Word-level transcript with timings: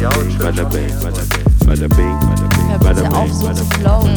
bada 0.00 0.64
bing, 0.70 0.90
bada 1.02 1.88
bing, 1.88 2.20
bada 2.80 3.02
bing, 3.02 3.12
auf, 3.12 3.28
bing, 3.28 3.34
so 3.34 3.52
zu 3.52 3.64
bing. 3.64 3.80
flowen. 3.80 4.16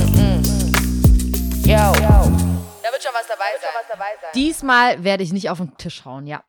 Yo. 1.65 1.75
Da 1.75 2.91
wird 2.91 3.03
schon 3.03 3.13
was 3.13 3.27
dabei 3.27 3.51
sein. 3.59 4.31
Diesmal 4.33 5.03
werde 5.03 5.23
ich 5.23 5.33
nicht 5.33 5.49
auf 5.49 5.57
den 5.57 5.75
Tisch 5.77 6.05
hauen, 6.05 6.27
ja. 6.27 6.43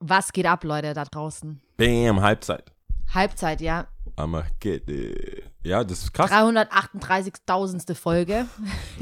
Was 0.00 0.32
geht 0.32 0.46
ab, 0.46 0.64
Leute, 0.64 0.94
da 0.94 1.04
draußen? 1.04 1.60
Bam, 1.76 2.20
Halbzeit. 2.22 2.72
Halbzeit, 3.14 3.60
ja. 3.60 3.86
Armageddon. 4.16 5.14
Ja, 5.62 5.84
das 5.84 6.02
ist 6.02 6.12
krass. 6.12 6.30
338.000. 6.30 7.94
Folge. 7.94 8.46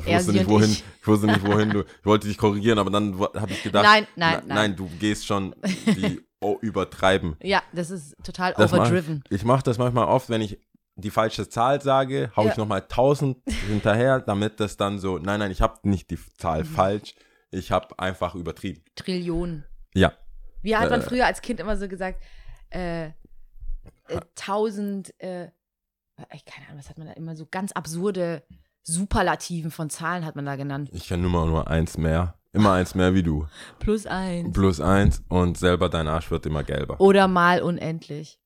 Ich 0.05 0.15
wusste 0.15 0.33
nicht, 0.33 0.49
wohin, 0.49 0.71
ich. 0.71 0.85
ich 1.01 1.07
wusste 1.07 1.27
nicht, 1.27 1.47
wohin 1.47 1.71
du. 1.71 1.81
Ich 1.81 2.07
wollte 2.07 2.29
dich 2.29 2.37
korrigieren, 2.37 2.79
aber 2.79 2.91
dann 2.91 3.19
habe 3.19 3.53
ich 3.53 3.62
gedacht. 3.62 3.85
Nein, 3.87 4.07
nein, 4.15 4.43
na, 4.47 4.55
nein. 4.55 4.57
Nein, 4.57 4.77
du 4.77 4.91
gehst 4.99 5.27
schon 5.27 5.55
die 5.87 6.21
oh, 6.41 6.59
übertreiben. 6.61 7.36
Ja, 7.43 7.62
das 7.72 7.91
ist 7.91 8.14
total 8.25 8.54
Das 8.57 8.72
mach, 8.72 8.80
overdriven. 8.80 9.22
ich 9.31 9.44
mache 9.44 9.62
das 9.62 9.79
manchmal 9.79 10.07
oft, 10.07 10.29
wenn 10.31 10.40
ich 10.40 10.58
die 10.96 11.11
falsche 11.11 11.48
Zahl 11.48 11.81
sage, 11.81 12.31
hau 12.36 12.44
Ja. 12.44 12.50
ich 12.53 12.57
nochmal 12.57 12.81
1000 12.82 13.36
hinterher, 13.68 14.21
damit 14.21 14.61
das 14.61 14.76
dann 14.76 14.98
so, 14.98 15.18
nein, 15.18 15.39
nein, 15.40 15.50
ich 15.50 15.61
habe 15.62 15.89
nicht 15.89 16.11
die 16.11 16.18
Zahl 16.36 16.61
Mhm. 16.61 16.67
falsch, 16.67 17.14
ich 17.50 17.71
habe 17.72 17.98
einfach 17.98 18.34
übertrieben. 18.34 18.82
Trillionen. 18.96 19.64
Ja, 19.95 20.12
Wie 20.62 20.76
hat 20.76 20.90
man 20.90 21.00
Äh. 21.00 21.04
früher 21.04 21.26
als 21.26 21.40
Kind 21.43 21.58
immer 21.61 21.76
so 21.76 21.89
gesagt? 21.89 22.22
Äh, 22.70 23.07
äh, 23.07 23.12
tausend, 24.34 25.14
äh, 25.22 25.48
ich 26.34 26.45
keine 26.45 26.67
Ahnung, 26.67 26.79
was 26.79 26.90
hat 26.90 26.98
man 26.98 27.07
da 27.07 27.14
immer 27.14 27.34
so 27.34 27.46
ganz 27.46 27.72
absurde 27.72 28.43
Superlativen 28.82 29.70
von 29.70 29.89
Zahlen 29.90 30.25
hat 30.25 30.36
man 30.36 30.45
da 30.46 30.57
genannt. 30.57 30.90
ich 30.93 31.09
kann 31.09 31.20
nur 31.22 31.31
nur 31.46 31.68
eins 31.68 31.96
mehr, 31.96 32.34
immer 32.53 32.72
eins 32.72 32.95
mehr 32.95 33.14
wie 33.14 33.22
du. 33.22 33.47
Plus 33.78 34.06
eins. 34.06 34.53
Plus 34.53 34.81
eins 34.81 35.22
und 35.28 35.59
selber 35.59 35.89
dein 35.89 36.09
Arsch 36.09 36.31
wird 36.31 36.47
immer 36.47 36.64
gelber. 36.64 37.00
Oder 37.00 37.28
mal 37.28 37.62
unendlich. 37.62 38.39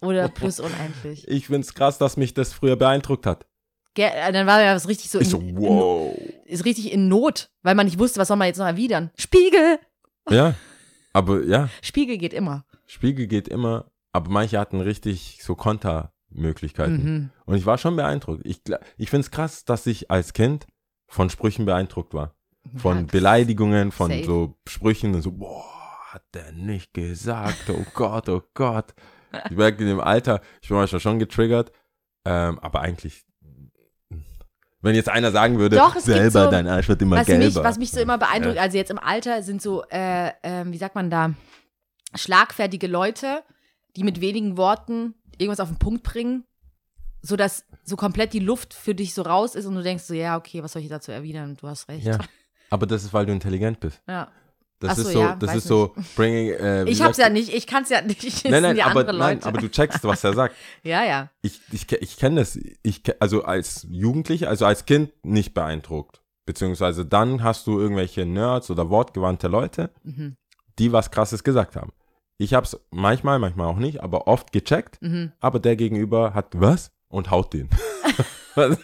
Oder 0.00 0.28
plus 0.28 0.60
unendlich. 0.60 1.26
Ich 1.28 1.46
find's 1.46 1.74
krass, 1.74 1.98
dass 1.98 2.16
mich 2.16 2.34
das 2.34 2.52
früher 2.52 2.76
beeindruckt 2.76 3.26
hat. 3.26 3.46
Ge 3.94 4.06
äh, 4.06 4.32
dann 4.32 4.46
war 4.46 4.62
ja 4.62 4.74
was 4.74 4.88
richtig 4.88 5.10
so, 5.10 5.20
Ich 5.20 5.28
so, 5.28 5.38
in, 5.38 5.56
wow. 5.56 6.16
in, 6.16 6.52
ist 6.52 6.64
richtig 6.64 6.92
in 6.92 7.08
Not, 7.08 7.50
weil 7.62 7.74
man 7.74 7.86
nicht 7.86 7.98
wusste, 7.98 8.20
was 8.20 8.28
soll 8.28 8.36
man 8.36 8.46
jetzt 8.46 8.58
noch 8.58 8.66
erwidern. 8.66 9.10
Spiegel! 9.16 9.78
Ja, 10.30 10.54
aber 11.12 11.42
ja, 11.44 11.68
Spiegel 11.82 12.16
geht 12.16 12.32
immer. 12.32 12.64
Spiegel 12.86 13.26
geht 13.26 13.48
immer, 13.48 13.90
aber 14.12 14.30
manche 14.30 14.58
hatten 14.58 14.80
richtig 14.80 15.40
so 15.42 15.54
Kontermöglichkeiten. 15.54 17.04
Mhm. 17.04 17.30
Und 17.44 17.56
ich 17.56 17.66
war 17.66 17.76
schon 17.76 17.96
beeindruckt. 17.96 18.42
Ich, 18.44 18.62
ich 18.96 19.10
finde 19.10 19.26
es 19.26 19.30
krass, 19.30 19.64
dass 19.64 19.86
ich 19.86 20.10
als 20.10 20.32
Kind 20.32 20.66
von 21.06 21.28
Sprüchen 21.28 21.66
beeindruckt 21.66 22.14
war. 22.14 22.34
Von 22.76 22.98
Ja, 22.98 23.02
Beleidigungen, 23.10 23.90
von 23.92 24.10
safe. 24.10 24.24
so 24.24 24.56
Sprüchen 24.68 25.14
und 25.14 25.22
so, 25.22 25.32
boah, 25.32 25.64
hat 26.12 26.22
der 26.34 26.52
nicht 26.52 26.94
gesagt, 26.94 27.68
oh 27.70 27.84
Gott, 27.94 28.28
oh 28.28 28.42
Gott. 28.54 28.94
Ich 29.50 29.56
merke 29.56 29.82
in 29.82 29.88
dem 29.88 30.00
Alter, 30.00 30.40
ich 30.60 30.68
bin 30.68 30.76
manchmal 30.76 31.00
schon 31.00 31.18
getriggert, 31.18 31.72
ähm, 32.24 32.58
aber 32.60 32.80
eigentlich, 32.80 33.24
wenn 34.80 34.94
jetzt 34.94 35.08
einer 35.08 35.32
sagen 35.32 35.58
würde, 35.58 35.76
Doch, 35.76 35.96
selber 35.98 36.44
so- 36.44 36.50
dein 36.50 36.66
Arsch 36.68 36.88
wird 36.88 37.00
immer 37.02 37.16
was 37.16 37.26
gelber. 37.26 37.44
mich, 37.46 37.54
was 37.56 37.78
mich 37.78 37.90
so 37.90 38.00
immer 38.00 38.18
beeindruckt, 38.18 38.58
also 38.58 38.76
jetzt 38.76 38.90
im 38.90 38.98
Alter 38.98 39.42
sind 39.42 39.62
so, 39.62 39.84
äh, 39.90 40.32
ähm, 40.42 40.72
wie 40.72 40.78
sagt 40.78 40.94
man 40.94 41.08
da, 41.10 41.34
schlagfertige 42.14 42.86
Leute, 42.86 43.42
die 43.96 44.04
mit 44.04 44.20
wenigen 44.20 44.56
Worten 44.56 45.14
irgendwas 45.38 45.60
auf 45.60 45.68
den 45.68 45.78
Punkt 45.78 46.02
bringen, 46.02 46.44
sodass 47.22 47.64
so 47.84 47.96
komplett 47.96 48.32
die 48.32 48.38
Luft 48.40 48.74
für 48.74 48.94
dich 48.94 49.14
so 49.14 49.22
raus 49.22 49.54
ist 49.54 49.66
und 49.66 49.74
du 49.76 49.82
denkst 49.82 50.04
so, 50.04 50.14
ja, 50.14 50.36
okay, 50.36 50.62
was 50.62 50.72
soll 50.72 50.82
ich 50.82 50.88
dazu 50.88 51.10
erwidern? 51.12 51.56
Du 51.60 51.68
hast 51.68 51.88
recht. 51.88 52.04
Ja, 52.06 52.18
aber 52.72 52.86
das 52.86 53.04
ist, 53.04 53.12
weil 53.12 53.26
du 53.26 53.32
intelligent 53.32 53.78
bist. 53.80 54.00
Ja. 54.08 54.28
Das 54.80 54.96
so, 54.96 55.02
ist 55.02 55.12
so, 55.12 55.20
ja, 55.20 55.36
das 55.36 55.54
ist 55.54 55.68
so, 55.68 55.94
bringing, 56.16 56.54
äh, 56.54 56.84
Ich 56.84 57.02
hab's 57.02 57.18
ja 57.18 57.28
nicht, 57.28 57.54
ich 57.54 57.66
kann's 57.66 57.90
ja 57.90 58.00
nicht. 58.00 58.24
Das 58.24 58.50
Nein, 58.50 58.62
nein, 58.62 58.80
aber, 58.80 59.12
nein, 59.12 59.42
aber 59.44 59.58
du 59.60 59.70
checkst, 59.70 60.02
was 60.04 60.24
er 60.24 60.32
sagt. 60.32 60.56
ja, 60.82 61.04
ja. 61.04 61.30
Ich, 61.42 61.60
ich, 61.70 61.92
ich 61.92 62.16
kenne 62.16 62.40
das. 62.40 62.58
Ich, 62.82 63.02
also 63.20 63.44
als 63.44 63.86
Jugendlicher, 63.90 64.48
also 64.48 64.64
als 64.64 64.86
Kind 64.86 65.12
nicht 65.22 65.54
beeindruckt. 65.54 66.20
Beziehungsweise 66.46 67.04
dann 67.06 67.44
hast 67.44 67.66
du 67.66 67.78
irgendwelche 67.78 68.24
Nerds 68.26 68.70
oder 68.70 68.88
wortgewandte 68.90 69.46
Leute, 69.48 69.90
Mhm. 70.02 70.36
die 70.78 70.92
was 70.92 71.10
Krasses 71.12 71.44
gesagt 71.44 71.76
haben. 71.76 71.92
Ich 72.38 72.54
habe 72.54 72.64
es 72.66 72.80
manchmal, 72.90 73.38
manchmal 73.38 73.68
auch 73.68 73.76
nicht, 73.76 74.02
aber 74.02 74.26
oft 74.26 74.50
gecheckt. 74.50 75.00
Mhm. 75.02 75.30
Aber 75.38 75.60
der 75.60 75.76
Gegenüber 75.76 76.32
hat 76.34 76.58
was 76.58 76.90
und 77.08 77.30
haut 77.30 77.52
den. 77.52 77.68
das, 78.54 78.78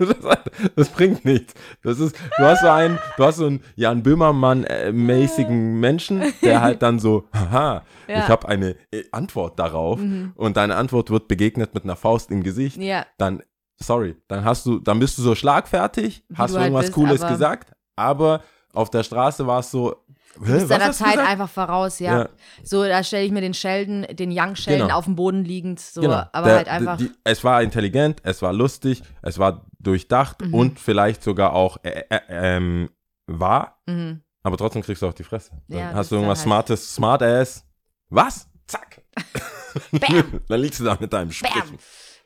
das 0.77 0.89
bringt 0.91 1.25
nichts. 1.25 1.55
Das 1.83 1.99
ist, 2.01 2.17
du 2.39 2.45
hast 2.45 2.63
so 2.63 2.69
einen, 2.69 2.99
du 3.17 3.25
hast 3.25 3.37
so 3.37 3.47
einen 3.47 3.63
Jan 3.77 4.03
Böhmermann-mäßigen 4.03 5.79
Menschen, 5.81 6.23
der 6.43 6.61
halt 6.63 6.83
dann 6.83 6.99
so, 6.99 7.25
haha, 7.35 7.83
Ja. 8.09 8.19
ich 8.19 8.29
habe 8.29 8.49
eine 8.49 8.77
äh, 8.91 9.05
Antwort 9.13 9.59
darauf 9.59 9.99
Mhm. 10.01 10.33
und 10.37 10.57
deine 10.57 10.77
Antwort 10.77 11.11
wird 11.11 11.29
begegnet 11.29 11.75
mit 11.75 11.85
einer 11.85 11.97
Faust 11.97 12.31
im 12.31 12.43
Gesicht 12.43 12.77
Ja. 12.79 13.07
dann, 13.19 13.43
sorry, 13.77 14.17
dann 14.29 14.45
hast 14.45 14.67
du, 14.67 14.79
dann 14.79 14.99
bist 14.99 15.19
du 15.19 15.23
so 15.23 15.35
schlagfertig, 15.35 16.25
hast 16.35 16.51
du 16.51 16.55
du 16.55 16.61
halt 16.61 16.69
irgendwas 16.69 16.87
bist, 16.87 16.95
Cooles 16.95 17.23
aber- 17.23 17.33
gesagt, 17.33 17.73
aber 17.97 18.43
auf 18.75 18.91
der 18.91 19.03
Straße 19.03 19.47
war 19.47 19.61
es 19.61 19.71
so, 19.71 19.97
Du 20.39 20.53
bist 20.53 20.71
deiner 20.71 20.93
Zeit 20.93 21.13
gesagt? 21.13 21.29
einfach 21.29 21.49
voraus, 21.49 21.99
ja. 21.99 22.19
Ja. 22.21 22.29
So, 22.63 22.85
da 22.85 23.03
stelle 23.03 23.25
ich 23.25 23.33
mir 23.33 23.41
den 23.41 23.55
Sheldon, 23.55 24.03
den 24.11 24.31
Young 24.31 24.55
Sheldon 24.57 24.87
Genau. 24.89 24.99
auf 24.99 25.05
dem 25.05 25.17
Boden 25.17 25.45
liegend, 25.45 25.81
so, 25.81 26.01
Genau. 26.01 26.23
aber 26.33 26.47
Der- 26.47 26.57
halt 26.57 26.69
einfach. 26.69 26.97
Die, 26.97 27.11
es 27.25 27.43
war 27.45 27.63
intelligent, 27.63 28.21
es 28.23 28.41
war 28.43 28.53
lustig, 28.53 29.03
es 29.23 29.39
war 29.39 29.67
durchdacht 29.79 30.41
Mhm. 30.43 30.55
und 30.55 30.81
vielleicht 30.81 31.23
sogar 31.23 31.53
auch 31.55 31.79
äh, 31.83 32.05
äh, 32.09 32.21
ähm, 32.29 32.91
wahr, 33.27 33.81
mhm. 33.87 34.23
aber 34.43 34.57
trotzdem 34.57 34.83
kriegst 34.83 35.03
du 35.03 35.07
auf 35.09 35.15
die 35.15 35.25
Fresse. 35.25 35.51
Dann 35.69 35.79
Ja, 35.79 35.93
hast 35.95 36.11
du 36.11 36.17
irgendwas 36.17 36.39
halt- 36.39 36.45
Smartes, 36.45 36.95
Smart 36.95 37.23
Ass. 37.23 37.65
Was? 38.11 38.49
Zack. 38.67 39.03
Bam. 39.93 40.41
dann 40.49 40.61
liegst 40.61 40.81
du 40.81 40.85
da 40.85 40.97
mit 41.01 41.13
deinem. 41.13 41.31
Bam. 41.43 41.79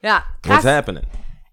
Ja, 0.02 0.22
What's 0.44 0.62
krass. 0.62 0.64
happening? 0.76 1.04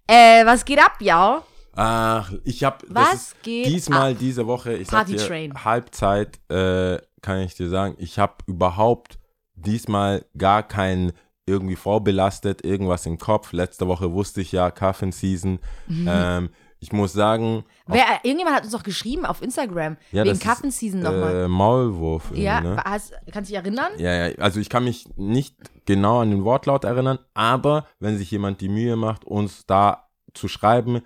Äh, 0.06 0.44
was 0.44 0.64
geht 0.64 0.78
ab, 0.80 0.96
ja? 1.00 1.42
Ach, 1.74 2.32
ich 2.44 2.64
habe 2.64 2.84
Was 2.88 3.34
geht 3.42 3.66
diesmal 3.66 4.12
ab? 4.12 4.18
diese 4.18 4.46
Woche, 4.46 4.74
ich 4.74 4.88
sag 4.88 4.98
Party 5.06 5.12
dir, 5.16 5.26
Train. 5.26 5.64
Halbzeit, 5.64 6.38
äh, 6.50 6.98
kann 7.22 7.40
ich 7.40 7.54
dir 7.54 7.68
sagen, 7.68 7.94
ich 7.98 8.18
habe 8.18 8.34
überhaupt 8.46 9.18
diesmal 9.54 10.24
gar 10.36 10.62
kein 10.62 11.12
irgendwie 11.46 11.76
vorbelastet, 11.76 12.64
irgendwas 12.64 13.06
im 13.06 13.18
Kopf. 13.18 13.52
Letzte 13.52 13.86
Woche 13.88 14.12
wusste 14.12 14.40
ich 14.40 14.52
ja, 14.52 14.70
Coffin 14.70 15.12
Season. 15.12 15.58
Ähm, 15.88 16.50
ich 16.78 16.92
muss 16.92 17.12
sagen, 17.12 17.64
Wer, 17.86 18.04
irgendjemand 18.22 18.56
hat 18.56 18.64
uns 18.64 18.72
doch 18.72 18.82
geschrieben 18.82 19.26
auf 19.26 19.42
Instagram, 19.42 19.96
Ja, 20.12 20.22
wegen 20.22 20.30
das 20.30 20.38
ist, 20.38 20.44
Kaffen-Season 20.44 21.00
nochmal. 21.00 21.44
äh, 21.44 21.48
Maulwurf. 21.48 22.30
Ja, 22.34 22.60
ne? 22.62 22.76
hast, 22.84 23.12
kannst 23.32 23.50
du 23.50 23.54
dich 23.54 23.62
erinnern? 23.62 23.92
Ja, 23.98 24.28
ja, 24.28 24.34
also 24.38 24.60
ich 24.60 24.70
kann 24.70 24.84
mich 24.84 25.06
nicht 25.16 25.56
genau 25.84 26.20
an 26.20 26.30
den 26.30 26.44
Wortlaut 26.44 26.84
erinnern, 26.84 27.18
aber 27.34 27.86
wenn 27.98 28.16
sich 28.16 28.30
jemand 28.30 28.60
die 28.62 28.70
Mühe 28.70 28.96
macht, 28.96 29.24
uns 29.26 29.66
da 29.66 30.08
zu 30.32 30.48
schreiben, 30.48 31.02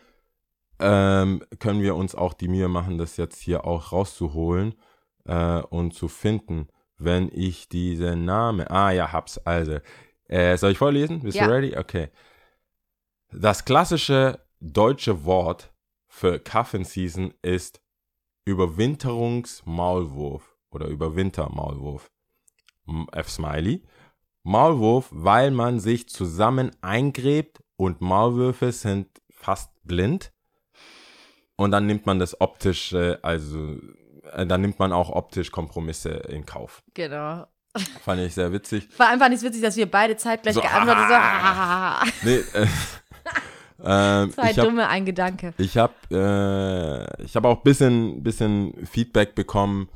ähm, 0.79 1.43
können 1.59 1.83
wir 1.83 1.97
uns 1.97 2.15
auch 2.15 2.35
die 2.35 2.49
Mühe 2.49 2.69
machen, 2.69 2.99
das 2.99 3.17
jetzt 3.17 3.41
hier 3.41 3.65
auch 3.65 3.93
rauszuholen 3.93 4.75
äh, 5.27 5.61
und 5.61 5.95
zu 5.95 6.09
finden, 6.09 6.69
wenn 6.97 7.31
ich 7.33 7.69
diesen 7.69 8.25
Namen. 8.25 8.67
Ah 8.69 8.91
ja, 8.91 9.13
hab's. 9.13 9.39
Also, 9.39 9.79
äh, 10.29 10.57
soll 10.57 10.73
ich 10.73 10.79
vorlesen? 10.79 11.21
Bist 11.21 11.37
Ja. 11.37 11.47
du 11.47 11.53
ready? 11.53 11.77
Okay. 11.77 12.09
Das 13.33 13.65
klassische 13.65 14.41
deutsche 14.61 15.25
Wort 15.25 15.73
für 16.07 16.39
Kaffenseason 16.39 17.34
ist 17.43 17.81
Überwinterungsmaulwurf 18.45 20.57
oder 20.71 20.87
Überwintermaulwurf. 20.89 22.11
M- 22.87 23.07
F 23.13 23.31
Smiley. 23.31 23.83
Maulwurf, 24.43 25.09
weil 25.11 25.51
man 25.51 25.81
sich 25.81 26.09
zusammen 26.11 26.71
eingräbt 26.83 27.63
und 27.77 28.03
Maulwürfe 28.03 28.73
sind 28.73 29.09
fast 29.31 29.73
blind. 29.84 30.34
Und 31.56 31.70
dann 31.70 31.87
nimmt 31.87 32.06
man 32.06 32.19
das 32.19 32.41
optisch, 32.41 32.92
äh, 32.92 33.16
also 33.22 33.76
äh, 34.32 34.47
dann 34.47 34.60
nimmt 34.60 34.78
man 34.78 34.92
auch 34.92 35.10
optisch 35.10 35.50
Kompromisse 35.53 36.10
in 36.10 36.44
Kauf. 36.47 36.82
Genau. 36.94 37.47
Fand 38.03 38.20
ich 38.20 38.34
sehr 38.34 38.53
witzig. 38.53 38.88
War 38.98 39.09
einfach 39.09 39.28
nicht 39.28 39.42
witzig, 39.42 39.62
dass 39.62 39.77
wir 39.77 39.91
beide 39.91 40.16
zeitgleich 40.16 40.54
So, 40.54 40.60
geantwortet 40.60 41.04
haben. 41.09 42.10
So, 42.22 42.28
Nee, 42.28 42.36
äh, 42.54 42.66
ähm, 43.84 44.33
Zwei 44.33 44.53
habe 44.53 44.62
dumme, 44.62 44.89
ein 44.89 45.04
Gedanke. 45.04 45.54
ich 45.59 45.77
hab, 45.77 45.92
äh, 46.10 47.22
ich 47.22 47.34
hab 47.34 47.45
auch 47.45 47.59
ein 47.59 47.62
bisschen, 47.65 48.22
bisschen 48.22 48.86
Feedback 48.86 49.34
bekommen 49.34 49.89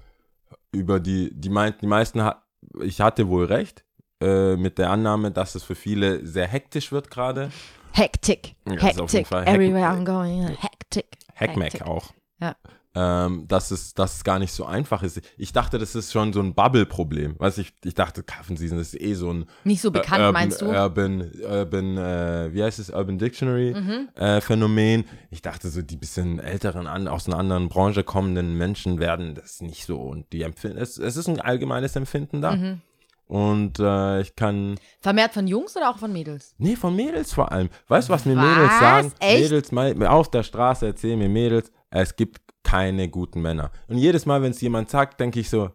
über 0.72 1.00
die, 1.00 1.31
die 1.32 1.49
meinten, 1.50 1.81
die 1.82 1.87
meisten, 1.87 2.22
ha 2.22 2.43
ich 2.82 3.00
hatte 3.00 3.28
wohl 3.28 3.46
recht 3.46 3.84
äh, 4.20 4.56
mit 4.56 4.78
der 4.78 4.90
Annahme, 4.90 5.31
dass 5.31 5.54
es 5.54 5.62
für 5.62 5.76
viele 5.76 6.26
sehr 6.26 6.46
hektisch 6.49 6.90
wird 6.90 7.11
gerade. 7.11 7.50
Hektik. 7.93 8.56
Ja, 8.66 8.75
Hektik. 8.75 9.31
Everywhere 9.31 9.87
I'm 9.87 10.04
going. 10.04 10.49
Hektik. 10.49 11.06
Hackmack 11.38 11.82
auch. 11.82 12.12
Ja. 12.40 12.56
Ähm, 12.94 13.46
dass, 13.46 13.70
es, 13.70 13.94
dass 13.94 14.17
es 14.17 14.25
gar 14.25 14.38
nicht 14.38 14.50
so 14.50 14.64
einfach 14.64 15.02
ist. 15.02 15.20
Ich 15.37 15.52
dachte, 15.52 15.79
das 15.79 15.94
ist 15.94 16.11
schon 16.11 16.32
so 16.32 16.40
ein 16.40 16.55
Bubble-Problem. 16.55 17.35
Weißt 17.38 17.58
ich, 17.58 17.73
ich 17.85 17.94
dachte, 17.94 18.23
Kaffenseason 18.23 18.79
ist 18.79 18.99
eh 18.99 19.14
so 19.14 19.32
ein 19.32 19.44
Nicht 19.64 19.82
so 19.82 19.90
bekannt, 19.90 20.20
äh, 20.20 20.26
Urban, 20.26 20.32
meinst 20.32 20.62
du? 20.62 20.67
Urban, 20.67 21.31
Urban, 21.43 21.99
äh, 21.99 22.52
wie 22.52 22.62
heißt 22.62 22.79
es, 22.79 22.90
Urban 22.90 23.19
Dictionary 23.19 23.75
Mhm. 23.75 24.08
äh. 24.17 25.05
Ich 25.31 25.43
dachte 25.43 25.69
so, 25.69 25.82
die 25.82 25.96
bisschen 25.96 26.40
älteren, 26.40 26.87
an, 26.87 27.06
aus 27.08 27.26
einer 27.26 27.38
anderen 27.38 27.69
Branche 27.69 28.02
kommenden 28.05 28.56
Menschen 28.56 28.99
werden 28.99 29.35
das 29.35 29.61
nicht 29.61 29.85
so 29.85 30.00
und 30.00 30.32
die 30.32 30.43
empfinden, 30.43 30.79
es, 30.79 30.99
es 30.99 31.17
ist 31.17 31.29
ein 31.29 31.40
allgemeines 31.40 31.94
Empfinden 31.94 32.40
da. 32.40 32.56
Mhm. 32.56 32.81
Und 33.28 33.78
äh, 33.78 34.22
ich 34.22 34.34
kann. 34.36 34.76
Vermehrt 35.00 35.34
von 35.34 35.46
Jungs 35.46 35.76
oder 35.76 35.90
auch 35.90 35.98
von 35.98 36.12
Mädels? 36.12 36.54
Nee, 36.58 36.76
von 36.76 36.96
Mädels 36.96 37.32
vor 37.34 37.52
allem. 37.52 37.69
Weißt 37.86 38.08
du, 38.08 38.12
was 38.14 38.25
mir 38.25 38.34
Was? 38.36 38.44
Mädels 38.44 38.78
sagen? 38.80 39.12
Echt? 39.20 39.42
Mädels 39.42 39.72
mal, 39.72 40.06
auf 40.06 40.30
der 40.30 40.42
Straße 40.42 40.86
erzählen 40.86 41.19
mir 41.19 41.28
Mädels, 41.28 41.70
es 41.90 42.16
gibt 42.16 42.40
keine 42.64 43.08
guten 43.10 43.42
Männer. 43.42 43.70
Und 43.86 43.98
jedes 43.98 44.25
Mal, 44.26 44.40
wenn 44.42 44.52
es 44.52 44.60
jemand 44.62 44.88
sagt, 44.90 45.20
denke 45.20 45.40
ich 45.40 45.50
so, 45.50 45.70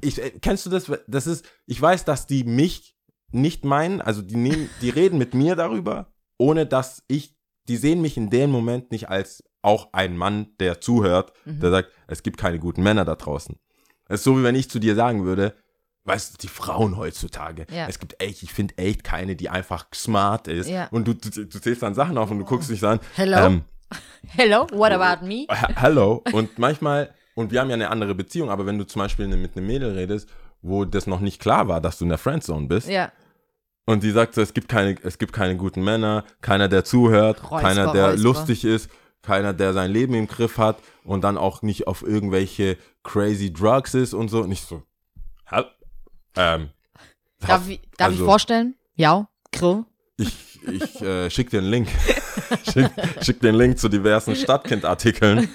ich, 0.00 0.20
äh, 0.20 0.30
kennst 0.42 0.66
du 0.66 0.70
das? 0.70 0.90
Das 1.06 1.26
ist, 1.28 1.46
ich 1.66 1.80
weiß, 1.80 2.04
dass 2.04 2.26
die 2.26 2.42
mich 2.44 2.96
nicht 3.30 3.64
meinen, 3.64 4.00
also 4.00 4.20
die 4.20 4.36
nehmen, 4.36 4.68
die 4.82 4.90
reden 4.90 5.16
mit 5.18 5.32
mir 5.34 5.54
darüber, 5.56 6.12
ohne 6.38 6.66
dass 6.66 7.04
ich, 7.08 7.36
die 7.68 7.76
sehen 7.76 8.00
mich 8.00 8.16
in 8.16 8.30
dem 8.30 8.50
Moment 8.50 8.90
nicht 8.90 9.08
als 9.08 9.42
auch 9.62 9.88
ein 9.92 10.16
Mann, 10.16 10.48
der 10.60 10.80
zuhört, 10.80 11.32
Mhm. 11.44 11.60
der 11.60 11.70
sagt, 11.70 11.90
es 12.08 12.22
gibt 12.22 12.36
keine 12.38 12.58
guten 12.58 12.82
Männer 12.82 13.04
da 13.04 13.14
draußen. 13.14 13.56
Es 14.08 14.20
ist 14.20 14.24
so, 14.24 14.38
wie 14.38 14.42
wenn 14.42 14.54
ich 14.54 14.68
zu 14.68 14.78
dir 14.78 14.94
sagen 14.94 15.24
würde, 15.24 15.54
weißt 16.04 16.34
du, 16.34 16.38
die 16.38 16.48
Frauen 16.48 16.96
heutzutage, 16.96 17.66
Ja. 17.70 17.86
es 17.88 17.98
gibt 17.98 18.20
echt, 18.22 18.42
ich 18.42 18.52
finde 18.52 18.76
echt 18.78 19.04
keine, 19.04 19.36
die 19.36 19.48
einfach 19.48 19.86
smart 19.94 20.48
ist. 20.48 20.68
Ja. 20.68 20.88
Und 20.90 21.08
du, 21.08 21.14
du, 21.14 21.30
du 21.30 21.58
zählst 21.60 21.82
dann 21.82 21.94
Sachen 21.94 22.18
auf 22.18 22.30
und 22.30 22.38
du 22.40 22.44
guckst 22.44 22.70
dich 22.70 22.80
so 22.80 22.88
an. 22.88 23.00
Hello? 23.14 23.38
Ähm, 23.46 23.62
Hello, 24.28 24.66
what 24.72 24.92
about 24.92 25.24
me? 25.26 25.46
Hallo. 25.76 26.22
Und 26.32 26.58
manchmal, 26.58 27.12
und 27.34 27.52
wir 27.52 27.60
haben 27.60 27.68
ja 27.70 27.74
eine 27.74 27.90
andere 27.90 28.14
Beziehung, 28.14 28.50
aber 28.50 28.66
wenn 28.66 28.78
du 28.78 28.86
zum 28.86 29.00
Beispiel 29.00 29.28
ne- 29.28 29.36
mit 29.36 29.56
einem 29.56 29.66
Mädel 29.66 29.92
redest, 29.94 30.28
wo 30.62 30.84
das 30.84 31.06
noch 31.06 31.20
nicht 31.20 31.40
klar 31.40 31.68
war, 31.68 31.80
dass 31.80 31.98
du 31.98 32.04
in 32.04 32.08
der 32.10 32.18
Friendzone 32.18 32.66
bist, 32.66 32.88
Ja. 32.88 33.12
und 33.86 34.02
die 34.02 34.10
sagt 34.10 34.34
so, 34.34 34.40
es 34.42 34.52
gibt 34.54 34.68
keine, 34.68 34.96
es 35.02 35.18
gibt 35.18 35.32
keine 35.32 35.56
guten 35.56 35.82
Männer, 35.84 36.24
keiner, 36.40 36.68
der 36.68 36.84
zuhört, 36.84 37.42
Räusper, 37.50 37.60
keiner, 37.68 37.92
der 37.92 38.04
Räusper. 38.10 38.22
lustig 38.22 38.64
ist, 38.64 38.90
keiner, 39.22 39.52
der 39.54 39.72
sein 39.72 39.90
Leben 39.90 40.14
im 40.14 40.26
Griff 40.26 40.58
hat 40.58 40.78
und 41.04 41.22
dann 41.24 41.38
auch 41.38 41.62
nicht 41.62 41.86
auf 41.86 42.02
irgendwelche 42.02 42.76
crazy 43.04 43.52
Drugs 43.52 43.94
ist 43.94 44.12
und 44.12 44.28
so. 44.28 44.42
Und 44.42 44.52
ich 44.52 44.62
so? 44.62 44.82
Ähm, 46.36 46.70
Darf, 47.46 47.68
ich, 47.68 47.80
darf 47.96 48.08
ich 48.08 48.14
also- 48.14 48.24
vorstellen? 48.24 48.74
Ja, 48.96 49.28
Grill. 49.52 49.84
Ich, 50.16 50.60
ich 50.66 51.02
äh, 51.02 51.28
schick 51.30 51.50
dir 51.50 51.58
einen 51.58 51.70
Link. 51.70 51.88
schick, 52.72 52.90
schick 53.22 53.40
den 53.40 53.54
Link 53.56 53.78
zu 53.78 53.88
diversen 53.88 54.36
Stadtkind-Artikeln. 54.36 55.48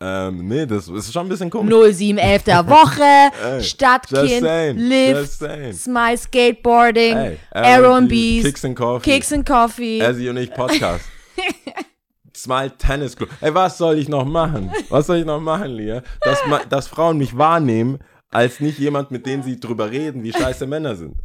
ähm, 0.00 0.48
nee, 0.48 0.66
das 0.66 0.88
ist 0.88 1.12
schon 1.12 1.26
ein 1.26 1.28
bisschen 1.28 1.48
komisch. 1.50 1.72
0711 1.72 2.42
der 2.44 2.68
Woche, 2.68 3.02
Ey, 3.56 3.62
Stadtkind, 3.62 4.42
saying, 4.42 4.76
Lift. 4.76 5.32
Smile 5.74 6.18
Skateboarding, 6.18 7.16
Ey, 7.16 7.38
R&Bs, 7.52 8.44
Kicks 8.44 8.64
and 8.64 8.76
Coffee. 8.76 9.10
Kicks 9.10 9.32
and 9.32 9.46
Coffee. 9.46 10.00
Ezzy 10.00 10.28
und 10.28 10.36
ich 10.38 10.52
Podcast. 10.52 11.04
Smile 12.36 12.76
Tennis 12.76 13.16
Club. 13.16 13.30
Ey, 13.40 13.54
was 13.54 13.78
soll 13.78 13.98
ich 13.98 14.08
noch 14.08 14.24
machen? 14.26 14.70
Was 14.90 15.06
soll 15.06 15.18
ich 15.18 15.24
noch 15.24 15.40
machen, 15.40 15.70
Lia? 15.70 16.02
Dass, 16.20 16.40
dass 16.68 16.88
Frauen 16.88 17.16
mich 17.16 17.38
wahrnehmen 17.38 17.98
als 18.30 18.60
nicht 18.60 18.78
jemand, 18.78 19.10
mit 19.10 19.26
dem 19.26 19.42
sie 19.42 19.58
drüber 19.60 19.90
reden, 19.90 20.22
wie 20.22 20.32
scheiße 20.32 20.66
Männer 20.66 20.96
sind. 20.96 21.16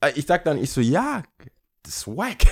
Ey, 0.00 0.12
Ich 0.16 0.26
sag 0.26 0.44
dann, 0.44 0.62
ich 0.62 0.70
so, 0.70 0.80
ja, 0.80 1.22
das 1.82 1.96
ist 1.98 2.06
wack. 2.06 2.44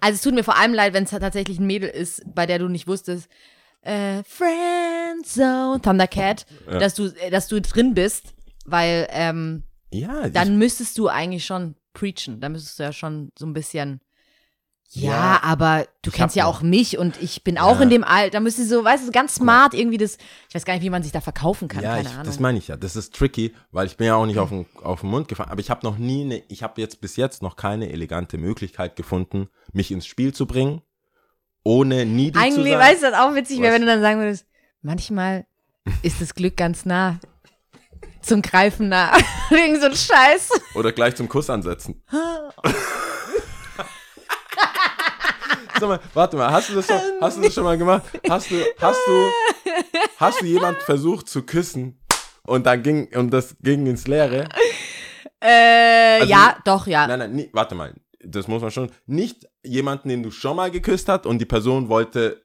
Also 0.00 0.14
es 0.16 0.22
tut 0.22 0.34
mir 0.34 0.44
vor 0.44 0.56
allem 0.56 0.74
leid, 0.74 0.92
wenn 0.94 1.04
es 1.04 1.10
tatsächlich 1.10 1.58
ein 1.58 1.66
Mädel 1.66 1.88
ist, 1.88 2.22
bei 2.34 2.46
der 2.46 2.58
du 2.58 2.68
nicht 2.68 2.86
wusstest, 2.86 3.28
äh, 3.82 4.22
Friendzone, 4.24 5.80
Thundercat, 5.82 6.46
Ja. 6.66 6.78
dass 6.78 6.94
du, 6.94 7.06
äh, 7.06 7.30
dass 7.30 7.48
du 7.48 7.60
drin 7.60 7.94
bist, 7.94 8.34
weil 8.64 9.06
ähm, 9.10 9.64
Ja, 9.90 10.28
dann 10.28 10.58
müsstest 10.58 10.98
du 10.98 11.08
eigentlich 11.08 11.44
schon 11.46 11.74
preachen. 11.94 12.40
Dann 12.40 12.52
müsstest 12.52 12.78
du 12.78 12.82
ja 12.84 12.92
schon 12.92 13.32
so 13.38 13.46
ein 13.46 13.52
bisschen. 13.54 14.00
Ja, 14.90 15.40
aber 15.42 15.86
du 16.00 16.08
Ich 16.10 16.16
kennst 16.16 16.34
ja 16.34 16.46
auch 16.46 16.62
mich 16.62 16.96
und 16.96 17.20
ich 17.20 17.44
bin 17.44 17.58
auch 17.58 17.76
Ja. 17.76 17.82
in 17.82 17.90
dem 17.90 18.04
Alter. 18.04 18.30
Da 18.30 18.40
müsstest 18.40 18.70
du 18.70 18.76
so, 18.76 18.84
weißt 18.84 19.06
du, 19.06 19.12
ganz 19.12 19.34
smart 19.34 19.74
irgendwie 19.74 19.98
das. 19.98 20.16
Ich 20.48 20.54
weiß 20.54 20.64
gar 20.64 20.72
nicht, 20.74 20.82
wie 20.82 20.88
man 20.88 21.02
sich 21.02 21.12
da 21.12 21.20
verkaufen 21.20 21.68
kann. 21.68 21.82
Ja, 21.84 21.90
keine 21.96 22.08
ich, 22.08 22.14
Ahnung. 22.14 22.24
das 22.24 22.40
meine 22.40 22.56
ich 22.56 22.68
ja. 22.68 22.76
Das 22.76 22.96
ist 22.96 23.14
tricky, 23.14 23.54
weil 23.70 23.86
ich 23.86 23.98
bin 23.98 24.06
ja 24.06 24.14
auch 24.16 24.24
nicht 24.24 24.38
auf 24.38 24.48
den, 24.48 24.64
auf 24.82 25.02
den 25.02 25.10
Mund 25.10 25.28
gefallen. 25.28 25.50
Aber 25.50 25.60
ich 25.60 25.68
habe 25.68 25.84
noch 25.84 25.98
nie, 25.98 26.22
eine, 26.24 26.42
ich 26.48 26.62
habe 26.62 26.80
jetzt 26.80 27.02
bis 27.02 27.16
jetzt 27.16 27.42
noch 27.42 27.56
keine 27.56 27.90
elegante 27.92 28.38
Möglichkeit 28.38 28.96
gefunden, 28.96 29.48
mich 29.72 29.90
ins 29.90 30.06
Spiel 30.06 30.32
zu 30.32 30.46
bringen, 30.46 30.80
ohne 31.64 32.04
zu 32.06 32.38
Eigentlich, 32.38 32.72
sein. 32.72 32.78
weißt 32.80 33.02
du, 33.02 33.10
das 33.10 33.20
auch 33.20 33.34
witzig 33.34 33.60
wäre, 33.60 33.74
wenn 33.74 33.82
du 33.82 33.86
dann 33.88 34.00
sagen 34.00 34.20
würdest, 34.20 34.46
manchmal 34.80 35.44
ist 36.02 36.22
das 36.22 36.34
Glück 36.34 36.56
ganz 36.56 36.86
nah. 36.86 37.18
Zum 38.22 38.40
Greifen 38.42 38.88
nah. 38.88 39.12
Irgend 39.50 39.80
so 39.80 39.86
ein 39.86 39.94
Scheiß. 39.94 40.50
Oder 40.74 40.92
gleich 40.92 41.14
zum 41.14 41.28
Kuss 41.28 41.50
ansetzen. 41.50 42.02
Sag 45.80 45.88
mal, 45.88 46.00
warte 46.14 46.36
mal, 46.36 46.50
hast 46.52 46.70
du 46.70 46.74
das 46.74 46.86
schon, 46.86 47.00
hast 47.20 47.36
du 47.38 47.42
das 47.42 47.54
schon 47.54 47.64
mal 47.64 47.78
gemacht? 47.78 48.02
Hast 48.28 48.50
du, 48.50 48.56
hast 48.80 49.00
du, 49.06 49.26
hast 50.18 50.40
du 50.40 50.46
jemand 50.46 50.78
versucht 50.82 51.28
zu 51.28 51.42
küssen 51.42 52.00
und 52.44 52.66
dann 52.66 52.82
ging, 52.82 53.08
und 53.16 53.30
das 53.30 53.56
ging 53.62 53.86
ins 53.86 54.06
Leere? 54.08 54.48
Äh, 55.40 56.18
Also- 56.20 56.30
ja, 56.30 56.56
doch, 56.64 56.86
ja. 56.86 57.06
Nein, 57.06 57.18
nein, 57.20 57.32
nie, 57.32 57.50
warte 57.52 57.74
mal, 57.74 57.94
das 58.24 58.48
muss 58.48 58.60
man 58.62 58.70
schon, 58.70 58.90
nicht 59.06 59.46
jemanden, 59.64 60.08
den 60.08 60.22
du 60.22 60.30
schon 60.30 60.56
mal 60.56 60.70
geküsst 60.70 61.08
hast 61.08 61.26
und 61.26 61.38
die 61.38 61.44
Person 61.46 61.88
wollte 61.88 62.42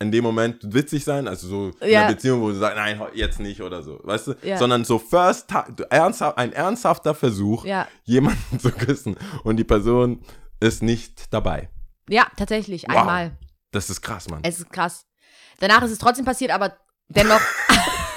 in 0.00 0.10
dem 0.10 0.24
Moment 0.24 0.56
witzig 0.74 1.04
sein, 1.04 1.28
also 1.28 1.46
so 1.46 1.70
in 1.80 1.90
Ja. 1.90 2.00
einer 2.06 2.14
Beziehung, 2.14 2.40
wo 2.42 2.48
du 2.48 2.54
sagst, 2.56 2.76
nein, 2.76 3.00
jetzt 3.14 3.38
nicht 3.38 3.60
oder 3.62 3.84
so, 3.84 4.00
weißt 4.02 4.26
du? 4.26 4.34
Ja. 4.42 4.58
Sondern 4.58 4.84
so 4.84 4.98
first, 4.98 5.46
ernsthaft, 5.90 6.38
ein 6.38 6.52
ernsthafter 6.52 7.14
Versuch, 7.14 7.64
Ja. 7.64 7.86
jemanden 8.02 8.58
zu 8.58 8.72
küssen 8.72 9.16
und 9.44 9.56
die 9.58 9.64
Person 9.64 10.22
ist 10.58 10.82
nicht 10.82 11.32
dabei. 11.32 11.68
Ja, 12.12 12.26
tatsächlich, 12.36 12.84
Wow. 12.88 12.96
einmal. 12.96 13.32
Das 13.70 13.88
ist 13.88 14.02
krass, 14.02 14.28
Mann. 14.28 14.40
Es 14.42 14.58
ist 14.58 14.70
krass. 14.70 15.06
Danach 15.60 15.82
ist 15.82 15.92
es 15.92 15.98
trotzdem 15.98 16.24
passiert, 16.24 16.50
aber 16.50 16.76
dennoch. 17.08 17.40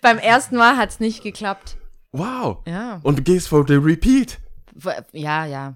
beim 0.00 0.18
ersten 0.18 0.56
Mal 0.56 0.76
hat 0.76 0.90
es 0.90 1.00
nicht 1.00 1.22
geklappt. 1.22 1.76
Wow. 2.12 2.58
Ja. 2.66 3.00
Und 3.02 3.18
du 3.18 3.22
gehst 3.22 3.48
for 3.48 3.64
the 3.66 3.74
repeat. 3.74 4.38
Ja, 5.12 5.44
ja. 5.44 5.74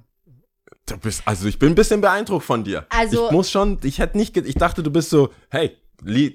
Du 0.86 0.96
bist, 0.98 1.22
also 1.26 1.46
ich 1.46 1.58
bin 1.58 1.72
ein 1.72 1.74
bisschen 1.74 2.00
beeindruckt 2.00 2.44
von 2.44 2.64
dir. 2.64 2.86
Also- 2.90 3.26
ich 3.26 3.32
muss 3.32 3.50
schon, 3.50 3.78
ich 3.82 3.98
hätte 3.98 4.16
nicht, 4.16 4.36
ich 4.36 4.54
dachte, 4.56 4.82
du 4.82 4.90
bist 4.90 5.10
so, 5.10 5.30
hey, 5.50 5.76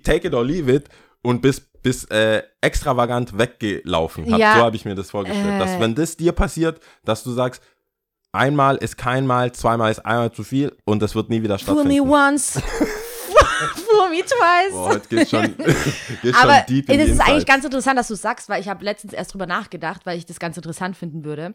take 0.03 0.27
it 0.27 0.33
or 0.33 0.43
leave 0.43 0.71
it 0.71 0.89
und 1.21 1.41
bist, 1.41 1.81
bist 1.81 2.09
äh, 2.11 2.43
extravagant 2.61 3.37
weggelaufen. 3.37 4.31
Hab, 4.31 4.39
Ja. 4.39 4.55
So 4.55 4.61
habe 4.63 4.75
ich 4.75 4.85
mir 4.85 4.95
das 4.95 5.11
vorgestellt. 5.11 5.61
dass 5.61 5.71
Äh. 5.71 5.79
wenn 5.79 5.95
das 5.95 6.17
dir 6.17 6.31
passiert, 6.31 6.81
dass 7.03 7.23
du 7.23 7.31
sagst, 7.31 7.61
einmal 8.31 8.77
ist 8.77 8.97
kein 8.97 9.25
Mal, 9.27 9.51
zweimal 9.51 9.91
ist 9.91 10.05
einmal 10.05 10.31
zu 10.31 10.43
viel 10.43 10.75
und 10.85 11.01
das 11.01 11.15
wird 11.15 11.29
nie 11.29 11.41
wieder 11.43 11.57
Fool 11.59 11.83
me 11.83 11.93
stattfinden. 11.93 12.09
once. 12.09 12.61
Fool 13.75 14.09
me 14.09 14.21
twice. 14.21 14.71
Boah, 14.71 14.89
heute 14.89 15.07
geht's 15.09 15.29
schon, 15.31 15.55
geht's 16.21 16.37
Aber 16.37 16.55
schon 16.55 16.65
deep 16.69 16.89
in 16.89 16.99
es 16.99 17.05
die 17.05 17.11
ist 17.11 17.19
eigentlich 17.19 17.27
Insights. 17.33 17.45
ganz 17.45 17.65
interessant, 17.65 17.99
dass 17.99 18.07
du 18.07 18.15
sagst, 18.15 18.47
weil 18.49 18.61
ich 18.61 18.69
habe 18.69 18.83
letztens 18.85 19.13
erst 19.13 19.33
drüber 19.33 19.47
nachgedacht, 19.47 20.05
weil 20.05 20.17
ich 20.17 20.25
das 20.25 20.39
ganz 20.39 20.55
interessant 20.57 20.95
finden 20.95 21.25
würde. 21.25 21.53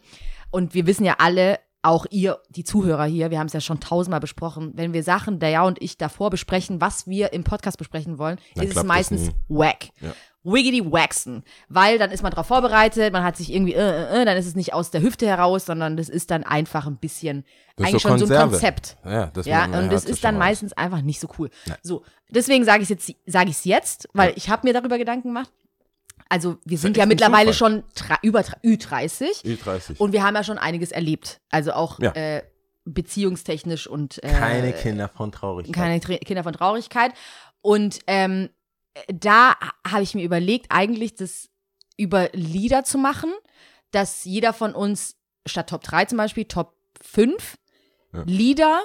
Und 0.50 0.75
wir 0.75 0.87
wissen 0.87 1.04
ja 1.04 1.14
alle, 1.19 1.59
auch 1.83 2.07
ihr, 2.11 2.38
die 2.50 2.64
Zuhörer 2.64 3.04
hier, 3.04 3.31
wir 3.31 3.38
haben 3.38 3.47
es 3.47 3.52
ja 3.52 3.61
schon 3.61 3.81
tausendmal 3.81 4.21
besprochen, 4.21 4.73
wenn 4.75 4.93
wir 4.93 5.02
Sachen, 5.02 5.38
der 5.38 5.50
ja 5.50 5.62
und 5.64 5.81
ich 5.83 5.99
davor 5.99 6.31
besprechen, 6.31 6.81
was 6.81 7.07
wir 7.07 7.33
im 7.33 7.45
Podcast 7.45 7.78
besprechen 7.78 8.19
wollen, 8.19 8.38
Dann 8.54 8.64
ist 8.64 8.71
es 8.71 8.75
das 8.76 8.85
meistens 8.85 9.31
wack. 9.49 9.88
Ja. 10.00 10.12
Wiggity 10.45 10.85
waxen. 10.93 11.43
Weil 11.69 11.99
dann 11.99 12.11
ist 12.11 12.23
man 12.23 12.31
darauf 12.31 12.47
vorbereitet, 12.47 13.13
man 13.13 13.25
hat 13.25 13.37
sich 13.37 13.53
irgendwie, 13.53 13.75
äh, 13.75 13.79
äh, 13.81 14.23
äh, 14.23 14.25
dann 14.25 14.37
ist 14.37 14.47
es 14.47 14.55
nicht 14.55 14.73
aus 14.75 14.91
der 14.91 15.01
Hüfte 15.03 15.27
heraus, 15.27 15.67
sondern 15.67 15.97
das 15.97 16.09
ist 16.09 16.31
dann 16.31 16.45
einfach 16.45 16.87
ein 16.87 16.97
bisschen, 16.99 17.45
Das 17.77 17.89
eigentlich 17.89 18.03
so 18.03 18.09
schon 18.11 18.19
so 18.19 18.25
ein 18.27 18.29
Konserve. 18.29 18.51
Konzept. 18.53 18.97
Ja, 19.05 19.27
das 19.27 19.47
Ja, 19.47 19.65
und 19.65 19.91
das 19.93 20.05
ist 20.05 20.23
dann 20.23 20.35
raus. 20.37 20.41
meistens 20.45 20.73
einfach 20.75 21.01
nicht 21.03 21.19
so 21.21 21.29
cool. 21.39 21.51
So, 21.83 22.05
deswegen 22.29 22.65
sage 22.65 22.83
ich 22.83 22.89
jetzt, 22.89 23.11
sage 23.27 23.51
ich 23.51 23.57
es 23.57 23.65
jetzt, 23.65 24.09
weil 24.13 24.31
Ja. 24.31 24.37
ich 24.37 24.49
habe 24.51 24.67
mir 24.67 24.73
darüber 24.75 24.99
Gedanken 24.99 25.29
gemacht. 25.29 25.51
Also 26.29 26.57
wir 26.65 26.79
sind 26.79 26.97
ja 26.97 27.03
ja 27.03 27.07
mittlerweile 27.07 27.53
Zufall. 27.53 27.83
schon 27.83 28.19
über 28.23 28.41
tra- 28.41 28.61
Ü30 28.65 29.45
Ü30. 29.45 29.99
und 29.99 30.13
wir 30.13 30.23
haben 30.25 30.35
ja 30.35 30.43
schon 30.45 30.59
einiges 30.59 30.91
erlebt. 30.91 31.41
Also 31.51 31.73
auch 31.73 32.01
Ja. 32.01 32.13
äh, 32.13 32.43
beziehungstechnisch 32.87 33.87
und 33.87 34.23
äh, 34.23 34.29
keine 34.29 34.73
Kinder 34.73 35.09
von 35.09 35.33
Traurigkeit. 35.33 35.75
keine 35.75 36.01
Tra 36.01 36.17
Kinder 36.17 36.43
von 36.43 36.53
Traurigkeit. 36.53 37.13
Und 37.61 37.99
ähm, 38.07 38.51
da 39.09 39.55
habe 39.87 40.03
ich 40.03 40.15
mir 40.15 40.25
überlegt, 40.25 40.67
eigentlich 40.71 41.15
das 41.15 41.51
über 41.97 42.31
Lieder 42.33 42.85
zu 42.85 42.99
machen, 42.99 43.33
dass 43.91 44.25
jeder 44.25 44.53
von 44.53 44.75
uns 44.75 45.17
statt 45.47 45.71
Top 45.71 45.83
3 45.83 46.07
zum 46.07 46.19
Beispiel 46.19 46.45
Top 46.45 46.75
5 47.03 47.57
Ja. 48.13 48.23
Lieder 48.27 48.83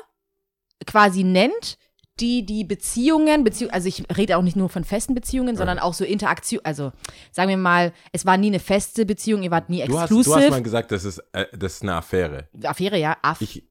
quasi 0.85 1.23
nennt, 1.23 1.77
die 2.19 2.45
die 2.45 2.63
Beziehungen, 2.63 3.43
Beziehung, 3.43 3.71
also 3.71 3.87
ich 3.87 4.03
rede 4.15 4.37
auch 4.37 4.41
nicht 4.41 4.55
nur 4.55 4.69
von 4.69 4.83
festen 4.83 5.15
Beziehungen, 5.15 5.55
sondern 5.55 5.79
auch 5.79 5.93
so 5.93 6.03
Interaktion, 6.03 6.61
also 6.63 6.91
sagen 7.31 7.49
wir 7.49 7.57
mal, 7.57 7.93
es 8.11 8.25
war 8.25 8.37
nie 8.37 8.47
eine 8.47 8.59
feste 8.59 9.05
Beziehung, 9.05 9.43
ihr 9.43 9.51
wart 9.51 9.69
nie 9.69 9.83
du, 9.85 9.99
hast, 9.99 10.11
du 10.11 10.19
hast 10.19 10.49
mal 10.49 10.61
gesagt, 10.61 10.91
das 10.91 11.05
ist, 11.05 11.19
äh, 11.31 11.45
das 11.57 11.75
ist 11.75 11.83
eine 11.83 11.95
Affäre. 11.95 12.49
Affäre, 12.63 12.97
ja, 12.97 13.17
Aff. 13.21 13.41
Ich, 13.41 13.63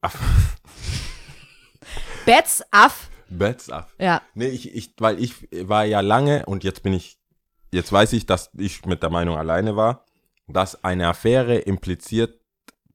Aff, 0.00 0.18
Betz, 2.24 2.62
Aff, 2.70 3.10
Bets 3.38 3.70
Aff. 3.70 3.94
ja. 3.98 4.22
Nee, 4.34 4.48
ich, 4.48 4.74
ich, 4.74 4.94
weil 4.98 5.18
ich 5.22 5.48
war 5.68 5.84
ja 5.84 6.00
lange 6.00 6.46
und 6.46 6.64
jetzt 6.64 6.82
bin 6.82 6.92
ich, 6.92 7.18
jetzt 7.72 7.92
weiß 7.92 8.12
ich, 8.12 8.26
dass 8.26 8.50
ich 8.58 8.84
mit 8.86 9.02
der 9.02 9.10
Meinung 9.10 9.36
alleine 9.36 9.76
war, 9.76 10.04
dass 10.48 10.82
eine 10.84 11.08
Affäre 11.08 11.56
impliziert, 11.58 12.40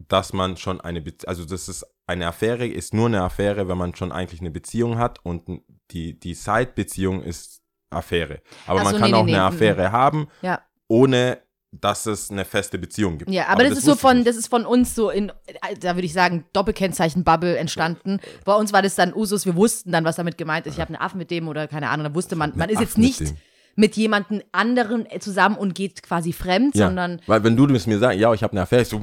dass 0.08 0.34
man 0.34 0.58
schon 0.58 0.79
eine, 0.82 1.01
Be 1.01 1.13
also 1.25 1.44
das 1.46 1.67
ist, 1.67 1.86
eine 2.06 2.27
Affäre 2.27 2.67
ist 2.67 2.94
nur 2.94 3.08
eine 3.08 3.22
Affäre, 3.24 3.67
wenn 3.67 3.77
man 3.77 3.96
schon 3.96 4.12
eigentlich 4.12 4.39
eine 4.41 4.51
Beziehung 4.51 4.98
hat 4.98 5.20
und 5.25 5.62
die, 5.91 6.20
die 6.20 6.34
Side-Beziehung 6.34 7.24
ist 7.24 7.62
Affäre. 7.89 8.41
Aber 8.65 8.82
Ach 8.82 8.84
man 8.86 8.94
so, 8.94 9.00
kann 9.00 9.12
nee, 9.12 9.17
auch 9.17 9.25
nee, 9.25 9.34
eine 9.36 9.41
nee, 9.50 9.56
Affäre 9.56 9.91
haben, 9.91 10.27
Ja. 10.41 10.62
ohne 10.88 11.39
dass 11.71 12.05
es 12.05 12.31
eine 12.31 12.45
feste 12.45 12.77
Beziehung 12.77 13.17
gibt. 13.17 13.29
Ja, 13.29 13.47
aber, 13.47 13.63
das, 13.63 13.77
ist 13.77 13.86
so 13.86 13.95
von, 13.95 14.24
das 14.24 14.38
ist 14.38 14.47
von 14.47 14.65
uns 14.65 14.95
so 14.95 15.09
in, 15.09 15.31
da 15.79 15.95
würde 15.95 16.05
ich 16.05 16.13
sagen, 16.13 16.45
Doppelkennzeichen 16.53 17.24
Bubble 17.24 17.57
entstanden. 17.57 18.19
Bei 18.45 18.53
uns 18.55 18.71
war 18.71 18.81
das 18.81 18.95
dann 18.95 19.13
Usus, 19.13 19.45
wir 19.45 19.55
wussten 19.55 19.91
dann, 19.91 20.05
was 20.05 20.15
damit 20.15 20.38
gemeint 20.38 20.65
ist. 20.65 20.75
Ich 20.75 20.79
habe 20.79 20.93
einen 20.93 21.01
Affen 21.01 21.17
mit 21.17 21.29
dem 21.29 21.47
oder 21.47 21.67
keine 21.67 21.89
Ahnung, 21.89 22.05
da 22.05 22.15
wusste 22.15 22.36
man, 22.36 22.53
man 22.55 22.69
ist 22.69 22.79
jetzt 22.79 22.97
nicht 22.97 23.19
dem. 23.19 23.38
Mit 23.77 23.96
jemandem 23.96 24.41
anderen 24.51 25.05
äh, 25.05 25.19
zusammen 25.19 25.55
und 25.55 25.75
geht 25.75 26.01
quasi 26.01 26.34
fremd, 26.34 26.75
ja. 26.75 26.88
sondern 26.88 27.22
Weil 27.27 27.43
wenn 27.43 27.55
du 27.55 27.67
mir 27.67 28.00
sagst, 28.00 28.19
ja, 28.19 28.34
ich 28.34 28.41
habe 28.41 28.51
eine 28.53 28.62
Affäre, 28.63 28.81
ich 28.81 28.89
so, 28.89 29.00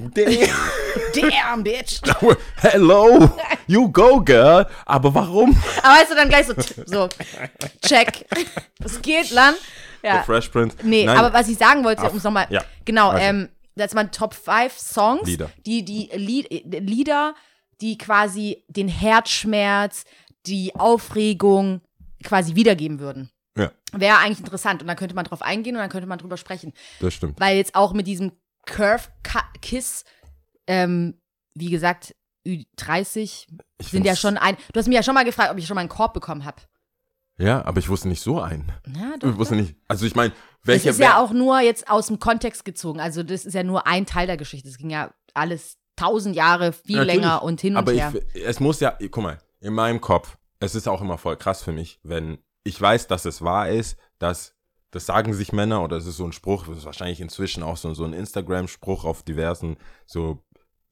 damn, 1.14 1.62
bitch. 1.62 2.00
hello, 2.56 3.30
you 3.68 3.90
go, 3.90 4.20
girl. 4.20 4.66
Aber 4.84 5.14
warum? 5.14 5.56
Aber 5.80 5.94
weißt 5.94 6.10
du, 6.10 6.14
dann 6.16 6.28
gleich 6.28 6.46
so, 6.48 6.54
so, 6.86 7.08
check. 7.86 8.26
Was 8.80 9.00
geht, 9.00 9.30
Lan? 9.30 9.54
The 10.02 10.08
Ja. 10.08 10.22
Fresh 10.24 10.48
Prince. 10.48 10.76
Nee, 10.82 11.04
Nein, 11.06 11.16
aber 11.16 11.32
was 11.32 11.48
ich 11.48 11.56
sagen 11.56 11.84
wollte, 11.84 12.02
um 12.10 12.16
es 12.16 12.24
nochmal, 12.24 12.46
ja. 12.50 12.62
genau, 12.84 13.10
Also. 13.10 13.24
ähm, 13.24 13.48
das 13.76 13.94
waren 13.94 14.10
Top 14.10 14.34
5 14.34 14.76
Songs, 14.76 15.28
Lieder. 15.28 15.50
die, 15.64 15.84
die 15.84 16.10
Lied, 16.14 16.50
äh, 16.50 16.80
Lieder, 16.80 17.34
die 17.80 17.96
quasi 17.96 18.64
den 18.68 18.88
Herzschmerz, 18.88 20.04
die 20.46 20.74
Aufregung 20.74 21.80
quasi 22.24 22.54
wiedergeben 22.56 22.98
würden. 22.98 23.30
Ja, 23.56 23.70
Wäre 23.92 24.18
eigentlich 24.18 24.40
interessant 24.40 24.82
und 24.82 24.88
dann 24.88 24.96
könnte 24.96 25.14
man 25.14 25.24
drauf 25.24 25.42
eingehen 25.42 25.76
und 25.76 25.80
dann 25.80 25.90
könnte 25.90 26.08
man 26.08 26.18
drüber 26.18 26.36
sprechen. 26.36 26.72
das 27.00 27.14
stimmt. 27.14 27.38
Weil 27.38 27.56
jetzt 27.56 27.74
auch 27.74 27.92
mit 27.92 28.06
diesem 28.06 28.32
Curve 28.66 29.08
Kiss, 29.60 30.04
ähm, 30.66 31.20
wie 31.54 31.70
gesagt, 31.70 32.14
Ü30 32.46 33.46
Ich 33.78 33.88
sind 33.88 34.04
ja 34.04 34.16
schon 34.16 34.36
ein. 34.36 34.56
Du 34.72 34.78
hast 34.78 34.86
mich 34.86 34.96
ja 34.96 35.02
schon 35.02 35.14
mal 35.14 35.24
gefragt, 35.24 35.50
ob 35.50 35.58
ich 35.58 35.66
schon 35.66 35.76
mal 35.76 35.80
einen 35.80 35.88
Korb 35.88 36.14
bekommen 36.14 36.44
habe. 36.44 36.62
Ja, 37.36 37.64
aber 37.64 37.78
ich 37.78 37.88
wusste 37.88 38.08
nicht 38.08 38.20
so 38.22 38.40
einen. 38.40 38.70
Ja, 38.86 39.16
doch, 39.18 39.30
Ich 39.30 39.36
wusste 39.36 39.56
nicht. 39.56 39.76
Also 39.88 40.06
ich 40.06 40.14
meine, 40.14 40.30
Das 40.30 40.38
welche 40.62 40.90
ist 40.90 41.00
ja 41.00 41.18
auch 41.18 41.32
nur 41.32 41.60
jetzt 41.60 41.88
aus 41.90 42.06
dem 42.06 42.18
Kontext 42.18 42.64
gezogen. 42.64 43.00
Also 43.00 43.22
das 43.22 43.44
ist 43.44 43.54
ja 43.54 43.62
nur 43.62 43.86
ein 43.86 44.06
Teil 44.06 44.26
der 44.26 44.36
Geschichte. 44.36 44.68
Es 44.68 44.78
ging 44.78 44.90
ja 44.90 45.12
alles 45.32 45.78
tausend 45.96 46.36
Jahre, 46.36 46.72
viel 46.72 46.96
Natürlich. 46.96 47.14
länger 47.16 47.42
und 47.42 47.60
hin 47.60 47.74
und 47.74 47.78
aber 47.78 47.92
her. 47.92 48.12
Ich, 48.34 48.44
es 48.44 48.60
muss 48.60 48.80
ja, 48.80 48.96
guck 49.10 49.22
mal, 49.22 49.38
in 49.60 49.74
meinem 49.74 50.00
Kopf, 50.00 50.36
es 50.60 50.74
ist 50.74 50.86
auch 50.88 51.00
immer 51.00 51.18
voll 51.18 51.36
krass 51.36 51.62
für 51.62 51.72
mich, 51.72 51.98
wenn 52.02 52.38
ich 52.64 52.80
weiß, 52.80 53.06
dass 53.06 53.26
es 53.26 53.42
wahr 53.42 53.70
ist, 53.70 53.96
dass, 54.18 54.56
das 54.90 55.06
sagen 55.06 55.32
sich 55.34 55.52
Männer 55.52 55.84
oder 55.84 55.96
es 55.96 56.06
ist 56.06 56.16
so 56.16 56.24
ein 56.24 56.32
Spruch, 56.32 56.66
das 56.66 56.78
ist 56.78 56.86
wahrscheinlich 56.86 57.20
inzwischen 57.20 57.62
auch 57.62 57.76
so, 57.76 57.94
so 57.94 58.04
ein 58.04 58.14
Instagram-Spruch 58.14 59.04
auf 59.04 59.22
diversen 59.22 59.76
so 60.06 60.42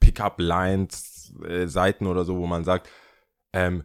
Pickup-Lines-Seiten 0.00 2.07
oder 2.07 2.25
so, 2.25 2.37
wo 2.37 2.47
man 2.47 2.62
sagt, 2.64 2.88
ähm, 3.52 3.85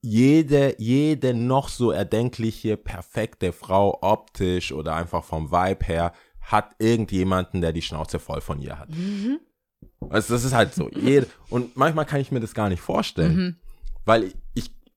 jede, 0.00 0.74
jede 0.78 1.34
noch 1.34 1.68
so 1.68 1.90
erdenkliche, 1.90 2.76
perfekte 2.76 3.52
Frau, 3.52 3.98
optisch 4.02 4.70
oder 4.72 4.94
einfach 4.94 5.24
vom 5.24 5.50
Vibe 5.50 5.84
her, 5.86 6.12
hat 6.42 6.76
irgendjemanden, 6.78 7.62
der 7.62 7.72
die 7.72 7.80
Schnauze 7.80 8.18
voll 8.18 8.42
von 8.42 8.60
ihr 8.60 8.78
hat. 8.78 8.90
Mhm. 8.90 9.40
Also 10.10 10.34
das 10.34 10.44
ist 10.44 10.52
halt 10.52 10.74
so. 10.74 10.90
Jede, 10.90 11.26
und 11.48 11.74
manchmal 11.76 12.04
kann 12.04 12.20
ich 12.20 12.30
mir 12.30 12.40
das 12.40 12.52
gar 12.52 12.68
nicht 12.68 12.82
vorstellen. 12.82 13.36
Mhm. 13.36 13.56
Weil 14.04 14.34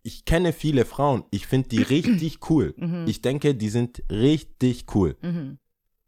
ich, 0.08 0.26
kenne 0.26 0.54
viele 0.54 0.86
Frauen, 0.86 1.24
ich 1.32 1.48
finde 1.48 1.70
die 1.70 1.82
richtig 1.82 2.40
cool. 2.50 2.74
Mhm. 2.78 3.06
Ich 3.08 3.22
denke, 3.22 3.54
die 3.56 3.70
sind 3.70 4.02
richtig 4.10 4.86
cool. 4.96 5.16
Mhm. 5.22 5.58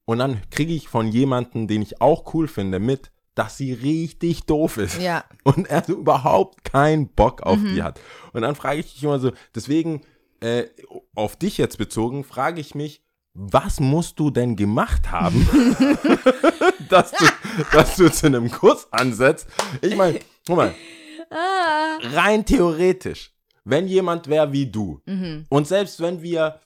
Und 0.05 0.17
dann 0.19 0.41
kriege 0.49 0.73
ich 0.73 0.87
von 0.87 1.07
jemandem, 1.09 1.67
den 1.67 1.81
ich 1.81 2.01
auch 2.01 2.33
cool 2.33 2.47
finde, 2.47 2.79
mit, 2.79 3.11
dass 3.35 3.57
sie 3.57 3.73
richtig 3.73 4.43
doof 4.45 4.77
ist. 4.77 4.99
Ja. 5.01 5.23
Und 5.43 5.67
er 5.69 5.83
so 5.83 5.93
überhaupt 5.93 6.63
keinen 6.63 7.07
Bock 7.09 7.41
auf 7.43 7.57
Mhm. 7.59 7.75
die 7.75 7.83
hat. 7.83 7.99
Und 8.33 8.41
dann 8.41 8.55
frage 8.55 8.79
ich 8.79 8.93
dich 8.93 9.03
immer 9.03 9.19
so, 9.19 9.31
deswegen 9.53 10.01
äh, 10.41 10.65
auf 11.15 11.35
dich 11.35 11.57
jetzt 11.57 11.77
bezogen, 11.77 12.23
frage 12.23 12.59
ich 12.61 12.73
mich, 12.73 13.01
was 13.33 13.79
musst 13.79 14.19
du 14.19 14.31
denn 14.31 14.55
gemacht 14.55 15.11
haben, 15.11 15.47
dass, 16.89 17.11
du, 17.11 17.25
dass 17.71 17.95
du 17.97 18.11
zu 18.11 18.25
einem 18.27 18.49
Kuss 18.49 18.87
ansetzt? 18.91 19.47
Ich 19.81 19.95
meine, 19.95 20.19
guck 20.47 20.55
mal, 20.57 20.73
Ah. 21.31 21.99
rein 22.15 22.43
theoretisch, 22.43 23.31
wenn 23.69 23.87
jemand 23.87 24.27
wäre 24.27 24.51
wie 24.51 24.67
du 24.67 25.01
Mhm. 25.05 25.45
und 25.49 25.67
selbst 25.67 26.01
wenn 26.01 26.21
wir 26.21 26.59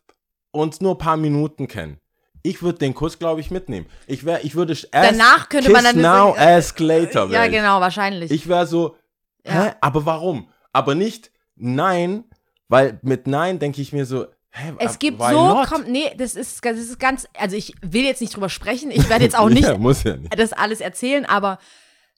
uns 0.52 0.82
nur 0.82 0.96
ein 0.96 0.98
paar 1.00 1.18
Minuten 1.18 1.68
kennen, 1.68 1.98
ich 2.44 2.62
würde 2.62 2.80
den 2.80 2.94
Kuss, 2.94 3.18
glaube 3.20 3.40
ich, 3.40 3.52
mitnehmen. 3.52 3.86
Ich, 4.06 4.26
wär, 4.26 4.44
ich 4.44 4.56
würde 4.56 4.76
Danach 4.92 5.48
könnte 5.48 5.72
man 5.72 5.84
dann 5.84 5.96
now, 6.02 6.34
sagen, 6.36 6.38
ask 6.40 6.80
later. 6.80 7.28
Ja, 7.30 7.48
genau, 7.48 7.80
wahrscheinlich. 7.80 8.32
Ich 8.32 8.48
wäre 8.50 8.68
so, 8.68 8.98
Ja. 9.46 9.64
hä, 9.64 9.72
aber 9.80 10.06
warum? 10.06 10.50
Aber 10.74 10.94
nicht 10.94 11.32
nein, 11.56 12.26
weil 12.68 13.00
mit 13.02 13.28
nein 13.28 13.60
denke 13.60 13.82
ich 13.82 13.94
mir 13.94 14.06
so, 14.06 14.26
hä, 14.52 14.74
es 14.80 15.00
gibt 15.00 15.22
so, 15.22 15.30
not? 15.54 15.68
komm, 15.70 15.84
nee, 15.88 16.12
das 16.18 16.36
ist, 16.36 16.64
das 16.66 16.78
ist 16.78 17.00
ganz, 17.00 17.28
also 17.38 17.56
ich 17.56 17.74
will 17.82 18.04
jetzt 18.04 18.20
nicht 18.22 18.36
drüber 18.36 18.50
sprechen, 18.50 18.92
ich 18.92 19.08
werde 19.10 19.24
jetzt 19.24 19.38
auch 19.38 19.50
nicht 19.50 19.64
ja, 19.64 19.74
ja 19.74 20.16
nicht. 20.18 20.38
das 20.38 20.52
alles 20.54 20.82
erzählen, 20.82 21.26
aber 21.26 21.60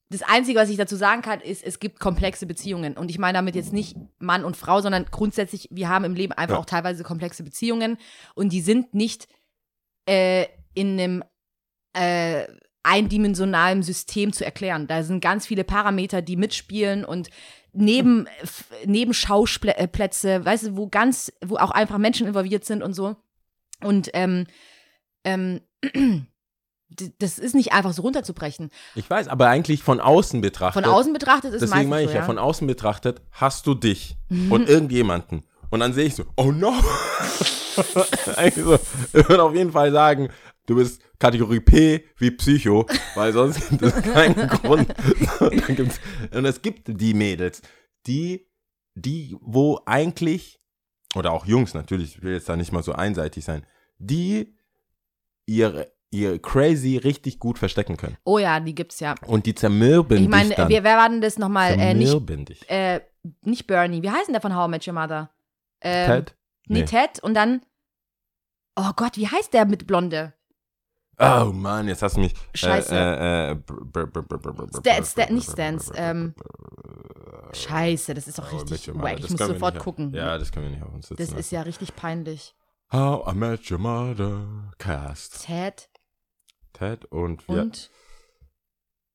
das 0.10 0.22
Einzige, 0.22 0.60
was 0.60 0.70
ich 0.70 0.78
dazu 0.78 0.96
sagen 0.96 1.22
kann, 1.24 1.42
ist, 1.42 1.64
es 1.64 1.80
gibt 1.80 2.00
komplexe 2.00 2.46
Beziehungen. 2.46 2.96
Und 2.96 3.10
ich 3.10 3.18
meine 3.18 3.38
damit 3.40 3.56
jetzt 3.56 3.74
nicht 3.74 3.96
Mann 4.20 4.46
und 4.46 4.56
Frau, 4.56 4.80
sondern 4.82 5.06
grundsätzlich, 5.10 5.68
wir 5.72 5.90
haben 5.90 6.06
im 6.06 6.14
Leben 6.16 6.34
einfach 6.34 6.56
Ja. 6.56 6.62
auch 6.62 6.66
teilweise 6.66 7.04
komplexe 7.04 7.44
Beziehungen 7.44 7.98
und 8.36 8.54
die 8.54 8.62
sind 8.62 8.94
nicht 8.94 9.28
äh, 10.08 10.46
in 10.76 11.00
einem 11.00 11.24
äh, 11.94 12.46
eindimensionalen 12.84 13.82
System 13.82 14.32
zu 14.32 14.46
erklären. 14.46 14.86
Da 14.86 15.02
sind 15.02 15.22
ganz 15.22 15.48
viele 15.48 15.64
Parameter, 15.64 16.22
die 16.22 16.36
mitspielen 16.38 17.04
und 17.04 17.30
neben, 17.74 18.28
f- 18.44 18.66
Nebenschauplätze, 18.86 20.46
weißt 20.46 20.68
du, 20.68 20.78
wo 20.78 20.88
ganz, 20.88 21.32
wo 21.44 21.58
auch 21.58 21.72
einfach 21.72 21.98
Menschen 21.98 22.28
involviert 22.28 22.64
sind 22.66 22.84
und 22.84 22.94
so. 22.94 23.16
Und 23.82 24.10
ähm, 24.14 24.46
ähm, 25.24 25.62
das 27.20 27.40
ist 27.40 27.56
nicht 27.56 27.74
einfach 27.74 27.94
so 27.94 28.02
runterzubrechen. 28.02 28.70
Ich 28.96 29.10
weiß, 29.10 29.28
aber 29.28 29.48
eigentlich 29.48 29.84
von 29.84 30.00
außen 30.00 30.42
betrachtet. 30.42 30.84
Von 30.84 30.92
außen 30.92 31.14
betrachtet 31.14 31.54
ist 31.54 31.62
es 31.62 31.70
Deswegen 31.70 31.90
meine 31.90 32.04
ich 32.04 32.10
so, 32.10 32.16
ja, 32.16 32.24
von 32.24 32.38
außen 32.38 32.68
betrachtet 32.68 33.22
hast 33.32 33.68
du 33.68 33.74
dich 33.74 34.18
und 34.50 34.70
irgendjemanden. 34.70 35.44
Und 35.70 35.80
dann 35.80 35.94
sehe 35.94 36.06
ich 36.06 36.16
so, 36.16 36.26
oh 36.38 36.52
no. 36.52 36.74
Eigentlich 38.36 38.66
so, 38.66 38.76
ich 38.76 39.30
würde 39.30 39.44
auf 39.44 39.54
jeden 39.54 39.72
Fall 39.72 39.92
sagen, 39.92 40.30
du 40.66 40.76
bist 40.76 41.02
Kategorie 41.20 41.60
P 41.60 42.06
wie 42.18 42.32
Psycho, 42.32 42.86
weil 43.16 43.34
sonst 43.34 43.70
gibt 43.70 43.82
es 43.82 44.02
keinen 44.02 44.48
Grund. 44.48 44.94
Und 46.32 46.46
es 46.46 46.62
gibt 46.62 46.84
die 46.88 47.14
Mädels, 47.14 47.62
die, 48.08 48.48
die, 48.94 49.36
wo 49.42 49.82
eigentlich, 49.86 50.60
oder 51.16 51.32
auch 51.32 51.46
Jungs 51.46 51.74
natürlich, 51.74 52.18
ich 52.18 52.24
will 52.24 52.34
jetzt 52.34 52.50
da 52.50 52.56
nicht 52.56 52.72
mal 52.72 52.84
so 52.84 52.94
einseitig 52.94 53.46
sein, 53.46 53.66
die 53.98 54.56
ihre, 55.46 55.92
ihre 56.16 56.40
Crazy 56.40 56.98
richtig 56.98 57.40
gut 57.40 57.60
verstecken 57.60 57.98
können. 57.98 58.18
Oh 58.24 58.38
ja, 58.40 58.60
die 58.60 58.74
gibt's 58.76 59.00
ja. 59.00 59.16
Und 59.28 59.46
die 59.46 59.56
zermürben 59.56 60.18
Ich 60.18 60.28
meine, 60.28 60.50
dich 60.50 60.58
dann. 60.58 60.70
wer, 60.70 60.84
wer 60.84 60.98
war 60.98 61.10
denn 61.10 61.22
das 61.22 61.38
nochmal? 61.38 61.74
Äh, 61.80 61.94
nicht, 61.94 62.08
zermürben 62.10 62.46
dich. 62.46 62.70
äh, 62.70 63.02
nicht 63.42 63.68
Bernie. 63.68 64.02
Wie 64.04 64.10
heißt 64.10 64.28
denn 64.28 64.34
der 64.34 64.42
von 64.42 64.56
How 64.56 64.68
I 64.68 64.72
Met 64.72 64.88
Your 64.88 64.94
Mother? 64.94 65.30
Ähm, 65.82 66.08
Ted? 66.08 66.36
Nee, 66.68 66.80
Nee. 66.80 66.86
Ted. 66.86 67.20
Und 67.22 67.34
dann, 67.36 67.62
oh 68.76 68.92
Gott, 68.96 69.18
wie 69.18 69.28
heißt 69.28 69.54
der 69.54 69.66
mit 69.66 69.86
Blonde? 69.88 70.34
Oh 71.20 71.52
Mann, 71.54 71.88
jetzt 71.88 72.02
hast 72.02 72.18
du 72.18 72.22
mich. 72.22 72.34
Scheiße. 72.54 72.94
Äh, 72.94 73.52
äh, 73.52 73.56
br- 73.56 74.06
br- 74.08 74.22
br- 74.22 74.68
Sta- 74.80 75.04
Sta- 75.04 75.32
nicht 75.34 75.50
Stans, 75.50 75.90
ähm, 75.96 76.34
Scheiße, 77.54 78.14
das 78.14 78.28
ist 78.28 78.38
doch 78.38 78.52
Oh, 78.52 78.58
richtig 78.58 78.90
Your 78.90 79.02
wack. 79.02 79.20
Ich 79.20 79.30
muss 79.30 79.40
wir 79.40 79.48
sofort 79.48 79.80
gucken. 79.80 80.14
Ja, 80.14 80.38
das 80.38 80.52
können 80.52 80.66
wir 80.66 80.72
nicht 80.76 80.84
auf 80.84 80.94
uns 80.94 81.08
sitzen. 81.08 81.22
das 81.26 81.40
ist 81.40 81.52
ja 81.52 81.62
richtig 81.62 81.96
peinlich. 81.96 82.54
lassen. 82.92 83.06
How 83.06 83.34
I 83.34 83.38
Met 83.38 83.72
Your 83.72 83.80
Mother 83.80 84.72
Cast. 84.78 85.46
Ted 85.46 85.90
Ted 86.78 87.06
und 87.06 87.48
wir. 87.48 87.62
und 87.62 87.90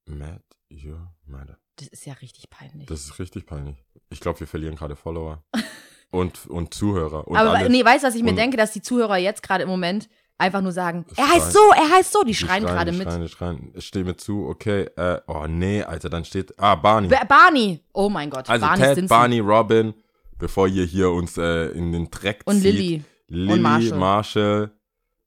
Met 0.07 0.43
Your 0.73 1.13
Mother. 1.27 1.59
das 1.77 1.89
ist 1.89 2.05
ja 2.07 2.15
richtig 2.15 2.51
peinlich. 2.51 2.87
Das 2.89 3.01
ist 3.05 3.19
richtig 3.19 3.47
peinlich. 3.47 3.77
Ich 4.11 4.21
glaube, 4.21 4.41
wir 4.41 4.47
verlieren 4.47 4.77
gerade 4.77 4.97
Follower. 4.97 5.43
und, 6.11 6.47
und 6.47 6.75
Zuhörer. 6.75 7.27
Und 7.29 7.37
Aber 7.37 7.51
alles. 7.53 7.69
nee, 7.71 7.85
weißt 7.85 8.03
du, 8.05 8.09
was 8.09 8.15
ich 8.15 8.23
mir 8.23 8.31
Und- 8.31 8.37
denke, 8.37 8.57
dass 8.57 8.73
die 8.73 8.83
Zuhörer 8.83 9.17
jetzt 9.17 9.43
gerade 9.43 9.63
im 9.65 9.69
Moment 9.69 10.09
einfach 10.39 10.63
nur 10.63 10.73
sagen, 10.73 11.05
er 11.11 11.15
Schreien. 11.27 11.29
heißt 11.31 11.53
so, 11.53 11.59
er 11.77 11.91
heißt 11.91 12.13
so, 12.13 12.23
die 12.23 12.29
Die 12.29 12.35
schreien 12.35 12.65
gerade 12.65 12.91
die 12.93 12.99
mit. 12.99 13.07
Schreien, 13.09 13.29
schreien. 13.29 13.73
Ich 13.75 13.87
stehe 13.87 14.05
mir 14.05 14.17
zu, 14.17 14.47
okay. 14.49 14.85
Äh, 14.97 15.21
oh 15.27 15.47
nee, 15.47 15.83
Alter, 15.83 16.09
dann 16.11 16.25
steht. 16.25 16.59
Ah, 16.59 16.75
Barney. 16.77 17.09
Ba- 17.09 17.25
Barney. 17.25 17.81
Oh 17.93 18.09
mein 18.09 18.31
Gott, 18.31 18.49
Also 18.49 18.65
Barney 18.67 18.83
Ted, 18.83 18.93
Stinson. 18.93 19.09
Barney, 19.17 19.39
Robin, 19.41 19.95
bevor 20.39 20.67
ihr 20.67 20.85
hier 20.85 21.11
uns 21.11 21.37
äh, 21.37 21.67
in 21.73 21.93
den 21.93 22.11
Dreck 22.11 22.41
Und 22.47 22.57
zieht. 22.63 22.65
Lilly. 22.75 23.05
Lilly, 23.29 23.53
Und 23.53 23.63
Marshall. 23.63 23.99
Marshall. 23.99 24.71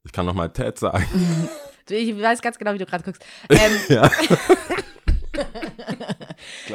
Ich 0.04 0.12
kann 0.12 0.26
nochmal 0.26 0.52
Ted 0.52 0.78
sagen. 0.78 1.06
Ich 1.90 2.20
weiß 2.20 2.42
ganz 2.42 2.58
genau, 2.58 2.74
wie 2.74 2.78
du 2.78 2.86
gerade 2.86 3.04
guckst. 3.04 3.24
Ähm, 3.50 3.72
ja. 3.88 4.10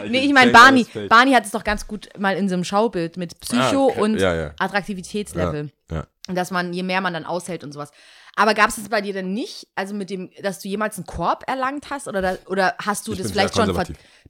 nee, 0.10 0.20
ich 0.20 0.34
meine, 0.34 0.51
Barney, 0.51 0.86
Barney 1.08 1.34
hat 1.34 1.46
es 1.46 1.51
doch 1.51 1.63
ganz 1.63 1.88
gut 1.88 2.10
mal 2.18 2.36
in 2.36 2.50
so 2.50 2.56
einem 2.56 2.63
Schaubild 2.63 3.18
mit 3.18 3.39
Psycho 3.39 3.89
Ah, 3.89 3.92
okay. 3.92 4.01
und 4.01 4.20
Ja, 4.20 4.36
ja. 4.36 4.54
Attraktivitätslevel. 4.60 5.72
Ja. 5.92 6.08
Und 6.28 6.36
dass 6.36 6.51
man, 6.51 6.74
je 6.74 6.84
mehr 6.84 7.01
man 7.01 7.13
dann 7.13 7.25
aushält 7.25 7.63
und 7.63 7.72
sowas. 7.72 7.92
Aber 8.36 8.54
gab 8.54 8.70
es 8.70 8.75
das 8.75 8.89
bei 8.89 9.01
dir 9.01 9.13
denn 9.13 9.34
nicht? 9.34 9.68
Also 9.75 9.94
mit 9.94 10.10
dem, 10.10 10.30
dass 10.42 10.60
du 10.60 10.68
jemals 10.68 10.98
einen 10.98 11.06
Korb 11.06 11.44
erlangt 11.48 11.89
hast? 11.89 12.08
Oder, 12.08 12.22
da, 12.22 12.38
oder 12.46 12.75
hast 12.80 13.08
du 13.08 13.13
Ich 13.13 13.18
das 13.18 13.32
vielleicht 13.32 13.56
schon, 13.56 13.75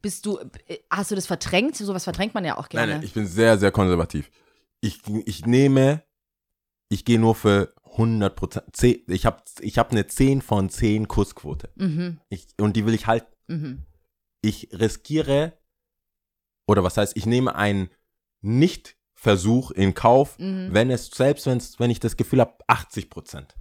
bist 0.01 0.25
du, 0.25 0.39
äh, 0.67 0.77
hast 0.89 1.11
du 1.11 1.15
das 1.15 1.27
verdrängt? 1.27 1.75
Sowas 1.75 2.05
verdrängt 2.05 2.33
man 2.33 2.45
ja 2.45 2.57
auch 2.57 2.69
gerne. 2.69 2.87
Nein, 2.87 2.95
nein, 2.97 3.05
ich 3.05 3.13
bin 3.13 3.27
sehr, 3.27 3.57
sehr 3.57 3.71
konservativ. 3.71 4.29
Ich, 4.81 4.99
ich 5.25 5.45
nehme, 5.45 6.03
ich 6.87 7.05
gehe 7.05 7.19
nur 7.19 7.35
für 7.35 7.73
100 7.91 8.35
Prozent. 8.35 8.65
Ich 9.07 9.25
habe 9.25 9.41
ich 9.61 9.77
hab 9.77 9.91
eine 9.91 10.07
10 10.07 10.41
von 10.41 10.69
10 10.69 11.07
Kussquote. 11.07 11.69
Mhm. 11.75 12.19
Ich, 12.29 12.47
und 12.59 12.75
die 12.75 12.85
will 12.85 12.93
ich 12.93 13.07
halten. 13.07 13.33
Mhm. 13.47 13.83
Ich 14.41 14.69
riskiere, 14.71 15.53
oder 16.67 16.83
was 16.83 16.97
heißt, 16.97 17.17
ich 17.17 17.25
nehme 17.25 17.55
einen 17.55 17.89
Nicht-Versuch 18.41 19.71
in 19.71 19.93
Kauf, 19.93 20.37
Mhm. 20.39 20.69
wenn 20.71 20.89
es, 20.91 21.07
selbst 21.07 21.45
wenn's, 21.45 21.79
wenn 21.79 21.89
ich 21.91 21.99
das 21.99 22.15
Gefühl 22.17 22.39
habe, 22.39 22.55
80 22.67 23.09
Prozent. 23.09 23.55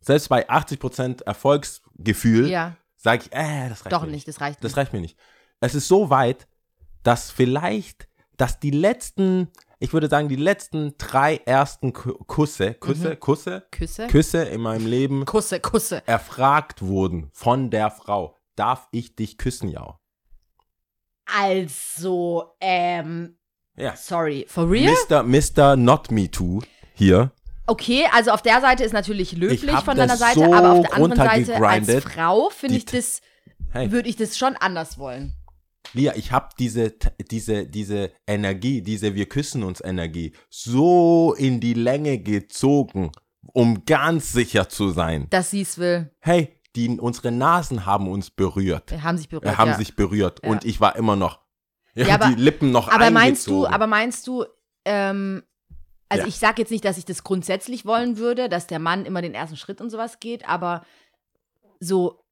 Selbst 0.00 0.28
bei 0.28 0.48
80 0.48 0.78
Prozent 0.78 1.22
Erfolgsgefühl 1.22 2.48
Ja, 2.50 2.76
sage 2.96 3.24
ich, 3.24 3.32
äh, 3.32 3.68
das 3.68 3.84
reicht 3.84 3.92
doch 3.92 4.04
mir 4.04 4.10
nicht, 4.12 4.28
das 4.28 4.40
reicht 4.40 4.62
Das 4.64 4.72
nicht. 4.72 4.76
reicht 4.76 4.92
mir 4.92 5.00
nicht. 5.00 5.18
Es 5.60 5.74
ist 5.74 5.88
so 5.88 6.10
weit, 6.10 6.46
dass 7.02 7.30
vielleicht, 7.30 8.08
dass 8.40 8.58
die 8.60 8.70
letzten, 8.70 9.48
ich 9.78 9.92
würde 9.92 10.08
sagen, 10.08 10.28
die 10.28 10.36
letzten 10.36 10.94
drei 10.98 11.36
ersten 11.44 11.92
Ku- 11.92 12.14
Kusse, 12.26 12.74
Küsse, 12.74 13.10
Mhm. 13.10 13.20
Kusse, 13.20 13.66
Küsse? 13.70 14.06
Küsse 14.06 14.42
in 14.44 14.60
meinem 14.60 14.86
Leben 14.86 15.24
Kusse, 15.24 15.60
Kusse. 15.60 16.02
erfragt 16.06 16.82
wurden 16.82 17.30
von 17.32 17.70
der 17.70 17.90
Frau. 17.90 18.36
Darf 18.56 18.88
ich 18.92 19.14
dich 19.16 19.38
küssen, 19.38 19.68
Jau? 19.70 19.98
Also, 21.26 22.54
ähm, 22.60 23.36
Ja. 23.76 23.94
sorry, 23.96 24.46
for 24.48 24.68
real? 24.70 24.94
Mr. 25.08 25.22
Mr. 25.22 25.76
Not 25.76 26.10
Me 26.10 26.30
Too 26.30 26.60
hier. 26.94 27.30
Okay, 27.66 28.04
also 28.12 28.32
auf 28.32 28.42
der 28.42 28.60
Seite 28.60 28.82
ist 28.82 28.92
natürlich 28.92 29.32
löblich 29.32 29.62
von 29.84 29.96
deiner 29.96 30.16
Seite, 30.16 30.40
so 30.40 30.52
aber 30.52 30.72
auf 30.72 30.80
der 30.86 30.94
anderen 30.96 31.16
Seite 31.16 31.56
als. 31.66 32.04
Frau 32.04 32.50
finde 32.50 32.74
Die 32.74 32.78
ich 32.78 32.84
das, 32.86 33.20
Hey, 33.72 33.92
würde 33.92 34.08
ich 34.08 34.16
das 34.16 34.36
schon 34.36 34.56
anders 34.56 34.98
wollen. 34.98 35.36
Lia, 35.92 36.14
ich 36.16 36.30
habe 36.32 36.48
diese, 36.58 36.94
diese, 37.30 37.66
diese 37.66 38.12
Energie, 38.26 38.82
diese 38.82 39.14
Wir 39.14 39.26
küssen 39.28 39.62
uns 39.62 39.80
Energie 39.80 40.32
so 40.48 41.34
in 41.36 41.60
die 41.60 41.74
Länge 41.74 42.18
gezogen, 42.18 43.10
um 43.52 43.84
ganz 43.86 44.32
sicher 44.32 44.68
zu 44.68 44.90
sein. 44.90 45.26
Dass 45.30 45.50
sie 45.50 45.62
es 45.62 45.78
will. 45.78 46.10
hey, 46.20 46.56
die, 46.76 46.88
unsere 47.00 47.32
Nasen 47.32 47.84
haben 47.86 48.08
uns 48.08 48.30
berührt. 48.30 48.90
Wir 48.92 49.02
haben 49.02 49.18
sich 49.18 49.28
berührt. 49.28 49.44
Wir 49.44 49.58
haben 49.58 49.70
ja. 49.70 49.76
sich 49.76 49.96
berührt 49.96 50.40
Ja. 50.44 50.50
und 50.50 50.64
ich 50.64 50.80
war 50.80 50.94
immer 50.94 51.16
noch. 51.16 51.40
Ja, 51.94 52.06
hab 52.06 52.22
aber- 52.22 52.34
die 52.36 52.40
Lippen 52.40 52.70
noch 52.70 52.86
aber 52.88 53.10
meinst 53.10 53.48
du, 53.48 53.50
eingezogen. 53.64 53.74
aber 53.74 53.86
meinst 53.88 54.26
du, 54.28 54.44
ähm, 54.84 55.42
also 56.08 56.22
Ja. 56.22 56.28
ich 56.28 56.36
sage 56.36 56.62
jetzt 56.62 56.70
nicht, 56.70 56.84
dass 56.84 56.98
ich 56.98 57.04
das 57.04 57.24
grundsätzlich 57.24 57.84
wollen 57.84 58.18
würde, 58.18 58.48
dass 58.48 58.68
der 58.68 58.78
Mann 58.78 59.04
immer 59.04 59.22
den 59.22 59.34
ersten 59.34 59.56
Schritt 59.56 59.80
und 59.80 59.90
sowas 59.90 60.20
geht, 60.20 60.48
aber 60.48 60.84
so, 61.80 62.22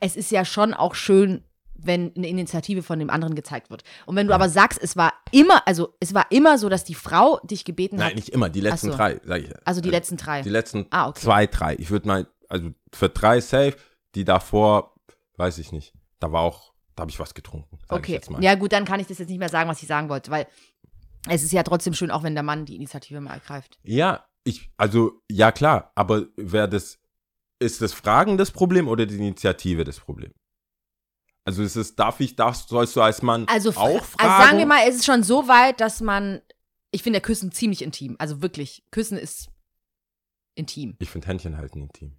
es 0.00 0.16
ist 0.16 0.30
ja 0.30 0.44
schon 0.44 0.74
auch 0.74 0.94
schön, 0.94 1.42
wenn 1.78 2.12
eine 2.16 2.28
Initiative 2.28 2.82
von 2.82 2.98
dem 2.98 3.10
anderen 3.10 3.34
gezeigt 3.34 3.70
wird. 3.70 3.82
Und 4.06 4.16
wenn 4.16 4.26
du 4.26 4.34
aber 4.34 4.48
sagst, 4.48 4.78
es 4.82 4.96
war 4.96 5.12
immer, 5.32 5.66
also 5.66 5.94
es 6.00 6.14
war 6.14 6.26
immer 6.30 6.58
so, 6.58 6.68
dass 6.68 6.84
die 6.84 6.94
Frau 6.94 7.38
dich 7.44 7.64
gebeten 7.64 7.96
Nein, 7.96 8.08
hat, 8.08 8.14
nicht 8.16 8.28
immer, 8.30 8.48
die 8.48 8.60
letzten 8.60 8.90
so. 8.90 8.96
drei, 8.96 9.20
sag 9.24 9.42
ich. 9.42 9.50
also 9.66 9.80
die 9.80 9.88
Äh, 9.88 9.92
letzten 9.92 10.16
drei. 10.16 10.42
Die 10.42 10.48
letzten 10.50 10.86
Ah, 10.90 11.08
okay. 11.08 11.20
zwei, 11.20 11.46
drei. 11.46 11.76
Ich 11.78 11.90
würde 11.90 12.08
mal, 12.08 12.26
also 12.48 12.70
für 12.92 13.08
drei 13.08 13.40
safe, 13.40 13.76
die 14.14 14.24
davor, 14.24 14.94
weiß 15.36 15.58
ich 15.58 15.72
nicht. 15.72 15.92
Da 16.18 16.32
war 16.32 16.40
auch, 16.42 16.72
da 16.94 17.02
habe 17.02 17.10
ich 17.10 17.18
was 17.18 17.34
getrunken. 17.34 17.78
Okay, 17.88 18.12
jetzt 18.12 18.30
mal. 18.30 18.42
ja 18.42 18.54
gut, 18.54 18.72
dann 18.72 18.84
kann 18.84 19.00
ich 19.00 19.06
das 19.06 19.18
jetzt 19.18 19.28
nicht 19.28 19.38
mehr 19.38 19.48
sagen, 19.50 19.68
was 19.68 19.82
ich 19.82 19.88
sagen 19.88 20.08
wollte, 20.08 20.30
weil 20.30 20.46
es 21.28 21.42
ist 21.42 21.52
ja 21.52 21.62
trotzdem 21.62 21.92
schön, 21.92 22.10
auch 22.10 22.22
wenn 22.22 22.34
der 22.34 22.42
Mann 22.42 22.64
die 22.64 22.76
Initiative 22.76 23.20
mal 23.20 23.34
ergreift. 23.34 23.78
Ja, 23.82 24.24
ich, 24.44 24.70
also, 24.76 25.20
ja 25.30 25.50
klar, 25.52 25.90
aber 25.96 26.26
wer 26.36 26.68
das, 26.68 26.98
ist 27.58 27.82
das 27.82 27.92
Fragen 27.92 28.38
das 28.38 28.50
Problem 28.50 28.86
oder 28.88 29.04
die 29.06 29.16
Initiative 29.16 29.82
das 29.84 29.98
Problem? 29.98 30.32
Also 31.46 31.62
ist 31.62 31.76
es, 31.76 31.94
darf 31.94 32.18
ich, 32.18 32.34
darfst, 32.34 32.68
sollst 32.68 32.96
du 32.96 33.00
als 33.00 33.22
Mann 33.22 33.46
Also, 33.48 33.70
auch 33.70 34.04
fragen? 34.04 34.30
also 34.30 34.44
sagen 34.46 34.58
wir 34.58 34.66
mal, 34.66 34.80
es 34.88 34.96
ist 34.96 35.06
schon 35.06 35.22
so 35.22 35.46
weit, 35.46 35.80
dass 35.80 36.00
man, 36.00 36.42
ich 36.90 37.04
finde 37.04 37.18
ja 37.18 37.20
Küssen 37.20 37.52
ziemlich 37.52 37.82
intim, 37.82 38.16
also 38.18 38.42
wirklich, 38.42 38.84
Küssen 38.90 39.16
ist 39.16 39.48
intim. 40.56 40.96
Ich 40.98 41.08
finde 41.08 41.28
Händchen 41.28 41.56
halten 41.56 41.82
intim. 41.82 42.16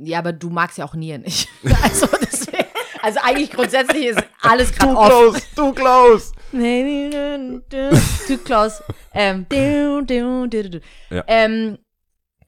Ja, 0.00 0.18
aber 0.18 0.32
du 0.32 0.50
magst 0.50 0.78
ja 0.78 0.84
auch 0.84 0.94
Nieren 0.94 1.22
nicht. 1.22 1.48
also, 1.82 2.08
deswegen, 2.20 2.66
also 3.02 3.20
eigentlich 3.22 3.52
grundsätzlich 3.52 4.06
ist 4.06 4.22
alles 4.40 4.72
gerade 4.72 4.96
offen. 4.96 5.10
close. 8.44 8.82
Ähm, 9.12 9.46
du, 9.48 10.02
du, 10.04 10.48
du, 10.48 10.70
du. 10.70 10.80
Ja. 11.10 11.22
ähm, 11.28 11.78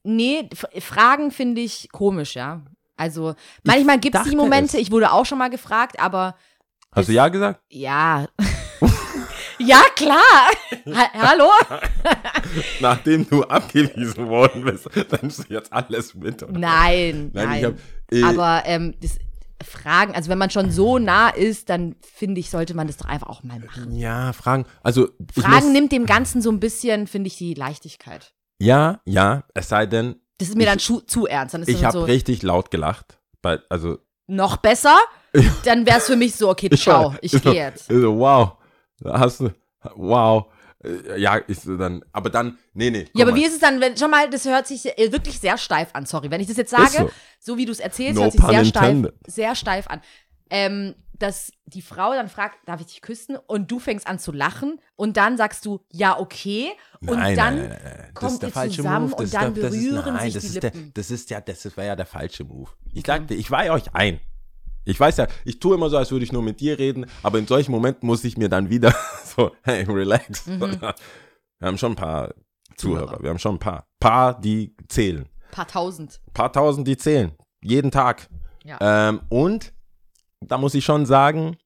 nee, 0.02 0.48
Fragen 0.81 1.31
finde 1.31 1.61
ich 1.61 1.88
komisch, 1.92 2.35
ja. 2.35 2.64
Also 2.98 3.34
manchmal 3.64 3.98
gibt 3.98 4.16
es 4.16 4.24
die 4.24 4.37
Momente, 4.37 4.76
es. 4.76 4.82
ich 4.82 4.90
wurde 4.90 5.12
auch 5.12 5.24
schon 5.24 5.38
mal 5.38 5.48
gefragt, 5.50 5.98
aber 6.00 6.34
Hast 6.92 7.08
du 7.08 7.12
ja 7.12 7.28
gesagt? 7.28 7.61
ja. 7.70 8.26
ja, 9.58 9.82
klar. 9.96 10.50
Ha 10.94 11.11
Hallo? 11.14 11.50
Nachdem 12.80 13.28
du 13.28 13.42
abgewiesen 13.44 14.28
worden 14.28 14.64
bist, 14.64 14.88
nimmst 15.20 15.48
du 15.48 15.54
jetzt 15.54 15.72
alles 15.72 16.14
mit. 16.14 16.42
Oder? 16.42 16.58
Nein, 16.58 17.30
Nein, 17.32 17.48
nein. 17.48 17.58
ich 17.58 17.64
hab, 17.64 17.74
äh, 18.12 18.22
aber 18.22 18.62
ähm, 18.66 18.94
das 19.00 19.18
Fragen, 19.62 20.14
also 20.14 20.30
wenn 20.30 20.38
man 20.38 20.50
schon 20.50 20.70
so 20.70 20.98
nah 20.98 21.28
ist, 21.30 21.68
dann 21.68 21.96
finde 22.00 22.40
ich, 22.40 22.50
sollte 22.50 22.74
man 22.74 22.87
das 22.87 22.96
doch 22.96 23.06
einfach 23.06 23.28
auch 23.28 23.42
mal 23.42 23.58
machen. 23.58 23.92
ja, 23.96 24.32
Fragen. 24.32 24.64
Also, 24.82 25.08
Fragen 25.34 25.66
muss, 25.66 25.72
nimmt 25.72 25.90
dem 25.92 26.06
Ganzen 26.06 26.40
so 26.40 26.50
ein 26.50 26.61
bisschen, 26.61 27.06
finde 27.08 27.26
ich, 27.26 27.37
die 27.38 27.54
Leichtigkeit. 27.54 28.32
ja, 28.61 29.00
ja, 29.04 29.42
es 29.54 29.68
sei 29.68 29.87
denn, 29.87 30.16
Das 30.38 30.48
ist 30.48 30.57
mir 30.57 30.62
Ich- 30.64 30.68
dann 30.68 30.79
schu- 30.79 31.01
zu 31.01 31.27
ernst. 31.27 31.55
Dann 31.55 31.62
ist 31.62 31.68
ich 31.68 31.85
habe 31.85 31.98
so, 31.98 32.05
richtig 32.05 32.42
laut 32.42 32.70
gelacht. 32.70 33.18
Bei, 33.42 33.59
also, 33.68 33.98
noch 34.27 34.57
besser, 34.59 34.96
dann 35.64 35.87
wäre 35.87 35.98
es 35.98 36.07
für 36.07 36.16
mich 36.16 36.35
so, 36.37 36.48
okay, 36.51 36.70
ciao, 36.77 37.14
ich 37.20 37.33
gehe 37.42 37.55
jetzt. 37.55 37.88
So, 37.88 38.18
wow, 38.18 38.53
hast 39.05 39.40
du, 39.40 39.51
wow. 39.94 40.46
Ja, 41.16 41.40
ich 41.48 41.59
dann, 41.64 42.05
aber 42.12 42.31
dann, 42.31 42.57
nee, 42.72 42.88
nee. 42.90 43.07
Ja, 43.12 43.24
aber 43.24 43.33
guck 43.33 43.37
wie 43.37 43.40
mal. 43.42 43.46
ist 43.48 43.55
es 43.55 43.59
dann, 43.59 43.81
wenn, 43.81 43.96
schon 43.96 44.11
mal, 44.12 44.31
das 44.31 44.44
hört 44.44 44.68
sich 44.68 44.87
äh, 44.96 45.11
wirklich 45.11 45.40
sehr 45.40 45.59
steif 45.59 45.88
an, 45.92 46.07
sorry. 46.07 46.31
Wenn 46.31 46.40
ich 46.40 46.46
das 46.46 46.57
jetzt 46.57 46.70
sage, 46.70 46.90
so. 46.90 47.11
so. 47.40 47.57
wie 47.57 47.66
du 47.66 47.72
es 47.72 47.81
erzählst, 47.81 48.14
No 48.14 48.22
hört 48.22 48.33
sich 48.33 48.40
sehr 48.40 48.64
steif, 48.64 49.12
sehr 49.27 49.55
steif 49.57 49.88
an. 49.88 50.01
Ähm, 50.51 50.94
dass 51.18 51.52
die 51.66 51.83
Frau 51.83 52.12
dann 52.12 52.28
fragt, 52.28 52.57
darf 52.66 52.81
ich 52.81 52.87
dich 52.87 53.02
küssen? 53.02 53.37
Und 53.46 53.70
du 53.70 53.78
fängst 53.78 54.07
an 54.07 54.18
zu 54.18 54.33
lachen 54.33 54.81
und 54.96 55.16
dann 55.16 55.37
sagst 55.37 55.64
du, 55.66 55.81
ja, 55.90 56.18
okay. 56.18 56.70
Und 57.00 57.18
Nein, 57.18 57.37
dann 57.37 57.57
nein, 57.59 57.68
nein, 57.68 57.81
nein, 57.85 58.14
kommt 58.14 58.42
der 58.42 58.48
ihr 58.48 58.52
falsche 58.52 58.76
zusammen 58.76 59.12
und 59.12 59.35
dann 59.35 59.54
der, 59.54 59.64
das 59.64 59.74
ist, 59.74 59.83
berühren 59.88 60.14
nein, 60.14 60.24
sich 60.31 60.35
das 60.35 60.42
die 60.42 60.48
ist 60.48 60.62
der, 60.62 60.70
Lippen. 60.72 60.90
das 60.94 61.11
ist 61.11 61.31
ja, 61.31 61.40
das 61.40 61.64
wäre 61.76 61.87
ja 61.88 61.96
der 61.96 62.07
falsche 62.07 62.44
Move. 62.44 62.70
Ich 62.92 63.00
Okay. 63.00 63.07
sagte, 63.07 63.35
ich 63.35 63.50
weihe 63.50 63.72
euch 63.72 63.94
ein. 63.94 64.20
Ich 64.85 64.98
weiß 64.98 65.18
ja, 65.18 65.26
ich 65.44 65.61
tue 65.61 65.74
immer 65.74 65.90
so, 65.90 65.98
als 65.98 66.11
würde 66.11 66.24
ich 66.24 66.33
nur 66.33 66.42
mit 66.42 66.61
dir 66.61 66.78
reden, 66.78 67.04
aber 67.22 67.38
in 67.38 67.46
solchen 67.46 67.72
Momenten 67.72 68.07
muss 68.07 68.24
ich 68.24 68.38
mir 68.38 68.48
dann 68.48 68.70
wieder 68.70 68.94
so, 69.24 69.50
hey, 69.62 69.85
relax. 69.85 70.46
Mhm. 70.46 70.81
Wir 71.61 71.66
haben 71.66 71.76
schon 71.78 71.92
ein 71.92 71.96
paar 71.96 72.35
Zuhörer, 72.76 73.07
Zuhörer. 73.07 73.22
wir 73.22 73.31
haben 73.31 73.38
schon 73.40 73.57
ein 73.57 73.59
paar. 73.59 73.88
Paar, 73.98 74.40
die 74.40 74.76
zählen. 74.88 75.28
paar 75.50 75.66
tausend. 75.66 76.20
paar 76.33 76.52
tausend, 76.52 76.87
die 76.87 76.96
zählen. 76.96 77.33
Jeden 77.61 77.90
Tag. 77.90 78.28
Ja. 78.64 79.09
Ähm, 79.09 79.22
und 79.28 79.72
da 80.40 80.59
muss 80.59 80.74
ich 80.74 80.85
schon 80.85 81.07
sagen, 81.07 81.57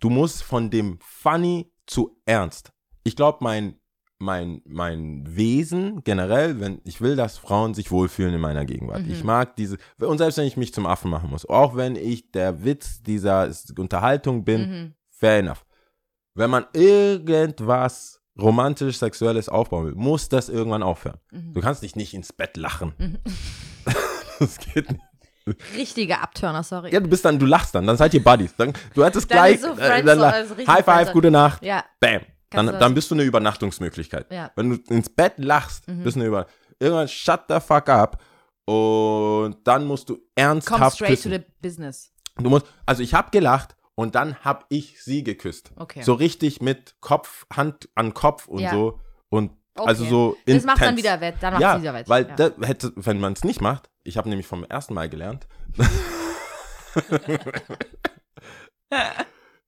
du 0.00 0.10
musst 0.10 0.42
von 0.42 0.70
dem 0.70 0.98
Funny 1.00 1.72
zu 1.86 2.20
ernst. 2.26 2.72
Ich 3.04 3.16
glaube, 3.16 3.38
mein, 3.40 3.78
mein, 4.18 4.60
mein 4.66 5.24
Wesen 5.26 6.02
generell, 6.04 6.60
wenn 6.60 6.80
ich 6.84 7.00
will, 7.00 7.16
dass 7.16 7.38
Frauen 7.38 7.72
sich 7.74 7.90
wohlfühlen 7.90 8.34
in 8.34 8.40
meiner 8.40 8.64
Gegenwart. 8.64 9.02
Mhm. 9.04 9.12
Ich 9.12 9.24
mag 9.24 9.56
diese, 9.56 9.78
und 10.00 10.18
selbst 10.18 10.36
wenn 10.38 10.46
ich 10.46 10.56
mich 10.56 10.74
zum 10.74 10.86
Affen 10.86 11.10
machen 11.10 11.30
muss, 11.30 11.48
auch 11.48 11.76
wenn 11.76 11.96
ich 11.96 12.30
der 12.32 12.64
Witz 12.64 13.02
dieser 13.02 13.50
Unterhaltung 13.78 14.44
bin, 14.44 14.60
Mhm. 14.70 14.94
fair 15.10 15.38
enough. 15.38 15.64
Wenn 16.34 16.50
man 16.50 16.66
irgendwas 16.72 18.20
romantisch 18.38 18.98
sexuelles 18.98 19.48
aufbauen 19.48 19.86
will, 19.86 19.94
muss 19.94 20.28
das 20.28 20.48
irgendwann 20.48 20.82
aufhören. 20.82 21.18
Mhm. 21.32 21.54
Du 21.54 21.60
kannst 21.60 21.82
dich 21.82 21.96
nicht 21.96 22.14
ins 22.14 22.32
Bett 22.32 22.56
lachen. 22.56 22.92
Mhm. 22.98 23.18
das 24.38 24.58
geht 24.58 24.90
nicht. 24.92 25.02
Richtiger 25.76 26.22
Abturner, 26.22 26.62
sorry. 26.62 26.92
Ja, 26.92 27.00
du 27.00 27.08
bist 27.08 27.24
dann, 27.24 27.38
du 27.38 27.46
lachst 27.46 27.74
dann, 27.74 27.86
dann 27.86 27.96
seid 27.96 28.14
ihr 28.14 28.22
Buddies. 28.22 28.54
Dann, 28.56 28.72
du 28.94 29.04
hättest 29.04 29.30
Dann 29.30 29.36
gleich, 29.38 29.60
so 29.60 29.72
äh, 29.72 30.02
dann, 30.02 30.20
also 30.22 30.56
High 30.56 30.84
Five, 30.84 31.12
gute 31.12 31.30
Nacht, 31.30 31.64
Ja, 31.64 31.84
bam. 32.00 32.20
Dann, 32.50 32.66
dann 32.78 32.94
bist 32.94 33.10
du 33.10 33.14
eine 33.14 33.24
Übernachtungsmöglichkeit. 33.24 34.26
ja. 34.32 34.50
Wenn 34.56 34.70
du 34.70 34.94
ins 34.94 35.08
Bett 35.10 35.34
lachst, 35.36 35.86
Mhm. 35.86 36.02
bist 36.02 36.16
du 36.16 36.20
eine 36.20 36.28
Über 36.28 36.46
Irgendwann 36.80 37.08
shut 37.08 37.40
the 37.48 37.58
fuck 37.60 37.88
up 37.88 38.22
und 38.64 39.56
dann 39.64 39.84
musst 39.84 40.08
du 40.08 40.18
ernsthaft 40.34 40.96
straight 40.96 41.22
to 41.22 41.28
küssen. 41.28 41.32
the 41.32 41.52
business. 41.60 42.12
Du 42.36 42.48
musst, 42.50 42.66
also 42.86 43.02
ich 43.02 43.14
habe 43.14 43.30
gelacht 43.30 43.74
und 43.96 44.14
dann 44.14 44.36
habe 44.44 44.64
ich 44.68 45.02
sie 45.02 45.24
geküsst. 45.24 45.72
Okay. 45.76 46.02
So 46.02 46.12
richtig 46.14 46.60
mit 46.62 46.94
Kopf, 47.00 47.46
Hand 47.52 47.88
an 47.96 48.14
Kopf 48.14 48.46
und 48.46 48.60
Ja. 48.60 48.70
so 48.70 49.00
und 49.28 49.50
Okay. 49.78 49.88
also 49.88 50.04
so 50.04 50.36
das 50.46 50.64
macht 50.64 50.80
dann 50.82 50.96
wieder 50.96 51.20
wett. 51.20 51.36
Dann 51.40 51.52
macht 51.54 51.62
ja, 51.62 51.80
wieder 51.80 51.94
wett. 51.94 52.08
weil 52.08 52.26
ja. 52.28 52.34
da 52.34 52.50
hätte, 52.66 52.92
wenn 52.96 53.20
man 53.20 53.32
es 53.34 53.44
nicht 53.44 53.60
macht, 53.60 53.88
ich 54.04 54.16
habe 54.16 54.28
nämlich 54.28 54.46
vom 54.46 54.64
ersten 54.64 54.94
Mal 54.94 55.08
gelernt. 55.08 55.46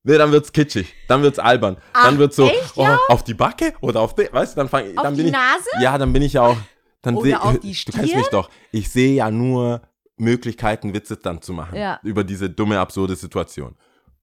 nee, 0.02 0.18
dann 0.18 0.32
wird's 0.32 0.52
kitschig, 0.52 0.94
dann 1.08 1.22
wird's 1.22 1.38
albern, 1.38 1.76
dann 1.92 2.14
Ach, 2.14 2.18
wird's 2.18 2.36
so 2.36 2.46
echt, 2.48 2.76
oh, 2.76 2.82
ja? 2.82 2.98
auf 3.08 3.22
die 3.24 3.34
Backe 3.34 3.74
oder 3.80 4.00
auf 4.00 4.14
die, 4.14 4.28
weißt 4.32 4.54
du, 4.54 4.60
dann 4.60 4.68
fang, 4.68 4.96
Auf 4.96 5.02
dann 5.04 5.14
die 5.14 5.18
bin 5.22 5.26
ich 5.26 5.32
Nase? 5.32 5.68
ja, 5.82 5.98
dann 5.98 6.12
bin 6.12 6.22
ich 6.22 6.32
ja 6.34 6.42
auch 6.42 6.56
dann 7.02 7.16
Oder 7.16 7.26
seh, 7.30 7.34
auf 7.34 7.58
die 7.60 7.72
du 7.72 7.92
kennst 7.92 8.14
mich 8.14 8.26
Stirn? 8.26 8.26
doch. 8.30 8.50
Ich 8.72 8.90
sehe 8.90 9.14
ja 9.14 9.30
nur 9.30 9.82
Möglichkeiten 10.16 10.92
Witze 10.92 11.16
dann 11.16 11.40
zu 11.40 11.52
machen 11.52 11.78
Ja. 11.78 11.98
über 12.02 12.24
diese 12.24 12.50
dumme 12.50 12.78
absurde 12.78 13.16
Situation. 13.16 13.76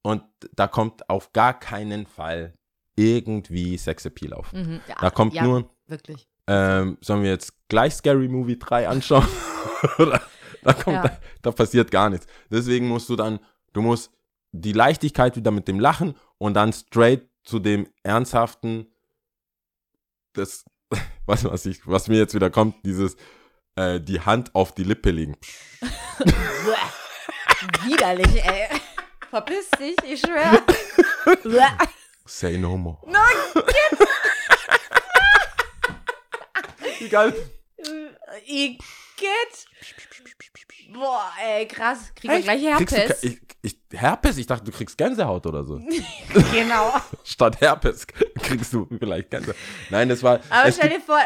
Und 0.03 0.21
da 0.55 0.67
kommt 0.67 1.09
auf 1.09 1.33
gar 1.33 1.59
keinen 1.59 2.05
Fall 2.05 2.53
irgendwie 2.95 3.77
Sexappeal 3.77 4.33
auf. 4.33 4.53
Mhm. 4.53 4.79
Ja, 4.87 4.95
Da 5.01 5.09
kommt 5.09 5.33
ja, 5.33 5.43
nur 5.43 5.69
Wirklich. 5.87 6.27
Ähm, 6.47 6.97
sollen 7.01 7.23
wir 7.23 7.29
jetzt 7.31 7.53
gleich 7.69 7.93
Scary 7.95 8.27
Movie 8.27 8.57
3 8.59 8.87
anschauen? 8.87 9.27
Oder, 9.97 10.21
da, 10.63 10.73
kommt, 10.73 10.95
Ja. 10.95 11.01
da, 11.03 11.17
da 11.41 11.51
passiert 11.51 11.91
gar 11.91 12.09
nichts. 12.09 12.27
Deswegen 12.49 12.87
musst 12.87 13.09
du 13.09 13.15
dann, 13.15 13.39
du 13.73 13.81
musst 13.81 14.11
die 14.51 14.73
Leichtigkeit 14.73 15.35
wieder 15.35 15.51
mit 15.51 15.67
dem 15.67 15.79
Lachen 15.79 16.15
und 16.37 16.53
dann 16.53 16.71
straight 16.73 17.27
zu 17.43 17.59
dem 17.59 17.87
ernsthaften, 18.03 18.87
das, 20.33 20.65
was, 21.25 21.43
was, 21.45 21.65
ich, 21.65 21.85
was 21.87 22.07
mir 22.07 22.17
jetzt 22.17 22.33
wieder 22.33 22.49
kommt, 22.49 22.75
dieses, 22.85 23.15
äh, 23.75 23.99
die 23.99 24.21
Hand 24.21 24.53
auf 24.55 24.73
die 24.73 24.83
Lippe 24.83 25.11
legen. 25.11 25.35
Widerlich, 27.85 28.43
ey. 28.45 28.67
Verpiss 29.29 29.69
dich, 29.71 29.95
ich 30.05 30.21
schwör. 30.21 30.61
Bäh. 31.43 31.65
Say 32.25 32.57
no 32.57 32.77
more. 32.77 32.97
Nein, 33.05 33.63
Wie 36.99 37.09
geil. 37.09 37.33
Igitt. 38.45 38.79
Boah, 40.93 41.29
ey, 41.43 41.67
krass. 41.67 42.11
Krieg 42.15 42.31
ich 42.31 42.43
gleich 42.43 42.61
du 42.61 42.67
Herpes. 42.69 43.21
ke- 43.21 43.27
Ich, 43.27 43.39
ich, 43.61 43.77
Herpes? 43.99 44.37
Ich 44.37 44.47
dachte, 44.47 44.65
du 44.65 44.71
kriegst 44.71 44.97
Gänsehaut 44.97 45.45
oder 45.45 45.63
so. 45.63 45.75
genau. 46.53 46.93
Statt 47.23 47.59
Herpes 47.61 48.07
kriegst 48.07 48.73
du 48.73 48.87
vielleicht 48.97 49.29
Gänsehaut. 49.29 49.55
Nein, 49.89 50.09
das 50.09 50.23
war. 50.23 50.39
Aber 50.49 50.71
stell 50.71 50.89
dir 50.89 51.01
vor, 51.01 51.19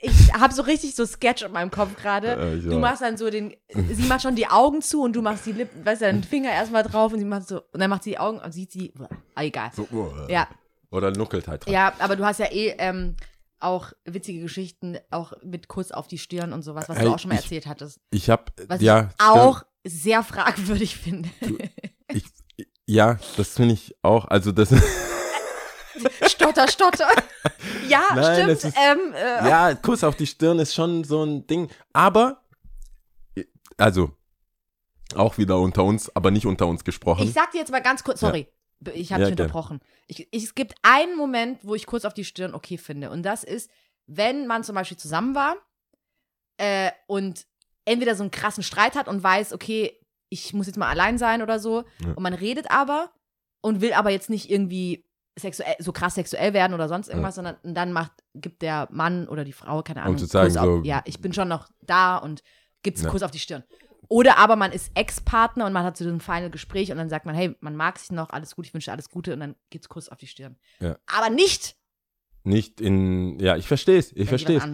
ich 0.00 0.32
habe 0.32 0.54
so 0.54 0.62
richtig 0.62 0.94
so 0.94 1.04
Sketch 1.04 1.42
in 1.42 1.50
meinem 1.52 1.70
Kopf 1.72 1.96
gerade. 1.96 2.32
Äh, 2.58 2.60
du 2.60 2.78
machst 2.78 3.02
dann 3.02 3.16
so 3.16 3.28
den, 3.28 3.54
sie 3.90 4.04
macht 4.04 4.22
schon 4.22 4.36
die 4.36 4.46
Augen 4.46 4.80
zu 4.82 5.02
und 5.02 5.14
du 5.14 5.22
machst 5.22 5.44
die 5.46 5.52
Lippen, 5.52 5.84
weißt 5.84 6.02
du, 6.02 6.06
den 6.06 6.22
Finger 6.24 6.52
erstmal 6.52 6.84
drauf 6.84 7.12
und 7.12 7.18
sie 7.18 7.24
macht 7.24 7.48
so, 7.48 7.56
und 7.72 7.80
dann 7.80 7.90
macht 7.90 8.04
sie 8.04 8.10
die 8.10 8.18
Augen 8.18 8.38
und 8.38 8.52
sieht 8.52 8.70
sie, 8.70 8.92
ah, 9.34 9.42
egal. 9.42 9.72
so, 9.74 9.88
uh, 9.90 10.12
Ja, 10.28 10.46
Oder 10.92 11.10
nuckelt 11.10 11.48
halt 11.48 11.66
dran. 11.66 11.74
ja, 11.74 11.92
aber 11.98 12.14
du 12.14 12.24
hast 12.24 12.38
ja 12.38 12.46
eh 12.46 12.76
ähm, 12.78 13.16
auch 13.60 13.92
witzige 14.04 14.40
Geschichten, 14.40 14.98
auch 15.10 15.32
mit 15.42 15.68
Kuss 15.68 15.92
auf 15.92 16.06
die 16.08 16.18
Stirn 16.18 16.52
und 16.52 16.62
sowas, 16.62 16.88
was 16.88 16.98
du 16.98 17.08
auch 17.12 17.18
schon 17.18 17.30
mal 17.30 17.34
ich- 17.36 17.42
erzählt 17.44 17.66
hattest. 17.66 18.00
Ich 18.10 18.30
hab, 18.30 18.52
Was 18.68 18.80
ja, 18.80 19.10
ich 19.18 19.24
auch 19.24 19.62
sehr 19.84 20.22
fragwürdig 20.22 20.96
finde. 20.96 21.28
Ich, 22.08 22.24
ja, 22.86 23.18
das 23.36 23.54
finde 23.54 23.74
ich 23.74 23.96
auch. 24.02 24.26
Also, 24.26 24.52
das. 24.52 24.70
stotter, 26.26 26.68
stotter. 26.68 27.08
Ja, 27.88 28.02
Nein, 28.14 28.34
stimmt. 28.34 28.50
ist- 28.50 28.64
ähm, 28.76 29.14
äh, 29.14 29.48
ja, 29.48 29.74
Kuss 29.74 30.04
auf 30.04 30.16
die 30.16 30.26
Stirn 30.26 30.58
ist 30.58 30.74
schon 30.74 31.04
so 31.04 31.24
ein 31.24 31.46
Ding. 31.46 31.68
Aber, 31.92 32.42
also, 33.76 34.10
auch 35.14 35.38
wieder 35.38 35.58
unter 35.58 35.84
uns, 35.84 36.14
aber 36.14 36.30
nicht 36.30 36.46
unter 36.46 36.66
uns 36.66 36.84
gesprochen. 36.84 37.24
Ich 37.26 37.32
sag 37.32 37.50
dir 37.52 37.58
jetzt 37.58 37.70
mal 37.72 37.82
ganz 37.82 38.04
kurz, 38.04 38.20
sorry, 38.20 38.46
ich 38.94 39.12
habe 39.12 39.22
Ja, 39.22 39.28
dich 39.28 39.36
gern. 39.36 39.46
unterbrochen. 39.46 39.80
Ich, 40.06 40.28
ich, 40.32 40.44
es 40.44 40.54
gibt 40.54 40.74
einen 40.82 41.16
Moment, 41.16 41.60
wo 41.64 41.74
ich 41.74 41.86
kurz 41.86 42.04
auf 42.04 42.14
die 42.14 42.24
Stirn 42.24 42.54
okay 42.54 42.78
finde. 42.78 43.10
Und 43.10 43.22
das 43.22 43.44
ist, 43.44 43.70
wenn 44.06 44.46
man 44.46 44.64
zum 44.64 44.74
Beispiel 44.74 44.96
zusammen 44.96 45.34
war 45.34 45.56
äh, 46.58 46.90
und 47.06 47.46
entweder 47.84 48.14
so 48.14 48.22
einen 48.22 48.30
krassen 48.30 48.62
Streit 48.62 48.94
hat 48.96 49.08
und 49.08 49.22
weiß, 49.22 49.52
okay, 49.52 49.98
ich 50.28 50.52
muss 50.52 50.66
jetzt 50.66 50.76
mal 50.76 50.88
allein 50.88 51.18
sein 51.18 51.42
oder 51.42 51.58
so. 51.58 51.84
Ja. 52.04 52.12
Und 52.14 52.22
man 52.22 52.34
redet 52.34 52.70
aber 52.70 53.10
und 53.60 53.80
will 53.80 53.92
aber 53.92 54.10
jetzt 54.10 54.30
nicht 54.30 54.50
irgendwie 54.50 55.04
sexuell, 55.38 55.76
so 55.78 55.92
krass 55.92 56.16
sexuell 56.16 56.52
werden 56.52 56.74
oder 56.74 56.88
sonst 56.88 57.08
irgendwas, 57.08 57.36
sondern 57.36 57.56
dann 57.62 57.92
macht, 57.92 58.12
gibt 58.34 58.60
der 58.62 58.88
Mann 58.90 59.28
oder 59.28 59.44
die 59.44 59.52
Frau, 59.52 59.82
keine 59.82 60.02
Ahnung, 60.02 60.18
zu 60.18 60.26
sagen, 60.26 60.48
Kuss 60.48 60.56
auf, 60.56 60.64
so- 60.64 60.82
ja, 60.82 61.02
ich 61.04 61.20
bin 61.20 61.32
schon 61.32 61.48
noch 61.48 61.68
da 61.80 62.16
und 62.18 62.42
gibt's 62.82 63.00
einen 63.00 63.06
Ja. 63.06 63.12
Kuss 63.12 63.22
auf 63.22 63.30
die 63.30 63.38
Stirn. 63.38 63.62
Oder 64.08 64.38
aber 64.38 64.56
man 64.56 64.72
ist 64.72 64.90
Ex-Partner 64.94 65.66
und 65.66 65.72
man 65.72 65.84
hat 65.84 65.96
so 65.96 66.08
ein 66.08 66.20
final 66.20 66.50
Gespräch 66.50 66.90
und 66.90 66.96
dann 66.98 67.10
sagt 67.10 67.26
man, 67.26 67.34
hey, 67.34 67.54
man 67.60 67.76
mag 67.76 67.98
sich 67.98 68.10
noch, 68.10 68.30
alles 68.30 68.56
gut, 68.56 68.66
ich 68.66 68.72
wünsche 68.74 68.90
alles 68.90 69.10
Gute 69.10 69.34
und 69.34 69.40
dann 69.40 69.54
gibt's 69.70 69.88
Kuss 69.88 70.08
auf 70.08 70.16
die 70.18 70.26
Stirn. 70.26 70.56
Ja. 70.80 70.96
Aber 71.06 71.28
nicht, 71.30 71.76
Nicht 72.44 72.80
in, 72.80 73.38
ja, 73.38 73.56
ich 73.56 73.68
verstehe 73.68 73.98
es, 73.98 74.12
ich 74.12 74.28
verstehe 74.28 74.56
es. 74.58 74.64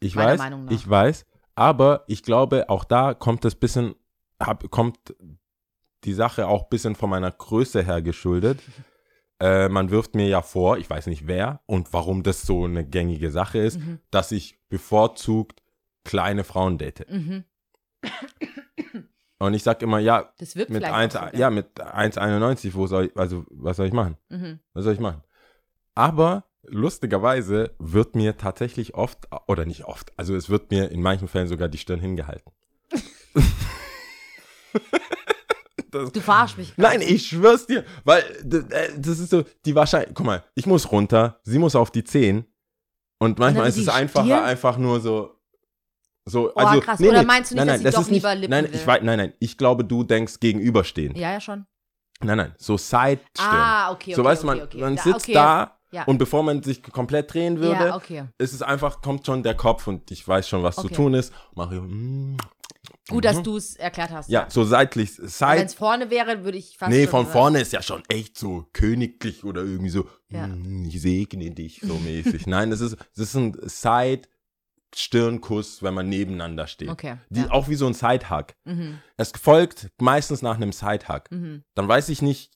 Ich 0.00 0.16
weiß, 0.16 0.40
ich 0.70 0.88
weiß, 0.88 1.26
aber 1.54 2.04
ich 2.06 2.22
glaube, 2.22 2.70
auch 2.70 2.84
da 2.84 3.12
kommt 3.12 3.44
das 3.44 3.54
bisschen, 3.56 3.94
hab, 4.40 4.70
kommt 4.70 5.14
die 6.04 6.14
Sache 6.14 6.46
auch 6.46 6.62
ein 6.64 6.68
bisschen 6.70 6.94
von 6.94 7.10
meiner 7.10 7.30
Größe 7.30 7.82
her 7.84 8.02
geschuldet. 8.02 8.60
Äh, 9.40 9.68
man 9.68 9.90
wirft 9.90 10.16
mir 10.16 10.26
ja 10.26 10.42
vor, 10.42 10.78
ich 10.78 10.90
weiß 10.90 11.06
nicht 11.06 11.28
wer 11.28 11.60
und 11.66 11.92
warum 11.92 12.24
das 12.24 12.42
so 12.42 12.64
eine 12.64 12.84
gängige 12.84 13.30
Sache 13.30 13.58
ist, 13.58 13.78
Mhm. 13.78 14.00
dass 14.10 14.32
ich 14.32 14.58
bevorzugt 14.68 15.62
kleine 16.02 16.42
Frauen 16.42 16.76
date. 16.76 17.08
Mhm. 17.08 17.44
Und 19.40 19.54
ich 19.54 19.62
sag 19.62 19.80
immer, 19.82 20.00
ja, 20.00 20.32
mit 20.38 20.48
vielleicht 20.66 20.84
1, 20.84 21.16
auch 21.16 21.30
so, 21.30 21.36
ja, 21.36 21.48
mit 21.50 21.80
1,91, 21.80 22.74
wo 22.74 22.86
soll 22.88 23.06
ich, 23.06 23.16
also 23.16 23.44
was 23.50 23.76
soll 23.76 23.86
ich 23.86 23.92
machen? 23.92 24.16
Mhm. 24.30 24.58
Was 24.74 24.84
soll 24.84 24.94
ich 24.94 25.00
machen? 25.00 25.22
Aber 25.94 26.44
lustigerweise 26.66 27.70
wird 27.78 28.16
mir 28.16 28.36
tatsächlich 28.36 28.94
oft, 28.94 29.28
oder 29.46 29.64
nicht 29.64 29.84
oft, 29.84 30.12
also 30.16 30.34
es 30.34 30.48
wird 30.50 30.70
mir 30.70 30.90
in 30.90 31.02
manchen 31.02 31.28
Fällen 31.28 31.46
sogar 31.48 31.68
die 31.68 31.78
Stirn 31.78 32.00
hingehalten. 32.00 32.50
das, 35.90 36.12
Du 36.12 36.20
verarsch 36.20 36.56
mich. 36.56 36.74
gerade. 36.74 36.98
nein, 36.98 37.06
ich 37.08 37.28
schwör's 37.28 37.66
dir, 37.66 37.84
weil 38.04 38.22
äh, 38.70 38.90
das 38.96 39.18
ist 39.18 39.30
so 39.30 39.44
die 39.64 39.74
Wahrscheinlichkeit. 39.74 40.16
Guck 40.16 40.26
mal, 40.26 40.44
ich 40.54 40.66
muss 40.66 40.90
runter, 40.90 41.40
sie 41.44 41.58
muss 41.58 41.76
auf 41.76 41.90
die 41.90 42.04
Zehen 42.04 42.46
und 43.18 43.38
manchmal 43.38 43.68
ist 43.68 43.76
es 43.78 43.88
einfacher, 43.88 44.44
einfach 44.44 44.78
nur 44.78 45.00
so. 45.00 45.34
So, 46.28 46.50
Oh, 46.54 46.58
also, 46.60 46.80
krass. 46.80 47.00
Oder 47.00 47.22
meinst 47.24 47.50
du 47.50 47.54
nicht, 47.54 47.64
nein, 47.64 47.66
dass 47.66 47.72
nein, 47.74 47.78
sie 47.78 47.84
das 47.84 47.94
doch 47.94 48.00
ist 48.02 48.10
nicht, 48.10 48.22
lieber 48.22 48.34
Lippen 48.34 48.50
nein, 48.50 48.64
will? 48.64 48.74
ich 48.74 48.86
weiß, 48.86 49.02
nein, 49.02 49.18
nein, 49.18 49.32
ich 49.38 49.56
glaube, 49.58 49.84
du 49.84 50.04
denkst 50.04 50.40
gegenüberstehend. 50.40 51.16
Ja, 51.16 51.32
ja, 51.32 51.40
schon. 51.40 51.66
Nein, 52.20 52.36
nein, 52.38 52.54
so 52.58 52.76
Side-Stirn. 52.76 53.46
Ah, 53.48 53.90
okay, 53.92 54.10
okay. 54.10 54.14
so 54.14 54.24
weißt 54.24 54.42
du, 54.42 54.48
okay, 54.48 54.56
man, 54.58 54.66
okay. 54.66 54.78
man 54.80 54.96
Da- 54.96 55.02
sitzt 55.02 55.16
okay. 55.24 55.32
da 55.34 55.78
Ja. 55.92 56.04
und 56.04 56.18
bevor 56.18 56.42
man 56.42 56.62
sich 56.62 56.82
komplett 56.82 57.32
drehen 57.32 57.60
würde, 57.60 57.86
Ja, 57.86 57.96
okay. 57.96 58.24
ist 58.38 58.52
es 58.52 58.60
einfach, 58.62 59.00
kommt 59.02 59.24
schon 59.24 59.42
der 59.42 59.54
Kopf 59.54 59.86
und 59.86 60.10
ich 60.10 60.26
weiß 60.26 60.48
schon, 60.48 60.62
was 60.62 60.76
zu 60.76 60.88
tun 60.88 61.14
ist. 61.14 61.32
Ich, 61.52 61.56
mm, 61.80 62.36
Gut, 63.08 63.24
dass 63.24 63.42
du 63.42 63.56
es 63.56 63.76
erklärt 63.76 64.10
hast. 64.10 64.28
ja, 64.28 64.46
so 64.50 64.64
seitlich, 64.64 65.18
Wenn 65.18 65.28
Side. 65.28 65.64
es 65.64 65.74
vorne 65.74 66.10
wäre, 66.10 66.44
würde 66.44 66.58
ich 66.58 66.76
fast. 66.76 66.90
Nee, 66.90 67.06
von 67.06 67.22
sagen- 67.24 67.32
vorne 67.32 67.60
ist 67.60 67.72
ja 67.72 67.80
schon 67.80 68.02
echt 68.08 68.36
so 68.36 68.66
königlich 68.74 69.44
oder 69.44 69.62
irgendwie 69.62 69.88
so, 69.90 70.06
Ja. 70.28 70.46
mm, 70.46 70.84
ich 70.88 71.00
segne 71.00 71.50
dich 71.52 71.80
so 71.82 71.94
mäßig. 71.94 72.46
Nein, 72.46 72.70
das 72.70 72.80
ist, 72.82 72.96
das 73.16 73.28
ist 73.28 73.34
ein 73.34 73.56
Side-Stirnkuss, 74.94 75.82
wenn 75.82 75.94
man 75.94 76.08
nebeneinander 76.08 76.66
steht. 76.66 76.88
Okay. 76.88 77.16
Die, 77.30 77.40
ja. 77.40 77.50
Auch 77.50 77.68
wie 77.68 77.74
so 77.74 77.86
ein 77.86 77.94
Side-Hug. 77.94 78.46
Mhm, 78.64 78.98
Es 79.16 79.32
folgt 79.32 79.88
meistens 80.00 80.42
nach 80.42 80.56
einem 80.56 80.72
Side-Hug. 80.72 81.30
mhm, 81.30 81.64
Dann 81.74 81.88
weiß 81.88 82.08
ich 82.08 82.22
nicht, 82.22 82.52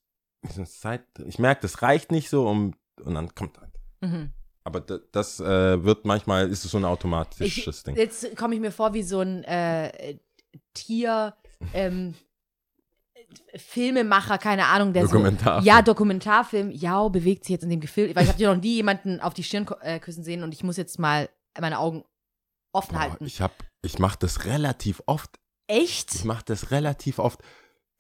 Side, 0.49 1.05
ich 1.27 1.39
merke, 1.39 1.63
das 1.63 1.83
reicht 1.83 2.11
nicht 2.11 2.29
so, 2.29 2.49
um, 2.49 2.75
und 3.03 3.15
dann 3.15 3.35
kommt 3.35 3.59
halt. 3.59 3.73
mhm. 4.01 4.33
Aber 4.65 4.81
da- 4.81 5.01
das 5.11 5.41
äh, 5.41 5.83
wird 5.85 6.05
manchmal, 6.05 6.49
ist 6.49 6.65
es 6.65 6.71
so 6.71 6.79
ein 6.79 6.85
automatisches 6.85 7.79
Ich, 7.79 7.83
Ding. 7.83 7.97
jetzt 7.97 8.37
komme 8.37 8.55
ich 8.55 8.61
mir 8.61 8.71
vor 8.71 8.95
wie 8.95 9.03
so 9.03 9.19
ein 9.21 9.43
äh, 9.45 10.19
Tier, 10.73 11.35
ähm, 11.75 12.15
Filmemacher, 13.57 14.39
keine 14.39 14.67
Ahnung, 14.67 14.93
der 14.93 15.03
Dokumentarfilm. 15.05 15.63
so, 15.65 15.69
ja, 15.69 15.83
Dokumentarfilm, 15.83 16.71
ja, 16.71 17.09
bewegt 17.09 17.45
sich 17.45 17.53
jetzt 17.55 17.63
in 17.65 17.71
dem 17.71 17.81
Gefühl, 17.81 18.15
weil 18.15 18.23
ich 18.25 18.29
habe 18.29 18.39
dir 18.39 18.53
noch 18.55 18.61
nie 18.63 18.75
jemanden 18.77 19.21
auf 19.21 19.35
die 19.35 19.43
Stirn 19.43 19.67
äh, 19.81 19.99
küssen 19.99 20.23
sehen 20.23 20.43
und 20.43 20.53
ich 20.55 20.63
muss 20.63 20.77
jetzt 20.77 20.99
mal 20.99 21.29
meine 21.61 21.79
Augen 21.79 22.05
offen 22.73 22.95
Boah, 22.95 23.01
halten. 23.01 23.25
ich 23.27 23.41
hab, 23.41 23.53
ich 23.83 23.99
mache 23.99 24.19
das 24.19 24.45
relativ 24.45 25.03
oft. 25.07 25.39
Ich 25.69 25.77
Echt? 25.83 26.25
mache 26.25 26.45
das 26.47 26.71
relativ 26.71 27.19
oft. 27.19 27.41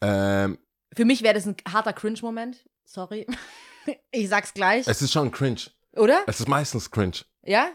Ähm, 0.02 0.58
Für 0.94 1.04
mich 1.04 1.22
wäre 1.22 1.34
das 1.34 1.46
ein 1.46 1.56
harter 1.70 1.92
Cringe-Moment. 1.92 2.68
Sorry. 2.84 3.26
ich 4.10 4.28
sag's 4.28 4.52
gleich. 4.54 4.86
es 4.86 5.00
ist 5.02 5.12
schon 5.12 5.30
cringe. 5.30 5.60
Oder? 5.96 6.22
Es 6.26 6.40
ist 6.40 6.48
meistens 6.48 6.90
cringe. 6.90 7.18
Ja? 7.42 7.70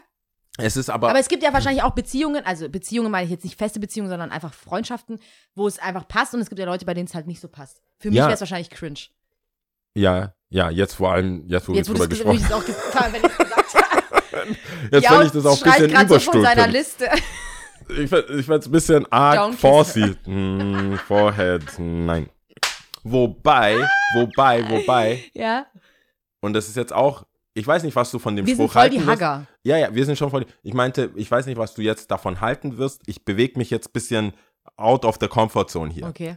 Es 0.60 0.76
ist 0.76 0.90
aber, 0.90 1.10
Aber 1.10 1.20
es 1.20 1.28
gibt 1.28 1.42
ja 1.44 1.52
wahrscheinlich 1.52 1.84
auch 1.84 1.92
Beziehungen, 1.94 2.44
also 2.44 2.68
Beziehungen 2.68 3.12
meine 3.12 3.24
ich 3.24 3.30
jetzt 3.30 3.44
nicht 3.44 3.56
feste 3.56 3.78
Beziehungen, 3.78 4.10
sondern 4.10 4.32
einfach 4.32 4.52
Freundschaften, 4.52 5.20
wo 5.54 5.68
es 5.68 5.78
einfach 5.78 6.08
passt 6.08 6.34
und 6.34 6.40
es 6.40 6.48
gibt 6.48 6.58
ja 6.58 6.66
Leute, 6.66 6.84
bei 6.84 6.94
denen 6.94 7.06
es 7.06 7.14
halt 7.14 7.28
nicht 7.28 7.40
so 7.40 7.46
passt. 7.48 7.80
Für 7.98 8.08
mich 8.08 8.16
Ja. 8.18 8.24
wäre 8.24 8.34
es 8.34 8.40
wahrscheinlich 8.40 8.70
cringe. 8.70 8.98
ja, 9.94 10.34
ja, 10.50 10.70
jetzt 10.70 10.94
vor 10.94 11.12
allem, 11.12 11.46
jetzt 11.46 11.68
wo 11.68 11.74
Jetzt, 11.74 11.88
wir 11.88 11.94
drüber 11.94 12.04
es 12.04 12.10
gesprochen 12.10 12.52
auch 12.54 12.64
gefallen, 12.64 13.12
wenn 13.12 13.22
ich 13.30 13.36
gesagt 13.38 13.74
habe. 13.74 13.87
Jetzt 14.92 15.04
Ja, 15.04 15.10
finde 15.10 15.26
ich 15.26 15.32
das 15.32 15.46
auch 15.46 15.62
ein 15.62 15.70
bisschen 15.70 15.90
grad 15.90 16.08
so 16.08 17.04
ich 17.88 18.12
ich 18.12 18.46
find's 18.46 18.66
ein 18.66 18.72
bisschen 18.72 19.12
arg 19.12 19.54
forcy. 19.54 20.14
Hm, 20.24 20.98
Forehead, 21.06 21.62
nein. 21.78 22.28
Wobei, 23.04 23.88
wobei, 24.14 24.68
wobei, 24.68 25.24
ja. 25.32 25.66
und 26.40 26.52
das 26.52 26.68
ist 26.68 26.76
jetzt 26.76 26.92
auch, 26.92 27.24
ich 27.54 27.66
weiß 27.66 27.82
nicht, 27.84 27.96
was 27.96 28.10
du 28.10 28.18
von 28.18 28.36
dem 28.36 28.46
Wir 28.46 28.54
sind 28.54 28.64
Spruch 28.64 28.72
voll 28.72 28.82
halten 28.82 28.96
die 28.96 29.06
wirst. 29.06 29.22
Hagger. 29.22 29.46
Ja, 29.62 29.76
ja, 29.78 29.94
wir 29.94 30.04
sind 30.04 30.18
schon 30.18 30.30
voll. 30.30 30.44
Ich 30.62 30.74
meinte, 30.74 31.10
ich 31.14 31.30
weiß 31.30 31.46
nicht, 31.46 31.56
was 31.56 31.74
du 31.74 31.82
jetzt 31.82 32.10
davon 32.10 32.40
halten 32.40 32.76
wirst. 32.76 33.02
Ich 33.06 33.24
bewege 33.24 33.58
mich 33.58 33.70
jetzt 33.70 33.88
ein 33.88 33.92
bisschen 33.92 34.32
out 34.76 35.04
of 35.04 35.16
the 35.20 35.28
comfort 35.28 35.68
zone 35.68 35.92
hier. 35.92 36.06
Okay. 36.06 36.36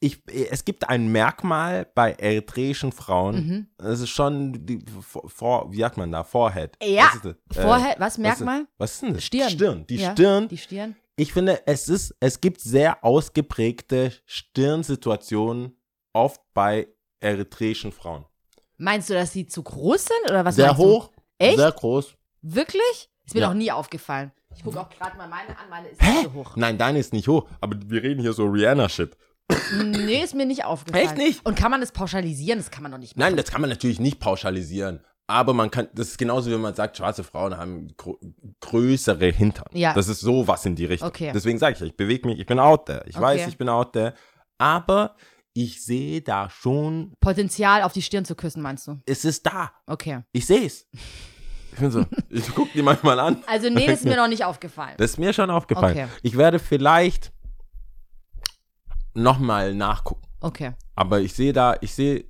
Ich, 0.00 0.22
es 0.50 0.64
gibt 0.64 0.88
ein 0.88 1.08
Merkmal 1.08 1.86
bei 1.94 2.12
eritreischen 2.12 2.92
Frauen. 2.92 3.34
Mhm. 3.46 3.66
Das 3.78 4.00
ist 4.00 4.10
schon 4.10 4.64
die, 4.66 4.84
vor, 5.00 5.72
wie 5.72 5.78
sagt 5.80 5.96
man 5.96 6.12
da? 6.12 6.22
Forehead. 6.24 6.76
Ja. 6.82 7.06
Was 7.06 7.14
ist 7.16 7.24
das? 7.24 7.56
Äh, 7.56 7.62
Vorher, 7.62 7.90
was, 7.98 8.00
was 8.00 8.18
Merkmal? 8.18 8.60
ist, 8.62 8.68
was 8.78 8.92
ist 8.94 9.02
denn 9.02 9.14
das? 9.14 9.24
Stirn. 9.24 9.50
Stirn. 9.50 9.86
Die 9.88 9.96
Ja, 9.96 10.12
Stirn. 10.12 10.48
Die 10.48 10.58
Stirn. 10.58 10.96
Ich 11.16 11.32
finde, 11.32 11.66
es 11.66 11.88
ist, 11.88 12.14
es 12.20 12.40
gibt 12.40 12.60
sehr 12.60 13.02
ausgeprägte 13.04 14.12
Stirnsituationen 14.78 15.76
oft 16.12 16.40
bei 16.54 16.88
eritreischen 17.20 17.90
Frauen. 17.92 18.24
Meinst 18.76 19.10
du, 19.10 19.14
dass 19.14 19.32
sie 19.32 19.46
zu 19.46 19.62
groß 19.62 20.04
sind 20.04 20.30
oder 20.30 20.44
was 20.44 20.54
sehr 20.56 20.76
hoch, 20.76 21.10
Echt? 21.38 21.56
sehr 21.58 21.72
groß. 21.72 22.10
Du? 22.12 22.16
Wirklich? 22.54 23.10
Ist 23.24 23.34
mir 23.34 23.40
Ja. 23.40 23.48
noch 23.48 23.54
nie 23.54 23.72
aufgefallen. 23.72 24.30
Ich 24.54 24.62
gucke 24.62 24.80
auch 24.80 24.88
gerade 24.88 25.16
mal 25.16 25.28
meine 25.28 25.50
an, 25.58 25.68
meine 25.68 25.88
ist 25.88 26.00
nicht 26.00 26.22
so 26.24 26.32
hoch. 26.34 26.56
Nein, 26.56 26.78
deine 26.78 26.98
ist 26.98 27.12
nicht 27.12 27.28
hoch, 27.28 27.48
aber 27.60 27.76
wir 27.86 28.02
reden 28.02 28.20
hier 28.20 28.32
so 28.32 28.46
Rihanna-Shit. 28.46 29.16
Nee, 29.82 30.22
ist 30.22 30.34
mir 30.34 30.46
nicht 30.46 30.64
aufgefallen. 30.64 31.04
Echt 31.06 31.16
nicht? 31.16 31.46
Und 31.46 31.56
kann 31.56 31.70
man 31.70 31.80
das 31.80 31.92
pauschalisieren? 31.92 32.58
Das 32.58 32.70
kann 32.70 32.82
man 32.82 32.92
doch 32.92 32.98
nicht 32.98 33.16
machen. 33.16 33.28
Nein, 33.30 33.36
das 33.36 33.50
kann 33.50 33.60
man 33.60 33.70
natürlich 33.70 33.98
nicht 34.00 34.20
pauschalisieren. 34.20 35.00
Aber 35.26 35.52
man 35.52 35.70
kann, 35.70 35.88
das 35.94 36.08
ist 36.08 36.18
genauso, 36.18 36.50
wie 36.50 36.56
man 36.56 36.74
sagt, 36.74 36.96
schwarze 36.96 37.22
Frauen 37.22 37.56
haben 37.56 37.88
grö 37.98 38.14
größere 38.60 39.26
Hintern. 39.30 39.66
Ja. 39.74 39.92
Das 39.92 40.08
ist 40.08 40.20
sowas 40.20 40.64
in 40.64 40.74
die 40.74 40.86
Richtung. 40.86 41.08
Okay. 41.08 41.32
Deswegen 41.34 41.58
sage 41.58 41.76
ich, 41.76 41.82
ich 41.82 41.96
bewege 41.96 42.26
mich, 42.28 42.38
ich 42.38 42.46
bin 42.46 42.58
out 42.58 42.86
there. 42.86 43.04
Ich 43.06 43.16
Okay. 43.16 43.24
weiß, 43.24 43.46
ich 43.48 43.58
bin 43.58 43.68
out 43.68 43.92
there. 43.92 44.14
Aber 44.56 45.16
ich 45.52 45.84
sehe 45.84 46.22
da 46.22 46.48
schon, 46.48 47.12
Potenzial 47.20 47.82
auf 47.82 47.92
die 47.92 48.02
Stirn 48.02 48.24
zu 48.24 48.34
küssen, 48.34 48.62
meinst 48.62 48.86
du? 48.86 49.00
es 49.06 49.24
ist 49.24 49.44
da. 49.46 49.70
Okay. 49.86 50.20
Ich 50.32 50.46
sehe 50.46 50.64
es. 50.64 50.86
Ich 51.72 51.78
bin 51.78 51.90
so, 51.90 52.04
ich 52.30 52.54
gucke 52.54 52.70
die 52.74 52.82
manchmal 52.82 53.20
an. 53.20 53.42
Also, 53.46 53.68
nee, 53.70 53.86
das 53.86 54.00
ist 54.00 54.04
mir 54.04 54.16
noch 54.16 54.28
nicht 54.28 54.44
aufgefallen. 54.44 54.94
Das 54.96 55.10
ist 55.12 55.18
mir 55.18 55.32
schon 55.32 55.50
aufgefallen. 55.50 55.96
Okay. 55.96 56.08
Ich 56.22 56.36
werde 56.38 56.58
vielleicht 56.58 57.32
nochmal 59.22 59.74
nachgucken. 59.74 60.22
Okay. 60.40 60.72
Aber 60.94 61.20
ich 61.20 61.32
sehe 61.34 61.52
da, 61.52 61.76
ich 61.80 61.94
sehe, 61.94 62.24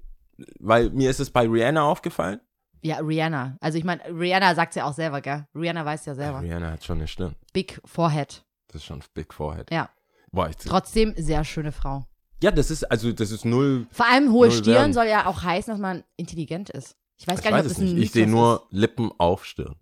weil 0.61 0.91
mir 0.91 1.11
ist 1.11 1.21
es 1.21 1.31
bei 1.31 1.47
Rihanna 1.49 1.83
aufgefallen. 1.83 2.41
Ja, 2.81 2.99
Rihanna. 2.99 3.57
Also, 3.61 3.77
ich 3.79 3.85
meine, 3.85 4.03
Rihanna 4.05 4.55
sagt 4.55 4.77
ja 4.77 4.85
auch 4.85 4.93
selber, 4.95 5.21
gell? 5.21 5.47
Rihanna 5.55 5.85
weiß 5.85 6.07
ja 6.07 6.15
selber. 6.15 6.41
Rihanna 6.43 6.71
hat 6.73 6.85
schon 6.85 6.99
eine 6.99 7.09
Stirn. 7.09 7.35
Big 7.53 7.81
Forehead. 7.85 8.45
Das 8.69 8.77
ist 8.83 8.85
schon 8.85 9.03
Big 9.15 9.35
Forehead. 9.35 9.71
Ja. 9.73 9.89
Boah, 10.31 10.49
ich, 10.49 10.57
Trotzdem 10.57 11.13
sehr 11.17 11.43
schöne 11.45 11.73
Frau. 11.73 12.05
ja, 12.43 12.51
das 12.53 12.71
ist, 12.71 12.85
also 12.85 13.11
das 13.13 13.31
ist 13.33 13.45
null. 13.45 13.87
Vor 13.91 14.07
allem 14.07 14.31
hohe 14.33 14.51
Stirn 14.53 14.75
werden. 14.75 14.93
soll 14.93 15.07
ja 15.07 15.27
auch 15.27 15.43
heißen, 15.43 15.73
dass 15.73 15.81
man 15.81 16.05
intelligent 16.17 16.71
ist. 16.71 16.95
Ich 17.17 17.27
weiß 17.27 17.39
Ich 17.41 17.45
gar 17.45 17.51
nicht, 17.51 17.65
weiß 17.65 17.73
ob 17.73 17.79
das 17.79 17.79
ein 17.79 17.95
nicht. 17.95 18.05
Ich 18.05 18.13
sehe 18.13 18.27
nur 18.29 18.67
Lippen 18.71 19.11
auf 19.19 19.45
Stirn. 19.45 19.75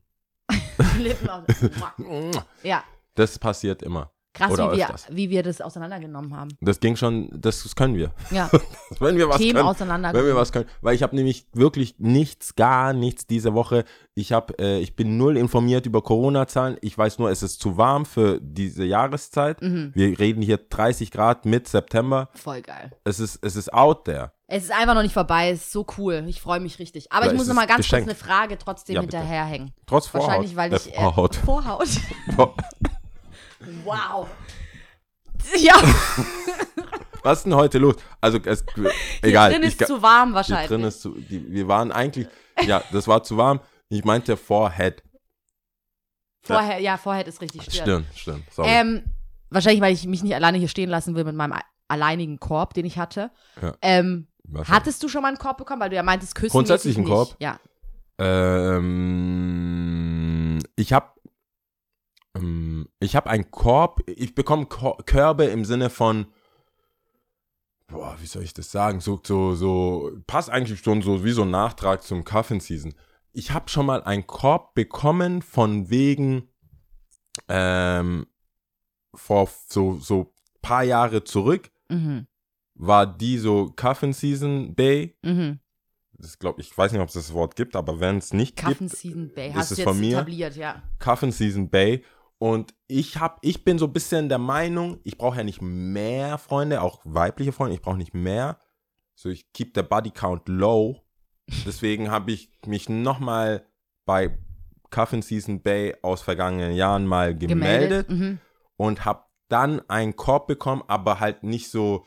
Lippen 0.98 1.28
auf- 1.28 1.44
ja, 2.62 2.82
Das 3.14 3.38
passiert 3.38 3.82
immer. 3.82 4.10
Krass, 4.36 4.52
Oder 4.52 4.72
wie 4.72 4.76
wir, 4.76 4.84
öfters. 4.84 5.06
wie 5.10 5.30
wir 5.30 5.42
das 5.42 5.60
auseinandergenommen 5.60 6.36
haben. 6.36 6.50
Das 6.60 6.80
ging 6.80 6.96
schon, 6.96 7.28
das, 7.32 7.62
das 7.62 7.74
können 7.74 7.94
wir. 7.96 8.12
Ja, 8.30 8.50
Wenn 9.00 9.16
wir 9.16 9.28
was 9.28 9.38
Themen 9.38 9.54
können. 9.56 9.68
auseinandergenommen. 9.68 10.28
Wenn 10.28 10.34
wir 10.36 10.40
was 10.40 10.52
können. 10.52 10.66
Weil 10.82 10.94
ich 10.94 11.02
habe 11.02 11.16
nämlich 11.16 11.46
wirklich 11.52 11.96
nichts, 11.98 12.54
gar 12.54 12.92
nichts 12.92 13.26
diese 13.26 13.54
Woche. 13.54 13.84
Ich 14.14 14.32
habe, 14.32 14.58
äh, 14.58 14.78
ich 14.78 14.94
bin 14.96 15.16
null 15.16 15.36
informiert 15.36 15.86
über 15.86 16.02
Corona-Zahlen. 16.02 16.76
Ich 16.80 16.96
weiß 16.96 17.18
nur, 17.18 17.30
es 17.30 17.42
ist 17.42 17.60
zu 17.60 17.76
warm 17.76 18.04
für 18.06 18.38
diese 18.40 18.84
Jahreszeit. 18.84 19.60
Mhm. 19.62 19.92
Wir 19.94 20.18
reden 20.18 20.42
hier 20.42 20.58
30 20.58 21.10
Grad 21.10 21.44
mit 21.46 21.68
September. 21.68 22.28
Voll 22.34 22.62
geil. 22.62 22.92
Es 23.04 23.20
ist, 23.20 23.38
es 23.44 23.56
ist 23.56 23.72
out 23.74 24.04
there. 24.04 24.32
Es 24.48 24.62
ist 24.62 24.70
einfach 24.72 24.94
noch 24.94 25.02
nicht 25.02 25.12
vorbei, 25.12 25.50
es 25.50 25.62
ist 25.62 25.72
so 25.72 25.84
cool. 25.98 26.24
Ich 26.28 26.40
freue 26.40 26.60
mich 26.60 26.78
richtig. 26.78 27.10
Aber 27.10 27.26
Ja, 27.26 27.32
ich 27.32 27.36
muss 27.36 27.48
noch 27.48 27.54
mal 27.56 27.66
ganz 27.66 27.78
geschenkt. 27.78 28.06
kurz 28.08 28.22
eine 28.22 28.28
Frage 28.32 28.56
trotzdem 28.58 28.94
Ja, 28.94 29.00
hinterherhängen. 29.00 29.72
Trotz 29.86 30.06
Vorhaut. 30.06 30.28
Wahrscheinlich, 30.28 30.54
weil 30.56 30.72
Äh, 30.72 30.76
ich. 30.76 30.92
Äh, 30.94 31.00
Vorhaut. 31.00 31.34
Vorhaut. 31.34 31.88
Wow. 33.84 34.28
Ja, 35.58 35.74
Was 37.22 37.38
ist 37.38 37.44
denn 37.44 37.54
heute 37.54 37.78
los? 37.78 37.96
Also, 38.20 38.38
es, 38.44 38.64
egal. 39.22 39.50
hier 39.50 39.58
drin 39.58 39.66
ich 39.68 39.74
ist 39.74 39.78
ga- 39.78 39.86
zu 39.86 40.00
warm 40.02 40.28
hier 40.28 40.34
wahrscheinlich. 40.36 40.68
drin 40.68 40.84
ist 40.84 41.00
zu, 41.02 41.10
die, 41.10 41.50
wir 41.52 41.66
waren 41.68 41.90
eigentlich, 41.92 42.28
ja, 42.64 42.82
das 42.92 43.08
war 43.08 43.22
zu 43.24 43.36
warm. 43.36 43.60
Ich 43.88 44.04
meinte 44.04 44.36
Forehead. 44.36 45.02
Vorher, 46.44 46.78
ja, 46.80 46.96
Vorhead 46.96 47.26
ist 47.26 47.40
richtig 47.40 47.62
Stirn. 47.62 47.74
Stirn, 47.82 48.06
Stirn. 48.14 48.44
Sorry. 48.52 48.68
Ähm, 48.70 49.02
wahrscheinlich, 49.50 49.80
weil 49.82 49.92
ich 49.92 50.06
mich 50.06 50.22
nicht 50.22 50.34
alleine 50.36 50.58
hier 50.58 50.68
stehen 50.68 50.88
lassen 50.88 51.16
will 51.16 51.24
mit 51.24 51.34
meinem 51.34 51.54
alleinigen 51.88 52.38
Korb, 52.38 52.74
den 52.74 52.86
ich 52.86 52.98
hatte. 52.98 53.30
Ja. 53.60 53.74
Ähm, 53.82 54.28
Wahrscheinlich. 54.44 54.76
hattest 54.80 55.02
du 55.02 55.08
schon 55.08 55.22
mal 55.22 55.28
einen 55.28 55.38
Korb 55.38 55.56
bekommen? 55.58 55.80
Weil 55.80 55.90
du 55.90 55.96
ja 55.96 56.04
meintest, 56.04 56.36
küssen 56.36 56.52
Grundsätzlich 56.52 56.96
einen. 56.96 57.06
Korb? 57.06 57.34
Ja. 57.40 57.58
Ähm, 59.26 60.58
ich 60.76 60.92
habe 60.92 61.10
ich 63.00 63.16
habe 63.16 63.30
einen 63.30 63.50
Korb, 63.50 64.02
ich 64.08 64.34
bekomme 64.34 64.66
Kor 64.66 64.96
Körbe 65.04 65.44
im 65.44 65.64
Sinne 65.64 65.90
von 65.90 66.26
boah, 67.88 68.16
wie 68.20 68.26
soll 68.26 68.42
ich 68.42 68.54
das 68.54 68.70
sagen? 68.70 69.00
So 69.00 69.20
so 69.24 69.54
so 69.54 70.10
passt 70.26 70.50
eigentlich 70.50 70.80
schon 70.80 71.02
so 71.02 71.24
wie 71.24 71.30
so 71.32 71.42
ein 71.42 71.50
Nachtrag 71.50 72.02
zum 72.02 72.24
Coffin 72.24 72.60
Season. 72.60 72.94
Ich 73.32 73.50
habe 73.52 73.68
schon 73.68 73.86
mal 73.86 74.02
einen 74.02 74.26
Korb 74.26 74.74
bekommen 74.74 75.42
von 75.42 75.90
wegen 75.90 76.48
ähm, 77.48 78.26
vor 79.14 79.48
so 79.68 79.98
so 79.98 80.32
paar 80.62 80.82
Jahre 80.84 81.24
zurück 81.24 81.70
Mhm. 81.88 82.26
war 82.74 83.06
die 83.06 83.38
so 83.38 83.72
Coffin 83.76 84.12
Season 84.12 84.74
Bay 84.74 85.16
Mhm. 85.22 85.60
das 86.14 86.38
glaube 86.40 86.60
ich, 86.60 86.76
weiß 86.76 86.90
nicht, 86.90 87.00
ob 87.00 87.08
es 87.08 87.14
das 87.14 87.32
Wort 87.34 87.54
gibt, 87.54 87.76
aber 87.76 88.00
wenn 88.00 88.18
es 88.18 88.32
nicht 88.32 88.56
Coffin 88.56 88.88
gibt, 88.88 88.98
Season 88.98 89.30
Bay. 89.32 89.50
ist 89.50 89.54
Hast 89.54 89.70
es 89.72 89.82
von 89.82 90.00
mir? 90.00 90.16
etabliert, 90.16 90.56
ja. 90.56 90.82
Coffin 90.98 91.30
Season 91.30 91.68
Bay. 91.70 92.02
Und 92.38 92.74
ich 92.86 93.18
hab, 93.18 93.38
ich 93.42 93.64
bin 93.64 93.78
so 93.78 93.86
ein 93.86 93.92
bisschen 93.92 94.28
der 94.28 94.38
Meinung, 94.38 95.00
ich 95.04 95.16
brauche 95.16 95.38
ja 95.38 95.44
nicht 95.44 95.62
mehr 95.62 96.36
Freunde, 96.38 96.82
auch 96.82 97.00
weibliche 97.04 97.52
Freunde, 97.52 97.74
ich 97.74 97.82
brauche 97.82 97.96
nicht 97.96 98.12
mehr. 98.14 98.58
So, 99.14 99.30
ich 99.30 99.50
keep 99.52 99.72
the 99.74 99.82
body 99.82 100.10
count 100.10 100.46
low. 100.48 101.02
Deswegen 101.64 102.10
habe 102.10 102.32
ich 102.32 102.50
mich 102.66 102.88
nochmal 102.88 103.64
bei 104.04 104.38
Coffin 104.90 105.22
Season 105.22 105.62
Bay 105.62 105.94
aus 106.02 106.20
vergangenen 106.22 106.74
Jahren 106.74 107.06
mal 107.06 107.36
gemeldet, 107.36 108.10
Mhm. 108.10 108.38
und 108.76 109.04
habe 109.04 109.24
dann 109.48 109.80
einen 109.88 110.16
Korb 110.16 110.46
bekommen, 110.46 110.82
aber 110.88 111.20
halt 111.20 111.42
nicht 111.42 111.70
so 111.70 112.04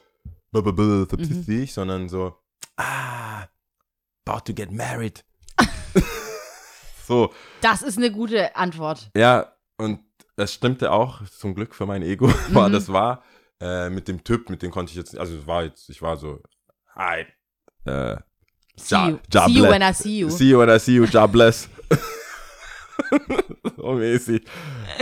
statistik, 0.54 1.72
sondern 1.72 2.08
so, 2.10 2.36
ah, 2.78 3.46
about 4.26 4.42
to 4.46 4.54
get 4.54 4.72
married. 4.72 5.24
so, 7.08 7.34
Das 7.62 7.82
ist 7.82 7.98
eine 7.98 8.12
gute 8.12 8.56
Antwort. 8.56 9.10
ja, 9.16 9.54
und 9.78 10.00
das 10.40 10.54
stimmte 10.54 10.92
auch, 10.92 11.22
zum 11.28 11.54
Glück 11.54 11.76
für 11.76 11.86
mein 11.86 12.02
Ego, 12.02 12.28
war 12.54 12.70
Mhm. 12.70 12.74
das 12.74 12.92
war. 12.92 13.24
Äh, 13.62 13.90
mit 13.90 14.08
dem 14.08 14.24
Typ, 14.24 14.50
mit 14.50 14.62
dem 14.62 14.72
konnte 14.72 14.92
ich 14.92 14.96
jetzt, 14.98 15.18
also 15.18 15.36
es 15.38 15.46
war 15.46 15.64
jetzt, 15.64 15.90
ich 15.90 16.02
war 16.02 16.16
so, 16.18 16.40
hi, 16.96 17.26
äh, 17.86 18.16
See, 18.78 18.96
Ja, 18.96 19.10
you. 19.10 19.18
ja, 19.34 19.46
see 19.46 19.52
you 19.52 19.64
when 19.66 19.82
I 19.82 19.94
see 19.94 20.20
you. 20.20 20.30
see 20.30 20.50
you 20.50 20.60
when 20.60 20.70
I 20.70 20.80
see 20.80 20.94
you, 20.96 21.06
God 21.06 21.32
bless. 21.34 21.68
so 23.78 23.92
mäßig. 23.94 24.46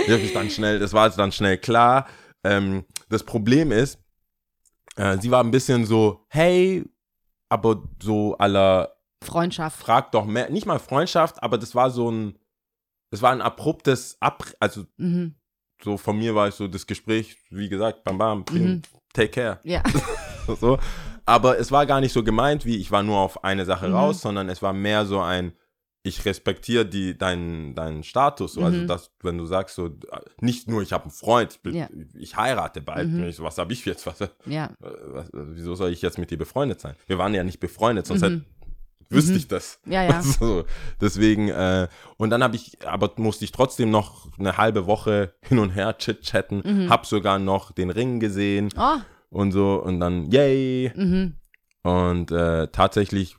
Wirklich 0.07 0.33
dann 0.33 0.49
schnell, 0.49 0.79
das 0.79 0.93
war 0.93 1.05
jetzt 1.07 1.19
dann 1.19 1.31
schnell 1.31 1.57
klar. 1.59 2.07
Ähm, 2.43 2.85
das 3.09 3.23
Problem 3.23 3.71
ist, 3.71 3.99
äh, 4.95 5.17
sie 5.19 5.29
war 5.31 5.43
ein 5.43 5.51
bisschen 5.51 5.85
so, 5.85 6.25
hey, 6.29 6.83
aber 7.49 7.83
so 8.01 8.35
aller 8.37 8.93
Freundschaft. 9.23 9.77
frag 9.79 10.11
doch 10.11 10.25
mehr, 10.25 10.49
nicht 10.49 10.65
mal 10.65 10.79
Freundschaft, 10.79 11.41
aber 11.43 11.57
das 11.57 11.75
war 11.75 11.89
so 11.91 12.09
ein, 12.11 12.37
das 13.09 13.21
war 13.21 13.31
ein 13.31 13.41
abruptes 13.41 14.17
Ab, 14.19 14.45
also 14.59 14.85
Mhm. 14.97 15.35
so 15.83 15.97
von 15.97 16.17
mir 16.17 16.35
war 16.35 16.47
ich 16.47 16.55
so 16.55 16.67
das 16.67 16.85
Gespräch, 16.87 17.37
wie 17.49 17.69
gesagt, 17.69 18.03
bam 18.03 18.17
bam, 18.17 18.45
Mhm. 18.51 18.81
take 19.13 19.29
care, 19.29 19.59
Ja. 19.63 19.83
so. 20.59 20.77
Aber 21.25 21.59
es 21.59 21.71
war 21.71 21.85
gar 21.85 21.99
nicht 21.99 22.13
so 22.13 22.23
gemeint, 22.23 22.65
wie 22.65 22.77
ich 22.77 22.89
war 22.91 23.03
nur 23.03 23.17
auf 23.17 23.43
eine 23.43 23.65
Sache 23.65 23.87
Mhm. 23.89 23.93
raus, 23.95 24.21
sondern 24.21 24.47
es 24.49 24.61
war 24.61 24.71
mehr 24.73 25.05
so 25.05 25.19
ein, 25.19 25.53
ich 26.03 26.23
respektiere 26.23 26.85
die 26.85 27.17
deinen 27.17 27.75
deinen 27.75 28.01
Status, 28.03 28.53
so. 28.53 28.63
also 28.63 28.77
Mhm. 28.79 28.87
dass 28.87 29.11
wenn 29.23 29.37
du 29.37 29.45
sagst 29.45 29.75
so, 29.75 29.89
nicht 30.39 30.69
nur 30.69 30.81
ich 30.81 30.93
habe 30.93 31.03
einen 31.05 31.11
Freund, 31.11 31.53
ich, 31.55 31.61
bin, 31.61 31.75
Ja. 31.75 31.89
ich 32.17 32.37
heirate 32.37 32.79
bald, 32.81 33.09
Mhm. 33.09 33.23
ich 33.25 33.35
so, 33.35 33.43
was 33.43 33.57
habe 33.57 33.73
ich 33.73 33.83
jetzt, 33.85 34.05
was, 34.07 34.21
äh, 34.21 34.29
Ja. 34.45 34.71
was, 34.79 35.29
wieso 35.33 35.75
soll 35.75 35.91
ich 35.91 36.01
jetzt 36.01 36.17
mit 36.17 36.31
dir 36.31 36.37
befreundet 36.37 36.79
sein? 36.79 36.95
Wir 37.07 37.17
waren 37.17 37.33
ja 37.33 37.43
nicht 37.43 37.59
befreundet, 37.59 38.07
sonst 38.07 38.21
Mhm. 38.21 38.25
hätte, 38.25 38.45
wüsste 39.09 39.31
Mhm. 39.31 39.37
ich 39.37 39.47
das. 39.47 39.79
Ja, 39.85 40.03
ja. 40.09 40.21
So, 40.21 40.65
deswegen, 41.01 41.49
äh, 41.49 41.87
und 42.17 42.29
dann 42.29 42.43
habe 42.43 42.55
ich, 42.55 42.77
aber 42.87 43.11
musste 43.17 43.45
ich 43.45 43.51
trotzdem 43.51 43.89
noch 43.91 44.27
eine 44.39 44.57
halbe 44.57 44.85
Woche 44.87 45.33
hin 45.41 45.59
und 45.59 45.71
her 45.71 45.97
chit-chatten, 45.97 46.61
Mhm. 46.65 46.89
hab 46.89 47.05
sogar 47.05 47.39
noch 47.39 47.71
den 47.71 47.89
Ring 47.89 48.19
gesehen 48.19 48.69
Oh. 48.77 48.97
und 49.29 49.51
so 49.51 49.81
und 49.83 49.99
dann, 49.99 50.29
yay. 50.31 50.91
Mhm. 50.95 51.35
Und 51.83 52.31
äh, 52.31 52.67
tatsächlich 52.67 53.37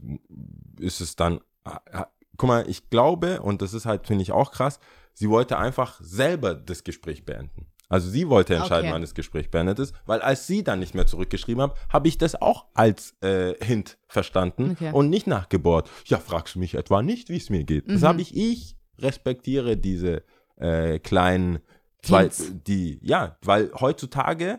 ist 0.81 1.01
es 1.01 1.17
dann, 1.17 1.41
äh, 1.65 2.03
guck 2.37 2.49
mal, 2.49 2.65
ich 2.69 2.89
glaube, 2.89 3.43
und 3.43 3.61
das 3.63 3.75
ist 3.75 3.85
halt, 3.85 4.07
finde 4.07 4.23
ich 4.23 4.33
auch 4.33 4.53
krass, 4.53 4.79
sie 5.13 5.29
wollte 5.29 5.59
einfach 5.59 5.99
selber 6.01 6.55
das 6.55 6.85
Gespräch 6.85 7.25
beenden. 7.27 7.67
Also 7.91 8.11
sie 8.11 8.29
wollte 8.29 8.55
entscheiden, 8.55 8.87
Okay. 8.87 8.93
wann 8.95 9.01
das 9.01 9.15
Gespräch 9.15 9.51
beendet 9.51 9.79
ist, 9.79 9.95
weil 10.05 10.21
als 10.21 10.47
sie 10.47 10.63
dann 10.63 10.79
nicht 10.79 10.95
mehr 10.95 11.07
zurückgeschrieben 11.07 11.63
hat, 11.63 11.75
habe 11.89 12.09
ich 12.09 12.19
das 12.19 12.35
auch 12.41 12.67
als 12.75 13.17
äh, 13.23 13.55
Hint 13.65 13.99
verstanden 14.07 14.73
Okay. 14.73 14.91
und 14.93 15.09
nicht 15.09 15.27
nachgebohrt. 15.27 15.89
Ja, 16.07 16.19
fragst 16.19 16.55
du 16.55 16.59
mich 16.59 16.75
etwa 16.75 17.03
nicht, 17.03 17.29
wie 17.31 17.37
es 17.39 17.49
mir 17.49 17.65
geht. 17.65 17.89
Das 17.91 18.03
Mhm. 18.03 18.07
habe 18.07 18.21
ich, 18.21 18.37
ich 18.37 18.77
respektiere 18.99 19.77
diese 19.79 20.23
äh, 20.57 20.99
kleinen 20.99 21.61
zwei, 22.03 22.23
Hints. 22.23 22.53
die, 22.67 22.99
ja, 23.03 23.39
weil 23.43 23.71
heutzutage 23.81 24.59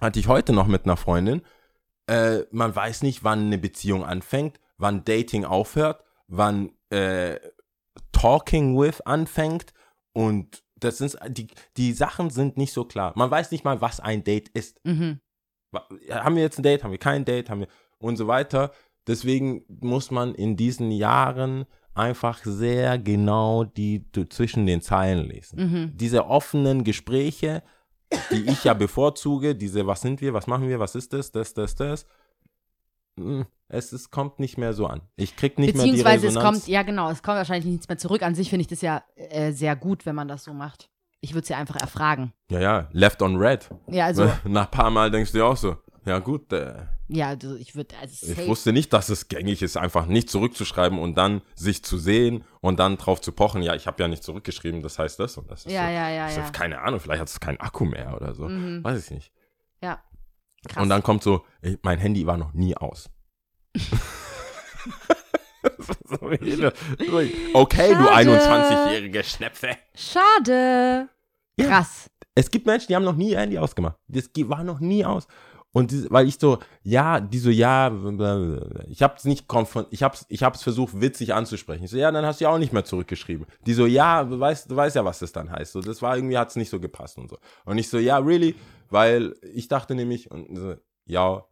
hatte 0.00 0.18
ich 0.18 0.26
heute 0.26 0.52
noch 0.52 0.66
mit 0.66 0.84
einer 0.86 0.96
Freundin, 0.96 1.42
äh, 2.08 2.40
man 2.50 2.74
weiß 2.74 3.02
nicht, 3.02 3.22
wann 3.22 3.46
eine 3.46 3.58
Beziehung 3.58 4.04
anfängt, 4.04 4.58
wann 4.76 5.04
Dating 5.04 5.44
aufhört, 5.44 6.02
wann 6.26 6.72
äh, 6.90 7.38
Talking 8.12 8.76
with 8.78 9.00
anfängt 9.02 9.72
und 10.12 10.63
das 10.80 10.98
sind 10.98 11.16
die, 11.28 11.46
die 11.76 11.92
Sachen 11.92 12.30
sind 12.30 12.56
nicht 12.56 12.72
so 12.72 12.84
klar. 12.84 13.12
Man 13.16 13.30
weiß 13.30 13.50
nicht 13.50 13.64
mal, 13.64 13.80
was 13.80 14.00
ein 14.00 14.24
Date 14.24 14.48
ist. 14.50 14.80
Mhm. 14.84 15.20
Haben 16.10 16.36
wir 16.36 16.42
jetzt 16.42 16.58
ein 16.58 16.62
Date, 16.62 16.84
haben 16.84 16.90
wir 16.92 16.98
kein 16.98 17.24
Date, 17.24 17.50
haben 17.50 17.60
wir 17.60 17.68
und 17.98 18.16
so 18.16 18.26
weiter. 18.26 18.70
Deswegen 19.06 19.64
muss 19.68 20.10
man 20.10 20.34
in 20.34 20.56
diesen 20.56 20.90
Jahren 20.90 21.66
einfach 21.94 22.42
sehr 22.44 22.98
genau 22.98 23.64
die 23.64 24.04
du, 24.12 24.28
zwischen 24.28 24.66
den 24.66 24.80
Zeilen 24.80 25.28
lesen. 25.28 25.58
Mhm. 25.58 25.92
Diese 25.96 26.26
offenen 26.26 26.84
Gespräche, 26.84 27.62
die 28.30 28.50
ich 28.50 28.64
ja 28.64 28.74
bevorzuge, 28.74 29.54
diese, 29.54 29.86
was 29.86 30.00
sind 30.00 30.20
wir, 30.20 30.34
was 30.34 30.46
machen 30.46 30.68
wir, 30.68 30.80
was 30.80 30.94
ist 30.94 31.12
das, 31.12 31.30
das, 31.32 31.54
das, 31.54 31.74
das. 31.74 32.06
Es, 33.74 33.92
es 33.92 34.10
kommt 34.10 34.38
nicht 34.40 34.56
mehr 34.58 34.72
so 34.72 34.86
an. 34.86 35.02
Ich 35.16 35.36
krieg 35.36 35.58
nicht 35.58 35.74
mehr 35.74 35.84
die 35.84 35.90
Beziehungsweise 35.90 36.26
es 36.28 36.36
Resonanz. 36.36 36.58
kommt, 36.60 36.68
ja 36.68 36.82
genau, 36.82 37.10
es 37.10 37.22
kommt 37.22 37.36
wahrscheinlich 37.38 37.66
nichts 37.66 37.88
mehr 37.88 37.98
zurück. 37.98 38.22
An 38.22 38.34
sich 38.34 38.50
finde 38.50 38.62
ich 38.62 38.68
das 38.68 38.80
ja 38.80 39.02
äh, 39.16 39.52
sehr 39.52 39.76
gut, 39.76 40.06
wenn 40.06 40.14
man 40.14 40.28
das 40.28 40.44
so 40.44 40.52
macht. 40.54 40.88
Ich 41.20 41.32
würde 41.32 41.42
es 41.42 41.48
ja 41.48 41.56
einfach 41.58 41.76
erfragen. 41.76 42.32
Ja, 42.50 42.60
ja, 42.60 42.88
left 42.92 43.22
on 43.22 43.36
red. 43.36 43.68
Ja, 43.88 44.06
also, 44.06 44.30
Nach 44.44 44.64
ein 44.66 44.70
paar 44.70 44.90
Mal 44.90 45.10
denkst 45.10 45.32
du 45.32 45.38
dir 45.38 45.46
auch 45.46 45.56
so, 45.56 45.76
ja 46.04 46.18
gut, 46.18 46.52
äh, 46.52 46.74
ja, 47.08 47.28
also 47.28 47.54
ich 47.56 47.74
würde, 47.74 47.94
also 48.00 48.32
ich 48.32 48.48
wusste 48.48 48.72
nicht, 48.72 48.92
dass 48.92 49.10
es 49.10 49.28
gängig 49.28 49.60
ist, 49.62 49.76
einfach 49.76 50.06
nicht 50.06 50.30
zurückzuschreiben 50.30 50.98
und 50.98 51.16
dann 51.16 51.42
sich 51.54 51.84
zu 51.84 51.98
sehen 51.98 52.44
und 52.60 52.78
dann 52.78 52.96
drauf 52.96 53.20
zu 53.20 53.32
pochen, 53.32 53.62
ja, 53.62 53.74
ich 53.74 53.86
habe 53.86 54.02
ja 54.02 54.08
nicht 54.08 54.22
zurückgeschrieben, 54.22 54.82
das 54.82 54.98
heißt 54.98 55.20
das 55.20 55.36
und 55.36 55.50
das 55.50 55.66
ist 55.66 55.72
Ja, 55.72 55.86
so. 55.86 55.92
ja, 55.92 56.08
ja, 56.10 56.28
Ich 56.28 56.36
ja. 56.36 56.50
Keine 56.50 56.80
Ahnung, 56.80 57.00
vielleicht 57.00 57.20
hat 57.20 57.28
es 57.28 57.40
keinen 57.40 57.60
Akku 57.60 57.84
mehr 57.84 58.14
oder 58.16 58.34
so. 58.34 58.48
Mhm. 58.48 58.82
Weiß 58.82 59.04
ich 59.04 59.10
nicht. 59.10 59.32
Ja. 59.82 60.02
Krass. 60.66 60.82
Und 60.82 60.88
dann 60.88 61.02
kommt 61.02 61.22
so, 61.22 61.44
mein 61.82 61.98
Handy 61.98 62.26
war 62.26 62.38
noch 62.38 62.54
nie 62.54 62.74
aus. 62.74 63.10
Okay, 67.52 67.94
du 67.94 68.04
Schade. 68.04 68.30
21-jährige 68.30 69.24
Schnepfe. 69.24 69.76
Schade. 69.94 71.08
Ja. 71.56 71.66
Krass. 71.66 72.10
Es 72.34 72.50
gibt 72.50 72.66
Menschen, 72.66 72.88
die 72.88 72.96
haben 72.96 73.04
noch 73.04 73.16
nie 73.16 73.30
ihr 73.30 73.38
Handy 73.38 73.58
ausgemacht. 73.58 73.96
Das 74.08 74.28
war 74.36 74.64
noch 74.64 74.80
nie 74.80 75.04
aus. 75.04 75.26
Und 75.72 75.90
die, 75.90 76.06
weil 76.08 76.28
ich 76.28 76.38
so, 76.38 76.58
ja, 76.84 77.18
die 77.18 77.38
so, 77.38 77.50
ja, 77.50 77.90
ich 78.88 79.02
hab's 79.02 79.24
nicht 79.24 79.48
konfron 79.48 79.86
ich 79.90 80.04
hab's, 80.04 80.24
ich 80.28 80.44
hab's 80.44 80.62
versucht, 80.62 81.00
witzig 81.00 81.34
anzusprechen. 81.34 81.84
Ich 81.84 81.90
so, 81.90 81.96
ja, 81.96 82.12
dann 82.12 82.24
hast 82.24 82.40
du 82.40 82.44
ja 82.44 82.50
auch 82.50 82.58
nicht 82.58 82.72
mehr 82.72 82.84
zurückgeschrieben. 82.84 83.46
Die 83.66 83.74
so, 83.74 83.86
ja, 83.86 84.22
du 84.22 84.38
weißt, 84.38 84.70
du 84.70 84.76
weißt 84.76 84.94
ja, 84.94 85.04
was 85.04 85.18
das 85.18 85.32
dann 85.32 85.50
heißt. 85.50 85.72
So, 85.72 85.80
das 85.80 86.00
war 86.00 86.16
irgendwie, 86.16 86.38
hat's 86.38 86.54
nicht 86.54 86.70
so 86.70 86.78
gepasst 86.78 87.18
und 87.18 87.28
so. 87.28 87.38
Und 87.64 87.78
ich 87.78 87.88
so, 87.88 87.98
ja, 87.98 88.18
really? 88.18 88.54
Weil 88.88 89.34
ich 89.42 89.66
dachte 89.66 89.96
nämlich, 89.96 90.30
und 90.30 90.56
so, 90.56 90.74
ja, 91.06 91.44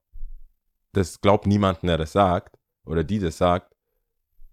das 0.92 1.20
glaubt 1.20 1.46
niemanden, 1.46 1.86
der 1.86 1.98
das 1.98 2.12
sagt, 2.12 2.58
oder 2.84 3.04
die 3.04 3.18
das 3.18 3.38
sagt. 3.38 3.74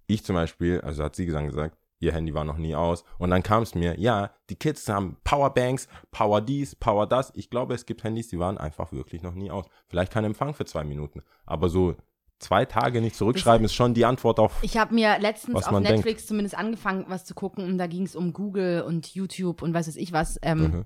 Ich 0.07 0.23
zum 0.23 0.35
Beispiel, 0.35 0.81
also 0.81 1.03
hat 1.03 1.15
sie 1.15 1.25
gesagt, 1.25 1.47
gesagt, 1.47 1.77
ihr 1.99 2.13
Handy 2.13 2.33
war 2.33 2.45
noch 2.45 2.57
nie 2.57 2.75
aus. 2.75 3.03
Und 3.17 3.29
dann 3.29 3.43
kam 3.43 3.63
es 3.63 3.75
mir, 3.75 3.99
ja, 3.99 4.31
die 4.49 4.55
Kids 4.55 4.87
haben 4.89 5.17
Powerbanks, 5.23 5.87
Power 6.11 6.41
dies, 6.41 6.75
Power 6.75 7.05
das. 7.05 7.31
Ich 7.35 7.49
glaube, 7.49 7.73
es 7.73 7.85
gibt 7.85 8.03
Handys, 8.03 8.29
die 8.29 8.39
waren 8.39 8.57
einfach 8.57 8.91
wirklich 8.91 9.21
noch 9.21 9.35
nie 9.35 9.51
aus. 9.51 9.65
Vielleicht 9.87 10.11
kein 10.11 10.23
Empfang 10.23 10.53
für 10.53 10.65
zwei 10.65 10.83
Minuten. 10.83 11.21
Aber 11.45 11.69
so 11.69 11.95
zwei 12.39 12.65
Tage 12.65 13.01
nicht 13.01 13.15
zurückschreiben 13.17 13.65
ist 13.65 13.73
schon 13.73 13.93
die 13.93 14.05
Antwort 14.05 14.39
auf. 14.39 14.57
Ich 14.61 14.77
habe 14.77 14.95
mir 14.95 15.19
letztens 15.19 15.55
Was 15.55 15.67
auf 15.67 15.79
Netflix 15.81 16.25
zumindest 16.25 16.57
angefangen, 16.57 17.05
was 17.09 17.25
zu 17.25 17.35
gucken. 17.35 17.65
Und 17.65 17.77
da 17.77 17.87
ging 17.87 18.03
es 18.03 18.15
um 18.15 18.31
Google 18.33 18.81
und 18.83 19.13
YouTube 19.13 19.61
und 19.61 19.73
weiß 19.73 19.87
weiß 19.87 19.97
ich 19.97 20.13
was. 20.13 20.39
Ähm, 20.41 20.59
Mhm. 20.59 20.85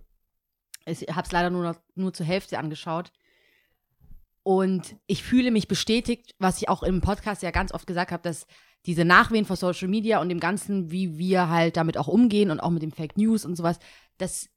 Ich 0.86 1.04
habe 1.04 1.22
es 1.22 1.32
leider 1.32 1.50
nur, 1.50 1.64
noch, 1.64 1.78
nur 1.96 2.12
zur 2.12 2.26
Hälfte 2.26 2.60
angeschaut. 2.60 3.14
Und 4.44 4.98
ich 5.08 5.24
fühle 5.24 5.52
mich 5.52 5.68
bestätigt, 5.70 6.36
was 6.38 6.62
ich 6.62 6.68
auch 6.70 6.84
im 6.84 7.00
Podcast 7.02 7.44
ja 7.44 7.52
ganz 7.52 7.74
oft 7.74 7.88
gesagt 7.88 8.12
habe, 8.12 8.24
dass 8.24 8.46
diese 8.86 9.06
Nachwehen 9.06 9.46
von 9.46 9.56
Social 9.56 9.88
Media 9.88 10.20
und 10.20 10.28
dem 10.28 10.42
Ganzen, 10.42 10.92
wie 10.92 11.18
wir 11.18 11.50
halt 11.50 11.78
damit 11.78 11.98
auch 11.98 12.10
umgehen 12.10 12.52
und 12.52 12.60
auch 12.60 12.70
mit 12.70 12.84
dem 12.84 12.92
Fake 12.92 13.18
News 13.18 13.46
und 13.46 13.56
sowas, 13.56 13.80
dass 14.18 14.50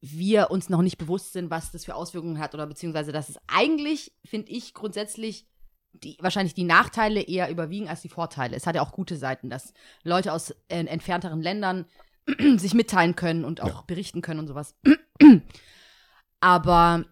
wir 0.00 0.50
uns 0.50 0.70
noch 0.70 0.82
nicht 0.82 0.96
bewusst 0.98 1.32
sind, 1.32 1.50
was 1.50 1.72
das 1.72 1.84
für 1.84 1.94
Auswirkungen 1.94 2.38
hat 2.38 2.54
oder 2.54 2.66
beziehungsweise, 2.66 3.12
dass 3.12 3.28
es 3.28 3.38
eigentlich, 3.46 4.12
finde 4.24 4.50
ich, 4.50 4.72
grundsätzlich 4.74 5.46
die, 5.92 6.16
wahrscheinlich 6.20 6.54
die 6.54 6.64
Nachteile 6.64 7.20
eher 7.22 7.50
überwiegen 7.50 7.88
als 7.88 8.00
die 8.02 8.08
Vorteile. 8.08 8.56
Es 8.56 8.66
hat 8.66 8.74
ja 8.74 8.82
auch 8.82 8.92
gute 8.92 9.16
Seiten, 9.16 9.48
dass 9.48 9.72
Leute 10.02 10.32
aus 10.32 10.50
äh, 10.68 10.84
entfernteren 10.84 11.40
Ländern 11.40 11.86
sich 12.56 12.74
mitteilen 12.74 13.14
können 13.16 13.44
und 13.44 13.60
auch 13.60 13.68
Ja. 13.68 13.84
berichten 13.86 14.20
können 14.22 14.40
und 14.40 14.46
sowas. 14.48 14.74
Aber 16.40 17.04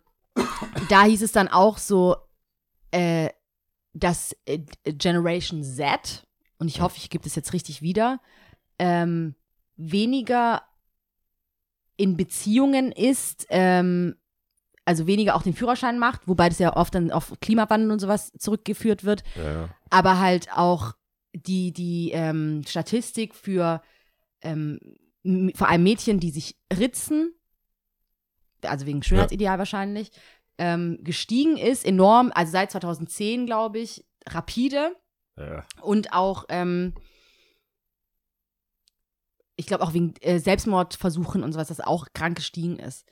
da 0.88 1.05
hieß 1.05 1.23
es 1.23 1.33
dann 1.33 1.49
auch 1.49 1.79
so, 1.79 2.16
äh, 2.90 3.31
dass 3.92 4.37
äh, 4.47 4.59
Generation 4.85 5.62
Z, 5.62 6.27
und 6.59 6.68
ich 6.68 6.81
hoffe, 6.81 6.97
ich 6.99 7.11
gebe 7.11 7.25
das 7.25 7.35
jetzt 7.35 7.53
richtig 7.53 7.83
wieder, 7.83 8.21
ähm, 8.79 9.35
weniger 9.77 10.62
in 11.97 12.16
Beziehungen 12.16 12.92
ist, 12.92 13.47
ähm, 13.51 14.16
also 14.85 15.07
weniger 15.07 15.37
auch 15.37 15.42
den 15.42 15.55
Führerschein 15.55 15.99
macht, 15.99 16.27
wobei 16.27 16.49
das 16.49 16.59
ja 16.59 16.77
oft 16.77 16.95
dann 16.95 17.12
auf 17.12 17.33
Klimawandel 17.40 17.90
und 17.90 18.01
sowas 18.01 18.33
zurückgeführt 18.38 19.05
wird, 19.05 19.23
Ja, 19.37 19.68
aber 19.90 20.18
halt 20.18 20.49
auch 20.53 20.95
die, 21.33 21.73
die 21.73 22.11
ähm, 22.12 22.62
Statistik 22.66 23.35
für 23.35 23.83
ähm, 24.42 24.81
vor 25.55 25.68
allem 25.68 25.85
Mädchen, 25.85 26.18
die 26.18 26.31
sich 26.31 26.57
ritzen, 26.73 27.33
also 28.64 28.87
wegen 28.87 29.03
Schönheitsideal 29.03 29.59
wahrscheinlich, 29.59 30.11
ähm, 30.59 30.98
gestiegen 31.03 31.57
ist, 31.57 31.85
enorm, 31.85 32.31
also 32.35 32.53
seit 32.53 32.70
2010, 32.70 33.46
glaube 33.46 33.79
ich, 33.79 34.05
rapide 34.29 34.94
ja. 35.37 35.64
und 35.81 36.12
auch, 36.12 36.44
ähm, 36.48 36.94
ich 39.57 39.66
glaube 39.66 39.85
auch 39.85 39.94
wegen 39.94 40.14
äh, 40.20 40.38
Selbstmordversuchen 40.38 41.42
und 41.42 41.53
sowas, 41.53 41.68
das 41.68 41.81
auch 41.81 42.07
krank 42.14 42.37
gestiegen 42.37 42.79
ist. 42.79 43.07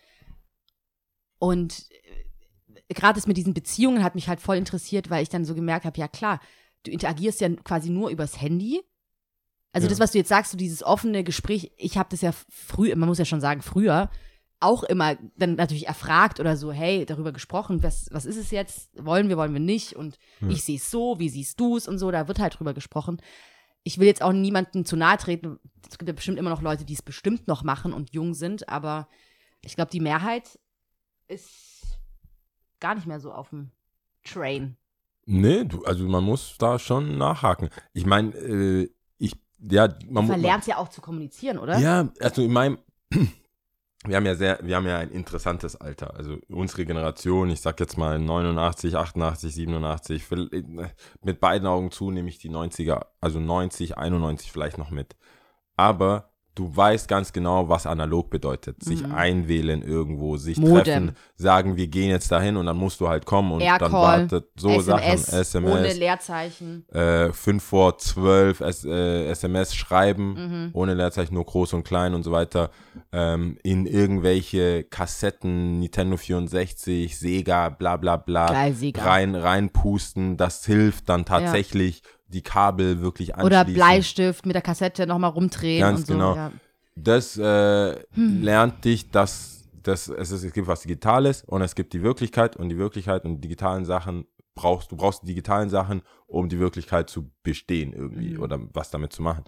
Und 1.38 1.88
äh, 1.90 2.94
gerade 2.94 3.14
das 3.18 3.26
mit 3.26 3.36
diesen 3.36 3.54
Beziehungen 3.54 4.02
hat 4.02 4.14
mich 4.14 4.28
halt 4.28 4.40
voll 4.40 4.56
interessiert, 4.56 5.10
weil 5.10 5.22
ich 5.22 5.28
dann 5.28 5.44
so 5.44 5.54
gemerkt 5.54 5.84
habe, 5.86 5.98
ja 5.98 6.08
klar, 6.08 6.40
du 6.84 6.90
interagierst 6.90 7.40
ja 7.40 7.48
quasi 7.64 7.90
nur 7.90 8.10
übers 8.10 8.40
Handy. 8.40 8.82
Also 9.72 9.86
Ja. 9.86 9.90
das, 9.90 10.00
was 10.00 10.12
du 10.12 10.18
jetzt 10.18 10.28
sagst, 10.28 10.50
so 10.52 10.58
dieses 10.58 10.82
offene 10.82 11.22
Gespräch, 11.24 11.72
ich 11.76 11.96
habe 11.96 12.08
das 12.10 12.20
ja 12.22 12.32
früher, 12.48 12.96
man 12.96 13.08
muss 13.08 13.18
ja 13.18 13.24
schon 13.24 13.40
sagen, 13.40 13.62
früher 13.62 14.10
auch 14.60 14.82
immer 14.82 15.16
dann 15.36 15.54
natürlich 15.54 15.86
erfragt 15.88 16.38
oder 16.38 16.56
so, 16.56 16.70
hey, 16.70 17.06
darüber 17.06 17.32
gesprochen, 17.32 17.82
was, 17.82 18.08
was 18.12 18.26
ist 18.26 18.36
es 18.36 18.50
jetzt? 18.50 18.90
Wollen 19.02 19.28
wir, 19.28 19.36
wollen 19.38 19.52
wir 19.54 19.60
nicht? 19.60 19.94
Und 19.96 20.18
Hm. 20.40 20.50
ich 20.50 20.62
sehe 20.64 20.76
es 20.76 20.90
so, 20.90 21.18
wie 21.18 21.28
siehst 21.30 21.58
du 21.58 21.76
es 21.76 21.88
und 21.88 21.98
so, 21.98 22.10
da 22.10 22.28
wird 22.28 22.38
halt 22.38 22.58
drüber 22.58 22.74
gesprochen. 22.74 23.20
Ich 23.82 23.98
will 23.98 24.06
jetzt 24.06 24.22
auch 24.22 24.32
niemandem 24.32 24.84
zu 24.84 24.96
nahe 24.96 25.16
treten. 25.16 25.58
Es 25.90 25.96
gibt 25.96 26.08
ja 26.08 26.14
bestimmt 26.14 26.38
immer 26.38 26.50
noch 26.50 26.60
Leute, 26.60 26.84
die 26.84 26.92
es 26.92 27.00
bestimmt 27.02 27.48
noch 27.48 27.62
machen 27.64 27.94
und 27.94 28.12
jung 28.12 28.34
sind, 28.34 28.68
aber 28.68 29.08
ich 29.62 29.74
glaube, 29.76 29.90
die 29.90 30.00
Mehrheit 30.00 30.58
ist 31.28 31.98
gar 32.80 32.94
nicht 32.94 33.06
mehr 33.06 33.20
so 33.20 33.32
auf 33.32 33.48
dem 33.50 33.70
Train. 34.24 34.76
Nee, 35.24 35.64
du, 35.64 35.84
also 35.84 36.04
man 36.06 36.24
muss 36.24 36.56
da 36.58 36.78
schon 36.78 37.16
nachhaken. 37.16 37.70
Ich 37.94 38.04
meine, 38.04 38.34
äh, 38.36 38.90
ich, 39.16 39.32
ja, 39.58 39.88
man 40.08 40.26
Man 40.26 40.36
muss. 40.38 40.42
lernt 40.46 40.66
ja 40.66 40.76
auch 40.76 40.88
zu 40.88 41.00
kommunizieren, 41.00 41.58
oder? 41.58 41.78
Ja, 41.78 42.10
also 42.20 42.42
in 42.42 42.52
meinem, 42.52 42.78
wir 44.06 44.16
haben 44.16 44.24
ja 44.26 44.34
sehr, 44.34 44.58
wir 44.62 44.76
haben 44.76 44.86
ja 44.86 44.98
ein 44.98 45.10
interessantes 45.10 45.76
Alter. 45.76 46.14
Also 46.16 46.38
unsere 46.48 46.86
Generation, 46.86 47.50
ich 47.50 47.60
sag 47.60 47.78
jetzt 47.80 47.98
mal 47.98 48.18
89, 48.18 48.96
88, 48.96 49.54
87, 49.54 50.24
vil- 50.30 50.52
äh, 50.54 50.88
mit 51.22 51.40
beiden 51.40 51.68
Augen 51.68 51.90
zu 51.90 52.10
nehme 52.10 52.28
ich 52.30 52.38
die 52.38 52.50
90er, 52.50 53.06
also 53.20 53.40
90, 53.40 53.98
91 53.98 54.50
vielleicht 54.52 54.78
noch 54.78 54.90
mit. 54.90 55.16
Aber 55.76 56.29
du 56.60 56.76
weißt 56.76 57.08
ganz 57.08 57.32
genau, 57.32 57.68
was 57.70 57.86
analog 57.86 58.28
bedeutet. 58.28 58.82
Sich 58.84 59.02
Mhm. 59.02 59.12
einwählen 59.12 59.80
irgendwo, 59.82 60.36
sich 60.36 60.58
Modem. 60.58 60.74
treffen, 60.84 61.16
sagen, 61.36 61.76
wir 61.76 61.86
gehen 61.88 62.10
jetzt 62.10 62.30
dahin 62.30 62.56
und 62.58 62.66
dann 62.66 62.76
musst 62.76 63.00
du 63.00 63.08
halt 63.08 63.24
kommen 63.24 63.50
und 63.52 63.62
dann 63.62 63.92
wartet 63.92 64.48
so 64.56 64.68
SMS, 64.70 64.84
Sachen, 64.84 65.40
SMS 65.40 65.72
ohne 65.72 65.92
Leerzeichen. 65.94 66.84
äh, 66.92 67.32
5 67.32 67.62
vor 67.64 67.96
12 67.96 68.60
S, 68.60 68.84
äh, 68.84 69.26
SMS 69.30 69.74
schreiben, 69.74 70.34
Mhm. 70.34 70.70
ohne 70.74 70.92
Leerzeichen, 70.94 71.32
nur 71.34 71.46
groß 71.46 71.72
und 71.72 71.84
klein 71.84 72.12
und 72.14 72.24
so 72.24 72.30
weiter, 72.32 72.70
ähm, 73.12 73.56
in 73.62 73.86
irgendwelche 73.86 74.84
Kassetten, 74.84 75.80
Nintendo 75.80 76.16
64, 76.18 77.18
Sega, 77.18 77.70
bla 77.70 77.96
bla 77.96 78.16
bla, 78.16 78.52
Geil, 78.52 78.74
Sega. 78.74 79.02
rein, 79.02 79.34
reinpusten, 79.34 80.36
das 80.36 80.66
hilft 80.66 81.08
dann 81.08 81.24
tatsächlich, 81.24 82.02
die 82.32 82.42
Kabel 82.42 83.00
wirklich 83.00 83.34
anschließen. 83.34 83.46
Oder 83.62 83.64
Bleistift 83.72 84.46
mit 84.46 84.54
der 84.54 84.62
Kassette 84.62 85.06
nochmal 85.06 85.30
rumdrehen 85.30 85.80
Ganz 85.80 86.00
und 86.00 86.06
so. 86.06 86.12
genau. 86.14 86.34
Ja. 86.36 86.52
Das 86.96 87.36
äh, 87.36 87.96
Hm. 88.12 88.42
lernt 88.42 88.84
dich, 88.84 89.10
dass, 89.10 89.64
dass 89.82 90.08
es, 90.08 90.30
ist, 90.30 90.44
es 90.44 90.52
gibt 90.52 90.66
was 90.68 90.82
Digitales 90.82 91.44
und 91.44 91.62
es 91.62 91.74
gibt 91.74 91.92
die 91.92 92.02
Wirklichkeit 92.02 92.56
und 92.56 92.68
die 92.68 92.78
Wirklichkeit 92.78 93.24
und 93.24 93.36
die 93.36 93.40
digitalen 93.42 93.84
Sachen 93.84 94.26
brauchst 94.54 94.90
du 94.92 94.96
brauchst 94.96 95.22
die 95.22 95.26
digitalen 95.28 95.70
Sachen, 95.70 96.02
um 96.26 96.48
die 96.48 96.58
Wirklichkeit 96.58 97.08
zu 97.08 97.30
bestehen 97.42 97.92
irgendwie 97.92 98.34
Mhm. 98.36 98.42
oder 98.42 98.58
was 98.74 98.90
damit 98.90 99.12
zu 99.12 99.22
machen. 99.22 99.44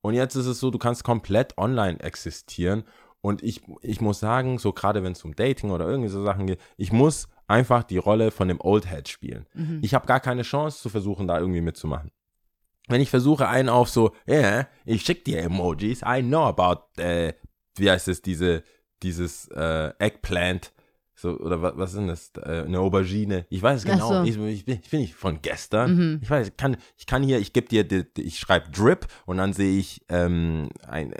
Und 0.00 0.14
jetzt 0.14 0.34
ist 0.36 0.46
es 0.46 0.60
so, 0.60 0.70
du 0.70 0.78
kannst 0.78 1.02
komplett 1.04 1.56
online 1.58 1.98
existieren 2.00 2.84
und 3.20 3.42
ich, 3.42 3.62
ich 3.82 4.00
muss 4.00 4.20
sagen, 4.20 4.58
so 4.58 4.72
gerade 4.72 5.02
wenn 5.02 5.12
es 5.12 5.24
um 5.24 5.34
Dating 5.34 5.70
oder 5.70 5.86
irgendwie 5.88 6.08
so 6.10 6.22
Sachen 6.24 6.46
geht, 6.46 6.60
ich 6.76 6.92
muss 6.92 7.26
einfach 7.46 7.82
die 7.82 7.98
Rolle 7.98 8.30
von 8.30 8.48
dem 8.48 8.60
Old 8.60 8.88
Head 8.88 9.08
spielen. 9.08 9.46
Mhm. 9.54 9.80
Ich 9.82 9.92
habe 9.94 10.06
gar 10.06 10.20
keine 10.20 10.42
Chance 10.42 10.80
zu 10.80 10.88
versuchen, 10.88 11.26
da 11.26 11.38
irgendwie 11.38 11.60
mitzumachen. 11.60 12.10
Wenn 12.88 13.00
ich 13.00 13.10
versuche, 13.10 13.48
einen 13.48 13.68
auf 13.68 13.88
so, 13.88 14.12
ja, 14.26 14.34
yeah, 14.34 14.68
ich 14.84 15.02
schick 15.02 15.24
dir 15.24 15.40
Emojis, 15.42 16.02
I 16.06 16.22
know 16.22 16.44
about, 16.44 17.00
äh, 17.00 17.32
wie 17.76 17.90
heißt 17.90 18.08
es, 18.08 18.20
diese, 18.22 18.62
dieses 19.02 19.48
äh, 19.48 19.92
Eggplant, 19.98 20.70
So, 21.16 21.38
oder 21.38 21.62
was, 21.62 21.74
was 21.76 21.94
ist 21.94 22.36
das? 22.36 22.44
Äh, 22.44 22.64
eine 22.66 22.80
Aubergine. 22.80 23.46
Ich 23.48 23.62
weiß 23.62 23.78
es 23.80 23.84
genau. 23.86 24.08
so. 24.08 24.22
Ich, 24.24 24.36
ich, 24.36 24.64
bin, 24.64 24.80
ich 24.82 24.90
bin 24.90 25.00
nicht 25.00 25.14
von 25.14 25.40
gestern. 25.40 25.94
Mhm. 25.96 26.20
Ich 26.22 26.28
weiß, 26.28 26.48
ich 26.48 26.56
kann, 26.56 26.76
ich 26.98 27.06
kann 27.06 27.22
hier, 27.22 27.38
ich 27.38 27.52
gebe 27.52 27.68
dir, 27.68 27.84
die, 27.84 28.04
die, 28.12 28.22
ich 28.22 28.38
schreibe 28.40 28.68
Drip 28.70 29.06
und 29.24 29.36
dann 29.38 29.52
sehe 29.52 29.78
ich 29.78 30.02
ähm, 30.08 30.70
ein, 30.88 31.14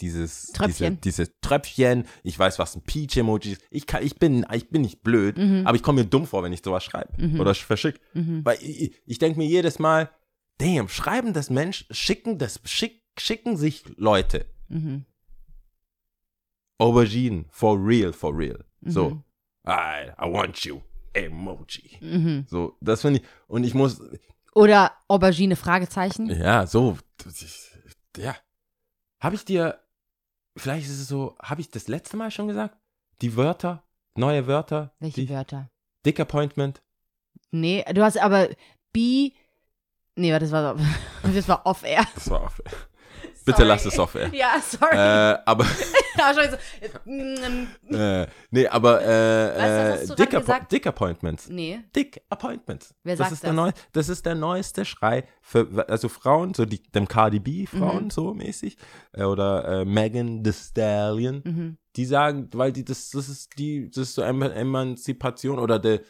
dieses 0.00 0.52
Tröpfchen. 0.52 1.00
Diese, 1.02 1.24
dieses 1.26 1.40
Tröpfchen. 1.40 2.04
Ich 2.22 2.38
weiß, 2.38 2.58
was 2.60 2.76
ein 2.76 2.82
Peach-Emoji 2.82 3.52
ist. 3.52 3.62
Ich, 3.70 3.86
kann, 3.86 4.04
ich, 4.04 4.16
bin, 4.18 4.46
ich 4.54 4.70
bin 4.70 4.82
nicht 4.82 5.02
blöd, 5.02 5.36
Mhm. 5.36 5.66
aber 5.66 5.76
ich 5.76 5.82
komme 5.82 6.02
mir 6.02 6.06
dumm 6.08 6.26
vor, 6.26 6.42
wenn 6.44 6.52
ich 6.52 6.62
sowas 6.64 6.84
schreibe 6.84 7.10
Mhm. 7.20 7.40
oder 7.40 7.52
verschicke. 7.54 7.98
Mhm. 8.14 8.44
Weil 8.44 8.58
ich, 8.62 8.94
ich 9.04 9.18
denke 9.18 9.38
mir 9.38 9.46
jedes 9.46 9.78
Mal, 9.80 10.08
damn, 10.62 10.88
schreiben 10.88 11.32
das 11.32 11.50
Mensch, 11.50 11.86
schicken 11.90 12.38
das, 12.38 12.60
schick, 12.64 13.02
schicken 13.18 13.56
sich 13.56 13.84
Leute. 13.96 14.46
Mhm. 14.68 15.04
Aubergine, 16.78 17.44
for 17.50 17.76
real, 17.76 18.12
for 18.12 18.36
real. 18.36 18.64
So, 18.84 19.10
Mhm. 19.10 19.24
I, 19.66 20.10
I 20.18 20.32
want 20.32 20.64
you, 20.64 20.80
Emoji. 21.14 21.98
Mhm. 22.00 22.46
So, 22.48 22.76
das 22.80 23.00
finde 23.02 23.20
ich, 23.20 23.26
und 23.46 23.64
ich 23.64 23.74
muss, 23.74 24.00
Oder 24.54 24.92
Aubergine, 25.08 25.56
Fragezeichen. 25.56 26.28
ja, 26.30 26.66
so, 26.66 26.98
ja. 28.16 28.36
Habe 29.20 29.34
ich 29.36 29.44
dir, 29.44 29.80
vielleicht 30.56 30.86
ist 30.86 30.98
es 31.00 31.08
so, 31.08 31.36
habe 31.42 31.60
ich 31.60 31.70
das 31.70 31.88
letzte 31.88 32.16
Mal 32.16 32.30
schon 32.30 32.48
gesagt? 32.48 32.76
Die 33.20 33.36
Wörter, 33.36 33.84
neue 34.16 34.46
Wörter, 34.46 34.94
Welche 34.98 35.22
die, 35.22 35.28
Wörter? 35.28 35.70
Dick 36.04 36.18
Appointment, 36.20 36.82
Nee, 37.54 37.84
du 37.92 38.02
hast 38.02 38.16
aber 38.18 38.48
B. 38.92 39.32
Nee, 40.16 40.38
das 40.38 40.50
war, 40.52 40.76
das 41.22 41.48
war 41.48 41.64
off-air. 41.66 42.04
das 42.14 42.30
war 42.30 42.44
off. 42.44 42.60
Bitte 43.44 43.64
lass 43.64 43.84
es 43.84 43.98
off, 43.98 44.14
ey. 44.14 44.28
Ja, 44.38 44.60
sorry. 44.60 44.94
Äh, 44.94 45.38
aber, 45.46 45.64
äh, 47.90 48.26
nee, 48.50 48.68
aber, 48.68 49.02
äh, 49.02 49.06
du 50.06 50.12
äh, 50.12 50.16
gerade 50.16 50.16
Dick, 50.16 50.34
Appo? 50.34 50.64
Dick 50.70 50.86
Appointments. 50.86 51.48
nee. 51.48 51.80
Dick 51.94 52.22
Appointments. 52.28 52.94
Wer 53.02 53.16
das 53.16 53.26
sagt 53.26 53.32
ist 53.32 53.42
der 53.42 53.50
das? 53.52 53.56
Neu, 53.56 53.70
das 53.92 54.08
ist 54.08 54.26
der 54.26 54.34
neueste 54.36 54.84
Schrei 54.84 55.24
für 55.40 55.84
also 55.88 56.08
Frauen, 56.08 56.54
so 56.54 56.64
die 56.64 56.82
dem 56.82 57.08
Cardi 57.08 57.40
B 57.40 57.66
Frauen 57.66 58.04
Mhm. 58.04 58.10
so 58.10 58.32
mäßig 58.34 58.76
äh, 59.12 59.24
oder 59.24 59.80
äh, 59.80 59.84
Megan 59.84 60.44
Thee 60.44 60.52
Stallion, 60.52 61.42
Mhm. 61.44 61.76
die 61.96 62.04
sagen, 62.04 62.48
weil 62.52 62.72
die 62.72 62.84
das 62.84 63.10
das 63.10 63.28
ist 63.28 63.58
die 63.58 63.88
das 63.90 63.98
ist 64.08 64.14
so 64.14 64.22
Eman 64.22 64.52
Emanzipation 64.52 65.58
oder 65.58 65.78
der 65.80 66.00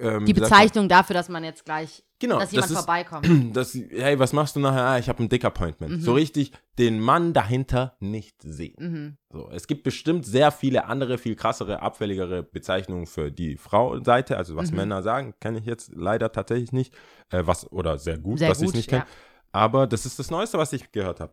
ähm, 0.00 0.24
Die? 0.26 0.32
Bezeichnung 0.32 0.88
dafür, 0.88 1.14
dass 1.14 1.28
man 1.28 1.42
jetzt 1.44 1.64
gleich, 1.64 2.04
genau, 2.18 2.38
dass 2.38 2.52
jemand 2.52 2.70
das 2.70 2.78
ist, 2.78 2.84
vorbeikommt. 2.84 3.26
sie- 3.66 3.88
hey, 3.90 4.18
was 4.18 4.32
machst 4.32 4.56
du 4.56 4.60
nachher? 4.60 4.84
Ah, 4.84 4.98
ich 4.98 5.08
habe 5.08 5.22
ein 5.22 5.28
Dick 5.28 5.44
Appointment. 5.44 5.92
Mhm. 5.96 6.00
So 6.00 6.14
richtig 6.14 6.52
den 6.78 7.00
Mann 7.00 7.32
dahinter 7.32 7.96
nicht 8.00 8.36
sehen. 8.42 8.74
Mhm. 8.78 9.16
So, 9.32 9.48
es 9.50 9.66
gibt 9.66 9.82
bestimmt 9.82 10.26
sehr 10.26 10.50
viele 10.50 10.86
andere, 10.86 11.18
viel 11.18 11.36
krassere, 11.36 11.80
abfälligere 11.82 12.42
Bezeichnungen 12.42 13.06
für 13.06 13.30
die 13.32 13.56
Frauenseite, 13.56 14.36
also 14.36 14.56
was 14.56 14.70
Mhm. 14.70 14.76
Männer 14.76 15.02
sagen, 15.02 15.34
kenne 15.40 15.58
ich 15.58 15.64
jetzt 15.66 15.92
leider 15.94 16.30
tatsächlich 16.32 16.72
nicht. 16.72 16.94
Äh, 17.30 17.42
was, 17.46 17.70
oder 17.72 17.98
sehr 17.98 18.18
gut, 18.18 18.38
Sehr 18.40 18.48
dass 18.48 18.60
ich 18.60 18.68
es 18.68 18.74
nicht 18.74 18.88
kenne. 18.90 19.02
ja. 19.02 19.06
Aber 19.52 19.86
das 19.86 20.04
ist 20.04 20.18
das 20.18 20.30
Neueste, 20.30 20.58
was 20.58 20.72
ich 20.72 20.92
gehört 20.92 21.20
habe. 21.20 21.32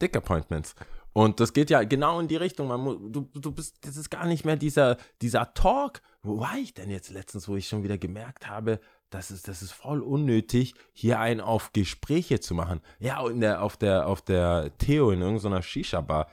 Dick 0.00 0.16
Appointments. 0.16 0.74
Und 1.14 1.40
das 1.40 1.52
geht 1.52 1.68
ja 1.68 1.82
genau 1.82 2.20
in 2.20 2.28
die 2.28 2.36
Richtung. 2.36 2.68
Man 2.68 3.12
du, 3.12 3.28
du 3.34 3.52
bist, 3.52 3.76
das 3.86 3.96
ist 3.98 4.08
gar 4.10 4.26
nicht 4.26 4.44
mehr 4.46 4.56
dieser, 4.56 4.96
dieser 5.20 5.52
Talk. 5.52 6.00
Wo 6.22 6.38
war 6.38 6.56
ich 6.56 6.72
denn 6.72 6.90
jetzt 6.90 7.10
letztens, 7.10 7.48
wo 7.48 7.56
ich 7.56 7.68
schon 7.68 7.82
wieder 7.82 7.98
gemerkt 7.98 8.48
habe, 8.48 8.80
das 9.10 9.30
ist, 9.30 9.48
das 9.48 9.60
ist 9.60 9.72
voll 9.72 10.00
unnötig, 10.00 10.74
hier 10.92 11.18
einen 11.18 11.40
auf 11.40 11.72
Gespräche 11.72 12.40
zu 12.40 12.54
machen. 12.54 12.80
Ja, 12.98 13.26
in 13.28 13.40
der, 13.40 13.62
auf 13.62 13.76
der, 13.76 14.06
auf 14.06 14.22
der 14.22 14.70
Theo 14.78 15.10
in 15.10 15.20
irgendeiner 15.20 15.62
Shisha-Bar, 15.62 16.28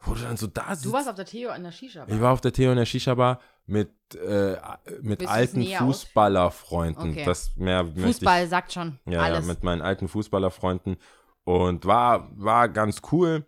wo 0.00 0.14
du 0.14 0.22
dann 0.22 0.36
so 0.36 0.46
da 0.46 0.74
sitzt. 0.74 0.86
Du 0.86 0.92
warst 0.92 1.08
auf 1.08 1.16
der 1.16 1.24
Theo 1.24 1.50
an 1.50 1.64
der 1.64 1.72
Shisha. 1.72 2.06
Ich 2.06 2.20
war 2.20 2.32
auf 2.32 2.40
der 2.40 2.52
Theo 2.52 2.70
in 2.70 2.76
der 2.76 2.86
Shisha-Bar 2.86 3.40
mit, 3.66 3.90
äh, 4.14 4.56
mit 5.02 5.20
Willst 5.20 5.32
alten 5.32 5.64
Fußballerfreunden. 5.64 7.10
Okay. 7.10 7.24
Das 7.24 7.56
mehr 7.56 7.86
Fußball 7.86 8.46
sagt 8.46 8.72
schon 8.72 8.98
ich, 9.04 9.12
ja, 9.12 9.26
ja, 9.26 9.34
alles. 9.34 9.46
mit 9.46 9.64
meinen 9.64 9.82
alten 9.82 10.08
Fußballerfreunden. 10.08 10.96
Und 11.44 11.84
war, 11.84 12.30
war 12.36 12.68
ganz 12.68 13.02
cool, 13.12 13.44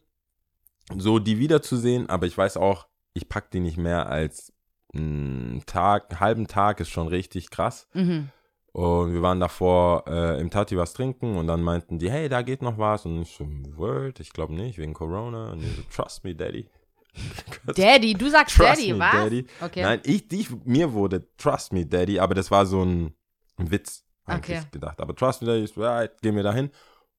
so 0.96 1.18
die 1.18 1.38
wiederzusehen, 1.38 2.10
aber 2.10 2.26
ich 2.26 2.36
weiß 2.36 2.56
auch, 2.56 2.86
ich 3.14 3.28
pack 3.28 3.50
die 3.50 3.60
nicht 3.60 3.78
mehr 3.78 4.08
als 4.08 4.52
einen 4.96 5.62
Tag, 5.66 6.10
einen 6.10 6.20
halben 6.20 6.46
Tag 6.46 6.80
ist 6.80 6.90
schon 6.90 7.08
richtig 7.08 7.50
krass. 7.50 7.88
mhm. 7.94 8.30
Und 8.72 9.14
wir 9.14 9.22
waren 9.22 9.40
davor 9.40 10.04
äh, 10.06 10.38
im 10.38 10.50
Tati 10.50 10.76
was 10.76 10.92
trinken 10.92 11.38
und 11.38 11.46
dann 11.46 11.62
meinten 11.62 11.98
die, 11.98 12.10
hey, 12.10 12.28
da 12.28 12.42
geht 12.42 12.60
noch 12.60 12.76
was. 12.76 13.06
Und 13.06 13.22
ich 13.22 13.30
so, 13.34 13.46
Word, 13.74 14.20
ich 14.20 14.34
glaube 14.34 14.52
nicht, 14.52 14.76
wegen 14.76 14.92
Corona. 14.92 15.52
Und 15.52 15.60
die 15.60 15.68
so, 15.68 15.80
trust 15.90 16.24
me, 16.24 16.34
Daddy. 16.34 16.68
Daddy, 17.74 18.12
du 18.12 18.28
sagst 18.28 18.54
Trust 18.54 18.72
Daddy, 18.72 18.92
me, 18.92 18.98
was? 18.98 19.12
Daddy. 19.12 19.46
Okay. 19.62 19.82
Nein, 19.82 20.00
ich, 20.04 20.30
ich, 20.30 20.50
mir 20.66 20.92
wurde 20.92 21.26
Trust 21.38 21.72
Me 21.72 21.86
Daddy, 21.86 22.20
aber 22.20 22.34
das 22.34 22.50
war 22.50 22.66
so 22.66 22.82
ein, 22.84 23.14
ein 23.56 23.70
Witz, 23.70 24.04
eigentlich 24.26 24.58
Okay. 24.58 24.68
gedacht. 24.72 25.00
Aber 25.00 25.16
Trust 25.16 25.40
Me 25.40 25.48
Daddy 25.48 25.64
ist, 25.64 25.78
right, 25.78 26.10
gehen 26.20 26.36
wir 26.36 26.42
dahin. 26.42 26.70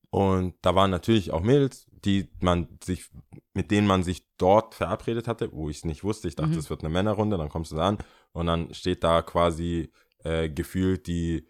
Und 0.10 0.56
da 0.62 0.74
waren 0.76 0.90
natürlich 0.92 1.32
auch 1.32 1.42
Mädels, 1.42 1.86
die 1.92 2.30
man 2.40 2.68
sich, 2.84 3.10
mit 3.54 3.72
denen 3.72 3.88
man 3.88 4.04
sich 4.04 4.26
dort 4.38 4.74
verabredet 4.76 5.28
hatte, 5.28 5.52
wo 5.52 5.70
ich 5.70 5.78
es 5.78 5.86
nicht 5.86 6.04
wusste. 6.04 6.28
Ich 6.28 6.36
dachte, 6.36 6.52
Mhm. 6.52 6.58
es 6.60 6.70
wird 6.70 6.82
eine 6.82 6.90
Männerrunde, 6.90 7.38
dann 7.38 7.50
kommst 7.50 7.72
du 7.72 7.76
da 7.76 7.88
an 7.90 7.98
und 8.32 8.46
dann 8.48 8.74
steht 8.74 9.04
da 9.04 9.22
quasi 9.22 9.92
äh, 10.24 10.50
gefühlt 10.50 11.08
die, 11.08 11.48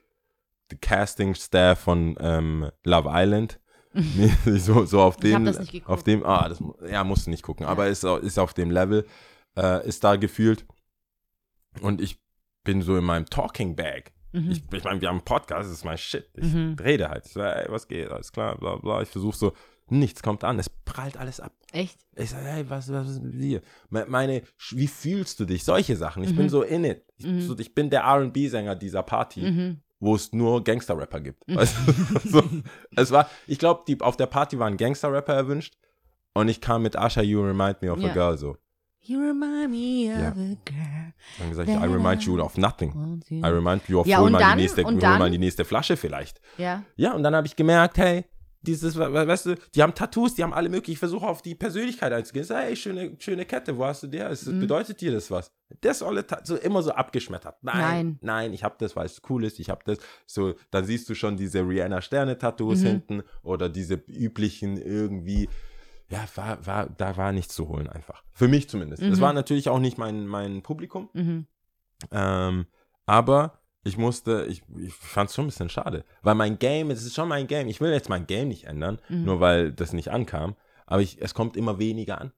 die 0.72 0.78
Casting-Staff 0.78 1.80
von 1.80 2.16
ähm, 2.20 2.72
Love 2.84 3.10
Island. 3.12 3.60
so, 4.45 4.86
so 4.86 5.01
auf 5.01 5.18
dem, 5.18 5.45
das 5.45 5.60
nicht 5.60 5.72
geguckt. 5.72 5.89
auf 5.89 6.03
dem, 6.03 6.24
ah, 6.26 6.49
das, 6.49 6.62
ja, 6.89 7.03
musst 7.03 7.26
du 7.26 7.30
nicht 7.32 7.43
gucken, 7.43 7.66
aber 7.66 7.88
ist, 7.88 8.03
ist 8.03 8.38
auf 8.38 8.53
dem 8.53 8.70
Level, 8.72 9.05
äh, 9.58 9.88
ist 9.88 10.03
da 10.03 10.16
gefühlt. 10.18 10.66
Und 11.82 12.01
ich 12.01 12.20
bin 12.64 12.82
so 12.82 12.97
in 12.97 13.03
meinem 13.05 13.26
Talking 13.28 13.76
Bag. 13.76 14.14
Mhm. 14.34 14.51
Ich, 14.51 14.63
ich 14.71 14.84
meine, 14.84 15.01
wir 15.01 15.07
haben 15.07 15.17
einen 15.17 15.25
Podcast, 15.25 15.67
das 15.69 15.78
ist 15.78 15.86
mein 15.86 15.97
Shit. 15.97 16.30
Ich 16.36 16.53
Mhm. 16.53 16.75
rede 16.82 17.09
halt. 17.09 17.25
Ich 17.25 17.34
so, 17.34 17.41
ey, 17.41 17.65
was 17.69 17.88
geht, 17.88 18.09
alles 18.09 18.32
klar, 18.32 18.57
bla 18.57 18.75
bla. 18.75 19.01
Ich 19.01 19.09
versuche 19.09 19.36
so, 19.38 19.53
nichts 19.89 20.21
kommt 20.21 20.43
an, 20.43 20.59
es 20.59 20.69
prallt 20.69 21.15
alles 21.17 21.39
ab. 21.39 21.53
Echt? 21.71 21.97
Ich 22.15 22.30
sage, 22.32 22.45
hey, 22.45 22.69
was, 22.69 22.91
was 22.91 23.09
ist 23.09 23.23
mit 23.23 23.39
dir? 23.41 23.61
Me- 23.89 24.05
Meine, 24.07 24.41
wie 24.71 24.88
fühlst 24.88 25.39
du 25.39 25.45
dich? 25.45 25.63
Solche 25.63 25.95
Sachen. 25.95 26.23
Ich 26.23 26.32
Mhm. 26.34 26.36
bin 26.38 26.49
so 26.49 26.61
in 26.63 26.84
it. 26.84 27.03
Ich, 27.17 27.25
Mhm. 27.25 27.41
so, 27.41 27.57
ich 27.57 27.73
bin 27.73 27.89
der 27.89 28.03
RB-Sänger 28.05 28.75
dieser 28.75 29.03
Party 29.03 29.41
Mhm. 29.41 29.82
wo 29.99 30.13
es 30.15 30.32
nur 30.34 30.63
Gangster-Rapper 30.63 31.21
gibt. 31.21 31.47
Mhm. 31.47 31.55
Weißt 31.55 31.75
du? 31.86 31.91
so, 32.30 32.43
es 32.95 33.11
war, 33.11 33.30
ich 33.47 33.57
glaube, 33.59 33.84
auf 34.05 34.17
der 34.17 34.25
Party 34.28 34.59
waren 34.59 34.75
Gangster-Rapper 34.78 35.34
erwünscht 35.34 35.75
und 36.34 36.49
ich 36.49 36.59
kam 36.61 36.84
mit 36.84 36.95
Asha, 36.97 37.21
You 37.21 37.41
Remind 37.41 37.82
Me 37.82 37.91
of 37.91 37.99
Ja. 37.99 38.09
a 38.09 38.13
Girl 38.13 38.38
so. 38.38 38.57
You 39.08 39.20
remind 39.20 39.72
me 39.72 40.12
of 40.14 40.20
Ja. 40.22 40.30
a 40.30 40.34
girl. 40.66 41.14
Dann 41.39 41.49
gesagt, 41.49 41.70
I 41.70 41.74
remind 41.74 42.24
you 42.24 42.39
of 42.41 42.58
nothing. 42.58 43.22
I 43.32 43.45
remind 43.45 43.88
you 43.88 43.99
of 44.01 44.08
Ja, 44.08 44.20
hol 44.20 44.30
mal 44.30 44.39
dann- 44.39 44.58
die 44.58 44.64
nächste, 44.64 44.84
hol 44.84 44.97
dann? 44.97 45.20
mal 45.20 45.32
die 45.32 45.38
nächste 45.38 45.64
Flasche 45.66 45.95
vielleicht. 45.95 46.41
Ja. 46.58 46.84
Ja, 46.95 47.14
und 47.14 47.24
dann 47.24 47.34
habe 47.36 47.47
ich 47.47 47.55
gemerkt, 47.55 47.97
hey, 47.97 48.26
dieses, 48.62 48.97
we- 48.97 49.14
we- 49.14 49.28
weißt 49.28 49.45
du, 49.45 49.55
die 49.76 49.82
haben 49.82 49.93
Tattoos, 49.93 50.36
die 50.36 50.43
haben 50.43 50.51
alle 50.53 50.68
möglichen, 50.68 50.93
ich 50.93 50.99
versuche 50.99 51.26
auf 51.26 51.41
die 51.41 51.55
Persönlichkeit 51.55 52.12
einzugehen. 52.12 52.41
Ich 52.41 52.47
sag, 52.49 52.64
hey, 52.64 52.76
schöne, 52.76 53.16
schöne 53.20 53.45
Kette, 53.45 53.78
wo 53.78 53.86
hast 53.86 54.03
du? 54.03 54.08
Ist- 54.08 54.47
Mhm. 54.47 54.60
Bedeutet 54.60 54.99
dir 54.99 55.12
das 55.14 55.32
was? 55.32 55.51
Das 55.80 56.01
alle 56.03 56.26
so 56.43 56.55
immer 56.58 56.82
so 56.84 56.91
abgeschmettert. 56.91 57.55
Nein, 57.62 57.78
Nein. 57.80 58.18
nein, 58.22 58.53
ich 58.53 58.64
habe 58.66 58.76
das, 58.80 58.95
weil 58.95 59.05
es 59.05 59.22
cool 59.30 59.45
ist, 59.45 59.60
ich 59.60 59.70
habe 59.70 59.82
das. 59.86 59.99
So, 60.26 60.55
dann 60.72 60.84
siehst 60.86 61.08
du 61.10 61.16
schon 61.16 61.38
diese 61.38 61.60
Rihanna 61.62 62.01
Sterne 62.01 62.38
Tattoos 62.38 62.80
Mhm. 62.82 62.86
hinten 62.88 63.24
oder 63.43 63.70
diese 63.70 63.93
üblichen 64.08 64.76
irgendwie. 64.78 65.47
Ja, 66.10 66.26
war, 66.36 66.66
war, 66.66 66.86
da 66.88 67.18
war 67.18 67.32
nichts 67.34 67.53
zu 67.55 67.68
holen 67.68 67.88
einfach. 67.89 68.24
Für 68.32 68.47
mich 68.47 68.70
zumindest. 68.70 69.01
Es 69.03 69.18
Mhm. 69.18 69.22
war 69.22 69.34
natürlich 69.34 69.68
auch 69.70 69.80
nicht 69.80 69.97
mein, 69.97 70.26
mein 70.28 70.62
Publikum. 70.64 71.10
Mhm. 71.14 71.47
Ähm, 72.12 72.66
aber 73.05 73.60
ich 73.84 73.97
musste, 73.97 74.45
ich, 74.49 74.62
ich 74.78 74.93
fand 74.93 75.30
es 75.30 75.36
schon 75.36 75.45
ein 75.45 75.49
bisschen 75.49 75.70
schade. 75.70 76.05
Weil 76.22 76.36
mein 76.36 76.60
Game, 76.60 76.91
es 76.91 77.03
ist 77.03 77.14
schon 77.16 77.28
mein 77.28 77.47
Game. 77.47 77.68
Ich 77.68 77.82
will 77.82 77.91
jetzt 77.91 78.10
mein 78.10 78.26
Game 78.28 78.47
nicht 78.49 78.66
ändern, 78.66 78.99
Mhm. 79.10 79.24
nur 79.26 79.39
weil 79.41 79.72
das 79.74 79.91
nicht 79.93 80.10
ankam. 80.12 80.55
Aber 80.86 81.01
ich, 81.01 81.22
es 81.22 81.34
kommt 81.34 81.58
immer 81.58 81.78
weniger 81.80 82.22
an. 82.22 82.32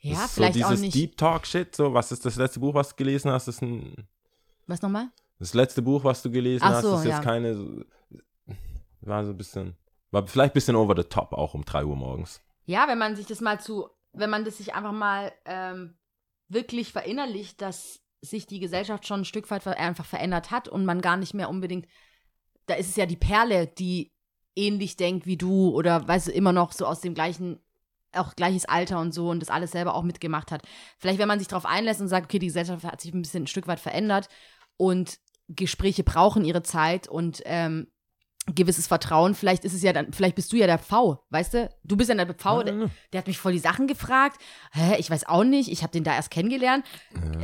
Ja, 0.00 0.14
Das 0.14 0.24
ist 0.26 0.34
vielleicht 0.34 0.54
so 0.54 0.64
auch 0.64 0.68
dieses 0.70 0.80
nicht. 0.80 0.94
Deep 0.94 1.16
Talk 1.16 1.46
Shit. 1.46 1.74
So, 1.76 1.94
was 1.94 2.10
ist 2.12 2.24
das 2.24 2.36
letzte 2.36 2.60
Buch, 2.60 2.74
was 2.74 2.90
du 2.90 2.96
gelesen 2.96 3.30
hast? 3.30 3.46
Ist 3.48 3.62
ein, 3.62 4.08
Was 4.66 4.82
nochmal? 4.82 5.08
das 5.38 5.54
letzte 5.54 5.82
Buch, 5.82 6.02
was 6.04 6.22
du 6.22 6.30
gelesen 6.30 6.64
Ach 6.64 6.70
hast, 6.74 6.82
so, 6.82 6.96
ist 6.96 7.04
jetzt 7.04 7.12
ja. 7.18 7.20
keine. 7.22 7.84
War 9.00 9.24
so 9.24 9.30
ein 9.30 9.36
bisschen. 9.36 9.76
War 10.10 10.26
vielleicht 10.26 10.52
ein 10.52 10.54
bisschen 10.54 10.76
over 10.76 10.94
the 10.96 11.04
top, 11.04 11.32
auch 11.32 11.54
um 11.54 11.64
3 11.64 11.84
Uhr 11.84 11.94
morgens. 11.96 12.40
Ja, 12.68 12.86
wenn 12.86 12.98
man 12.98 13.16
sich 13.16 13.24
das 13.24 13.40
mal 13.40 13.58
zu, 13.58 13.88
wenn 14.12 14.28
man 14.28 14.44
das 14.44 14.58
sich 14.58 14.74
einfach 14.74 14.92
mal 14.92 15.32
ähm, 15.46 15.96
wirklich 16.48 16.92
verinnerlicht, 16.92 17.62
dass 17.62 18.02
sich 18.20 18.46
die 18.46 18.60
Gesellschaft 18.60 19.06
schon 19.06 19.22
ein 19.22 19.24
Stück 19.24 19.50
weit 19.50 19.66
einfach 19.66 20.04
verändert 20.04 20.50
hat 20.50 20.68
und 20.68 20.84
man 20.84 21.00
gar 21.00 21.16
nicht 21.16 21.32
mehr 21.32 21.48
unbedingt, 21.48 21.86
da 22.66 22.74
ist 22.74 22.90
es 22.90 22.96
ja 22.96 23.06
die 23.06 23.16
Perle, 23.16 23.68
die 23.68 24.12
ähnlich 24.54 24.98
denkt 24.98 25.24
wie 25.24 25.38
du 25.38 25.70
oder 25.70 26.06
weißt 26.06 26.28
du, 26.28 26.32
immer 26.32 26.52
noch 26.52 26.72
so 26.72 26.84
aus 26.84 27.00
dem 27.00 27.14
gleichen, 27.14 27.58
auch 28.12 28.36
gleiches 28.36 28.66
Alter 28.66 29.00
und 29.00 29.14
so 29.14 29.30
und 29.30 29.40
das 29.40 29.48
alles 29.48 29.70
selber 29.70 29.94
auch 29.94 30.02
mitgemacht 30.02 30.52
hat. 30.52 30.60
Vielleicht, 30.98 31.18
wenn 31.18 31.28
man 31.28 31.38
sich 31.38 31.48
darauf 31.48 31.64
einlässt 31.64 32.02
und 32.02 32.08
sagt, 32.08 32.26
okay, 32.26 32.38
die 32.38 32.48
Gesellschaft 32.48 32.84
hat 32.84 33.00
sich 33.00 33.14
ein 33.14 33.22
bisschen 33.22 33.44
ein 33.44 33.46
Stück 33.46 33.66
weit 33.66 33.80
verändert 33.80 34.28
und 34.76 35.20
Gespräche 35.48 36.04
brauchen 36.04 36.44
ihre 36.44 36.62
Zeit 36.62 37.08
und 37.08 37.40
ähm, 37.46 37.90
gewisses 38.54 38.86
Vertrauen. 38.86 39.34
Vielleicht 39.34 39.64
ist 39.64 39.74
es 39.74 39.82
ja 39.82 39.92
dann, 39.92 40.12
vielleicht 40.12 40.36
bist 40.36 40.52
du 40.52 40.56
ja 40.56 40.66
der 40.66 40.78
V, 40.78 41.24
weißt 41.30 41.54
du? 41.54 41.70
Du 41.84 41.96
bist 41.96 42.10
ja 42.10 42.14
der 42.14 42.34
V, 42.34 42.62
der, 42.62 42.90
der 43.12 43.18
hat 43.18 43.26
mich 43.26 43.38
voll 43.38 43.52
die 43.52 43.58
Sachen 43.58 43.86
gefragt. 43.86 44.40
Hä, 44.72 44.96
ich 44.98 45.10
weiß 45.10 45.28
auch 45.28 45.44
nicht, 45.44 45.70
ich 45.70 45.82
habe 45.82 45.92
den 45.92 46.04
da 46.04 46.14
erst 46.14 46.30
kennengelernt. 46.30 46.84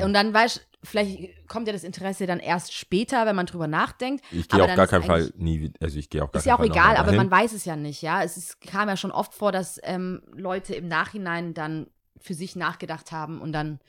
Und 0.02 0.12
dann 0.12 0.32
weißt 0.32 0.56
du, 0.56 0.60
vielleicht 0.84 1.48
kommt 1.48 1.66
ja 1.66 1.72
das 1.72 1.84
Interesse 1.84 2.26
dann 2.26 2.40
erst 2.40 2.72
später, 2.72 3.26
wenn 3.26 3.36
man 3.36 3.46
drüber 3.46 3.66
nachdenkt. 3.66 4.24
Ich 4.30 4.48
gehe 4.48 4.62
Aber 4.62 4.70
auf 4.70 4.76
gar 4.76 4.86
keinen 4.86 5.04
Fall 5.04 5.32
nie, 5.36 5.72
also 5.80 5.98
ich 5.98 6.10
gehe 6.10 6.22
auch 6.22 6.30
gar 6.30 6.38
Ist 6.38 6.46
ja 6.46 6.54
auch 6.54 6.58
keinen 6.58 6.72
Fall 6.72 6.92
egal, 6.92 6.96
aber 6.96 7.12
man 7.12 7.30
weiß 7.30 7.52
es 7.52 7.64
ja 7.64 7.76
nicht, 7.76 8.02
ja. 8.02 8.22
Es 8.22 8.36
ist, 8.36 8.60
kam 8.60 8.88
ja 8.88 8.96
schon 8.96 9.10
oft 9.10 9.34
vor, 9.34 9.52
dass 9.52 9.80
ähm, 9.82 10.22
Leute 10.32 10.74
im 10.74 10.88
Nachhinein 10.88 11.54
dann 11.54 11.86
für 12.20 12.34
sich 12.34 12.56
nachgedacht 12.56 13.12
haben 13.12 13.40
und 13.40 13.52
dann 13.52 13.80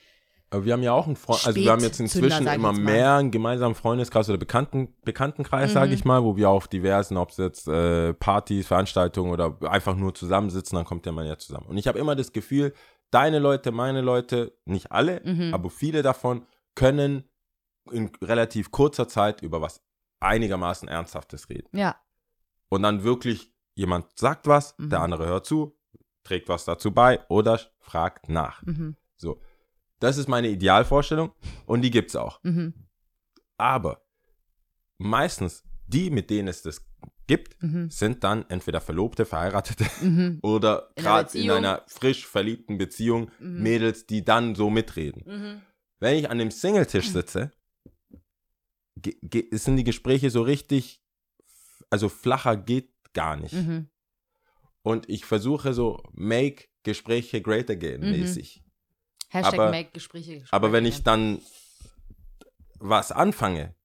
Aber 0.52 0.64
wir 0.64 0.74
haben 0.74 0.84
ja 0.84 0.94
auch 0.94 1.08
einen 1.08 1.16
Freund, 1.16 1.46
also 1.46 1.60
wir 1.60 1.72
haben 1.72 1.82
jetzt 1.82 2.00
inzwischen 2.00 2.48
immer 2.48 2.72
mehr 2.72 3.16
einen 3.16 3.32
gemeinsamen 3.32 3.76
Freundeskreis 3.76 4.30
oder 4.30 4.38
Bekannten, 4.38 4.94
Bekanntenkreis, 5.04 5.72
Mhm. 5.72 5.74
sage 5.74 5.94
ich 5.94 6.06
mal, 6.06 6.24
wo 6.24 6.38
wir 6.38 6.50
auf 6.50 6.68
diversen, 6.68 7.18
ob 7.18 7.32
es 7.32 7.38
jetzt 7.38 7.68
äh, 7.68 8.14
Partys, 8.14 8.68
Veranstaltungen 8.68 9.32
oder 9.32 9.58
einfach 9.64 9.96
nur 9.96 10.14
zusammensitzen, 10.14 10.76
dann 10.76 10.86
kommt 10.86 11.06
ja 11.06 11.12
man 11.12 11.26
ja 11.26 11.38
zusammen. 11.38 11.66
Und 11.66 11.78
ich 11.78 11.88
habe 11.88 12.00
immer 12.00 12.16
das 12.16 12.32
Gefühl, 12.32 12.74
deine 13.12 13.40
Leute, 13.40 13.72
meine 13.72 14.02
Leute, 14.02 14.56
nicht 14.66 14.92
alle, 14.92 15.22
Mhm. 15.26 15.54
aber 15.54 15.70
viele 15.70 16.04
davon 16.04 16.46
können 16.76 17.24
in 17.92 18.12
relativ 18.22 18.72
kurzer 18.72 19.08
Zeit 19.08 19.42
über 19.42 19.62
was 19.62 19.82
einigermaßen 20.20 20.88
Ernsthaftes 20.88 21.50
reden. 21.50 21.70
ja. 21.78 21.96
Und 22.70 22.82
dann 22.82 23.04
wirklich 23.04 23.52
jemand 23.76 24.06
sagt 24.18 24.48
was, 24.48 24.76
Mhm. 24.80 24.90
der 24.90 25.02
andere 25.02 25.28
hört 25.28 25.46
zu, 25.46 25.78
trägt 26.24 26.50
was 26.50 26.66
dazu 26.66 26.92
bei 26.92 27.20
oder 27.30 27.60
fragt 27.80 28.28
nach. 28.30 28.62
Mhm. 28.64 28.96
So. 29.18 29.40
Das 30.00 30.18
ist 30.18 30.28
meine 30.28 30.50
Idealvorstellung 30.50 31.32
und 31.66 31.82
die 31.82 31.92
gibt's 31.92 32.16
auch. 32.16 32.44
Mhm. 32.44 32.74
Aber 33.58 34.06
meistens 34.98 35.64
die, 35.88 36.10
mit 36.10 36.30
denen 36.30 36.48
es 36.48 36.62
das 36.62 36.86
gibt, 37.28 37.62
Mhm. 37.64 37.90
sind 37.90 38.24
dann 38.24 38.46
entweder 38.50 38.82
Verlobte, 38.82 39.26
Verheiratete 39.26 39.86
Mhm. 40.04 40.40
oder 40.44 40.92
gerade 40.96 41.38
in 41.38 41.50
einer 41.52 41.84
frisch 41.88 42.28
verliebten 42.28 42.78
Beziehung 42.78 43.32
Mhm. 43.40 43.64
Mädels, 43.64 44.06
die 44.06 44.24
dann 44.24 44.56
so 44.56 44.70
mitreden. 44.70 45.24
Mhm. 45.26 45.62
Wenn 46.00 46.18
ich 46.18 46.30
an 46.30 46.38
dem 46.40 46.52
Singletisch 46.52 47.10
sitze, 47.10 47.52
ge- 48.98 49.18
ge- 49.22 49.48
sind 49.56 49.78
die 49.78 49.84
Gespräche 49.84 50.30
so 50.30 50.42
richtig, 50.42 51.02
also 51.90 52.10
flacher 52.10 52.58
geht 52.58 52.92
gar 53.14 53.38
nicht. 53.38 53.54
Mhm. 53.54 53.90
Und 54.84 55.10
ich 55.10 55.26
versuche 55.26 55.74
so, 55.74 56.04
make 56.12 56.66
Gespräche 56.84 57.42
great 57.42 57.70
again 57.72 58.02
Mhm. 58.02 58.12
mäßig. 58.12 58.64
Hashtag 59.36 59.54
Aber- 59.60 59.72
make 59.72 59.92
Gespräche. 59.92 60.44
Aber 60.52 60.72
wenn 60.72 60.86
ich 60.86 61.04
dann 61.04 61.42
was 62.80 63.12
anfange 63.12 63.76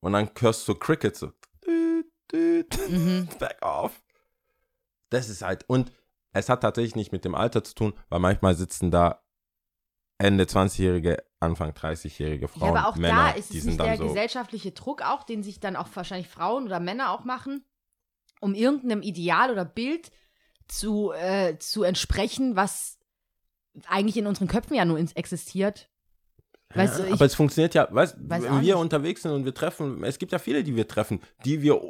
und 0.00 0.12
dann 0.12 0.30
hörst 0.38 0.66
du 0.68 0.74
Cricket 0.74 1.16
so, 1.16 1.32
düt, 1.66 2.06
düt, 2.32 2.90
Mhm. 2.90 3.28
back 3.38 3.58
off. 3.62 4.02
Das 5.10 5.28
ist 5.28 5.42
halt, 5.42 5.64
und 5.68 5.92
es 6.32 6.48
hat 6.48 6.60
tatsächlich 6.62 6.94
nicht 6.96 7.12
mit 7.12 7.24
dem 7.24 7.34
Alter 7.34 7.64
zu 7.64 7.74
tun, 7.74 7.94
weil 8.08 8.20
manchmal 8.20 8.54
sitzen 8.54 8.90
da 8.90 9.22
Ende 10.18 10.44
20-jährige, 10.44 11.24
Anfang 11.40 11.70
30-jährige 11.72 12.46
Frauen, 12.46 12.74
ja, 12.74 12.80
aber 12.80 12.88
auch 12.88 12.96
Männer, 12.96 13.16
da 13.16 13.30
ist 13.30 13.54
es 13.54 13.64
nicht 13.64 13.80
der 13.80 13.96
so. 13.96 14.06
gesellschaftliche 14.08 14.72
Druck 14.72 15.02
auch, 15.02 15.24
den 15.24 15.42
sich 15.42 15.58
dann 15.60 15.76
auch 15.76 15.88
wahrscheinlich 15.94 16.28
Frauen 16.28 16.66
oder 16.66 16.78
Männer 16.78 17.10
auch 17.10 17.24
machen, 17.24 17.64
um 18.40 18.54
irgendeinem 18.54 19.00
Ideal 19.02 19.50
oder 19.50 19.64
Bild 19.64 20.12
zu, 20.68 21.10
äh, 21.12 21.58
zu 21.58 21.82
entsprechen, 21.82 22.54
was 22.54 22.98
eigentlich 23.88 24.16
in 24.16 24.26
unseren 24.26 24.48
Köpfen 24.48 24.74
ja 24.76 24.84
nur 24.84 24.98
ins- 24.98 25.12
existiert. 25.12 25.88
Weißt 26.74 26.98
ja, 26.98 27.04
du, 27.04 27.08
ich- 27.08 27.14
aber 27.14 27.24
es 27.24 27.34
funktioniert 27.34 27.74
ja, 27.74 27.88
weißt, 27.90 28.16
Weiß 28.20 28.42
wenn 28.42 28.52
wir 28.52 28.60
nicht. 28.60 28.74
unterwegs 28.74 29.22
sind 29.22 29.32
und 29.32 29.44
wir 29.44 29.54
treffen, 29.54 30.04
es 30.04 30.18
gibt 30.18 30.32
ja 30.32 30.38
viele, 30.38 30.62
die 30.62 30.76
wir 30.76 30.86
treffen, 30.86 31.20
die 31.44 31.62
wir, 31.62 31.80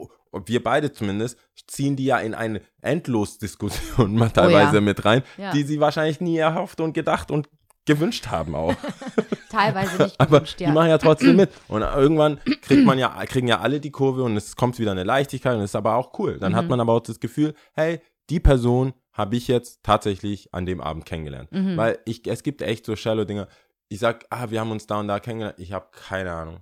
wir 0.47 0.63
beide 0.63 0.91
zumindest, 0.93 1.39
ziehen 1.67 1.97
die 1.97 2.07
ja 2.07 2.19
in 2.19 2.35
eine 2.35 2.63
Endlosdiskussion 2.81 4.15
mal 4.17 4.31
teilweise 4.31 4.73
Oh 4.73 4.75
ja. 4.77 4.81
mit 4.81 5.05
rein, 5.05 5.23
Ja. 5.37 5.53
die 5.53 5.65
sie 5.65 5.81
wahrscheinlich 5.81 6.21
nie 6.21 6.37
erhofft 6.39 6.81
und 6.81 6.93
gedacht 6.95 7.31
und 7.31 7.49
gewünscht 7.87 8.29
haben 8.29 8.55
auch. 8.55 8.75
Teilweise 9.51 10.03
nicht 10.05 10.15
Aber 10.21 10.39
gewünscht, 10.39 10.61
die 10.61 10.65
ja. 10.65 10.73
machen 10.73 10.89
ja 10.91 10.99
trotzdem 10.99 11.37
mit. 11.37 11.51
Und 11.69 11.83
irgendwann 11.83 12.39
kriegt 12.63 12.85
man 12.85 12.99
ja, 12.99 13.09
kriegen 13.27 13.49
ja 13.49 13.61
alle 13.61 13.81
die 13.81 13.91
Kurve 13.91 14.23
und 14.23 14.37
es 14.37 14.55
kommt 14.57 14.79
wieder 14.79 14.93
eine 14.93 15.05
Leichtigkeit 15.05 15.57
und 15.57 15.63
es 15.63 15.71
ist 15.73 15.77
aber 15.77 15.97
auch 15.97 16.19
cool. 16.19 16.39
Dann 16.39 16.55
hat 16.55 16.65
Mhm. 16.65 16.71
man 16.71 16.81
aber 16.81 16.93
auch 16.95 17.01
das 17.01 17.21
Gefühl, 17.21 17.55
hey, 17.75 18.01
die 18.29 18.39
Person 18.41 18.93
habe 19.21 19.37
ich 19.37 19.47
jetzt 19.49 19.83
tatsächlich 19.85 20.53
an 20.55 20.67
dem 20.67 20.81
Abend 20.81 21.05
kennengelernt. 21.07 21.53
Mhm. 21.53 21.77
Weil 21.77 21.99
ich, 22.07 22.27
es 22.27 22.43
gibt 22.43 22.63
echt 22.63 22.85
so 22.87 22.97
shallow 22.97 23.25
Dinge. 23.25 23.47
Ich 23.89 23.99
sag, 24.01 24.25
ah, 24.31 24.51
wir 24.51 24.61
haben 24.61 24.71
uns 24.73 24.87
da 24.87 24.99
und 25.01 25.09
da 25.09 25.21
kennengelernt. 25.21 25.59
Ich 25.59 25.73
habe 25.73 25.89
keine 25.93 26.33
Ahnung, 26.33 26.61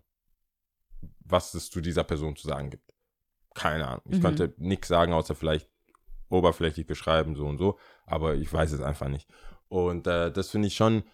was 1.20 1.54
es 1.54 1.70
zu 1.70 1.80
dieser 1.80 2.04
Person 2.04 2.36
zu 2.36 2.46
sagen 2.48 2.70
gibt. 2.70 2.92
Keine 3.54 3.86
Ahnung. 3.86 4.02
Ich 4.10 4.18
Mhm. 4.18 4.22
könnte 4.22 4.54
nichts 4.58 4.88
sagen, 4.88 5.12
außer 5.12 5.34
vielleicht 5.34 5.68
oberflächlich 6.30 6.86
beschreiben, 6.86 7.34
so 7.36 7.46
und 7.46 7.58
so. 7.58 7.78
Aber 8.06 8.34
ich 8.34 8.52
weiß 8.52 8.72
es 8.72 8.80
einfach 8.80 9.08
nicht. 9.08 9.28
Und 9.68 10.06
äh, 10.06 10.30
das 10.30 10.50
finde 10.50 10.68
ich 10.68 10.74
schon 10.76 11.04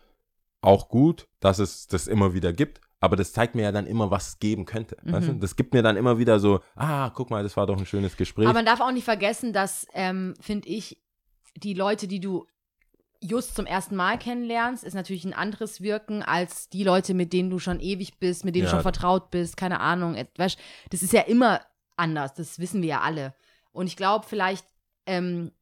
auch 0.61 0.88
gut, 0.88 1.28
dass 1.40 1.59
es 1.59 1.86
das 1.86 2.07
immer 2.07 2.34
wieder 2.34 2.53
gibt. 2.53 2.80
Aber 3.01 3.16
das 3.16 3.32
zeigt 3.34 3.55
mir 3.55 3.62
ja 3.64 3.72
dann 3.72 3.86
immer, 3.86 4.11
was 4.11 4.28
es 4.28 4.38
geben 4.38 4.64
könnte. 4.64 4.97
Weißt 5.03 5.28
du? 5.28 5.32
Mhm. 5.34 5.40
Das 5.40 5.57
gibt 5.57 5.74
mir 5.74 5.82
dann 5.82 5.97
immer 5.99 6.16
wieder 6.18 6.40
so, 6.40 6.61
ah, 6.74 7.11
guck 7.11 7.28
mal, 7.28 7.42
das 7.42 7.55
war 7.57 7.66
doch 7.66 7.76
ein 7.76 7.84
schönes 7.84 8.16
Gespräch. 8.16 8.47
Aber 8.47 8.55
man 8.55 8.64
darf 8.64 8.80
auch 8.80 8.92
nicht 8.92 9.05
vergessen, 9.05 9.53
dass, 9.53 9.86
ähm, 9.92 10.34
finde 10.40 10.68
ich, 10.68 11.03
die 11.57 11.74
Leute, 11.74 12.09
die 12.09 12.20
du 12.20 12.46
just 13.20 13.55
zum 13.57 13.64
ersten 13.66 13.96
Mal 13.96 14.18
kennenlernst, 14.18 14.84
ist 14.84 14.94
natürlich 14.94 15.24
ein 15.24 15.32
anderes 15.32 15.80
Wirken 15.80 16.22
als 16.22 16.68
die 16.68 16.84
Leute, 16.84 17.14
mit 17.14 17.32
denen 17.32 17.48
du 17.50 17.59
schon 17.59 17.80
ewig 17.80 18.18
bist, 18.18 18.44
mit 18.44 18.55
denen 18.55 18.64
Ja. 18.66 18.70
du 18.70 18.76
schon 18.76 18.82
vertraut 18.82 19.30
bist, 19.30 19.57
keine 19.57 19.80
Ahnung. 19.80 20.16
Weißt, 20.36 20.59
das 20.90 21.02
ist 21.02 21.12
ja 21.12 21.22
immer 21.22 21.61
anders, 21.96 22.34
das 22.34 22.59
wissen 22.59 22.82
wir 22.82 22.88
ja 22.88 23.00
alle. 23.00 23.34
Und 23.72 23.86
ich 23.86 23.96
glaube, 23.96 24.26
vielleicht 24.28 24.66
ähm, 25.07 25.52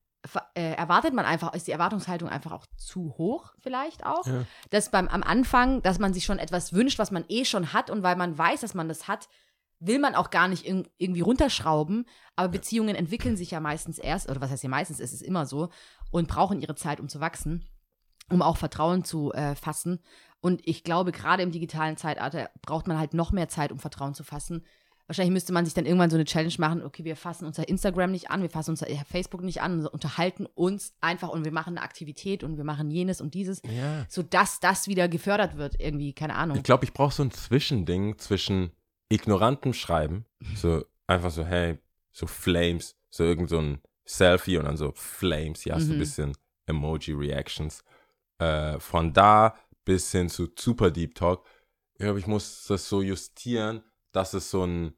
äh, 0.55 0.75
erwartet 0.75 1.15
man 1.15 1.25
einfach, 1.25 1.53
ist 1.55 1.67
die 1.67 1.73
Erwartungshaltung 1.73 2.29
einfach 2.29 2.53
auch 2.53 2.67
zu 2.77 3.15
hoch, 3.19 3.53
vielleicht 3.59 4.05
auch. 4.07 4.27
Ja. 4.27 4.45
Dass 4.71 4.91
beim 4.91 5.09
am 5.09 5.23
Anfang, 5.23 5.83
dass 5.83 5.99
man 5.99 6.15
sich 6.15 6.25
schon 6.25 6.39
etwas 6.39 6.73
wünscht, 6.73 6.99
was 6.99 7.11
man 7.11 7.25
eh 7.29 7.45
schon 7.45 7.73
hat 7.73 7.91
und 7.91 8.03
weil 8.03 8.17
man 8.17 8.37
weiß, 8.37 8.61
dass 8.63 8.75
man 8.75 8.89
das 8.89 9.09
hat, 9.09 9.29
will 9.85 9.99
man 9.99 10.15
auch 10.15 10.31
gar 10.31 10.49
nicht 10.49 10.67
irg- 10.67 10.89
irgendwie 10.97 11.21
runterschrauben. 11.21 12.07
Aber 12.37 12.49
Beziehungen 12.49 12.95
entwickeln 12.95 13.37
sich 13.37 13.51
ja 13.51 13.61
meistens 13.61 13.99
erst, 13.99 14.31
oder 14.31 14.41
was 14.41 14.51
heißt 14.51 14.61
hier 14.61 14.71
meistens, 14.71 15.01
es 15.01 15.13
ist 15.13 15.23
immer 15.23 15.45
so, 15.45 15.71
und 16.11 16.29
brauchen 16.29 16.61
ihre 16.61 16.75
Zeit, 16.75 17.01
um 17.01 17.09
zu 17.09 17.21
wachsen, 17.21 17.65
um 18.31 18.43
auch 18.43 18.57
Vertrauen 18.57 19.05
zu 19.05 19.33
äh, 19.33 19.55
fassen. 19.55 20.01
Und 20.41 20.67
ich 20.67 20.85
glaube, 20.85 21.13
gerade 21.13 21.43
im 21.43 21.53
digitalen 21.53 21.97
Zeitalter 21.97 22.51
braucht 22.63 22.87
man 22.87 22.99
halt 22.99 23.15
noch 23.15 23.33
mehr 23.33 23.49
Zeit, 23.49 23.73
um 23.73 23.79
Vertrauen 23.79 24.15
zu 24.15 24.25
fassen. 24.25 24.65
Wahrscheinlich 25.09 25.33
müsste 25.33 25.53
man 25.53 25.65
sich 25.65 25.75
dann 25.75 25.85
irgendwann 25.85 26.11
so 26.11 26.17
eine 26.17 26.25
Challenge 26.25 26.55
machen, 26.59 26.83
okay, 26.83 27.05
wir 27.05 27.17
fassen 27.17 27.45
unser 27.45 27.69
Instagram 27.69 28.13
nicht 28.13 28.31
an, 28.31 28.41
wir 28.41 28.51
fassen 28.51 28.71
unser 28.71 28.87
Facebook 29.05 29.43
nicht 29.43 29.61
an, 29.61 29.85
unterhalten 29.87 30.47
uns 30.47 30.95
einfach 31.01 31.29
und 31.29 31.45
wir 31.45 31.53
machen 31.53 31.77
eine 31.77 31.85
Aktivität 31.85 32.45
und 32.45 32.57
wir 32.57 32.65
machen 32.65 32.91
jenes 32.91 33.21
und 33.21 33.35
dieses, 33.35 33.61
ja. 33.65 34.07
sodass 34.09 34.61
das 34.61 34.87
wieder 34.87 35.09
gefördert 35.09 35.57
wird, 35.57 35.79
irgendwie, 35.81 36.13
keine 36.13 36.37
Ahnung. 36.37 36.57
Ich 36.57 36.63
glaube, 36.63 36.85
ich 36.85 36.93
brauche 36.93 37.13
so 37.13 37.25
ein 37.25 37.33
Zwischending 37.33 38.17
zwischen 38.19 38.71
ignorantem 39.13 39.73
Schreiben, 39.75 40.25
so 40.55 40.85
einfach 41.07 41.31
so, 41.31 41.45
hey, 41.45 41.79
so 42.13 42.27
Flames, 42.27 42.97
so 43.11 43.25
irgend 43.25 43.49
so 43.49 43.59
ein 43.59 43.81
Selfie 44.05 44.59
und 44.59 44.65
dann 44.65 44.77
so 44.77 44.93
Flames, 44.95 45.65
ja, 45.65 45.79
so 45.79 45.91
ein 45.93 45.97
Mhm. 45.97 45.99
bisschen 45.99 46.33
Emoji-Reactions. 46.67 47.85
Äh, 48.39 48.79
von 48.81 49.13
da 49.13 49.55
bis 49.85 50.11
hin 50.13 50.29
zu 50.29 50.49
Super 50.59 50.91
Deep 50.91 51.15
Talk. 51.15 51.45
Ich 51.95 52.01
glaube, 52.05 52.19
ich 52.19 52.27
muss 52.27 52.67
das 52.67 52.89
so 52.89 53.03
justieren, 53.03 53.83
dass 54.13 54.35
es 54.35 54.51
so 54.51 54.65
ein, 54.65 54.95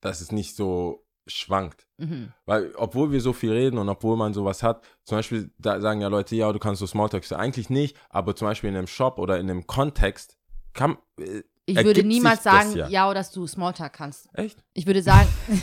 dass 0.00 0.20
es 0.20 0.32
nicht 0.32 0.56
so 0.56 1.06
schwankt. 1.26 1.86
Mhm. 1.98 2.32
Weil, 2.46 2.72
obwohl 2.76 3.12
wir 3.12 3.20
so 3.20 3.32
viel 3.32 3.52
reden 3.52 3.78
und 3.78 3.88
obwohl 3.88 4.16
man 4.16 4.34
sowas 4.34 4.62
hat, 4.62 4.82
zum 5.04 5.18
Beispiel, 5.18 5.52
da 5.58 5.80
sagen 5.80 6.00
ja 6.00 6.08
Leute, 6.08 6.34
ja, 6.34 6.50
du 6.52 6.58
kannst 6.58 6.80
so 6.80 6.86
Smalltalk, 6.86 7.24
so 7.24 7.36
eigentlich 7.36 7.70
nicht, 7.70 7.96
aber 8.08 8.34
zum 8.34 8.48
Beispiel 8.48 8.70
in 8.70 8.76
einem 8.76 8.86
Shop 8.86 9.18
oder 9.18 9.38
in 9.38 9.48
einem 9.50 9.66
Kontext 9.66 10.38
kann, 10.72 10.98
äh, 11.18 11.42
Ich 11.66 11.76
ergibt 11.76 11.96
würde 11.96 12.08
niemals 12.08 12.42
sagen, 12.42 12.74
ja. 12.76 12.88
ja. 12.88 13.06
oder 13.06 13.20
dass 13.20 13.30
du 13.30 13.46
Smalltalk 13.46 13.92
kannst. 13.92 14.28
Echt? 14.34 14.62
Ich 14.74 14.86
würde 14.86 15.02
sagen, 15.02 15.28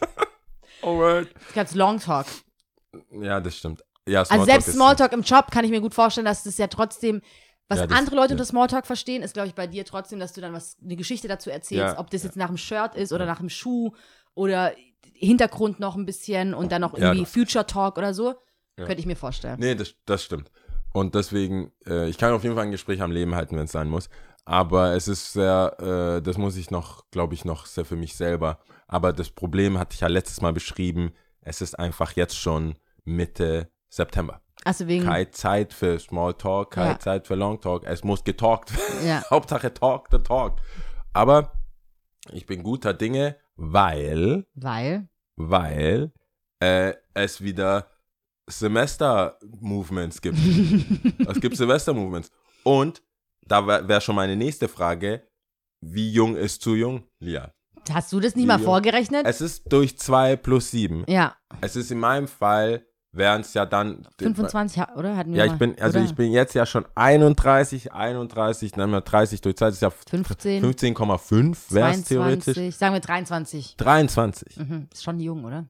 Alright. 0.82 1.28
du 1.34 1.54
kannst 1.54 1.74
Longtalk. 1.74 2.26
Ja, 3.20 3.40
das 3.40 3.56
stimmt. 3.56 3.82
Ja, 4.08 4.20
Also 4.20 4.30
Smalltalk 4.34 4.50
selbst 4.50 4.68
ist- 4.68 4.74
Smalltalk 4.74 5.12
im 5.12 5.22
Job 5.22 5.50
kann 5.50 5.64
ich 5.64 5.70
mir 5.70 5.80
gut 5.80 5.94
vorstellen, 5.94 6.24
dass 6.24 6.42
das 6.42 6.58
ja 6.58 6.66
trotzdem, 6.66 7.22
was 7.68 7.78
Ja, 7.78 7.86
das- 7.86 7.96
andere 7.98 8.16
Leute 8.16 8.30
ja. 8.30 8.34
unter 8.34 8.44
Smalltalk 8.44 8.86
verstehen, 8.86 9.22
ist, 9.22 9.34
glaube 9.34 9.48
ich, 9.48 9.54
bei 9.54 9.66
dir 9.66 9.84
trotzdem, 9.84 10.18
dass 10.18 10.32
du 10.32 10.40
dann 10.40 10.52
was, 10.52 10.76
eine 10.82 10.96
Geschichte 10.96 11.28
dazu 11.28 11.50
erzählst, 11.50 11.94
Ja, 11.94 11.98
ob 12.00 12.10
das 12.10 12.24
jetzt 12.24 12.36
nach 12.36 12.48
dem 12.48 12.56
Shirt 12.58 12.94
ist 12.96 13.12
oder 13.12 13.26
nach 13.26 13.38
dem 13.38 13.48
Schuh 13.48 13.92
oder 14.34 14.72
Hintergrund 15.14 15.78
noch 15.78 15.94
ein 15.94 16.04
bisschen 16.04 16.52
und 16.52 16.72
dann 16.72 16.80
noch 16.80 16.94
irgendwie 16.94 17.26
Future 17.26 17.66
Talk 17.66 17.96
oder 17.96 18.12
so. 18.12 18.34
Könnte 18.76 18.94
ich 18.98 19.06
mir 19.06 19.14
vorstellen. 19.16 19.58
Nee, 19.60 19.74
das, 19.76 19.94
das 20.06 20.24
stimmt. 20.24 20.50
Und 20.92 21.14
deswegen, 21.14 21.70
äh, 21.86 22.08
ich 22.08 22.18
kann 22.18 22.32
auf 22.32 22.42
jeden 22.42 22.54
Fall 22.56 22.64
ein 22.64 22.70
Gespräch 22.72 23.00
am 23.02 23.12
Leben 23.12 23.34
halten, 23.34 23.56
wenn 23.56 23.66
es 23.66 23.72
sein 23.72 23.88
muss. 23.88 24.08
Aber 24.44 24.94
es 24.94 25.06
ist 25.08 25.32
sehr, 25.32 25.76
äh, 26.18 26.22
das 26.22 26.36
muss 26.38 26.56
ich 26.56 26.70
noch, 26.70 27.04
glaube 27.10 27.34
ich, 27.34 27.44
noch 27.44 27.66
sehr 27.66 27.84
für 27.84 27.96
mich 27.96 28.16
selber. 28.16 28.58
Aber 28.88 29.12
das 29.12 29.30
Problem 29.30 29.78
hatte 29.78 29.94
ich 29.94 30.00
ja 30.00 30.08
letztes 30.08 30.40
Mal 30.40 30.52
beschrieben. 30.52 31.12
Es 31.40 31.60
ist 31.60 31.78
einfach 31.78 32.12
jetzt 32.12 32.36
schon 32.36 32.74
Mitte 33.04 33.70
September. 33.88 34.40
Also 34.64 34.86
wegen, 34.86 35.04
Keine 35.04 35.30
Zeit 35.30 35.72
für 35.72 35.98
Smalltalk, 35.98 36.72
keine 36.72 36.92
Ja. 36.92 36.98
Zeit 36.98 37.26
für 37.26 37.34
Longtalk. 37.34 37.84
Es 37.84 38.04
muss 38.04 38.22
getalkt 38.24 38.72
werden. 38.76 39.06
ja. 39.06 39.22
Hauptsache 39.30 39.72
Talk 39.74 40.08
the 40.10 40.18
Talk. 40.18 40.60
Aber 41.12 41.52
ich 42.30 42.46
bin 42.46 42.62
guter 42.62 42.94
Dinge, 42.94 43.36
weil, 43.56 44.46
Weil. 44.54 45.08
weil 45.36 46.12
äh, 46.60 46.94
es 47.14 47.40
wieder 47.42 47.88
Semester-Movements 48.48 50.20
gibt. 50.20 50.38
es 51.28 51.40
gibt 51.40 51.56
Semester-Movements. 51.56 52.30
Und 52.64 53.02
da 53.52 53.66
wäre 53.66 53.86
wär 53.88 54.00
schon 54.00 54.16
meine 54.16 54.34
nächste 54.36 54.66
Frage, 54.68 55.22
wie 55.84 56.10
jung 56.10 56.36
ist 56.36 56.62
zu 56.62 56.74
jung, 56.74 57.04
Lia? 57.20 57.52
Hast 57.92 58.12
du 58.12 58.20
das 58.20 58.34
nicht 58.36 58.44
Wie 58.44 58.46
mal 58.48 58.56
jung? 58.58 58.64
vorgerechnet? 58.66 59.26
Es 59.26 59.40
ist 59.40 59.64
durch 59.72 59.98
2 59.98 60.36
plus 60.36 60.70
7. 60.70 61.04
ja, 61.08 61.36
Es 61.60 61.74
ist 61.76 61.90
in 61.90 61.98
meinem 61.98 62.28
Fall, 62.28 62.86
wären 63.12 63.40
es 63.40 63.52
ja 63.54 63.66
dann. 63.66 64.06
25, 64.18 64.78
ha- 64.80 64.94
oder? 64.96 65.16
Hatten 65.16 65.32
wir 65.32 65.38
Ja, 65.40 65.46
mal, 65.46 65.52
ich 65.52 65.58
bin, 65.58 65.78
also 65.80 65.98
oder? 65.98 66.06
ich 66.08 66.14
bin 66.14 66.30
jetzt 66.32 66.54
ja 66.54 66.64
schon 66.64 66.86
31, 66.94 67.92
31, 67.92 68.72
dann 68.72 68.90
mal 68.90 69.00
30 69.00 69.40
durch 69.40 69.56
2, 69.56 69.66
das 69.66 69.74
ist 69.74 69.80
ja 69.82 69.90
15, 69.90 70.62
15,5 70.64 71.74
wäre 71.74 71.90
es 71.90 72.04
22, 72.04 72.06
theoretisch. 72.08 72.76
sagen 72.76 72.94
wir 72.94 73.00
23. 73.00 73.76
23. 73.76 74.56
Mhm. 74.58 74.88
Ist 74.92 75.02
schon 75.02 75.18
jung, 75.20 75.44
oder? 75.44 75.66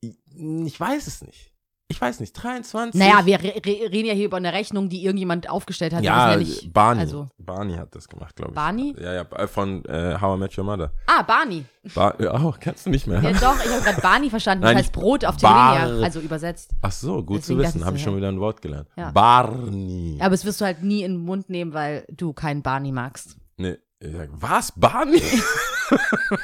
Ich 0.00 0.80
weiß 0.80 1.06
es 1.06 1.20
nicht. 1.22 1.49
Ich 1.90 2.00
weiß 2.00 2.20
nicht, 2.20 2.32
23. 2.34 2.96
Naja, 3.00 3.26
wir 3.26 3.40
re 3.40 3.52
re 3.56 3.90
reden 3.90 4.06
ja 4.06 4.14
hier 4.14 4.26
über 4.26 4.36
eine 4.36 4.52
Rechnung, 4.52 4.88
die 4.88 5.04
irgendjemand 5.04 5.50
aufgestellt 5.50 5.92
hat. 5.92 6.04
Ja, 6.04 6.38
wissen 6.38 6.50
nicht, 6.62 6.72
Barney. 6.72 7.00
Also, 7.00 7.26
Barney 7.36 7.74
hat 7.74 7.92
das 7.96 8.08
gemacht, 8.08 8.36
glaube 8.36 8.52
ich. 8.52 8.54
Barney? 8.54 8.94
Ja, 8.96 9.12
ja, 9.12 9.22
äh, 9.22 9.48
von 9.48 9.84
äh, 9.86 10.16
How 10.20 10.36
I 10.36 10.40
Met 10.40 10.56
Your 10.56 10.64
Mother. 10.64 10.92
ah, 11.08 11.22
Barney. 11.22 11.64
Bar 11.92 12.14
ja, 12.20 12.32
oh, 12.40 12.54
kennst 12.60 12.86
du 12.86 12.90
nicht 12.90 13.08
mehr? 13.08 13.20
Ja, 13.20 13.32
doch, 13.32 13.56
ich 13.64 13.72
habe 13.72 13.82
gerade 13.82 14.00
Barney 14.00 14.30
verstanden. 14.30 14.62
Das 14.62 14.68
Nein, 14.70 14.76
heißt 14.78 14.94
nicht 14.94 15.02
Brot 15.02 15.24
auf 15.24 15.36
Bar- 15.38 15.78
Tirolinia, 15.78 16.04
also 16.04 16.20
übersetzt. 16.20 16.70
Ach 16.80 16.92
so, 16.92 17.24
gut 17.24 17.38
Deswegen 17.38 17.58
zu 17.58 17.64
wissen. 17.66 17.78
ich 17.80 17.84
Habe 17.84 17.96
ich 17.96 18.02
schon 18.04 18.16
wieder 18.16 18.28
ein 18.28 18.38
Wort 18.38 18.62
gelernt. 18.62 18.88
Ja. 18.96 19.10
Barney. 19.10 20.16
Aber 20.20 20.30
das 20.30 20.44
wirst 20.44 20.60
du 20.60 20.64
halt 20.66 20.84
nie 20.84 21.02
in 21.02 21.14
den 21.14 21.24
Mund 21.24 21.50
nehmen, 21.50 21.74
weil 21.74 22.04
du 22.08 22.32
keinen 22.32 22.62
Barney 22.62 22.92
magst. 22.92 23.36
Nee, 23.56 23.78
ich 23.98 24.12
sag, 24.16 24.28
was? 24.32 24.72
Barney? 24.76 25.20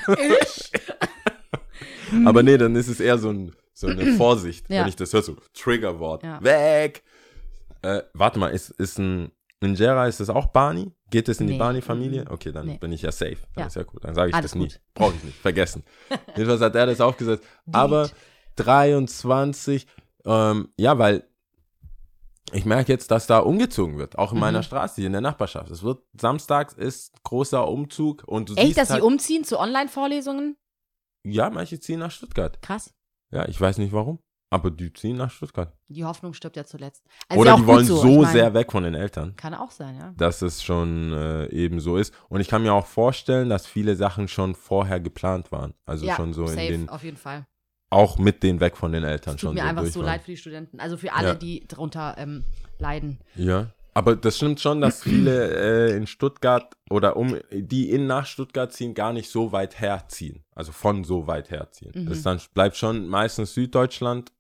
Aber 2.25 2.43
nee, 2.43 2.57
dann 2.59 2.75
ist 2.77 2.89
es 2.89 3.01
eher 3.01 3.19
so, 3.19 3.31
ein, 3.31 3.53
so 3.79 3.87
eine 3.89 4.05
Vorsicht, 4.17 4.69
Ja. 4.71 4.81
wenn 4.81 4.89
ich 4.89 4.97
das 4.97 5.13
höre, 5.13 5.23
so 5.23 5.37
Triggerwort. 5.53 6.23
Ja. 6.23 6.43
Weg! 6.43 7.03
Äh, 7.83 8.03
warte 8.15 8.39
mal, 8.39 8.49
ist, 8.49 8.71
ist 8.71 8.99
ein 8.99 9.31
Ninjera, 9.61 10.07
ist 10.07 10.19
das 10.21 10.31
auch 10.31 10.47
Barney? 10.47 10.93
Geht 11.11 11.29
das 11.29 11.41
in 11.41 11.47
die 11.47 11.53
Nee. 11.53 11.59
Barney-Familie? 11.59 12.23
Mhm. 12.23 12.31
Okay, 12.31 12.53
dann 12.53 12.67
Nee. 12.67 12.79
bin 12.79 12.91
ich 12.93 13.03
ja 13.03 13.13
safe. 13.13 13.37
Dann 13.55 13.63
Ja. 13.63 13.67
ist 13.67 13.77
ja 13.77 13.83
gut. 13.85 14.05
Dann 14.05 14.15
sage 14.15 14.31
ich 14.31 14.35
Alles 14.35 14.53
das 14.53 14.59
nie. 14.61 14.69
Brauche 14.95 15.15
ich 15.15 15.23
nicht. 15.25 15.37
Vergessen. 15.39 15.85
Jedenfalls 16.37 16.61
hat 16.63 16.75
er 16.75 16.87
das 16.87 17.01
aufgesetzt. 17.01 17.45
Aber 17.71 18.11
23, 18.57 19.87
ähm, 20.25 20.69
ja, 20.77 20.99
weil 20.99 21.25
ich 22.53 22.65
merke 22.65 22.93
jetzt, 22.93 23.11
dass 23.11 23.27
da 23.27 23.39
umgezogen 23.41 23.99
wird. 23.99 24.19
Auch 24.19 24.31
in 24.33 24.37
Mhm. 24.39 24.41
meiner 24.41 24.63
Straße, 24.63 24.97
hier 24.97 25.07
in 25.07 25.13
der 25.13 25.21
Nachbarschaft. 25.21 25.71
Es 25.71 25.83
wird, 25.83 26.03
samstags 26.21 26.75
ist 26.75 27.13
großer 27.25 27.67
Umzug 27.69 28.25
und 28.27 28.49
du 28.49 28.55
Echt, 28.55 28.67
siehst 28.67 28.79
dass 28.79 28.91
halt, 28.91 29.03
sie 29.03 29.07
umziehen 29.07 29.45
zu 29.45 29.59
Online-Vorlesungen? 29.59 30.57
Ja, 31.25 31.51
manche 31.51 31.79
ziehen 31.81 31.99
nach 32.01 32.11
Stuttgart. 32.13 32.61
Krass. 32.63 32.93
Ja, 33.37 33.49
ich 33.49 33.61
weiß 33.61 33.79
nicht 33.79 33.93
warum. 33.93 34.19
Aber 34.49 34.71
die 34.71 34.93
ziehen 34.93 35.17
nach 35.17 35.31
Stuttgart. 35.31 35.77
Die 35.89 36.05
Hoffnung 36.05 36.33
stirbt 36.33 36.57
ja 36.57 36.65
zuletzt. 36.65 37.05
Also 37.29 37.41
Oder 37.41 37.51
ja 37.51 37.57
die 37.57 37.67
wollen 37.67 37.85
so, 37.85 37.97
so, 37.97 38.09
ich 38.09 38.23
mein, 38.23 38.33
sehr 38.33 38.55
weg 38.55 38.71
von 38.71 38.85
den 38.85 38.95
Eltern, 38.95 39.35
Kann 39.37 39.55
auch 39.55 39.73
sein, 39.73 39.97
ja. 39.99 40.15
dass 40.17 40.41
es 40.41 40.63
schon 40.63 41.13
äh, 41.13 41.47
eben 41.49 41.81
so 41.81 41.97
ist. 41.97 42.15
Und 42.29 42.41
ich 42.41 42.47
kann 42.49 42.63
mir 42.63 42.73
auch 42.73 42.87
vorstellen, 42.87 43.49
dass 43.49 43.67
viele 43.67 43.97
Sachen 43.97 44.29
schon 44.29 44.55
vorher 44.55 45.01
geplant 45.01 45.51
waren. 45.51 45.75
Also 45.85 46.07
ja, 46.07 46.15
schon 46.15 46.33
so 46.33 46.47
safe, 46.47 46.61
in 46.63 46.83
den, 46.83 46.89
auf 46.89 47.03
jeden 47.03 47.17
Fall. 47.17 47.45
auch 47.91 48.19
mit 48.19 48.45
den 48.45 48.61
weg 48.61 48.77
von 48.77 48.93
den 48.93 49.03
Eltern 49.03 49.35
Es 49.35 49.41
tut 49.41 49.49
schon 49.49 49.55
mir 49.55 49.63
so 49.63 49.67
einfach 49.67 49.87
so 49.87 50.01
leid 50.03 50.23
für 50.23 50.31
die 50.31 50.37
Studenten. 50.37 50.79
Also 50.79 50.97
für 50.97 51.13
alle, 51.13 51.29
Ja. 51.29 51.35
die 51.35 51.67
darunter 51.67 52.15
ähm, 52.17 52.45
leiden. 52.79 53.19
Ja. 53.35 53.67
Aber 53.97 54.15
das 54.15 54.37
stimmt 54.37 54.61
schon, 54.61 54.83
dass 54.83 55.03
viele 55.03 55.89
äh, 55.89 55.97
in 55.97 56.07
Stuttgart 56.07 56.77
oder 56.91 57.17
um 57.17 57.39
die 57.51 57.91
in 57.91 58.07
nach 58.07 58.27
Stuttgart 58.27 58.71
ziehen, 58.71 58.93
gar 58.93 59.15
nicht 59.15 59.31
so 59.31 59.53
weit 59.53 59.81
herziehen. 59.81 60.45
Also 60.55 60.73
von 60.73 61.03
so 61.03 61.27
weit 61.27 61.51
herziehen. 61.51 61.93
Mhm. 61.95 62.07
Das 62.11 62.23
dann 62.23 62.39
bleibt 62.53 62.77
schon 62.77 63.07
meistens 63.07 63.55
Süddeutschland, 63.55 64.33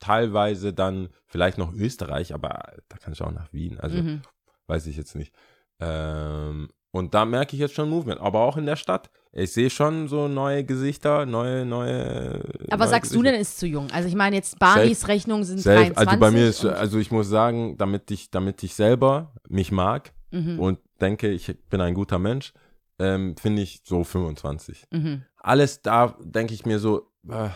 teilweise 0.00 0.72
dann 0.72 1.10
vielleicht 1.24 1.56
noch 1.56 1.72
Österreich, 1.72 2.34
aber 2.34 2.72
da 2.88 2.96
kann 2.96 3.12
ich 3.12 3.22
auch 3.22 3.30
nach 3.30 3.52
Wien. 3.52 3.78
Also 3.78 3.98
Mhm. 3.98 4.22
weiß 4.66 4.88
ich 4.88 4.96
jetzt 4.96 5.14
nicht. 5.14 5.32
Ähm, 5.78 6.70
und 6.96 7.12
da 7.12 7.26
merke 7.26 7.54
ich 7.54 7.60
jetzt 7.60 7.74
schon 7.74 7.90
Movement, 7.90 8.20
aber 8.20 8.40
auch 8.40 8.56
in 8.56 8.64
der 8.64 8.76
Stadt. 8.76 9.10
Ich 9.32 9.52
sehe 9.52 9.68
schon 9.68 10.08
so 10.08 10.28
neue 10.28 10.64
Gesichter, 10.64 11.26
neue, 11.26 11.66
neue. 11.66 12.42
Aber 12.70 12.84
neue 12.84 12.88
sagst 12.88 13.12
du 13.12 13.18
Gesichter. 13.18 13.32
denn, 13.32 13.40
ist 13.42 13.58
zu 13.58 13.66
jung? 13.66 13.90
Also 13.90 14.08
ich 14.08 14.14
meine 14.14 14.36
jetzt, 14.36 14.58
Barneys 14.58 15.06
Rechnungen 15.06 15.44
sind 15.44 15.58
Safe. 15.58 15.76
23. 15.92 16.08
Also 16.08 16.18
bei 16.18 16.30
mir 16.30 16.48
ist, 16.48 16.64
also 16.64 16.98
ich 16.98 17.10
muss 17.10 17.28
sagen, 17.28 17.76
damit 17.76 18.10
ich, 18.10 18.30
damit 18.30 18.62
ich 18.62 18.74
selber 18.74 19.34
mich 19.46 19.72
mag 19.72 20.14
mhm. 20.30 20.58
und 20.58 20.78
denke, 20.98 21.30
ich 21.30 21.54
bin 21.68 21.82
ein 21.82 21.92
guter 21.92 22.18
Mensch, 22.18 22.54
ähm, 22.98 23.36
finde 23.36 23.60
ich 23.60 23.82
so 23.84 24.02
25. 24.02 24.84
Mhm. 24.90 25.22
Alles 25.36 25.82
da 25.82 26.16
denke 26.22 26.54
ich 26.54 26.64
mir 26.64 26.78
so, 26.78 27.10
äh, 27.28 27.50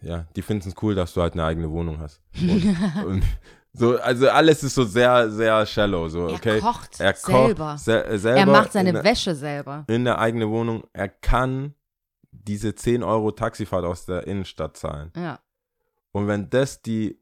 ja, 0.00 0.28
die 0.36 0.42
finden 0.42 0.68
es 0.68 0.76
cool, 0.80 0.94
dass 0.94 1.12
du 1.14 1.22
halt 1.22 1.32
eine 1.32 1.44
eigene 1.44 1.72
Wohnung 1.72 1.98
hast. 1.98 2.22
Und, 2.40 3.04
und 3.04 3.24
so, 3.76 3.96
also 3.98 4.28
alles 4.30 4.62
ist 4.62 4.74
so 4.74 4.84
sehr, 4.84 5.30
sehr 5.30 5.66
shallow. 5.66 6.08
So, 6.08 6.28
okay. 6.28 6.56
Er 6.56 6.60
kocht 6.60 7.00
Er 7.00 7.12
kocht 7.12 7.26
selber. 7.26 7.78
se 7.78 8.18
selber. 8.18 8.40
er 8.40 8.46
macht 8.46 8.72
seine 8.72 9.04
Wäsche 9.04 9.34
selber. 9.34 9.84
in 9.88 10.04
der 10.04 10.18
eigenen 10.18 10.50
Wohnung. 10.50 10.84
Er 10.92 11.08
kann 11.08 11.74
diese 12.30 12.74
10 12.74 13.02
Euro 13.02 13.32
Taxifahrt 13.32 13.84
aus 13.84 14.06
der 14.06 14.26
Innenstadt 14.26 14.76
zahlen. 14.76 15.12
Ja. 15.16 15.40
Und 16.12 16.26
wenn 16.28 16.48
das 16.50 16.80
die, 16.82 17.18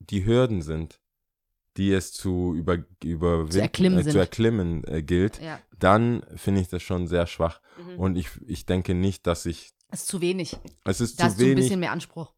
die 0.00 0.24
Hürden 0.24 0.62
sind, 0.62 1.00
die 1.76 1.92
es 1.92 2.12
zu, 2.12 2.54
über, 2.54 2.78
überwinden, 3.04 3.50
Zu 3.52 3.60
erklimmen 3.60 3.98
äh, 4.06 4.10
zu 4.10 4.18
erklimmen 4.18 4.82
äh, 4.84 5.02
gilt, 5.02 5.40
ja. 5.42 5.58
dann 5.78 6.24
finde 6.34 6.62
ich 6.62 6.68
das 6.68 6.82
schon 6.82 7.06
sehr 7.06 7.26
schwach. 7.26 7.60
Mhm. 7.78 7.98
Und 7.98 8.16
ich, 8.16 8.28
ich 8.46 8.64
denke 8.66 8.94
nicht, 8.94 9.26
dass 9.26 9.44
ich, 9.46 9.72
Das 9.90 10.00
ist 10.02 10.08
zu 10.08 10.20
wenig. 10.22 10.56
es 10.84 11.00
ist 11.02 11.20
Da 11.20 11.24
zu 11.24 11.30
hast 11.30 11.38
du 11.40 11.44
ein 11.44 11.50
wenig. 11.50 11.64
bisschen 11.64 11.80
mehr 11.80 11.92
Anspruch. 11.92 12.32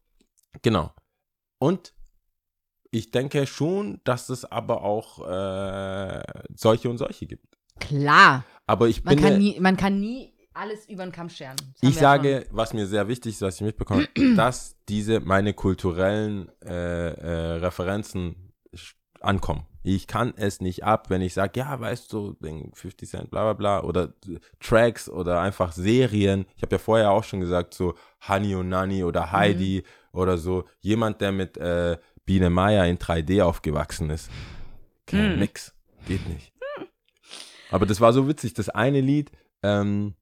Genau. 0.61 0.91
Und 1.57 1.93
ich 2.91 3.11
denke 3.11 3.45
schon, 3.47 4.01
dass 4.03 4.29
es 4.29 4.45
aber 4.45 4.83
auch 4.83 5.27
äh, 5.27 6.23
solche 6.55 6.89
und 6.89 6.97
solche 6.97 7.27
gibt. 7.27 7.45
Klar. 7.79 8.45
Aber 8.67 8.87
ich 8.87 9.03
Man 9.03 9.15
bin, 9.15 9.23
kann, 9.23 9.37
nie, 9.37 9.59
man 9.59 9.77
kann 9.77 9.99
nie 9.99 10.33
alles 10.53 10.87
über 10.89 11.03
den 11.03 11.11
Kamm 11.11 11.29
scheren. 11.29 11.55
Ich 11.81 11.97
sage, 11.97 12.45
was 12.51 12.73
mir 12.73 12.85
sehr 12.85 13.07
wichtig 13.07 13.33
ist, 13.33 13.41
was 13.41 13.55
ich 13.55 13.61
mitbekomme, 13.61 14.07
dass 14.35 14.75
diese 14.87 15.19
meine 15.19 15.53
kulturellen 15.53 16.49
äh, 16.63 17.09
äh, 17.11 17.51
Referenzen 17.57 18.53
ankommen. 19.21 19.65
Ich 19.81 20.07
kann 20.07 20.33
es 20.35 20.59
nicht 20.59 20.83
ab, 20.83 21.09
wenn 21.09 21.21
ich 21.21 21.33
sage, 21.33 21.61
ja, 21.61 21.79
weißt 21.79 22.11
du, 22.11 22.35
wegen 22.41 22.71
50 22.73 23.09
Cent, 23.09 23.31
bla 23.31 23.43
bla 23.43 23.53
bla, 23.53 23.83
oder 23.87 24.13
Tracks 24.59 25.09
oder 25.09 25.39
einfach 25.39 25.71
Serien. 25.71 26.45
Ich 26.57 26.63
habe 26.63 26.75
ja 26.75 26.79
vorher 26.79 27.11
auch 27.11 27.23
schon 27.23 27.39
gesagt, 27.39 27.73
so 27.73 27.95
Honey 28.27 28.55
und 28.55 28.69
Nanny 28.69 29.03
oder 29.03 29.31
Heidi 29.31 29.83
oder 30.11 30.37
so. 30.37 30.65
Jemand, 30.81 31.21
der 31.21 31.31
mit 31.31 31.57
äh, 31.57 31.97
Biene 32.29 32.51
Meier 32.51 32.85
in 32.85 32.99
3D 32.99 33.41
aufgewachsen 33.41 34.11
ist. 34.11 34.29
Kein 35.07 35.31
Hm. 35.31 35.39
Nix. 35.39 35.73
Geht 36.05 36.29
nicht. 36.29 36.53
Aber 37.71 37.87
das 37.87 37.99
war 38.01 38.13
so 38.13 38.27
witzig. 38.27 38.53
Das 38.53 38.69
eine 38.69 39.01
Lied 39.01 39.31
ähm, 39.63 40.13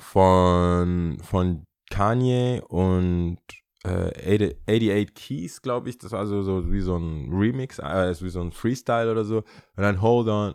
von, 0.00 1.18
von 1.22 1.64
Kanye 1.90 2.60
und 2.66 3.38
äh, 3.84 4.40
88 4.40 5.14
Keys, 5.14 5.62
glaube 5.62 5.90
ich. 5.90 5.98
Das 5.98 6.10
war 6.10 6.26
so, 6.26 6.42
so 6.42 6.72
wie 6.72 6.80
so 6.80 6.96
ein 6.96 7.30
Remix, 7.32 7.78
äh, 7.78 8.14
wie 8.20 8.28
so 8.30 8.40
ein 8.40 8.50
Freestyle 8.50 9.08
oder 9.12 9.24
so. 9.24 9.38
Und 9.38 9.44
dann 9.84 10.02
Hold 10.02 10.26
On 10.26 10.54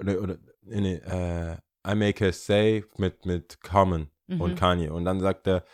oder, 0.00 0.20
oder 0.20 0.38
nee, 0.62 0.94
äh, 0.94 1.56
I 1.86 1.94
Make 1.94 2.26
a 2.26 2.32
Say 2.32 2.84
mit, 2.96 3.26
mit 3.26 3.60
Common 3.62 4.08
Mhm. 4.26 4.40
und 4.40 4.54
Kanye. 4.56 4.90
Und 4.90 5.04
dann 5.04 5.20
sagt 5.20 5.46
er 5.46 5.64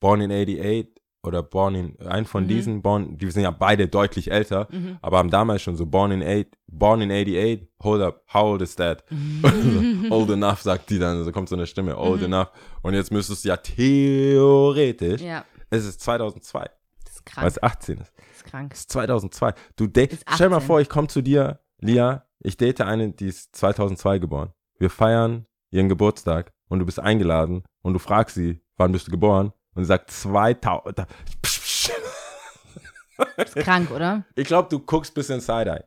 Born 0.00 0.20
in 0.20 0.32
88 0.32 0.88
oder 1.24 1.42
Born 1.42 1.74
in, 1.74 1.98
ein 2.06 2.24
von 2.26 2.44
Mhm. 2.44 2.48
diesen, 2.48 2.82
Born, 2.82 3.16
die 3.18 3.30
sind 3.30 3.42
ja 3.42 3.50
beide 3.50 3.88
deutlich 3.88 4.30
älter, 4.30 4.68
Mhm. 4.70 4.98
aber 5.02 5.18
haben 5.18 5.30
damals 5.30 5.62
schon 5.62 5.76
so 5.76 5.86
Born 5.86 6.10
in, 6.12 6.22
eight, 6.22 6.56
born 6.66 7.00
in 7.00 7.10
88, 7.10 7.68
hold 7.82 8.02
up, 8.02 8.22
how 8.32 8.44
old 8.52 8.62
is 8.62 8.76
that? 8.76 9.04
old 10.10 10.30
enough, 10.30 10.60
sagt 10.62 10.90
die 10.90 10.98
dann, 10.98 11.24
so 11.24 11.32
kommt 11.32 11.48
so 11.48 11.56
eine 11.56 11.66
Stimme, 11.66 11.96
old 11.98 12.20
Mhm. 12.20 12.26
enough. 12.26 12.50
Und 12.82 12.94
jetzt 12.94 13.10
müsstest 13.10 13.44
du 13.44 13.48
ja 13.48 13.56
theoretisch, 13.56 15.20
Ja, 15.22 15.44
es 15.70 15.84
ist 15.84 16.00
2002, 16.00 16.70
das 17.04 17.14
ist 17.16 17.22
weil 17.26 17.34
krank. 17.34 17.46
es 17.48 17.62
18 17.62 17.98
ist. 17.98 18.12
Das 18.16 18.36
ist 18.36 18.44
krank. 18.44 18.72
Es 18.72 18.80
ist 18.80 18.92
2002. 18.92 19.54
Du 19.76 19.86
date, 19.86 20.18
stell 20.34 20.48
mal 20.48 20.56
18. 20.56 20.66
vor, 20.66 20.80
ich 20.80 20.88
komme 20.88 21.08
zu 21.08 21.22
dir, 21.22 21.60
Lia, 21.80 22.24
ich 22.40 22.56
date 22.56 22.80
eine, 22.82 23.10
die 23.12 23.26
ist 23.28 23.54
2002 23.56 24.18
geboren. 24.18 24.52
Wir 24.78 24.90
feiern 24.90 25.46
ihren 25.70 25.88
Geburtstag 25.88 26.52
und 26.68 26.78
du 26.78 26.84
bist 26.86 27.00
eingeladen 27.00 27.62
und 27.82 27.92
du 27.94 27.98
fragst 27.98 28.34
sie, 28.36 28.60
wann 28.76 28.92
bist 28.92 29.06
du 29.06 29.10
geboren? 29.10 29.52
Und 29.74 29.84
sagt 29.84 30.10
2000. 30.10 30.98
da- 30.98 31.06
Das 33.36 33.54
ist 33.54 33.56
krank, 33.64 33.90
oder? 33.90 34.24
Ich 34.34 34.46
glaube, 34.46 34.68
du 34.68 34.80
guckst 34.80 35.12
ein 35.12 35.14
bisschen 35.14 35.40
Side-Eye. 35.40 35.84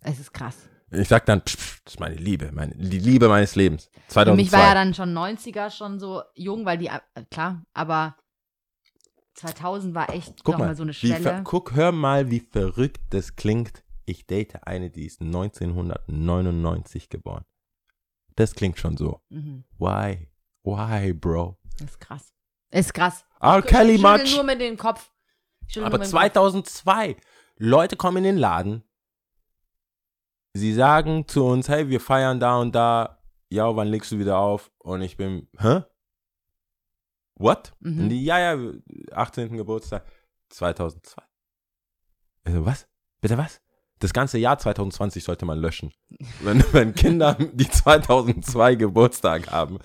Es 0.00 0.18
ist 0.18 0.32
krass. 0.32 0.56
Ich 0.90 1.06
sag 1.08 1.26
dann, 1.26 1.42
psch, 1.44 1.56
psch, 1.56 1.80
das 1.84 1.94
ist 1.94 2.00
meine 2.00 2.14
Liebe, 2.16 2.50
meine, 2.52 2.74
die 2.74 2.98
Liebe 2.98 3.28
meines 3.28 3.54
Lebens. 3.56 3.90
Für 4.06 4.12
2002. 4.14 4.36
mich 4.42 4.52
war 4.52 4.60
ja 4.68 4.74
dann 4.74 4.94
schon 4.94 5.12
90er 5.16 5.70
schon 5.70 5.98
so 6.00 6.22
jung, 6.34 6.64
weil 6.64 6.78
die, 6.78 6.86
äh, 6.86 7.00
klar, 7.30 7.62
aber 7.74 8.16
2000 9.34 9.94
war 9.94 10.08
echt 10.12 10.42
guck 10.44 10.54
nochmal 10.54 10.68
mal, 10.68 10.76
so 10.76 10.82
eine 10.84 10.94
Schwelle. 10.94 11.42
guck, 11.44 11.74
hör 11.74 11.92
mal, 11.92 12.30
wie 12.30 12.40
verrückt 12.40 13.00
das 13.10 13.36
klingt. 13.36 13.84
Ich 14.06 14.26
date 14.26 14.66
eine, 14.66 14.88
die 14.90 15.04
ist 15.04 15.20
1999 15.20 17.08
geboren. 17.10 17.44
Das 18.36 18.54
klingt 18.54 18.78
schon 18.78 18.96
so. 18.96 19.20
Mhm. 19.28 19.64
Why? 19.78 20.30
Why, 20.64 21.12
bro? 21.12 21.58
Das 21.78 21.90
ist 21.90 22.00
krass. 22.00 22.32
Ist 22.70 22.94
krass. 22.94 23.24
R. 23.40 23.62
Kelly 23.62 23.94
ich 23.94 24.02
much. 24.02 24.34
nur 24.34 24.44
mit 24.44 24.60
dem 24.60 24.76
Kopf. 24.76 25.10
Aber 25.76 25.82
nur 25.82 25.90
mit 25.90 25.92
dem 25.94 26.00
Kopf. 26.00 26.10
2002, 26.10 27.16
Leute 27.56 27.96
kommen 27.96 28.18
in 28.18 28.24
den 28.24 28.36
Laden. 28.36 28.84
Sie 30.54 30.74
sagen 30.74 31.26
zu 31.28 31.44
uns, 31.44 31.68
hey, 31.68 31.88
wir 31.88 32.00
feiern 32.00 32.40
da 32.40 32.56
und 32.56 32.74
da. 32.74 33.18
Ja, 33.50 33.74
wann 33.76 33.88
legst 33.88 34.12
du 34.12 34.18
wieder 34.18 34.38
auf? 34.38 34.70
Und 34.78 35.02
ich 35.02 35.16
bin, 35.16 35.48
hä? 35.58 35.82
What? 37.36 37.72
Mhm. 37.80 38.00
Und 38.00 38.08
die, 38.10 38.24
ja, 38.24 38.54
ja, 38.54 38.72
18. 39.12 39.56
Geburtstag 39.56 40.04
2002. 40.50 41.22
Also, 42.44 42.66
was? 42.66 42.88
Bitte 43.20 43.38
was? 43.38 43.60
Das 44.00 44.12
ganze 44.12 44.38
Jahr 44.38 44.58
2020 44.58 45.24
sollte 45.24 45.44
man 45.44 45.58
löschen. 45.58 45.92
Wenn, 46.40 46.62
wenn 46.72 46.94
Kinder, 46.94 47.36
die 47.52 47.68
2002 47.68 48.74
Geburtstag 48.74 49.50
haben, 49.50 49.78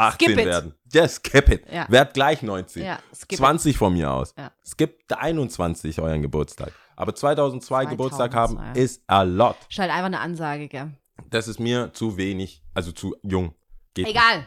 18 0.00 0.28
Skip 0.28 0.38
it. 0.38 0.46
werden. 0.46 0.74
Yes, 0.92 1.16
skip 1.16 1.48
it. 1.50 1.62
Ja. 1.70 1.86
Werd 1.88 2.14
gleich 2.14 2.42
19. 2.42 2.82
Ja, 2.84 2.98
skip 3.14 3.32
it. 3.32 3.38
20 3.38 3.76
von 3.76 3.92
mir 3.92 4.10
aus. 4.10 4.34
Ja. 4.36 4.50
Gibt 4.76 5.12
21 5.12 6.00
euren 6.00 6.22
Geburtstag. 6.22 6.72
Aber 6.96 7.14
2002 7.14 7.86
Geburtstag 7.86 8.34
haben 8.34 8.54
2002. 8.54 8.80
ist 8.80 9.02
a 9.06 9.22
lot. 9.22 9.56
Schalt 9.68 9.90
einfach 9.90 10.06
eine 10.06 10.20
Ansage, 10.20 10.68
gell? 10.68 10.92
Das 11.28 11.48
ist 11.48 11.60
mir 11.60 11.92
zu 11.92 12.16
wenig, 12.16 12.62
also 12.74 12.92
zu 12.92 13.14
jung. 13.22 13.54
Geht 13.94 14.08
Egal. 14.08 14.46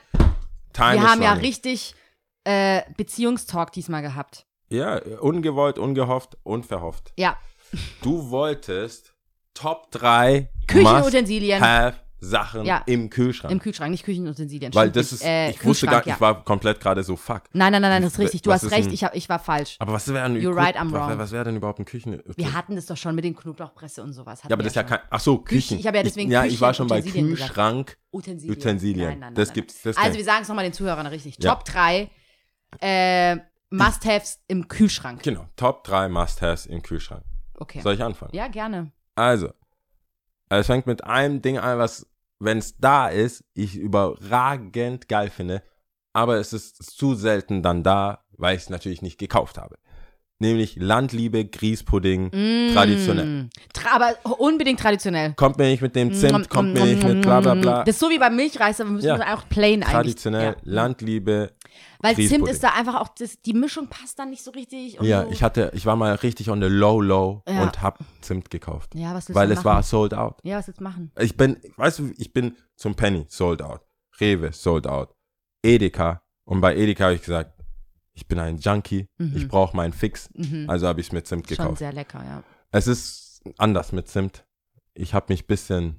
Time 0.73 0.93
Wir 0.93 1.03
haben 1.03 1.21
ja 1.21 1.33
richtig 1.33 1.95
äh, 2.45 2.81
Beziehungstalk 2.97 3.71
diesmal 3.71 4.01
gehabt. 4.01 4.45
Ja, 4.69 4.99
ungewollt, 5.19 5.77
ungehofft, 5.77 6.37
unverhofft. 6.43 7.13
Ja. 7.17 7.37
Du 8.01 8.31
wolltest 8.31 9.13
Top 9.53 9.91
3 9.91 10.49
Küchenutensilien 10.67 11.61
have 11.61 11.97
Sachen 12.24 12.65
Ja. 12.65 12.82
im 12.86 13.09
Kühlschrank. 13.09 13.51
im 13.51 13.59
Kühlschrank, 13.59 13.91
nicht 13.91 14.03
Küchenutensilien. 14.05 14.74
Weil 14.74 14.89
das 14.91 15.11
ist, 15.11 15.24
Äh, 15.24 15.49
ich 15.51 15.63
wusste 15.65 15.86
gar 15.88 15.97
nicht, 15.97 16.07
ich 16.07 16.13
ja. 16.13 16.19
war 16.21 16.43
komplett 16.43 16.80
gerade 16.80 17.03
so, 17.03 17.15
fuck. 17.15 17.43
Nein, 17.53 17.71
nein, 17.71 17.82
nein, 17.82 17.91
nein, 17.91 18.01
das 18.03 18.13
ist 18.13 18.19
richtig. 18.19 18.41
Du 18.43 18.49
Was 18.49 18.63
hast 18.63 18.71
recht, 18.71 18.88
ein- 18.88 18.93
ich, 18.93 19.03
hab, 19.03 19.13
ich 19.15 19.28
war 19.30 19.39
falsch. 19.39 19.76
Aber 19.80 19.93
was 19.93 20.07
wäre 20.07 20.28
denn 20.30 20.38
You're 20.41 20.55
right, 20.55 20.76
I'm 20.78 20.91
was, 20.91 21.09
wrong. 21.09 21.17
was 21.17 21.32
wäre 21.32 21.43
denn 21.45 21.55
überhaupt 21.57 21.80
ein 21.80 21.86
Küchen? 21.86 22.21
Wir 22.36 22.53
hatten 22.53 22.76
das 22.76 22.86
doch 22.86 22.97
schon 22.97 23.13
mit 23.15 23.24
den 23.26 23.36
Knoblauchpresse 23.36 24.01
und 24.01 24.13
sowas. 24.13 24.41
Ja, 24.43 24.51
aber 24.51 24.63
das 24.63 24.71
ist 24.71 24.76
ja 24.76 24.84
kein. 24.84 24.99
Ach 25.09 25.19
so, 25.19 25.38
Küchen. 25.39 25.78
ich 25.80 25.86
habe 25.88 25.97
ja 25.97 26.03
deswegen 26.03 26.30
ich, 26.30 26.34
Ja, 26.34 26.45
ich 26.45 26.59
war 26.61 26.74
schon 26.74 26.88
bei. 26.88 27.01
Kühlschrank. 27.01 27.97
Utensilien. 28.11 28.57
Utensilien. 28.57 28.97
Nein, 29.09 29.19
nein, 29.19 29.19
nein, 29.30 29.36
Das 29.36 29.49
nein. 29.49 29.55
gibt's- 29.55 29.82
das 29.82 29.97
also 29.97 30.17
wir 30.17 30.24
sagen 30.24 30.43
es 30.43 30.47
nochmal 30.47 30.63
den 30.65 30.74
Zuhörern 30.74 31.07
richtig. 31.07 31.38
Ja. 31.41 31.53
Top 31.55 31.65
3 31.65 32.09
äh, 32.80 33.38
Must-Haves 33.69 34.39
im 34.47 34.67
Kühlschrank. 34.67 35.24
Genau, 35.24 35.47
Top 35.55 35.84
3 35.84 36.07
Must-Haves 36.09 36.65
im 36.67 36.82
Kühlschrank. 36.82 37.24
Okay. 37.55 37.82
Soll 37.82 37.95
ich 37.95 38.03
anfangen? 38.03 38.32
Ja, 38.36 38.47
gerne. 38.47 38.91
Also, 39.15 39.49
es 40.49 40.67
fängt 40.67 40.86
mit 40.88 41.03
einem 41.03 41.41
Ding 41.41 41.57
an, 41.57 41.78
was, 41.80 42.05
wenn 42.43 42.57
es 42.59 42.77
da 42.77 43.07
ist, 43.07 43.43
ich 43.53 43.75
überragend 43.77 45.07
geil 45.07 45.29
finde, 45.29 45.63
aber 46.13 46.37
es 46.37 46.53
ist 46.53 46.83
zu 46.97 47.15
selten 47.15 47.61
dann 47.63 47.83
da, 47.83 48.23
weil 48.37 48.55
ich 48.55 48.63
es 48.63 48.69
natürlich 48.69 49.01
nicht 49.01 49.17
gekauft 49.17 49.57
habe. 49.57 49.77
Nämlich 50.39 50.75
Landliebe 50.75 51.45
Grießpudding, 51.45 52.25
Mm. 52.33 52.73
traditionell. 52.73 53.49
Tra 53.71 53.95
aber 53.95 54.39
unbedingt 54.39 54.79
traditionell. 54.79 55.33
Kommt 55.35 55.57
mir 55.57 55.65
nicht 55.69 55.81
mit 55.81 55.95
dem 55.95 56.11
Zimt, 56.13 56.49
kommt 56.49 56.73
mir 56.73 56.83
nicht 56.85 57.03
mit 57.03 57.21
bla 57.21 57.39
bla 57.39 57.53
bla. 57.55 57.83
Das 57.85 57.95
ist 57.95 57.99
so 57.99 58.09
wie 58.09 58.17
beim 58.19 58.35
Milchreis, 58.35 58.81
aber 58.81 58.89
wir 58.89 58.93
müssen 58.95 59.07
Ja. 59.07 59.35
auch 59.35 59.47
plain 59.47 59.83
eigentlich. 59.83 59.93
Traditionell, 59.93 60.43
Ja. 60.43 60.55
Landliebe. 60.63 61.51
Weil 62.03 62.15
Zimt 62.15 62.47
ist 62.49 62.61
da 62.63 62.69
einfach 62.73 62.95
auch, 63.01 63.07
das, 63.09 63.41
die 63.41 63.53
Mischung 63.53 63.87
passt 63.87 64.19
dann 64.19 64.29
nicht 64.29 64.43
so 64.43 64.51
richtig. 64.51 64.99
Ja, 65.01 65.23
so. 65.25 65.31
ich 65.31 65.41
hatte, 65.41 65.71
ich 65.73 65.85
war 65.85 65.95
mal 65.95 66.13
richtig 66.15 66.49
on 66.49 66.61
the 66.61 66.67
low 66.67 66.99
low 67.01 67.41
Ja. 67.47 67.63
und 67.63 67.81
hab 67.81 67.99
Zimt 68.21 68.49
gekauft. 68.51 68.93
Ja, 68.95 69.13
was 69.13 69.27
willst 69.29 69.35
Weil 69.35 69.47
du 69.47 69.53
es 69.53 69.59
machen? 69.63 69.65
war 69.65 69.83
sold 69.83 70.13
out. 70.13 70.39
Ja, 70.43 70.57
was 70.57 70.67
willst 70.67 70.79
du 70.79 70.83
machen? 70.83 71.11
Ich 71.19 71.37
bin, 71.37 71.57
weißt 71.77 71.99
du, 71.99 72.11
ich 72.17 72.33
bin 72.33 72.55
zum 72.75 72.95
Penny 72.95 73.25
sold 73.29 73.61
out. 73.61 73.81
Rewe 74.19 74.51
sold 74.53 74.85
out. 74.85 75.15
Edeka. 75.63 76.21
Und 76.45 76.61
bei 76.61 76.75
Edeka 76.75 77.05
habe 77.05 77.15
ich 77.15 77.21
gesagt, 77.21 77.53
ich 78.13 78.27
bin 78.27 78.37
ein 78.37 78.57
Junkie, 78.57 79.07
Mhm. 79.17 79.35
ich 79.37 79.47
brauche 79.47 79.75
meinen 79.75 79.93
Fix. 79.93 80.29
Mhm. 80.33 80.69
Also 80.69 80.87
habe 80.87 80.99
ich 81.01 81.07
es 81.07 81.13
mit 81.13 81.25
Zimt 81.25 81.47
Schon 81.47 81.57
gekauft. 81.57 81.79
sehr 81.79 81.93
lecker, 81.93 82.23
ja. 82.23 82.43
Es 82.71 82.85
ist 82.87 83.41
anders 83.57 83.91
mit 83.91 84.07
Zimt. 84.07 84.45
Ich 84.93 85.13
habe 85.13 85.27
mich 85.29 85.47
bisschen, 85.47 85.95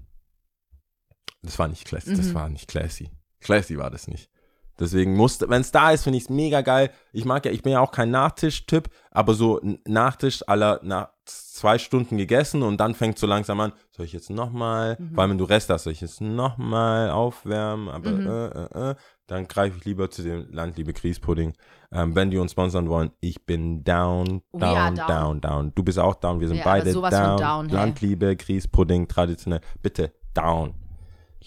das 1.43 1.59
war 1.59 1.67
nicht 1.69 1.85
classy, 1.87 2.15
das 2.17 2.27
Mhm. 2.27 2.35
war 2.35 2.49
nicht 2.49 2.69
classy. 2.69 3.11
Classy 3.41 3.77
war 3.79 3.91
das 3.91 4.07
nicht. 4.09 4.31
Deswegen 4.79 5.17
musste, 5.17 5.49
wenn 5.49 5.61
es 5.61 5.71
da 5.71 5.91
ist, 5.93 6.03
finde 6.05 6.17
ich 6.19 6.25
es 6.25 6.31
mega 6.31 6.61
geil. 6.63 6.91
Ich 7.13 7.25
mag 7.25 7.45
ja, 7.47 7.53
ich 7.53 7.63
bin 7.63 7.73
ja 7.73 7.81
auch 7.81 7.93
kein 7.93 8.11
Nachtisch-Typ, 8.11 8.89
aber 9.11 9.35
so 9.35 9.61
Nachtisch 9.87 10.43
aller 10.49 10.81
nach 10.83 11.09
zwei 11.25 11.79
Stunden 11.79 12.19
gegessen 12.19 12.63
und 12.63 12.79
dann 12.81 12.95
fängt 12.95 13.19
so 13.19 13.27
langsam 13.27 13.61
an, 13.61 13.73
soll 13.93 14.05
ich 14.05 14.13
jetzt 14.13 14.29
nochmal, 14.31 14.97
Mhm. 14.99 15.15
vor 15.15 15.23
allem 15.23 15.31
wenn 15.31 15.39
du 15.39 15.45
Rest 15.45 15.71
hast, 15.71 15.85
soll 15.85 15.93
ich 15.93 16.01
jetzt 16.01 16.21
nochmal 16.21 17.11
aufwärmen, 17.11 17.89
aber 17.89 18.11
Mhm. 18.11 18.27
äh, 18.27 18.47
äh, 18.49 18.91
äh, 18.91 18.95
dann 19.29 19.47
greife 19.49 19.79
ich 19.79 19.85
lieber 19.85 20.11
zu 20.11 20.23
dem 20.23 20.53
Landliebe 20.53 20.93
Grießpudding. 20.93 21.55
Ähm, 21.93 22.15
wenn 22.17 22.31
die 22.31 22.37
uns 22.39 22.51
sponsern 22.53 22.89
wollen, 22.91 23.13
ich 23.21 23.47
bin 23.47 23.85
down, 23.85 24.43
down, 24.53 24.97
down. 24.97 25.07
down, 25.07 25.41
down. 25.41 25.73
Du 25.75 25.83
bist 25.85 25.99
auch 25.99 26.17
down, 26.17 26.41
wir 26.41 26.49
sind 26.49 26.59
Ja, 26.59 26.65
beide 26.65 26.93
down. 26.93 27.11
down, 27.39 27.69
hey. 27.69 27.75
Landliebe 27.75 28.37
Grießpudding, 28.37 29.09
traditionell. 29.09 29.61
Bitte, 29.81 30.13
down. 30.35 30.75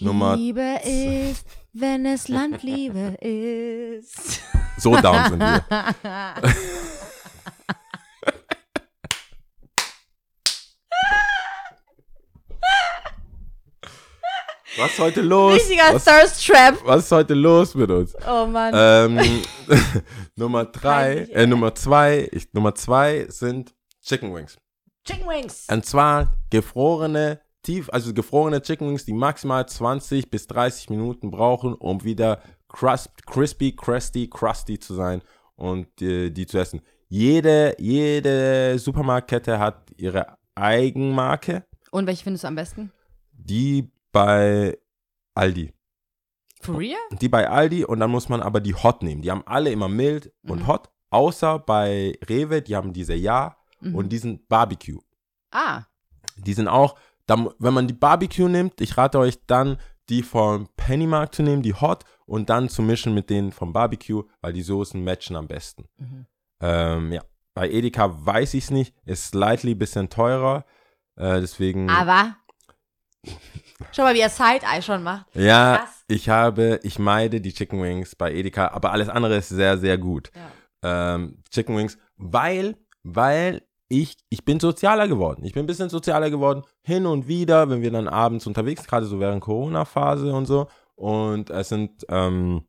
Nummer 0.00 0.36
Liebe 0.36 0.80
ist, 0.84 1.44
wenn 1.72 2.06
es 2.06 2.28
Landliebe 2.28 3.16
ist. 3.20 4.40
So 4.80 4.94
down 4.94 5.30
sind 5.30 5.40
wir. 5.40 5.64
Was 14.78 14.92
ist 14.92 14.98
heute 15.00 15.22
los? 15.22 15.54
Richtiger 15.54 15.92
was, 15.94 16.04
Thirst 16.04 16.46
Trap. 16.46 16.78
was 16.84 17.04
ist 17.06 17.10
heute 17.10 17.34
los 17.34 17.74
mit 17.74 17.90
uns? 17.90 18.14
Oh 18.24 18.46
Mann. 18.46 18.72
Ähm, 18.76 19.42
Nummer 20.36 20.66
drei, 20.66 21.26
äh. 21.32 21.46
Nummer 21.48 21.74
zwei, 21.74 22.28
ich, 22.30 22.52
Nummer 22.52 22.76
zwei 22.76 23.26
sind 23.28 23.74
Chicken 24.04 24.32
Wings. 24.32 24.56
Chicken 25.04 25.26
Wings. 25.28 25.66
Und 25.68 25.84
zwar 25.84 26.36
gefrorene, 26.50 27.40
tief, 27.68 27.88
also 27.92 28.12
gefrorene 28.14 28.62
Chicken 28.62 28.88
Wings, 28.88 29.04
die 29.04 29.12
maximal 29.12 29.68
20 29.68 30.30
bis 30.30 30.46
30 30.46 30.90
Minuten 30.90 31.30
brauchen, 31.30 31.74
um 31.74 32.02
wieder 32.04 32.40
crust, 32.68 33.10
crispy, 33.26 33.74
crusty, 33.76 34.28
crusty 34.28 34.78
zu 34.78 34.94
sein 34.94 35.22
und 35.56 36.00
äh, 36.02 36.30
die 36.30 36.46
zu 36.46 36.58
essen. 36.58 36.80
Jede, 37.08 37.74
jede 37.78 38.78
Supermarktkette 38.78 39.58
hat 39.58 39.90
ihre 39.96 40.36
Eigenmarke, 40.54 41.64
Und 41.90 42.06
welche 42.06 42.24
findest 42.24 42.44
du 42.44 42.48
am 42.48 42.54
besten? 42.54 42.92
die 43.32 43.90
bei 44.12 44.76
Aldi. 45.34 45.72
For 46.60 46.76
real? 46.78 46.98
Die 47.20 47.28
bei 47.28 47.48
Aldi 47.48 47.84
und 47.84 48.00
dann 48.00 48.10
muss 48.10 48.28
man 48.28 48.42
aber 48.42 48.60
die 48.60 48.74
Hot 48.74 49.02
nehmen. 49.02 49.22
Die 49.22 49.30
haben 49.30 49.42
alle 49.46 49.70
immer 49.70 49.88
mild 49.88 50.32
und 50.42 50.60
Mhm. 50.62 50.66
Hot, 50.66 50.90
außer 51.10 51.58
bei 51.60 52.18
Rewe, 52.28 52.60
die 52.62 52.74
haben 52.76 52.92
diese 52.92 53.14
Ja 53.14 53.56
Mhm. 53.80 53.94
und 53.94 54.08
die 54.10 54.18
sind 54.18 54.48
Barbecue. 54.48 55.00
ah, 55.52 55.82
Die 56.36 56.52
sind 56.54 56.68
auch, 56.68 56.94
da, 57.28 57.54
wenn 57.58 57.74
man 57.74 57.86
die 57.86 57.94
Barbecue 57.94 58.48
nimmt, 58.48 58.80
ich 58.80 58.96
rate 58.96 59.18
euch 59.18 59.38
dann, 59.46 59.76
die 60.08 60.22
vom 60.22 60.68
Pennymarkt 60.76 61.34
zu 61.34 61.42
nehmen, 61.42 61.62
die 61.62 61.74
Hot, 61.74 62.04
und 62.26 62.50
dann 62.50 62.68
zu 62.68 62.82
mischen 62.82 63.14
mit 63.14 63.30
denen 63.30 63.52
vom 63.52 63.72
Barbecue, 63.72 64.24
weil 64.40 64.52
die 64.52 64.62
Soßen 64.62 65.02
matchen 65.02 65.36
am 65.36 65.46
besten. 65.46 65.86
Mhm. 65.98 66.26
Ähm, 66.60 67.12
ja, 67.12 67.22
bei 67.54 67.70
Edeka 67.70 68.24
weiß 68.26 68.54
ich 68.54 68.64
es 68.64 68.70
nicht, 68.70 68.94
ist 69.04 69.28
slightly 69.28 69.74
bisschen 69.74 70.10
teurer, 70.10 70.64
äh, 71.16 71.40
deswegen, 71.40 71.88
aber. 71.88 72.36
Schau 73.92 74.02
mal, 74.02 74.14
wie 74.14 74.20
er 74.20 74.30
Side-Eye 74.30 74.82
schon 74.82 75.02
macht. 75.02 75.26
ja, 75.34 75.78
krass. 75.78 76.04
ich 76.08 76.28
habe, 76.28 76.80
ich 76.82 76.98
meide 76.98 77.40
die 77.40 77.52
Chicken 77.52 77.82
Wings 77.82 78.14
bei 78.14 78.32
Edeka, 78.32 78.68
aber 78.68 78.92
alles 78.92 79.08
andere 79.08 79.36
ist 79.36 79.50
sehr, 79.50 79.78
sehr 79.78 79.98
gut. 79.98 80.30
Ja. 80.82 81.14
ähm, 81.14 81.42
Chicken 81.50 81.76
Wings, 81.76 81.98
weil, 82.16 82.76
weil 83.02 83.62
ich, 83.88 84.16
ich 84.28 84.44
bin 84.44 84.60
sozialer 84.60 85.08
geworden. 85.08 85.44
Ich 85.44 85.54
bin 85.54 85.64
ein 85.64 85.66
bisschen 85.66 85.88
sozialer 85.88 86.30
geworden. 86.30 86.62
Hin 86.82 87.06
und 87.06 87.26
wieder, 87.26 87.70
wenn 87.70 87.82
wir 87.82 87.90
dann 87.90 88.08
abends 88.08 88.46
unterwegs, 88.46 88.86
gerade 88.86 89.06
so 89.06 89.18
während 89.20 89.42
Corona-Phase 89.42 90.32
und 90.32 90.46
so, 90.46 90.66
und 90.94 91.50
es 91.50 91.68
sind 91.68 92.04
ähm, 92.08 92.66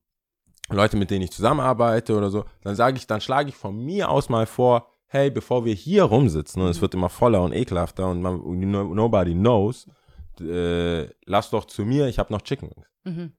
Leute, 0.69 0.97
mit 0.97 1.09
denen 1.09 1.23
ich 1.23 1.31
zusammenarbeite 1.31 2.15
oder 2.15 2.29
so, 2.29 2.45
dann 2.61 2.75
sage 2.75 2.97
ich, 2.97 3.07
dann 3.07 3.21
schlage 3.21 3.49
ich 3.49 3.55
von 3.55 3.75
mir 3.75 4.09
aus 4.09 4.29
mal 4.29 4.45
vor, 4.45 4.87
hey, 5.07 5.31
bevor 5.31 5.65
wir 5.65 5.73
hier 5.73 6.03
rumsitzen 6.03 6.61
und 6.61 6.69
es 6.69 6.81
wird 6.81 6.93
immer 6.93 7.09
voller 7.09 7.41
und 7.41 7.53
ekelhafter 7.53 8.07
und 8.07 8.21
man, 8.21 8.39
no- 8.69 8.93
nobody 8.93 9.33
knows, 9.33 9.89
äh, 10.39 11.09
lass 11.25 11.49
doch 11.49 11.65
zu 11.65 11.83
mir, 11.83 12.07
ich 12.07 12.19
habe 12.19 12.31
noch 12.31 12.43
Chicken 12.43 12.69
Wings. 12.69 12.87
Mhm. 13.03 13.33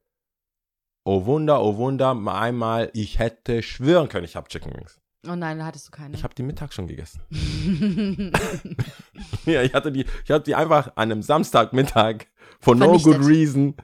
Oh 1.05 1.25
Wunder, 1.25 1.63
oh 1.63 1.77
Wunder, 1.77 2.13
mal 2.15 2.41
einmal, 2.41 2.91
ich 2.93 3.19
hätte 3.21 3.63
schwören 3.63 4.09
können, 4.09 4.25
ich 4.25 4.37
habe 4.37 4.49
Chicken 4.49 4.75
Wings. 4.75 5.00
Oh 5.27 5.35
nein, 5.35 5.59
da 5.59 5.67
hattest 5.67 5.89
du 5.89 5.91
keine. 5.91 6.15
Ich 6.15 6.25
habe 6.25 6.35
die 6.35 6.43
Mittag 6.43 6.73
schon 6.73 6.87
gegessen. 6.87 7.21
ja, 9.47 9.63
ich 9.63 9.75
hatte 9.75 9.93
die, 9.93 10.07
ich 10.25 10.31
habe 10.31 10.43
die 10.43 10.55
einfach 10.55 10.89
an 10.97 11.13
einem 11.13 11.23
Samstagmittag 11.23 12.27
for 12.59 12.75
no 12.75 12.99
good 12.99 13.27
reason 13.27 13.75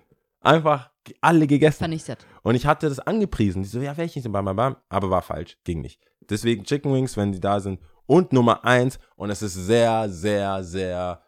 einfach 0.41 0.91
alle 1.21 1.47
gegessen. 1.47 1.79
Vernichtet. 1.79 2.27
Und 2.43 2.55
ich 2.55 2.67
hatte 2.67 2.89
das 2.89 3.01
angepriesen. 3.01 3.63
Die 3.63 3.69
so, 3.69 3.81
ja, 3.81 3.97
welche 3.97 4.21
sind 4.21 4.33
bam, 4.33 4.47
bam, 4.47 4.57
bam. 4.57 4.77
Aber 4.89 5.11
war 5.11 5.23
falsch, 5.23 5.59
ging 5.65 5.83
nicht. 5.83 6.01
Deswegen 6.29 6.65
Chicken 6.65 6.93
Wings, 6.93 7.17
wenn 7.17 7.33
die 7.33 7.41
da 7.41 7.61
sind. 7.61 7.81
Und 8.07 8.33
Nummer 8.33 8.65
eins, 8.65 8.99
und 9.17 9.31
es 9.31 9.43
ist 9.43 9.55
sehr, 9.55 10.09
sehr, 10.09 10.65
sehr 10.65 11.23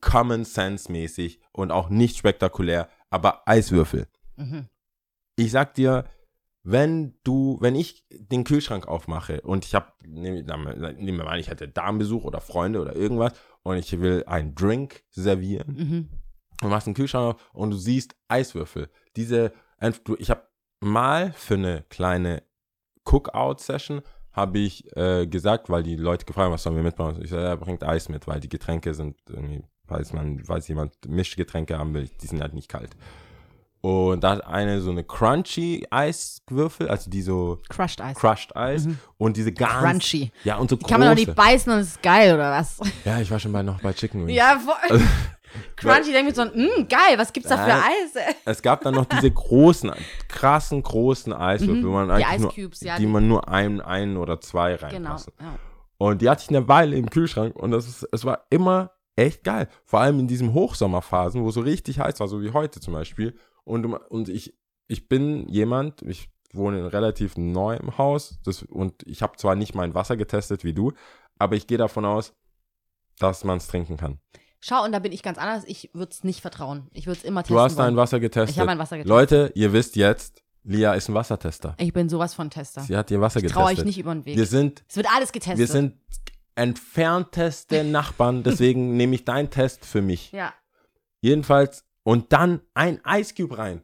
Common 0.00 0.44
Sense 0.44 0.90
mäßig 0.90 1.40
und 1.52 1.70
auch 1.70 1.88
nicht 1.88 2.16
spektakulär, 2.16 2.88
aber 3.10 3.42
Eiswürfel. 3.46 4.06
Mhm. 4.36 4.68
ich 5.34 5.50
sag 5.50 5.74
dir, 5.74 6.04
wenn 6.70 7.14
du, 7.24 7.56
wenn 7.60 7.74
ich 7.74 8.04
den 8.10 8.44
Kühlschrank 8.44 8.86
aufmache 8.86 9.40
und 9.40 9.64
ich 9.64 9.74
habe, 9.74 9.86
nehmen 10.06 10.46
wir 10.46 11.12
mal 11.12 11.28
an, 11.28 11.40
ich 11.40 11.48
hätte 11.48 11.66
Darmbesuch 11.66 12.24
oder 12.24 12.42
Freunde 12.42 12.82
oder 12.82 12.94
irgendwas 12.94 13.32
und 13.62 13.78
ich 13.78 13.98
will 14.00 14.24
einen 14.26 14.54
Drink 14.54 15.02
servieren 15.08 15.74
Mhm. 15.78 16.08
du 16.60 16.68
machst 16.68 16.86
einen 16.86 16.94
Kühlschrank 16.94 17.36
auf 17.36 17.50
und 17.54 17.70
du 17.70 17.76
siehst 17.78 18.16
Eiswürfel. 18.28 18.90
Diese, 19.16 19.52
ich 20.18 20.28
habe 20.28 20.42
mal 20.80 21.32
für 21.32 21.54
eine 21.54 21.84
kleine 21.88 22.42
Cookout-Session 23.04 24.02
habe 24.32 24.58
ich 24.58 24.94
äh, 24.94 25.26
gesagt, 25.26 25.70
weil 25.70 25.82
die 25.82 25.96
Leute 25.96 26.26
gefragt 26.26 26.44
haben, 26.44 26.52
was 26.52 26.62
sollen 26.62 26.76
wir 26.76 26.82
mitmachen? 26.82 27.22
Ich 27.22 27.30
sage, 27.30 27.44
ja, 27.44 27.56
bringt 27.56 27.82
Eis 27.82 28.10
mit, 28.10 28.26
weil 28.26 28.40
die 28.40 28.48
Getränke 28.50 28.92
sind 28.92 29.16
irgendwie, 29.28 29.64
weiß 29.86 30.12
man, 30.12 30.46
weiß 30.46 30.68
jemand 30.68 31.08
Mischgetränke 31.08 31.78
haben 31.78 31.94
will, 31.94 32.10
die 32.20 32.26
sind 32.26 32.42
halt 32.42 32.52
nicht 32.52 32.68
kalt. 32.68 32.90
Und 33.80 34.24
da 34.24 34.30
hat 34.30 34.44
eine 34.46 34.80
so 34.80 34.90
eine 34.90 35.04
crunchy 35.04 35.86
Eiswürfel, 35.90 36.88
also 36.88 37.08
die 37.10 37.22
so 37.22 37.58
Crushed 37.68 38.00
Eis. 38.00 38.16
crushed 38.16 38.56
Eis 38.56 38.88
und 39.18 39.36
diese 39.36 39.52
ganz 39.52 39.82
Crunchy. 40.02 40.32
ja 40.42 40.56
und 40.56 40.68
so 40.68 40.76
Die 40.76 40.84
kann 40.84 40.98
man 41.00 41.08
doch 41.10 41.14
große. 41.16 41.28
nicht 41.30 41.36
beißen 41.36 41.72
und 41.72 41.78
es 41.78 41.86
ist 41.88 42.02
geil, 42.02 42.34
oder 42.34 42.50
was? 42.50 42.78
ja, 43.04 43.20
ich 43.20 43.30
war 43.30 43.38
schon 43.38 43.52
bei 43.52 43.62
noch 43.62 43.80
bei 43.80 43.92
Chicken 43.92 44.26
Wings. 44.26 44.36
Ja, 44.36 44.58
voll. 44.58 45.00
Crunchy, 45.76 46.12
denke 46.12 46.30
ich 46.30 46.36
so, 46.36 46.42
mh, 46.44 46.86
geil, 46.88 47.16
was 47.16 47.32
gibt's 47.32 47.48
da 47.48 47.56
für. 47.56 47.72
Eis? 47.72 48.34
Es 48.44 48.60
gab 48.62 48.82
dann 48.82 48.94
noch 48.94 49.06
diese 49.06 49.30
großen, 49.30 49.92
krassen, 50.28 50.82
großen 50.82 51.32
Eiswürfel, 51.32 51.86
wo 51.86 51.92
man 51.92 52.08
Mhm. 52.08 52.16
Die 52.18 52.24
eigentlich 52.24 52.40
nur, 52.40 52.50
Ice-Cubes, 52.52 52.80
ja, 52.82 52.96
die 52.96 53.02
die- 53.02 53.06
man 53.12 53.28
nur 53.28 53.48
ein, 53.48 53.80
ein 53.80 54.16
oder 54.16 54.40
zwei 54.40 54.74
Genau. 54.76 54.86
reinpassen. 54.92 55.32
Ja. 55.40 55.54
Und 55.98 56.20
die 56.22 56.28
hatte 56.28 56.42
ich 56.42 56.48
eine 56.50 56.68
Weile 56.68 56.96
im 56.96 57.08
Kühlschrank 57.10 57.56
und 57.56 57.70
das 57.70 57.86
ist, 57.88 58.08
es 58.12 58.24
war 58.24 58.44
immer 58.50 58.90
echt 59.16 59.42
geil. 59.42 59.68
Vor 59.84 60.00
allem 60.00 60.18
in 60.20 60.28
diesen 60.28 60.52
Hochsommerphasen, 60.52 61.42
wo 61.42 61.48
es 61.48 61.54
so 61.54 61.60
richtig 61.62 61.98
heiß 61.98 62.20
war, 62.20 62.28
so 62.28 62.40
wie 62.42 62.52
heute 62.52 62.78
zum 62.80 62.92
Beispiel. 62.94 63.36
Und, 63.68 63.84
und 63.84 64.28
ich, 64.28 64.56
ich 64.86 65.08
bin 65.08 65.46
jemand, 65.48 66.02
ich 66.02 66.30
wohne 66.52 66.78
in 66.80 66.86
relativ 66.86 67.36
neuem 67.36 67.98
Haus 67.98 68.40
das, 68.44 68.62
und 68.62 69.02
ich 69.06 69.20
habe 69.22 69.36
zwar 69.36 69.54
nicht 69.54 69.74
mein 69.74 69.94
Wasser 69.94 70.16
getestet 70.16 70.64
wie 70.64 70.72
du, 70.72 70.92
aber 71.38 71.56
ich 71.56 71.66
gehe 71.66 71.78
davon 71.78 72.04
aus, 72.04 72.32
dass 73.18 73.44
man 73.44 73.58
es 73.58 73.66
trinken 73.66 73.96
kann. 73.96 74.18
Schau, 74.60 74.84
und 74.84 74.92
da 74.92 74.98
bin 74.98 75.12
ich 75.12 75.22
ganz 75.22 75.38
anders. 75.38 75.64
Ich 75.66 75.90
würde 75.92 76.10
es 76.10 76.24
nicht 76.24 76.40
vertrauen. 76.40 76.88
Ich 76.92 77.06
würde 77.06 77.18
es 77.18 77.24
immer 77.24 77.42
testen. 77.42 77.56
Du 77.56 77.60
hast 77.60 77.76
wollen. 77.76 77.88
dein 77.88 77.96
Wasser 77.96 78.18
getestet. 78.18 78.50
Ich 78.50 78.58
habe 78.58 78.66
mein 78.66 78.78
Wasser 78.78 78.96
getestet. 78.96 79.08
Leute, 79.08 79.52
ihr 79.54 79.72
wisst 79.72 79.94
jetzt, 79.94 80.42
Lia 80.64 80.94
ist 80.94 81.08
ein 81.08 81.14
Wassertester. 81.14 81.74
Ich 81.78 81.92
bin 81.92 82.08
sowas 82.08 82.34
von 82.34 82.50
Tester. 82.50 82.80
Sie 82.80 82.96
hat 82.96 83.10
ihr 83.10 83.20
Wasser 83.20 83.40
Ich 83.42 83.52
traue 83.52 83.64
euch 83.64 83.70
getestet. 83.70 83.86
nicht 83.86 83.98
über 83.98 84.14
den 84.14 84.24
Weg. 84.24 84.36
Wir 84.36 84.46
sind, 84.46 84.82
es 84.88 84.96
wird 84.96 85.06
alles 85.14 85.30
getestet. 85.30 85.58
wir 85.58 85.66
sind 85.66 85.94
entfernteste 86.56 87.84
Nachbarn, 87.84 88.42
deswegen 88.42 88.96
nehme 88.96 89.14
ich 89.14 89.24
deinen 89.24 89.50
Test 89.50 89.84
für 89.84 90.02
mich. 90.02 90.32
Ja. 90.32 90.52
Jedenfalls, 91.20 91.84
und 92.08 92.32
dann 92.32 92.62
ein 92.72 93.00
Ice 93.06 93.34
Cube 93.34 93.58
rein. 93.58 93.82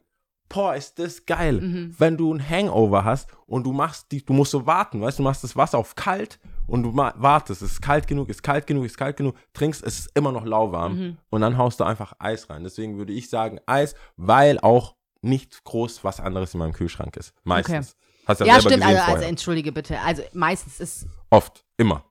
Boah, 0.49 0.75
ist 0.75 0.97
das 0.97 1.27
geil. 1.27 1.61
Mhm. 1.61 1.95
Wenn 1.99 2.17
du 2.17 2.33
ein 2.33 2.49
Hangover 2.49 3.03
hast 3.03 3.27
und 3.45 3.63
du 3.65 3.71
machst 3.71 4.11
die, 4.11 4.25
du 4.25 4.33
musst 4.33 4.49
so 4.49 4.65
warten, 4.65 4.99
weißt 4.99 5.19
du, 5.19 5.21
du 5.23 5.29
machst 5.29 5.43
das 5.43 5.55
Wasser 5.55 5.77
auf 5.77 5.93
kalt 5.95 6.39
und 6.65 6.81
du 6.81 6.95
wartest, 6.95 7.61
es 7.61 7.73
ist 7.73 7.81
kalt 7.83 8.07
genug, 8.07 8.29
ist 8.29 8.41
kalt 8.41 8.65
genug, 8.65 8.85
ist 8.85 8.97
kalt 8.97 9.17
genug, 9.17 9.35
trinkst, 9.53 9.83
es 9.83 9.99
ist 9.99 10.11
immer 10.15 10.31
noch 10.31 10.43
lauwarm 10.43 10.97
Mhm. 10.97 11.17
und 11.29 11.41
dann 11.41 11.57
haust 11.59 11.79
du 11.79 11.83
einfach 11.83 12.13
Eis 12.17 12.49
rein. 12.49 12.63
Deswegen 12.63 12.97
würde 12.97 13.13
ich 13.13 13.29
sagen 13.29 13.59
Eis, 13.67 13.93
weil 14.17 14.59
auch 14.59 14.95
nicht 15.21 15.63
groß 15.63 16.03
was 16.03 16.19
anderes 16.19 16.53
in 16.55 16.59
meinem 16.61 16.73
Kühlschrank 16.73 17.17
ist. 17.17 17.31
Meistens. 17.43 17.95
Hast 18.25 18.39
ja, 18.39 18.47
Ja, 18.47 18.53
selber 18.59 18.69
stimmt. 18.71 18.85
Also, 18.85 19.01
also 19.13 19.23
entschuldige 19.23 19.71
bitte. 19.71 19.99
Also 20.01 20.23
meistens 20.33 20.79
ist 20.79 21.07
Oft, 21.29 21.63
immer. 21.77 22.05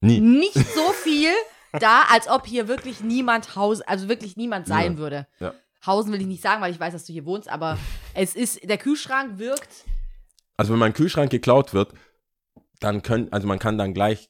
Nie. 0.00 0.20
nicht 0.20 0.54
so 0.54 0.92
viel 1.04 1.30
da, 1.78 2.02
als 2.10 2.28
ob 2.28 2.46
hier 2.46 2.68
wirklich 2.68 3.00
niemand 3.00 3.56
Haus, 3.56 3.80
also 3.80 4.08
wirklich 4.08 4.36
niemand 4.36 4.66
sein 4.66 4.92
Ja. 4.92 4.98
würde. 4.98 5.26
Ja. 5.40 5.54
Hausen 5.84 6.12
will 6.12 6.20
ich 6.20 6.26
nicht 6.26 6.42
sagen, 6.42 6.62
weil 6.62 6.72
ich 6.72 6.78
weiß, 6.78 6.92
dass 6.92 7.04
du 7.06 7.12
hier 7.12 7.24
wohnst, 7.24 7.48
aber 7.48 7.78
es 8.14 8.34
ist, 8.34 8.68
der 8.68 8.78
Kühlschrank 8.78 9.38
wirkt. 9.38 9.84
Also 10.56 10.72
wenn 10.72 10.78
mein 10.78 10.92
Kühlschrank 10.92 11.30
geklaut 11.30 11.74
wird, 11.74 11.92
dann 12.80 13.02
können, 13.02 13.32
also 13.32 13.46
man 13.48 13.58
kann 13.58 13.78
dann 13.78 13.94
gleich 13.94 14.28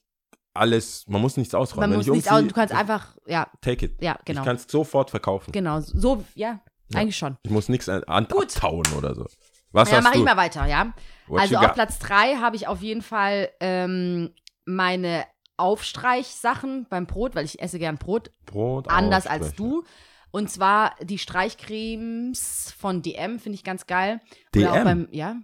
alles, 0.54 1.04
man 1.08 1.20
muss 1.20 1.36
nichts 1.36 1.54
ausräumen. 1.54 1.80
Man 1.80 1.90
Wenn 1.90 1.96
muss 1.98 2.06
ich 2.06 2.12
nichts 2.12 2.28
aus, 2.30 2.42
du 2.42 2.52
kannst 2.52 2.74
einfach, 2.74 3.16
ja, 3.26 3.50
take 3.60 3.86
it. 3.86 4.02
ja, 4.02 4.18
genau. 4.24 4.42
Ich 4.42 4.46
kann 4.46 4.56
es 4.56 4.66
sofort 4.68 5.10
verkaufen. 5.10 5.50
Genau, 5.52 5.80
so, 5.80 6.24
ja, 6.34 6.60
eigentlich 6.94 7.16
schon. 7.16 7.36
Ich 7.42 7.50
muss 7.50 7.68
nichts 7.68 7.88
an, 7.88 8.04
an, 8.04 8.26
Gut. 8.28 8.54
abtauen 8.54 8.86
oder 8.96 9.14
so. 9.14 9.26
Was 9.72 9.90
ja, 9.90 9.96
hast 9.96 10.04
mach 10.04 10.12
du? 10.12 10.18
ich 10.18 10.24
mal 10.24 10.36
weiter, 10.36 10.66
ja. 10.66 10.92
What 11.26 11.40
also 11.40 11.56
auf? 11.56 11.72
Platz 11.72 11.98
3 12.00 12.36
habe 12.36 12.56
ich 12.56 12.66
auf 12.68 12.82
jeden 12.82 13.00
Fall 13.00 13.48
ähm, 13.60 14.34
meine 14.66 15.24
Aufstreichsachen 15.56 16.86
beim 16.88 17.06
Brot, 17.06 17.34
weil 17.34 17.44
ich 17.44 17.60
esse 17.60 17.78
gern 17.78 17.98
Brot, 17.98 18.30
Brot 18.46 18.88
anders 18.88 19.26
als 19.26 19.54
du. 19.54 19.84
Und 20.30 20.50
zwar 20.50 20.94
die 21.02 21.18
Streichcremes 21.18 22.74
von 22.78 23.02
DM, 23.02 23.38
finde 23.38 23.56
ich 23.56 23.64
ganz 23.64 23.86
geil. 23.86 24.20
Oder 24.56 24.70
auch 24.70 24.74
DM? 24.76 24.84
beim, 24.84 25.08
ja. 25.10 25.36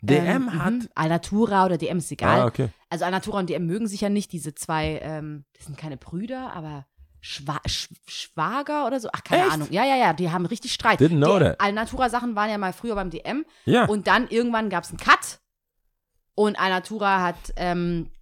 DM 0.00 0.26
ähm, 0.26 0.54
hat. 0.64 0.72
mhm. 0.72 0.88
Alnatura 0.94 1.64
oder 1.66 1.76
DM 1.76 1.98
ist 1.98 2.12
egal. 2.12 2.42
Ah, 2.42 2.46
okay. 2.46 2.68
Also 2.88 3.04
Alnatura 3.04 3.40
und 3.40 3.50
DM 3.50 3.66
mögen 3.66 3.88
sich 3.88 4.00
ja 4.00 4.08
nicht, 4.08 4.32
diese 4.32 4.54
zwei, 4.54 5.00
ähm, 5.02 5.44
das 5.56 5.66
sind 5.66 5.76
keine 5.76 5.96
Brüder, 5.96 6.52
aber 6.52 6.86
Schwa 7.20 7.58
Sch 7.66 7.88
Schwager 8.06 8.86
oder 8.86 9.00
so. 9.00 9.08
Ach, 9.12 9.24
keine 9.24 9.42
Echt? 9.42 9.52
Ahnung. 9.52 9.68
Ja, 9.72 9.84
ja, 9.84 9.96
ja, 9.96 10.12
die 10.12 10.30
haben 10.30 10.46
richtig 10.46 10.72
Streit. 10.72 11.00
Didn't 11.00 11.16
know 11.16 11.38
die 11.40 11.46
that. 11.46 11.60
Alnatura-Sachen 11.60 12.36
waren 12.36 12.48
ja 12.48 12.58
mal 12.58 12.72
früher 12.72 12.94
beim 12.94 13.10
DM 13.10 13.44
Ja. 13.64 13.86
und 13.86 14.06
dann 14.06 14.28
irgendwann 14.28 14.70
gab 14.70 14.84
es 14.84 14.90
einen 14.90 14.98
Cut 14.98 15.40
und 16.36 16.60
Alnatura 16.60 17.20
hat 17.20 17.36
ähm, 17.56 18.12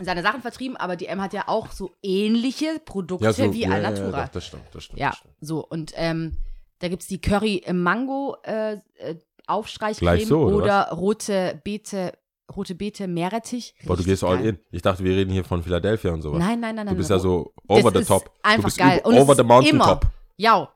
seine 0.00 0.22
Sachen 0.22 0.42
vertrieben, 0.42 0.76
aber 0.76 0.96
DM 0.96 1.20
hat 1.20 1.32
ja 1.32 1.44
auch 1.46 1.70
so 1.70 1.92
ähnliche 2.02 2.80
Produkte 2.84 3.26
ja, 3.26 3.32
so, 3.32 3.52
wie 3.52 3.62
ja, 3.62 3.68
ja, 3.68 3.74
Alnatura. 3.76 4.22
doch, 4.24 4.28
das 4.32 4.46
stimmt, 4.46 4.62
das 4.72 4.84
stimmt. 4.84 4.98
Ja, 4.98 5.10
Das 5.10 5.18
stimmt. 5.18 5.34
so. 5.40 5.64
Und 5.66 5.92
ähm, 5.96 6.36
da 6.80 6.88
gibt 6.88 7.02
es 7.02 7.08
die 7.08 7.20
Curry 7.20 7.56
im 7.64 7.82
Mango 7.82 8.36
äh, 8.42 8.74
äh, 8.98 9.14
Aufstreichcreme 9.46 10.24
so, 10.26 10.40
oder 10.42 10.56
oder 10.56 10.88
rote 10.92 11.60
Beete, 11.64 12.12
rote 12.54 12.74
Beete 12.74 13.06
Meerrettich. 13.06 13.74
Boah, 13.84 13.96
du 13.96 14.02
gehst 14.04 14.24
all 14.24 14.38
geil. 14.38 14.46
in. 14.46 14.58
Ich 14.72 14.82
dachte, 14.82 15.04
wir 15.04 15.14
reden 15.16 15.30
hier 15.32 15.44
von 15.44 15.62
Philadelphia 15.62 16.12
und 16.12 16.22
sowas. 16.22 16.38
Nein, 16.40 16.60
nein, 16.60 16.74
nein, 16.74 16.86
nein. 16.86 16.94
Du 16.94 16.98
bist 16.98 17.10
nein. 17.10 17.18
ja 17.18 17.22
so 17.22 17.52
over 17.68 17.90
Das 17.90 17.92
the 17.92 17.98
ist 18.00 18.08
top. 18.08 18.30
einfach 18.42 18.56
du 18.56 18.62
bist 18.64 18.78
geil. 18.78 19.00
Und 19.04 19.14
over 19.16 19.32
ist 19.32 19.38
the 19.38 19.44
mountain 19.44 19.74
immer- 19.76 19.84
top. 19.86 20.06
Ja, 20.36 20.68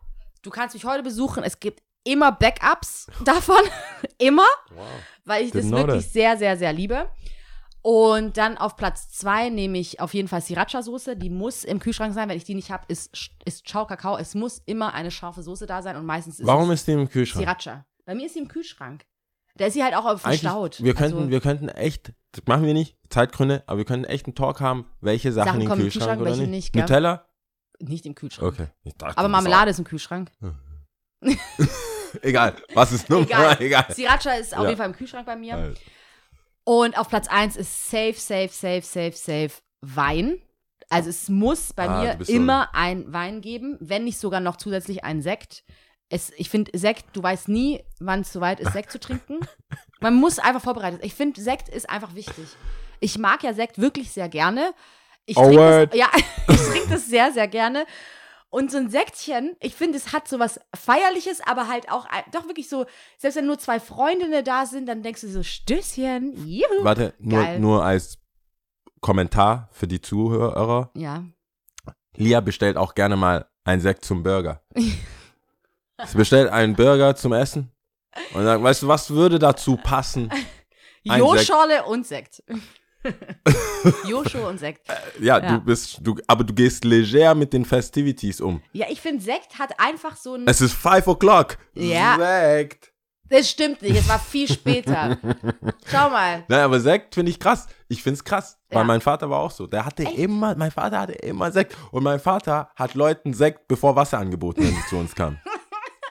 du 0.42 0.50
kannst 0.50 0.74
mich 0.74 0.84
heute 0.84 1.02
besuchen. 1.02 1.42
Es 1.42 1.58
gibt 1.58 1.82
immer 2.04 2.30
Backups 2.30 3.08
davon. 3.24 3.60
immer. 4.18 4.46
Wow. 4.74 4.84
weil 5.24 5.44
ich 5.44 5.50
Didn't 5.50 5.56
das 5.56 5.66
know 5.66 5.76
wirklich 5.78 6.04
that. 6.04 6.12
sehr, 6.12 6.36
sehr, 6.36 6.56
sehr 6.56 6.72
liebe. 6.72 7.08
Und 7.82 8.36
dann 8.36 8.58
auf 8.58 8.76
Platz 8.76 9.10
zwei 9.10 9.48
nehme 9.50 9.78
ich 9.78 10.00
auf 10.00 10.12
jeden 10.12 10.28
Fall 10.28 10.40
Sriracha-Soße. 10.40 11.14
Die 11.14 11.30
muss 11.30 11.64
im 11.64 11.78
Kühlschrank 11.78 12.12
sein. 12.14 12.28
Wenn 12.28 12.36
ich 12.36 12.44
die 12.44 12.54
nicht 12.54 12.70
habe, 12.70 12.84
ist, 12.88 13.30
ist 13.44 13.66
Ciao 13.66 13.86
Kakao. 13.86 14.16
Es 14.18 14.34
muss 14.34 14.60
immer 14.66 14.94
eine 14.94 15.10
scharfe 15.10 15.42
Soße 15.42 15.66
da 15.66 15.80
sein 15.82 15.96
und 15.96 16.04
meistens 16.04 16.40
ist 16.40 16.46
Warum 16.46 16.70
ist 16.70 16.86
die 16.86 16.92
im 16.92 17.08
Kühlschrank? 17.08 17.44
Sriracha. 17.44 17.86
Bei 18.04 18.14
mir 18.14 18.26
ist 18.26 18.34
sie 18.34 18.40
im 18.40 18.48
Kühlschrank. 18.48 19.04
Da 19.56 19.66
ist 19.66 19.74
sie 19.74 19.82
halt 19.82 19.94
auch 19.94 20.04
Eigentlich, 20.04 20.22
verstaut. 20.22 20.82
wir 20.82 20.94
könnten, 20.94 21.18
also, 21.18 21.30
wir 21.30 21.40
könnten 21.40 21.68
echt, 21.68 22.12
das 22.32 22.46
machen 22.46 22.64
wir 22.64 22.74
nicht, 22.74 22.96
Zeitgründe, 23.10 23.64
aber 23.66 23.78
wir 23.78 23.84
könnten 23.84 24.04
echt 24.04 24.26
einen 24.26 24.34
Talk 24.36 24.60
haben, 24.60 24.86
welche 25.00 25.32
Sachen, 25.32 25.46
Sachen 25.48 25.60
im 25.62 25.68
kommen 25.68 25.80
im 25.80 25.84
Kühlschrank, 25.86 26.02
Kühlschrank, 26.18 26.20
oder 26.20 26.30
welche 26.30 26.50
nicht. 26.50 26.74
nicht? 26.74 26.82
Nutella? 26.82 27.24
nicht 27.80 28.06
im 28.06 28.14
Kühlschrank. 28.14 28.52
Okay. 28.54 28.68
Dachte, 28.98 29.16
Aber 29.18 29.28
Marmelade 29.28 29.70
ist 29.70 29.78
im 29.78 29.84
Kühlschrank. 29.84 30.30
Egal, 32.22 32.54
was 32.74 32.92
ist 32.92 33.08
Nummer? 33.10 33.24
Egal. 33.26 33.56
Egal. 33.60 33.86
Sriracha 33.92 34.32
ist 34.32 34.54
auf 34.56 34.62
Ja. 34.62 34.68
jeden 34.70 34.78
Fall 34.78 34.86
im 34.88 34.94
Kühlschrank 34.96 35.26
bei 35.26 35.36
mir. 35.36 35.54
Alter. 35.54 35.80
Und 36.68 36.98
auf 36.98 37.08
Platz 37.08 37.28
1 37.28 37.56
ist 37.56 37.88
safe, 37.90 38.12
safe, 38.12 38.50
safe, 38.52 38.82
safe, 38.82 39.12
safe 39.16 39.62
Wein. 39.80 40.38
Also 40.90 41.08
es 41.08 41.30
muss 41.30 41.72
bei 41.72 41.86
Ah, 41.88 42.02
mir 42.02 42.14
bist 42.16 42.28
so 42.30 42.36
immer 42.36 42.74
ein 42.74 43.10
Wein 43.10 43.40
geben, 43.40 43.78
wenn 43.80 44.04
nicht 44.04 44.18
sogar 44.18 44.40
noch 44.40 44.56
zusätzlich 44.56 45.02
ein 45.02 45.22
Sekt. 45.22 45.64
Es, 46.10 46.30
ich 46.36 46.50
finde 46.50 46.78
Sekt, 46.78 47.06
du 47.16 47.22
weißt 47.22 47.48
nie, 47.48 47.82
wann 48.00 48.20
es 48.20 48.34
soweit 48.34 48.60
ist, 48.60 48.74
Sekt 48.74 48.92
zu 48.92 49.00
trinken. 49.00 49.40
Man 50.00 50.14
muss 50.16 50.38
einfach 50.38 50.60
vorbereitet. 50.60 51.00
Ich 51.02 51.14
finde, 51.14 51.40
Sekt 51.40 51.70
ist 51.70 51.88
einfach 51.88 52.14
wichtig. 52.14 52.46
Ich 53.00 53.16
mag 53.16 53.42
ja 53.42 53.54
Sekt 53.54 53.78
wirklich 53.78 54.10
sehr 54.12 54.28
gerne. 54.28 54.74
Ich 55.24 55.38
Oh, 55.38 55.44
trinke 55.44 55.56
word. 55.56 55.90
das, 55.92 55.98
ja, 55.98 56.10
ich 56.48 56.56
trinke 56.56 56.88
das 56.90 57.06
sehr, 57.06 57.32
sehr 57.32 57.48
gerne. 57.48 57.86
Und 58.50 58.70
so 58.70 58.78
ein 58.78 58.88
Sektchen, 58.88 59.56
ich 59.60 59.74
finde, 59.74 59.98
es 59.98 60.12
hat 60.12 60.26
so 60.26 60.38
was 60.38 60.58
Feierliches, 60.74 61.40
aber 61.42 61.68
halt 61.68 61.90
auch 61.90 62.06
doch 62.32 62.46
wirklich 62.46 62.68
so, 62.68 62.86
selbst 63.18 63.36
wenn 63.36 63.46
nur 63.46 63.58
zwei 63.58 63.78
Freundinnen 63.78 64.42
da 64.42 64.64
sind, 64.64 64.86
dann 64.86 65.02
denkst 65.02 65.20
du 65.20 65.28
so, 65.28 65.42
Stößchen, 65.42 66.46
juhu. 66.46 66.82
Warte, 66.82 67.14
nur, 67.18 67.42
Geil. 67.42 67.60
nur 67.60 67.84
als 67.84 68.18
Kommentar 69.00 69.68
für 69.72 69.86
die 69.86 70.00
Zuhörer. 70.00 70.90
Ja. 70.94 71.24
Lia 72.16 72.40
bestellt 72.40 72.78
auch 72.78 72.94
gerne 72.94 73.16
mal 73.16 73.48
einen 73.64 73.82
Sekt 73.82 74.04
zum 74.04 74.22
Burger. 74.22 74.62
Sie 74.74 76.16
bestellt 76.16 76.50
einen 76.50 76.74
Burger 76.74 77.16
zum 77.16 77.32
Essen 77.34 77.70
und 78.32 78.44
sagt, 78.44 78.62
weißt 78.62 78.82
du, 78.82 78.88
was 78.88 79.10
würde 79.10 79.38
dazu 79.38 79.76
passen? 79.76 80.30
Joschorle 81.02 81.84
und 81.84 82.06
Sekt. 82.06 82.42
Joscho 84.08 84.48
und 84.48 84.58
Sekt. 84.58 84.86
Ja, 85.20 85.38
Ja. 85.38 85.52
du 85.52 85.60
bist, 85.60 85.98
du, 86.02 86.16
aber 86.26 86.44
du 86.44 86.52
gehst 86.54 86.84
leger 86.84 87.34
mit 87.34 87.52
den 87.52 87.64
Festivities 87.64 88.40
um. 88.40 88.62
Ja, 88.72 88.86
ich 88.90 89.00
finde, 89.00 89.22
Sekt 89.22 89.58
hat 89.58 89.78
einfach 89.78 90.16
so 90.16 90.34
ein. 90.34 90.44
Es 90.46 90.60
ist 90.60 90.72
5 90.74 91.06
o'clock. 91.06 91.58
Ja. 91.74 92.16
Sekt. 92.18 92.92
Das 93.30 93.50
stimmt 93.50 93.82
nicht, 93.82 93.94
es 93.94 94.08
war 94.08 94.18
viel 94.18 94.48
später. 94.50 95.18
Schau 95.90 96.08
mal. 96.08 96.44
Nein, 96.48 96.60
aber 96.60 96.80
Sekt 96.80 97.14
finde 97.14 97.30
ich 97.30 97.38
krass. 97.38 97.66
Ich 97.88 98.02
finde 98.02 98.14
es 98.14 98.24
krass, 98.24 98.58
weil 98.70 98.78
Ja. 98.78 98.84
mein 98.84 99.02
Vater 99.02 99.28
war 99.28 99.40
auch 99.40 99.50
so. 99.50 99.66
Der 99.66 99.84
hatte 99.84 100.04
Echt? 100.04 100.16
immer, 100.16 100.54
mein 100.54 100.70
Vater 100.70 101.00
hatte 101.00 101.12
immer 101.12 101.52
Sekt. 101.52 101.76
Und 101.90 102.04
mein 102.04 102.20
Vater 102.20 102.70
hat 102.74 102.94
Leuten 102.94 103.34
Sekt, 103.34 103.68
bevor 103.68 103.96
Wasser 103.96 104.16
angeboten, 104.18 104.62
wenn 104.62 104.74
sie 104.74 104.86
zu 104.88 104.96
uns 104.96 105.14
kamen. 105.14 105.38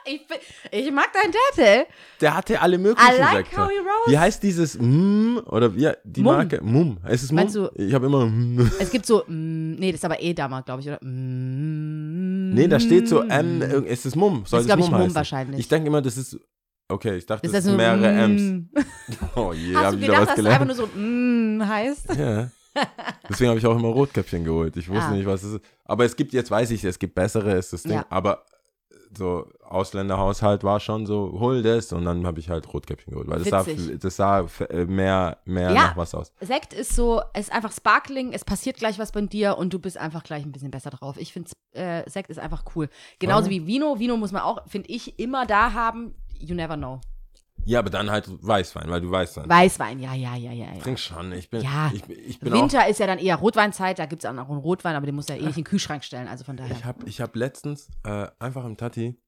Ich, 0.10 0.22
ich 0.72 0.92
mag 0.92 1.10
deinen 1.14 1.34
Dad, 1.34 1.88
Der 2.22 2.36
hatte 2.36 2.62
alle 2.62 2.78
möglichen 2.78 3.14
I 3.16 3.20
like 3.20 3.36
Sekte. 3.48 3.58
how 3.62 3.70
he 3.70 3.78
rolls. 3.78 4.08
Wie 4.08 4.18
heißt 4.18 4.42
dieses 4.42 4.78
mm, 4.80 5.40
oder 5.46 5.76
wie 5.76 5.92
die 6.06 6.22
Mumm. 6.24 6.36
Marke? 6.36 6.56
Ist 7.10 7.24
es 7.24 7.32
Mumm? 7.32 7.42
Meinst 7.42 7.56
du- 7.56 7.70
ich 7.76 7.94
habe 7.94 8.06
immer 8.06 8.26
mm. 8.26 8.72
Es 8.80 8.90
gibt 8.90 9.06
so, 9.06 9.24
mm, 9.28 9.76
nee, 9.76 9.92
das 9.92 10.00
ist 10.00 10.06
aber 10.06 10.22
Edama, 10.22 10.62
glaube 10.62 10.82
ich, 10.82 10.88
oder? 10.88 11.00
Mm, 11.04 12.54
Nee, 12.54 12.68
da 12.68 12.80
steht 12.80 13.08
so 13.10 13.22
M, 13.22 13.62
irg- 13.62 13.84
ist 13.84 14.06
es 14.06 14.16
Mumm? 14.16 14.44
Soll 14.46 14.60
Das 14.66 14.66
ist, 14.78 14.84
es 14.84 14.90
glaube 14.90 15.06
ich, 15.08 15.16
wahrscheinlich. 15.16 15.60
Ich 15.60 15.68
denke 15.68 15.88
immer, 15.88 16.02
das 16.02 16.18
ist 16.18 16.40
Okay, 16.90 17.18
ich 17.18 17.26
dachte, 17.26 17.46
ist 17.46 17.52
das, 17.54 17.58
das 17.58 17.64
sind 17.66 17.74
so, 17.74 17.78
mehrere 17.78 18.08
M's. 18.30 18.42
mm. 18.42 18.70
Oh 19.36 19.52
je, 19.54 19.76
Hast 19.76 19.84
hab 19.86 19.92
du 19.92 20.00
ich 20.00 20.06
gedacht, 20.06 20.22
was 20.22 20.28
dass 20.30 20.40
es 20.40 20.46
einfach 20.46 20.66
gelernt. 20.66 20.68
nur 20.68 20.76
so 20.76 20.88
mm 20.98 21.68
heißt? 21.68 22.16
Ja. 22.18 22.50
Deswegen 23.30 23.50
habe 23.50 23.60
ich 23.60 23.66
auch 23.66 23.76
immer 23.78 23.90
Rotkäppchen 23.90 24.44
geholt. 24.46 24.78
Ich 24.78 24.88
wusste 24.88 25.06
Ah. 25.06 25.12
nicht, 25.12 25.26
was 25.26 25.44
es 25.44 25.56
ist. 25.56 25.62
Aber 25.84 26.06
es 26.06 26.16
gibt, 26.16 26.32
jetzt 26.32 26.50
weiß 26.52 26.72
ich, 26.72 26.84
es 26.86 26.98
gibt 27.00 27.16
bessere, 27.16 27.54
ist 27.58 27.74
das 27.74 27.84
Ding. 27.84 27.94
Ja. 27.94 28.06
Aber 28.10 28.46
so 29.18 29.48
Ausländerhaushalt 29.72 30.64
war 30.64 30.80
schon 30.80 31.06
so, 31.06 31.38
hol 31.40 31.62
das. 31.62 31.92
Und 31.94 32.06
dann 32.06 32.26
habe 32.26 32.40
ich 32.40 32.50
halt 32.50 32.72
Rotkäppchen 32.74 33.12
geholt. 33.14 33.28
Weil 33.30 33.40
das 33.44 33.50
sah, 33.50 33.66
das 34.00 34.16
sah 34.16 34.48
äh, 34.70 34.86
mehr, 34.86 35.38
mehr 35.46 35.72
Ja. 35.72 35.74
nach 35.88 35.98
was 35.98 36.14
aus. 36.16 36.32
Sekt 36.42 36.74
ist 36.74 36.96
so, 36.96 37.22
es 37.34 37.48
ist 37.48 37.54
einfach 37.54 37.72
Sparkling, 37.72 38.34
es 38.34 38.46
passiert 38.46 38.78
gleich 38.78 39.00
was 39.00 39.12
bei 39.12 39.22
dir 39.22 39.58
und 39.58 39.74
du 39.74 39.80
bist 39.80 39.98
einfach 39.98 40.24
gleich 40.24 40.44
ein 40.46 40.52
bisschen 40.52 40.72
besser 40.72 40.90
drauf. 40.90 41.18
Ich 41.18 41.34
finde, 41.34 41.50
äh, 41.74 42.10
Sekt 42.10 42.30
ist 42.30 42.40
einfach 42.40 42.64
cool. 42.76 42.90
Genauso 43.20 43.46
Ja. 43.46 43.52
wie 43.52 43.68
Vino. 43.68 44.00
Vino 44.00 44.18
muss 44.18 44.32
man 44.32 44.42
auch, 44.42 44.68
finde 44.68 44.90
ich, 44.90 45.20
immer 45.20 45.46
da 45.46 45.74
haben. 45.74 46.16
You 46.40 46.56
never 46.56 46.76
know. 46.78 47.00
Ja, 47.66 47.80
aber 47.80 47.90
dann 47.90 48.10
halt 48.10 48.30
Weißwein, 48.30 48.90
weil 48.90 49.02
du 49.02 49.12
Weißwein. 49.12 49.50
Weißwein, 49.50 50.00
ja, 50.00 50.14
ja, 50.14 50.36
ja, 50.38 50.54
ja. 50.54 50.68
ja. 50.74 50.80
Trink 50.80 50.98
schon. 51.00 51.34
Ich 51.34 51.50
bin, 51.50 51.62
Ja. 51.62 51.92
ich, 51.94 52.08
ich 52.10 52.40
bin 52.40 52.54
auch 52.54 52.62
Winter 52.62 52.88
ist 52.88 53.00
ja 53.00 53.08
dann 53.08 53.18
eher 53.20 53.36
Rotweinzeit, 53.36 54.00
da 54.00 54.06
gibt 54.06 54.24
es 54.24 54.30
auch 54.30 54.34
noch 54.34 54.48
einen 54.50 54.60
Rotwein, 54.60 54.96
aber 54.96 55.06
den 55.06 55.16
muss 55.16 55.28
ja 55.28 55.36
eh 55.36 55.40
nicht 55.46 55.58
in 55.58 55.64
den 55.64 55.64
Kühlschrank 55.66 56.06
stellen, 56.06 56.30
also 56.30 56.46
von 56.46 56.56
daher. 56.56 56.72
Ich 56.78 56.86
habe 56.86 57.06
ich 57.10 57.20
hab 57.20 57.36
letztens 57.36 57.90
äh, 58.06 58.28
einfach 58.40 58.64
im 58.64 58.78
Tati 58.78 59.20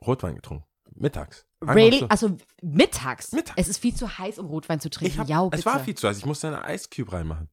Rotwein 0.00 0.36
getrunken. 0.36 0.64
Mittags. 0.94 1.46
Really? 1.60 2.00
so. 2.00 2.06
Also 2.08 2.36
mittags. 2.62 3.32
Mittags. 3.32 3.56
Es 3.56 3.68
ist 3.68 3.78
viel 3.78 3.94
zu 3.94 4.18
heiß, 4.18 4.38
um 4.38 4.46
Rotwein 4.46 4.80
zu 4.80 4.90
trinken. 4.90 5.18
Hab, 5.18 5.28
ja, 5.28 5.44
es 5.46 5.50
bitte. 5.50 5.66
war 5.66 5.80
viel 5.80 5.94
zu 5.94 6.06
heiß. 6.08 6.18
Ich 6.18 6.26
musste 6.26 6.48
eine 6.48 6.74
Ice 6.74 6.88
Cube 6.94 7.12
reinmachen. 7.12 7.48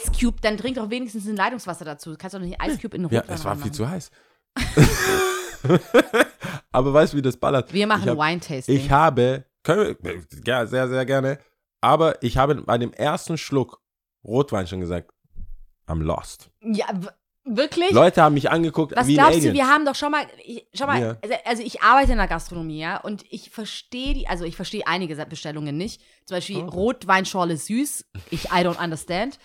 Ice 0.00 0.10
Cube, 0.18 0.40
dann 0.40 0.56
trink 0.56 0.76
doch 0.76 0.88
wenigstens 0.90 1.26
ein 1.26 1.36
Leitungswasser 1.36 1.84
dazu. 1.84 2.10
Du 2.10 2.16
kannst 2.16 2.34
doch 2.34 2.40
nicht 2.40 2.56
Ice 2.62 2.78
Cube 2.78 2.96
in 2.96 3.02
den 3.02 3.12
Ja, 3.12 3.20
Rotwein 3.20 3.34
es 3.36 3.44
war 3.44 3.56
viel 3.56 3.72
zu 3.72 3.88
heiß. 3.88 4.10
Aber 6.72 6.92
weißt 6.94 7.12
du, 7.12 7.16
wie 7.18 7.22
das 7.22 7.36
ballert? 7.36 7.72
Wir 7.72 7.86
machen 7.86 8.08
hab, 8.08 8.16
Wine-Tasting. 8.18 8.74
Ich 8.76 8.90
habe, 8.90 9.44
können 9.62 9.96
wir, 10.00 10.22
ja, 10.46 10.66
sehr, 10.66 10.88
sehr 10.88 11.04
gerne. 11.04 11.38
Aber 11.80 12.22
ich 12.22 12.36
habe 12.38 12.54
bei 12.62 12.78
dem 12.78 12.92
ersten 12.92 13.38
Schluck 13.38 13.80
Rotwein 14.24 14.66
schon 14.66 14.80
gesagt, 14.80 15.12
I'm 15.86 16.02
lost. 16.02 16.50
ja, 16.60 16.86
wirklich? 17.56 17.90
Leute 17.92 18.22
haben 18.22 18.34
mich 18.34 18.50
angeguckt 18.50 18.94
Was 18.96 19.06
wie 19.06 19.14
glaubst 19.14 19.44
du, 19.44 19.52
wir 19.52 19.66
haben 19.66 19.84
doch 19.84 19.94
schon 19.94 20.10
mal, 20.10 20.24
ich, 20.44 20.66
schau 20.74 20.86
mal, 20.86 21.00
Ja. 21.00 21.16
also- 21.22 21.34
also 21.44 21.62
ich 21.62 21.82
arbeite 21.82 22.12
in 22.12 22.18
der 22.18 22.28
Gastronomie, 22.28 22.80
ja, 22.80 22.98
und 23.00 23.24
ich 23.30 23.50
verstehe 23.50 24.14
die, 24.14 24.28
also 24.28 24.44
ich 24.44 24.56
verstehe 24.56 24.86
einige 24.86 25.16
Bestellungen 25.26 25.76
nicht. 25.76 26.00
Zum 26.26 26.36
Beispiel 26.36 26.58
Oh. 26.58 26.68
Rotweinschorle 26.68 27.56
süß, 27.56 28.06
ich 28.30 28.44
I 28.46 28.64
don't 28.64 28.82
understand. 28.82 29.38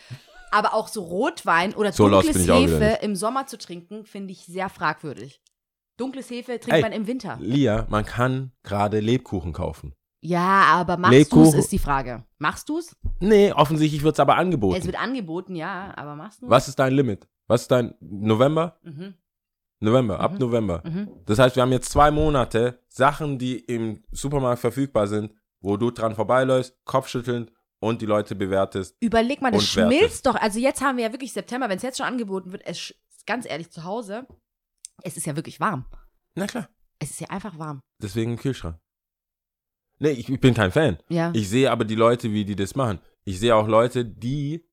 Aber 0.52 0.74
auch 0.76 0.88
so 0.88 1.02
Rotwein 1.02 1.74
oder 1.74 1.92
So 1.92 2.08
dunkles 2.08 2.48
Hefe 2.48 3.00
im 3.02 3.16
Sommer 3.16 3.48
zu 3.48 3.58
trinken, 3.58 4.06
finde 4.06 4.34
ich 4.34 4.46
sehr 4.46 4.70
fragwürdig. 4.70 5.42
Dunkles 5.98 6.30
Hefe 6.30 6.60
trinkt 6.60 6.76
Ey. 6.78 6.82
man 6.82 6.92
im 6.92 7.08
Winter. 7.08 7.38
Lia, 7.40 7.86
man 7.90 8.06
kann 8.06 8.52
gerade 8.64 9.00
Lebkuchen 9.00 9.54
kaufen. 9.54 9.94
Ja, 10.26 10.64
aber 10.68 10.98
machst 10.98 11.14
Lebkuchen- 11.14 11.52
du's, 11.52 11.54
ist 11.56 11.72
die 11.72 11.80
Frage. 11.80 12.24
Machst 12.38 12.70
du's? 12.70 12.96
Nee, 13.20 13.52
offensichtlich 13.52 14.04
wird 14.04 14.16
es 14.16 14.20
aber 14.20 14.36
angeboten. 14.38 14.80
Es 14.80 14.86
wird 14.86 14.98
angeboten, 15.00 15.56
ja, 15.56 15.92
aber 15.98 16.16
machst 16.16 16.42
du's? 16.42 16.50
Was 16.50 16.68
ist 16.68 16.80
dein 16.80 16.94
Limit? 16.94 17.28
Was 17.48 17.64
ist 17.64 17.72
dein 17.72 17.94
November? 18.00 18.80
Mhm, 18.84 19.16
November, 19.80 20.20
ab 20.20 20.34
Mhm. 20.34 20.38
November. 20.40 20.82
mhm. 20.86 21.10
Das 21.26 21.40
heißt, 21.40 21.56
wir 21.56 21.64
haben 21.64 21.72
jetzt 21.74 21.92
zwei 21.92 22.10
Monate 22.12 22.80
Sachen, 22.88 23.38
die 23.38 23.60
im 23.60 24.04
Supermarkt 24.12 24.62
verfügbar 24.62 25.08
sind, 25.08 25.34
wo 25.60 25.78
du 25.78 25.92
dran 25.92 26.16
vorbeiläufst, 26.16 26.78
Kopfschütteln 26.86 27.52
und 27.80 28.02
die 28.02 28.06
Leute 28.06 28.36
bewertest. 28.36 28.96
Überleg 29.02 29.42
mal, 29.42 29.52
das 29.52 29.68
schmilzt 29.68 30.26
doch. 30.26 30.36
Also 30.36 30.60
jetzt 30.60 30.82
haben 30.82 30.98
wir 30.98 31.06
ja 31.06 31.12
wirklich 31.12 31.34
September, 31.34 31.68
wenn 31.70 31.78
es 31.78 31.84
jetzt 31.84 31.98
schon 31.98 32.06
angeboten 32.08 32.52
wird, 32.54 32.64
es 32.66 32.94
ganz 33.26 33.46
ehrlich 33.50 33.72
zu 33.72 33.84
Hause, 33.84 34.26
es 35.04 35.18
ist 35.18 35.26
ja 35.26 35.36
wirklich 35.36 35.60
warm. 35.60 35.86
Na 36.36 36.48
klar, 36.48 36.70
Es 37.00 37.12
ist 37.12 37.20
ja 37.22 37.30
einfach 37.30 37.58
warm. 37.60 37.82
deswegen 38.02 38.32
im 38.32 38.38
Kühlschrank. 38.38 38.78
Nee, 40.00 40.12
ich, 40.12 40.30
ich 40.30 40.40
bin 40.40 40.54
kein 40.54 40.72
Fan. 40.72 40.98
Ja. 41.10 41.32
Ich 41.36 41.50
sehe 41.50 41.70
aber 41.72 41.84
die 41.86 41.96
Leute, 41.96 42.32
wie 42.32 42.46
die 42.46 42.56
das 42.56 42.76
machen. 42.76 43.00
Ich 43.26 43.40
sehe 43.40 43.56
auch 43.56 43.68
Leute, 43.68 44.04
die 44.06 44.66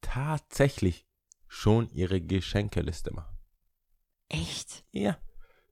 tatsächlich 0.00 1.06
schon 1.48 1.88
ihre 1.90 2.20
Geschenkeliste 2.20 3.12
machen. 3.12 3.36
Echt? 4.28 4.84
Ja. 4.92 5.16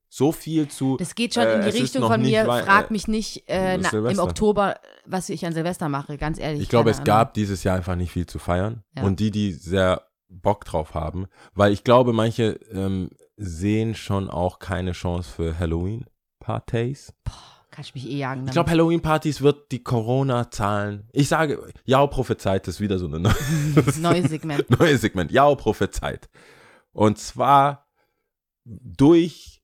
So 0.09 0.31
viel 0.31 0.69
zu. 0.69 0.97
Das 0.97 1.17
geht 1.17 1.35
schon 1.35 1.43
Äh, 1.43 1.55
in 1.57 1.63
die 1.63 1.69
ist 1.69 1.75
Richtung 1.75 2.03
von 2.03 2.23
mir. 2.23 2.45
Frag 2.45 2.91
äh, 2.91 2.93
mich 2.93 3.09
nicht 3.09 3.49
äh, 3.49 3.79
na, 3.79 3.91
im. 3.91 4.19
Oktober, 4.21 4.79
was 5.05 5.29
ich 5.29 5.45
an 5.45 5.53
Silvester 5.53 5.89
mache, 5.89 6.19
ganz 6.19 6.39
ehrlich. 6.39 6.63
Ich 6.63 6.69
glaube, 6.69 6.91
es 6.91 6.99
Ahnung. 6.99 7.07
gab 7.07 7.35
dieses 7.35 7.65
Jahr 7.65 7.77
einfach 7.77 7.97
nicht 7.97 8.13
viel 8.13 8.27
zu 8.27 8.39
feiern. 8.39 8.85
Ja. 8.97 9.03
Und 9.03 9.19
die, 9.19 9.33
die 9.33 9.53
sehr 9.53 10.07
Bock 10.29 10.65
drauf 10.65 10.95
haben, 10.95 11.27
weil 11.55 11.73
ich 11.73 11.83
glaube, 11.83 12.13
manche 12.13 12.61
ähm, 12.71 13.11
sehen 13.37 13.95
schon 13.95 14.31
auch 14.31 14.61
keine 14.61 14.93
Chance 14.93 15.31
für 15.31 15.59
Halloween-Partys. 15.59 17.13
Kann 17.75 17.83
ich 17.83 17.95
mich 17.97 18.09
eh 18.09 18.19
jagen. 18.19 18.47
Ich 18.47 18.53
glaube, 18.53 18.71
Halloween-Partys 18.71 19.43
wird 19.43 19.73
die 19.73 19.83
Corona-Zahlen. 19.83 21.09
Ich 21.13 21.27
sage, 21.27 21.73
ja, 21.85 22.07
prophezeit 22.07 22.69
ist 22.69 22.81
wieder 22.81 23.01
so 23.01 23.07
eine 23.07 23.19
neue, 23.19 23.35
Neues 24.01 24.31
Segment. 24.31 24.71
neue 24.79 24.97
Segment. 24.97 25.33
Ja, 25.33 25.53
prophezeit. 25.57 26.29
Und 26.93 27.19
zwar 27.19 27.89
durch, 28.65 29.61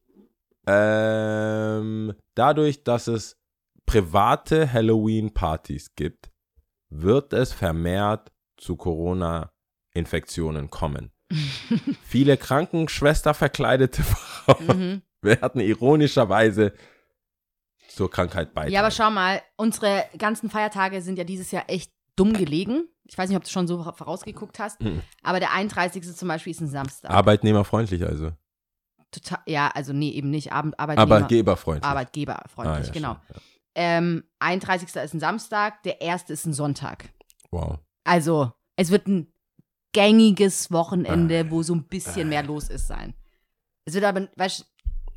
ähm, 0.67 2.15
dadurch, 2.35 2.83
dass 2.83 3.07
es 3.07 3.39
private 3.87 4.73
Halloween-Partys 4.73 5.95
gibt, 5.95 6.33
wird 6.89 7.33
es 7.33 7.53
vermehrt 7.53 8.33
zu 8.57 8.75
Corona-Infektionen 8.75 10.69
kommen. 10.69 11.13
Viele 12.03 12.37
Krankenschwester 12.37 13.35
verkleidete 13.35 14.03
Frauen 14.03 14.67
mhm. 14.67 15.03
werden 15.23 15.61
ironischerweise 15.61 16.73
zur 18.01 18.11
Krankheit 18.11 18.55
beitragen. 18.55 18.73
Ja, 18.73 18.81
aber 18.81 18.91
schau 18.91 19.11
mal, 19.11 19.43
unsere 19.57 20.07
ganzen 20.17 20.49
Feiertage 20.49 21.03
sind 21.03 21.19
ja 21.19 21.25
dieses 21.25 21.51
Jahr 21.51 21.65
echt 21.69 21.93
dumm 22.17 22.33
gelegen. 22.33 22.85
Ich 23.05 23.19
weiß 23.19 23.29
nicht, 23.29 23.37
ob 23.37 23.45
du 23.45 23.51
schon 23.51 23.67
so 23.69 23.83
vorausgeguckt 23.93 24.59
hast, 24.59 24.81
Mhm. 24.81 25.03
aber 25.23 25.39
der 25.39 25.53
31. 25.53 26.17
zum 26.17 26.29
Beispiel 26.29 26.53
ist 26.53 26.63
ein 26.63 26.69
Samstag. 26.69 27.11
Arbeitnehmerfreundlich 27.11 28.03
also. 28.07 28.31
Total, 29.11 29.41
ja, 29.45 29.69
also 29.75 29.93
nee, 29.93 30.09
eben 30.13 30.31
nicht. 30.31 30.51
Abend, 30.51 30.81
Arbeitnehmer, 30.81 31.15
Arbeitgeberfreundlich. 31.17 31.85
Arbeitgeberfreundlich, 31.85 32.85
Ah, 32.85 32.87
ja, 32.87 32.93
genau. 32.93 33.17
stimmt, 33.25 33.37
ja. 33.37 33.43
Ähm, 33.75 34.25
31. 34.39 34.89
ist 35.05 35.13
ein 35.15 35.21
Samstag, 35.21 35.83
der 35.83 36.01
1. 36.01 36.31
ist 36.31 36.47
ein 36.47 36.55
Sonntag. 36.55 37.11
Wow. 37.51 37.81
Also, 38.05 38.53
es 38.77 38.91
wird 38.91 39.09
ein 39.09 39.31
gängiges 39.93 40.71
Wochenende, 40.73 41.45
Ah. 41.47 41.51
wo 41.51 41.63
so 41.63 41.75
ein 41.75 41.85
bisschen 41.87 42.31
mehr 42.31 42.45
los 42.45 42.69
ist 42.71 42.87
sein. 42.87 43.13
Es 43.85 43.93
wird 43.95 44.05
aber, 44.05 44.29
weißt 44.37 44.61
du, 44.61 44.65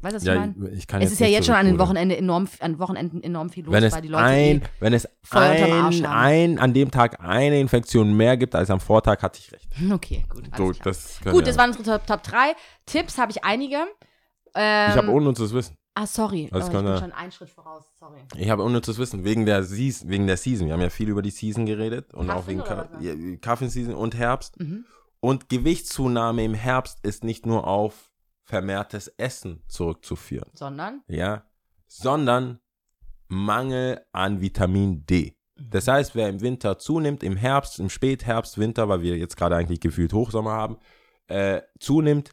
weißt 0.04 0.14
du, 0.14 0.16
was 0.18 0.24
ich 0.24 0.28
Ja, 0.28 0.36
meine? 0.36 0.70
ich 0.72 0.88
kann 0.88 1.02
Es 1.02 1.12
ist 1.12 1.20
ja 1.20 1.28
jetzt 1.28 1.46
schon 1.46 1.56
an 1.56 1.66
den. 1.66 1.80
Wochenende 1.80 2.18
enorm, 2.18 2.48
an 2.60 2.80
Wochenenden 2.80 3.24
enorm 3.24 3.50
viel 3.50 3.66
los, 3.66 3.74
Wenn 3.74 3.84
es 3.84 3.94
weil 3.94 4.02
die 4.02 4.08
Leute 4.08 4.24
ein, 4.24 4.62
eh, 4.62 4.62
wenn 4.80 4.94
es 4.94 5.08
ein, 5.32 6.06
ein, 6.06 6.60
an 6.60 6.74
dem 6.74 6.92
Tag 6.92 7.20
eine 7.20 7.60
Infektion 7.60 8.14
mehr 8.14 8.38
gibt 8.38 8.56
als 8.56 8.70
am 8.70 8.80
Vortag, 8.80 9.22
hatte 9.22 9.40
ich 9.40 9.52
recht. 9.52 9.70
Okay, 9.92 10.26
gut. 10.30 10.50
So, 10.58 10.72
das 10.72 11.20
Gut, 11.24 11.48
das 11.48 11.58
waren 11.58 11.72
unsere 11.72 12.00
Top, 12.00 12.08
Top 12.08 12.24
3. 12.24 12.54
Tipps 12.86 13.18
habe 13.18 13.32
ich 13.32 13.44
einige. 13.44 13.78
Ähm, 14.56 14.92
ich 14.92 14.98
habe 14.98 15.12
unnützes 15.12 15.54
Wissen. 15.54 15.78
Ah, 15.96 16.08
sorry. 16.08 16.50
Das 16.52 16.64
oh, 16.64 16.68
ich 16.68 16.74
bin 16.74 16.98
schon 16.98 17.12
einen 17.12 17.32
Schritt 17.32 17.50
voraus. 17.50 17.84
Sorry. 18.00 18.20
Ich 18.36 18.50
habe 18.50 18.64
unnützes 18.64 18.98
Wissen 18.98 19.24
wegen 19.24 19.46
der, 19.46 19.64
Season, 19.64 20.10
wegen 20.10 20.26
der 20.26 20.38
Season. 20.38 20.66
Wir 20.66 20.74
haben 20.74 20.82
ja 20.82 20.90
viel 20.90 21.10
über 21.10 21.22
die 21.22 21.30
Season 21.30 21.66
geredet 21.66 22.14
und 22.14 22.30
auch 22.32 22.48
Kaffee 22.48 22.50
wegen 22.52 22.64
Ka 22.64 22.90
ja, 23.00 23.14
Kaffeeseason 23.40 23.94
und 23.94 24.16
Herbst. 24.16 24.60
Mhm. 24.60 24.86
Und 25.20 25.50
Gewichtszunahme 25.50 26.44
im 26.44 26.56
Herbst 26.56 27.00
ist 27.04 27.24
nicht 27.24 27.46
nur 27.46 27.68
auf 27.68 28.12
vermehrtes 28.44 29.08
Essen 29.08 29.64
zurückzuführen. 29.68 30.50
Sondern? 30.54 31.02
ja, 31.08 31.46
sondern 31.88 32.60
Mangel 33.28 34.02
an 34.12 34.42
Vitamin 34.42 35.06
D. 35.06 35.36
Mhm. 35.56 35.70
Das 35.70 35.88
heißt, 35.88 36.16
wer 36.16 36.30
im 36.30 36.42
Winter 36.42 36.78
zunimmt, 36.78 37.24
im 37.24 37.36
Herbst, 37.36 37.80
im 37.80 37.90
Spätherbst, 37.90 38.58
Winter, 38.58 38.90
weil 38.90 39.02
wir 39.02 39.18
jetzt 39.18 39.38
gerade 39.38 39.56
eigentlich 39.56 39.80
gefühlt 39.80 40.14
Hochsommer 40.14 40.52
haben, 40.52 40.78
äh, 41.28 41.62
zunimmt, 41.80 42.32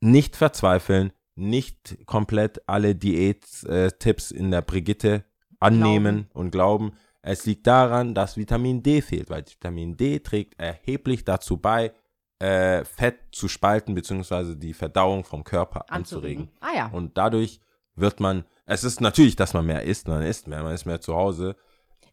nicht 0.00 0.36
verzweifeln, 0.36 1.12
nicht 1.34 1.98
komplett 2.06 2.62
alle 2.68 2.94
Diät-Tipps 2.94 4.30
in 4.30 4.50
der 4.50 4.62
Brigitte 4.62 5.24
annehmen 5.60 6.28
und 6.34 6.50
glauben. 6.50 6.92
Es 7.22 7.46
liegt 7.46 7.66
daran, 7.66 8.14
dass 8.14 8.36
Vitamin 8.36 8.82
D 8.82 9.02
fehlt, 9.02 9.30
weil 9.30 9.44
Vitamin 9.46 9.96
D 9.96 10.20
trägt 10.20 10.58
erheblich 10.58 11.24
dazu 11.24 11.56
bei, 11.56 11.92
äh, 12.40 12.84
Fett 12.84 13.18
zu 13.32 13.48
spalten, 13.48 13.94
beziehungsweise 13.94 14.56
die 14.56 14.72
Verdauung 14.74 15.24
vom 15.24 15.42
Körper 15.44 15.84
anzuregen. 15.90 16.50
Ah 16.60 16.72
ja. 16.74 16.86
Und 16.88 17.16
dadurch 17.18 17.60
wird 17.96 18.20
man, 18.20 18.44
es 18.66 18.84
ist 18.84 19.00
natürlich, 19.00 19.34
dass 19.36 19.54
man 19.54 19.66
mehr 19.66 19.82
isst, 19.82 20.06
man 20.08 20.22
isst 20.22 20.46
mehr, 20.46 20.62
man 20.62 20.74
ist 20.74 20.84
mehr 20.86 21.00
zu 21.00 21.14
Hause. 21.16 21.56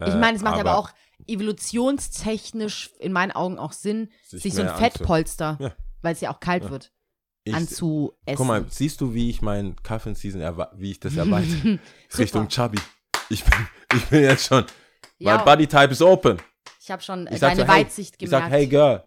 Äh, 0.08 0.16
meine, 0.18 0.36
es 0.36 0.42
macht 0.42 0.58
aber, 0.60 0.76
auch 0.76 0.90
evolutionstechnisch 1.26 2.90
in 2.98 3.12
meinen 3.12 3.32
Augen 3.32 3.58
auch 3.58 3.72
Sinn, 3.72 4.10
Sich 4.24 4.42
sich, 4.42 4.54
so 4.54 4.62
ein 4.62 4.68
Fettpolster, 4.76 5.56
Ja. 5.60 5.72
weil 6.02 6.12
es 6.12 6.20
ja 6.20 6.30
auch 6.32 6.40
kalt 6.40 6.68
wird. 6.70 6.92
Ich- 7.44 7.54
anzuessen. 7.54 8.16
Guck 8.36 8.46
mal, 8.46 8.64
siehst 8.68 9.00
du, 9.00 9.14
wie 9.14 9.30
ich 9.30 9.40
meinen 9.40 9.76
Kaffee 9.82 10.08
in 10.10 10.14
Season, 10.16 10.42
wie 10.74 10.90
ich 10.90 11.00
das 11.00 11.16
erweitere? 11.16 11.78
Richtung 12.18 12.48
Chubby. 12.48 12.78
Ich 13.30 13.44
bin, 13.44 13.66
ich 13.94 14.04
bin 14.06 14.22
jetzt 14.22 14.46
schon, 14.46 14.64
Ja, 15.18 15.38
my 15.38 15.44
body 15.44 15.66
type 15.66 15.92
is 15.92 16.02
open. 16.02 16.38
ich 16.80 16.90
habe 16.90 17.02
schon 17.02 17.26
äh, 17.28 17.34
Ich 17.34 17.40
deine 17.40 17.62
so, 17.62 17.68
hey, 17.68 17.84
Weitsicht 17.84 18.14
Ich 18.14 18.18
gemerkt. 18.28 18.46
sag, 18.46 18.52
hey 18.52 18.66
Girl, 18.66 19.04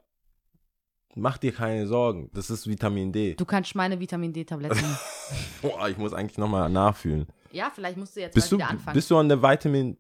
mach 1.16 1.38
dir 1.38 1.52
keine 1.52 1.88
Sorgen. 1.88 2.30
Das 2.34 2.50
ist 2.50 2.68
Vitamin 2.68 3.12
D. 3.12 3.36
Du 3.36 3.46
kannst 3.46 3.76
meine 3.76 4.00
Vitamin 4.00 4.34
D-Tabletten. 4.34 4.84
Boah, 5.62 5.90
ich 5.90 5.98
muss 5.98 6.14
eigentlich 6.14 6.38
nochmal 6.38 6.70
nachfühlen. 6.70 7.28
ja, 7.52 7.72
vielleicht 7.74 7.98
musst 7.98 8.16
du 8.16 8.22
jetzt 8.22 8.34
Bist 8.34 8.52
mal 8.52 8.58
du, 8.58 8.64
wieder 8.64 8.70
anfangen. 8.72 8.94
bist 8.96 9.12
du 9.12 9.18
an 9.18 9.30
der 9.30 9.42
Vitamin 9.42 9.98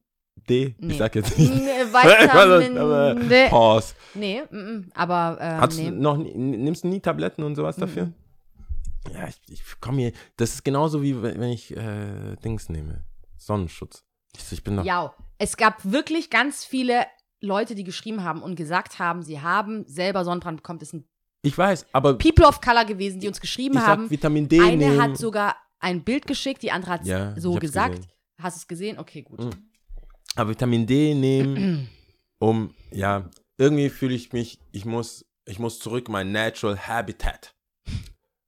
D? 0.47 0.75
Nee. 0.79 0.93
Ich 0.93 0.97
sag 0.97 1.15
jetzt 1.15 1.37
nicht. 1.37 1.51
Vitamin 1.53 3.29
D. 3.29 3.49
Pause. 3.49 3.93
Nee, 4.13 4.43
mm, 4.49 4.57
mm, 4.57 4.91
aber 4.93 5.37
ähm, 5.41 5.61
Hast 5.61 5.77
nee. 5.77 5.89
du 5.89 5.95
noch 5.95 6.17
nimmst 6.17 6.83
du 6.83 6.87
nie 6.87 6.99
Tabletten 6.99 7.43
und 7.43 7.55
sowas 7.55 7.75
dafür? 7.75 8.11
Ja, 9.13 9.27
ich, 9.27 9.39
ich 9.49 9.63
komme 9.79 10.01
hier. 10.01 10.11
Das 10.37 10.53
ist 10.53 10.63
genauso 10.63 11.01
wie 11.01 11.21
wenn 11.21 11.41
ich 11.43 11.75
äh, 11.75 12.35
Dings 12.43 12.69
nehme. 12.69 13.03
Sonnenschutz. 13.37 14.03
Ich, 14.35 14.51
ich 14.51 14.63
bin 14.63 14.75
noch. 14.75 14.85
Ja, 14.85 15.13
es 15.37 15.57
gab 15.57 15.83
wirklich 15.83 16.29
ganz 16.29 16.65
viele 16.65 17.05
Leute, 17.41 17.75
die 17.75 17.83
geschrieben 17.83 18.23
haben 18.23 18.41
und 18.41 18.55
gesagt 18.55 18.99
haben, 18.99 19.23
sie 19.23 19.39
haben 19.41 19.85
selber 19.87 20.23
Sonnenbrand 20.25 20.57
bekommen. 20.57 20.79
Das 20.79 20.89
sind 20.89 21.05
Ich 21.41 21.57
weiß, 21.57 21.85
aber 21.93 22.17
People 22.17 22.45
of 22.45 22.59
Color 22.61 22.85
gewesen, 22.85 23.19
die 23.19 23.27
uns 23.27 23.39
geschrieben 23.39 23.75
ich 23.77 23.81
haben. 23.81 24.03
sag 24.03 24.11
Vitamin 24.11 24.47
D 24.47 24.59
Eine 24.59 24.77
nehmen. 24.77 25.01
hat 25.01 25.17
sogar 25.17 25.55
ein 25.79 26.03
Bild 26.03 26.27
geschickt, 26.27 26.61
die 26.63 26.71
andere 26.71 26.91
hat 26.91 27.05
Ja, 27.05 27.33
so 27.39 27.53
gesagt. 27.55 27.95
gesehen. 27.95 28.11
Hast 28.41 28.57
du 28.57 28.59
es 28.59 28.67
gesehen? 28.67 28.99
Okay, 28.99 29.21
gut. 29.21 29.39
Mhm. 29.39 29.49
aber 30.35 30.49
Vitamin 30.51 30.85
D 30.85 31.13
nehmen, 31.13 31.89
um 32.39 32.73
ja 32.91 33.29
irgendwie 33.57 33.89
fühle 33.89 34.15
ich 34.15 34.31
mich. 34.33 34.59
Ich 34.71 34.85
muss, 34.85 35.25
ich 35.45 35.59
muss 35.59 35.79
zurück 35.79 36.07
in 36.07 36.13
mein 36.13 36.31
Natural 36.31 36.77
Habitat. 36.77 37.53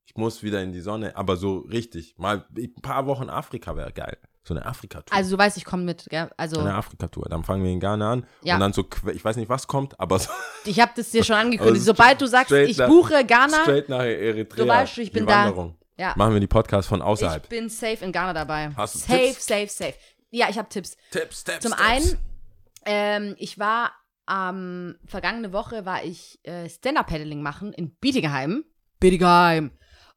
Ich 0.06 0.16
muss 0.16 0.42
wieder 0.42 0.62
in 0.62 0.72
die 0.72 0.80
Sonne, 0.80 1.16
aber 1.16 1.36
so 1.36 1.58
richtig. 1.58 2.14
Mal 2.18 2.44
ein 2.56 2.74
paar 2.82 3.06
Wochen 3.06 3.30
Afrika 3.30 3.76
wäre 3.76 3.92
geil. 3.92 4.18
So 4.44 4.54
eine 4.54 4.66
Afrika-Tour. 4.66 5.16
Also 5.16 5.36
du 5.36 5.38
weißt, 5.38 5.56
ich 5.56 5.64
komme 5.64 5.84
mit, 5.84 6.06
gell? 6.10 6.28
Also 6.36 6.58
eine 6.58 6.74
Afrika-Tour. 6.74 7.26
Dann 7.30 7.44
fangen 7.44 7.62
wir 7.62 7.70
in 7.70 7.78
Ghana 7.78 8.12
an 8.12 8.26
Ja. 8.42 8.54
und 8.54 8.60
dann 8.60 8.72
so, 8.72 8.84
ich 9.12 9.24
weiß 9.24 9.36
nicht, 9.36 9.48
was 9.48 9.66
kommt, 9.68 9.98
aber 10.00 10.18
so 10.18 10.30
ich 10.64 10.80
habe 10.80 10.90
das 10.96 11.10
dir 11.10 11.22
schon 11.22 11.36
angekündigt. 11.36 11.76
Also 11.76 11.84
Sobald 11.92 12.20
du 12.20 12.26
sagst, 12.26 12.50
ich 12.52 12.76
nach- 12.78 12.88
buche 12.88 13.24
Ghana, 13.24 13.60
straight 13.62 13.88
nach 13.88 14.00
Eritrea. 14.02 14.64
Du 14.64 14.68
weißt, 14.68 14.98
ich 14.98 15.12
bin 15.12 15.26
da. 15.26 15.52
Ja, 15.98 16.14
Machen 16.16 16.32
wir 16.32 16.40
die 16.40 16.46
Podcasts 16.48 16.88
von 16.88 17.00
ich 17.00 17.04
außerhalb. 17.06 17.48
bin 17.48 17.68
safe 17.68 18.04
in 18.04 18.10
Ghana 18.12 18.32
dabei. 18.32 18.70
Hast 18.76 18.94
du 18.94 18.98
safe, 18.98 19.18
Tipps? 19.18 19.46
safe, 19.46 19.68
safe. 19.68 19.94
Ja, 20.30 20.48
ich 20.48 20.58
habe 20.58 20.68
Tipps. 20.68 20.96
Tipps, 21.10 21.44
Tipps, 21.44 21.60
Zum 21.60 21.72
Tipps. 21.72 21.82
einen, 21.82 22.18
ähm, 22.84 23.34
ich 23.38 23.58
war 23.58 23.92
am 24.26 24.96
vergangene 25.04 25.52
Woche 25.52 25.84
war 25.84 26.02
ich 26.04 26.40
äh, 26.44 26.68
Stand-Up-Paddling 26.68 27.42
machen 27.42 27.72
in 27.74 27.94
Bietigheim. 27.96 28.64
Bietigheim. 28.98 29.70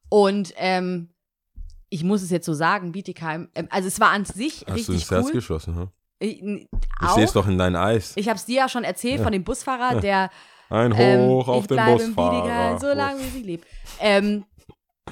Und 0.08 0.52
ähm, 0.56 1.10
ich 1.88 2.04
muss 2.04 2.22
es 2.22 2.30
jetzt 2.30 2.46
so 2.46 2.54
sagen, 2.54 2.92
Bietigheim. 2.92 3.48
Ähm, 3.54 3.68
also 3.70 3.88
es 3.88 4.00
war 4.00 4.10
an 4.10 4.24
sich 4.24 4.60
Hast 4.60 4.68
du 4.68 4.72
richtig 4.74 5.00
das 5.02 5.10
Herz 5.10 5.26
cool. 5.26 5.32
geschlossen? 5.32 5.76
Hm? 5.76 5.88
Ich, 6.18 6.42
Ich 6.42 7.08
sehe 7.14 7.24
es 7.24 7.32
doch 7.32 7.46
in 7.46 7.58
deinen 7.58 7.76
Eis. 7.76 8.12
Ich 8.16 8.28
habe 8.28 8.36
es 8.36 8.46
dir 8.46 8.56
ja 8.56 8.68
schon 8.68 8.84
erzählt 8.84 9.20
von 9.20 9.32
dem 9.32 9.44
Busfahrer, 9.44 10.00
der 10.00 10.30
Ein 10.70 10.94
ähm, 10.96 11.20
Hoch 11.28 11.48
auf 11.48 11.62
ich 11.64 11.68
den 11.68 11.84
Busfahrer. 11.84 12.78
so 12.80 12.88
lange 12.88 13.20
wie 13.20 13.38
ich 13.40 13.44
lebe. 13.44 13.66
Ähm, 14.00 14.44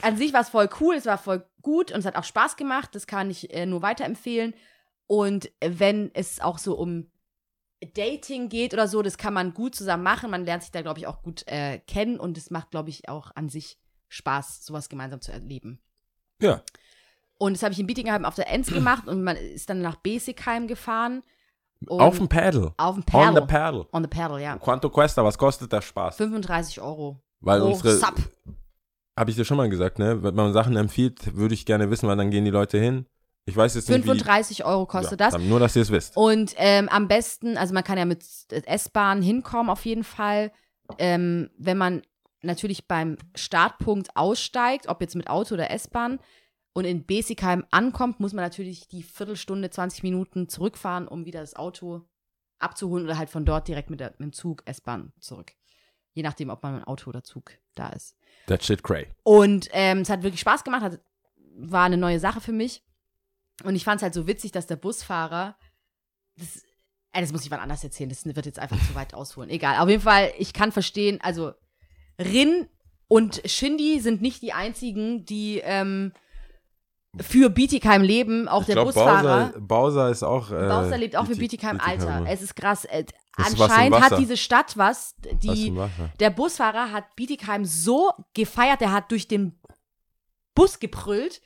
an 0.01 0.17
sich 0.17 0.33
war 0.33 0.41
es 0.41 0.49
voll 0.49 0.69
cool, 0.81 0.95
es 0.95 1.07
war 1.07 1.19
voll 1.19 1.47
gut 1.63 1.93
und 1.93 2.01
es 2.01 2.07
hat 2.07 2.17
auch 2.17 2.25
Spaß 2.25 2.57
gemacht. 2.57 2.95
Das 2.95 3.07
kann 3.07 3.31
ich 3.31 3.53
äh, 3.53 3.67
nur 3.67 3.83
weiterempfehlen. 3.83 4.55
Und 5.07 5.51
wenn 5.63 6.11
es 6.15 6.41
auch 6.41 6.59
so 6.59 6.75
um 6.77 7.11
Dating 7.95 8.49
geht 8.49 8.73
oder 8.73 8.89
so, 8.89 9.03
das 9.03 9.19
kann 9.19 9.35
man 9.35 9.53
gut 9.53 9.75
zusammen 9.75 10.03
machen. 10.03 10.31
Man 10.31 10.45
lernt 10.47 10.63
sich 10.63 10.73
da, 10.73 10.81
glaube 10.81 10.99
ich, 10.99 11.07
auch 11.07 11.23
gut 11.23 11.47
äh, 11.47 11.81
kennen 11.81 12.19
und 12.19 12.39
es 12.39 12.51
macht, 12.51 12.71
glaube 12.71 12.89
ich, 12.89 13.09
auch 13.09 13.31
an 13.35 13.51
sich 13.51 13.79
Spaß, 14.09 14.65
sowas 14.65 14.89
gemeinsam 14.89 15.21
zu 15.21 15.33
erleben. 15.33 15.81
Ja. 16.41 16.63
Und 17.39 17.55
das 17.55 17.63
habe 17.63 17.73
ich 17.73 17.81
in 17.81 17.87
Bietigheim 17.87 18.25
auf 18.25 18.35
der 18.35 18.51
Enz 18.51 18.69
gemacht 18.69 19.07
und 19.09 19.23
man 19.23 19.37
ist 19.37 19.69
dann 19.69 19.81
nach 19.81 19.97
Besigheim 19.97 20.67
gefahren. 20.67 21.23
Auf 21.87 22.17
dem 22.17 22.29
Paddle. 22.29 22.73
auf 22.79 22.95
dem 22.95 23.05
On 23.13 23.35
the 23.35 23.41
Paddle. 23.41 23.47
paddle. 23.47 23.87
On 23.93 24.03
the 24.03 24.09
Paddle, 24.09 24.43
ja. 24.43 24.57
Quanto 24.57 24.89
cuesta? 24.89 25.23
Was 25.23 25.37
kostet 25.37 25.71
der 25.73 25.83
Spaß? 25.83 26.17
35 26.17 26.81
Euro. 26.81 27.21
Weil 27.41 27.61
pro 27.61 27.69
unsere, 27.69 27.97
Sub. 27.97 28.15
habe 29.19 29.31
ich 29.31 29.37
dir 29.37 29.45
schon 29.45 29.59
mal 29.59 29.69
gesagt, 29.69 29.99
ne? 29.99 30.23
Wenn 30.23 30.35
man 30.35 30.53
Sachen 30.55 30.77
empfiehlt, 30.77 31.37
würde 31.37 31.55
ich 31.55 31.67
gerne 31.67 31.91
wissen, 31.91 32.09
weil 32.09 32.17
dann 32.17 32.31
gehen 32.31 32.45
die 32.45 32.51
Leute 32.51 32.79
hin. 32.79 33.07
Ich 33.47 33.55
weiß 33.55 33.75
jetzt 33.75 33.91
nicht, 33.91 34.03
35 34.05 34.65
Euro 34.65 34.87
kostet 34.87 35.21
ja, 35.21 35.31
das. 35.31 35.43
Nur, 35.43 35.61
dass 35.61 35.77
ihr 35.77 35.83
es 35.83 35.91
wisst. 35.91 36.17
Und 36.17 36.55
ähm, 36.57 36.89
am 36.89 37.09
besten, 37.09 37.59
also 37.59 37.75
man 37.75 37.85
kann 37.85 37.99
ja 37.99 38.07
mit 38.07 38.25
S-Bahn 38.51 39.21
hinkommen 39.21 39.69
auf 39.69 39.85
jeden 39.85 40.05
Fall. 40.05 40.51
Ähm, 40.99 41.51
wenn 41.59 41.77
man 41.77 42.03
natürlich 42.45 42.87
beim 42.87 43.17
Startpunkt 43.35 44.17
aussteigt, 44.17 44.89
ob 44.89 45.01
jetzt 45.01 45.17
mit 45.17 45.29
Auto 45.29 45.55
oder 45.55 45.71
S-Bahn, 45.71 46.19
und 46.75 46.85
in 46.85 47.07
Besigheim 47.07 47.65
ankommt, 47.71 48.21
muss 48.21 48.33
man 48.33 48.45
natürlich 48.45 48.89
die 48.89 49.03
Viertelstunde, 49.03 49.71
20 49.71 50.03
Minuten 50.03 50.49
zurückfahren, 50.49 51.09
um 51.09 51.25
wieder 51.25 51.41
das 51.41 51.55
Auto 51.57 52.03
abzuholen 52.59 53.05
oder 53.05 53.17
halt 53.17 53.31
von 53.31 53.45
dort 53.45 53.69
direkt 53.69 53.91
mit, 53.91 54.01
der, 54.01 54.11
mit 54.11 54.21
dem 54.21 54.33
Zug, 54.33 54.63
S-Bahn 54.67 55.13
zurück. 55.21 55.53
Je 56.13 56.23
nachdem, 56.23 56.51
ob 56.51 56.63
man 56.63 56.75
mit 56.75 56.87
Auto 56.87 57.11
oder 57.11 57.23
Zug 57.23 57.53
da 57.75 57.89
ist. 57.91 58.17
That 58.47 58.65
shit 58.65 58.83
cray. 58.83 59.07
Und 59.23 59.69
ähm, 59.73 59.99
es 59.99 60.11
hat 60.11 60.23
wirklich 60.23 60.41
Spaß 60.41 60.65
gemacht, 60.65 60.83
hat, 60.83 61.01
war 61.57 61.85
eine 61.85 61.97
neue 61.97 62.21
Sache 62.21 62.41
für 62.41 62.53
mich. 62.53 62.85
Und 63.63 63.77
ich 63.77 63.85
fand 63.85 63.99
es 63.99 64.03
halt 64.03 64.15
so 64.15 64.27
witzig, 64.27 64.51
dass 64.51 64.67
der 64.67 64.77
Busfahrer, 64.77 65.57
das, 66.37 66.65
äh, 67.13 67.21
das 67.21 67.31
muss 67.31 67.45
ich 67.45 67.51
wann 67.53 67.61
anders 67.61 67.85
erzählen, 67.85 68.11
das 68.11 68.25
wird 68.25 68.47
jetzt 68.47 68.59
einfach 68.59 68.79
zu 68.85 68.97
weit 68.97 69.15
ausholen. 69.15 69.51
Egal, 69.51 69.79
auf 69.79 69.89
jeden 69.89 70.03
Fall, 70.03 70.33
ich 70.39 70.53
kann 70.53 70.73
verstehen, 70.73 71.21
also 71.21 71.53
Rin 72.19 72.69
und 73.09 73.43
Shindy 73.45 74.01
sind 74.01 74.23
nicht 74.23 74.43
die 74.43 74.53
einzigen, 74.53 75.25
die 75.25 75.61
ähm, 75.65 76.13
für 77.21 77.49
Bietigheim 77.51 78.03
leben, 78.03 78.49
auch 78.49 78.61
Ich 78.63 78.67
der 78.67 78.75
glaube, 78.77 78.93
Busfahrer. 78.93 79.47
Bowser, 79.53 79.61
Bowser 79.61 80.11
ist 80.11 80.23
auch. 80.25 80.51
Äh, 80.51 80.69
Bauser 80.69 80.99
lebt 80.99 81.17
auch 81.17 81.27
für 81.27 81.33
Bieti- 81.33 81.39
Bietigheim, 81.39 81.79
Bietigheim, 81.79 82.09
Alter. 82.23 82.31
Es 82.33 82.43
ist 82.43 82.57
krass. 82.57 82.85
Äh, 82.87 83.05
ist 83.37 83.59
was 83.59 83.71
anscheinend 83.71 84.01
hat 84.01 84.19
diese 84.19 84.37
Stadt 84.37 84.77
was, 84.77 85.15
Was 85.25 85.39
die 85.41 85.75
Wasser. 85.77 86.11
der 86.21 86.31
Busfahrer 86.31 86.93
hat 86.93 87.15
Bietigheim 87.17 87.65
so 87.65 88.11
gefeiert, 88.35 88.81
der 88.81 88.93
hat 88.93 89.11
durch 89.11 89.27
den 89.29 89.59
Bus 90.55 90.79
gebrüllt. 90.81 91.41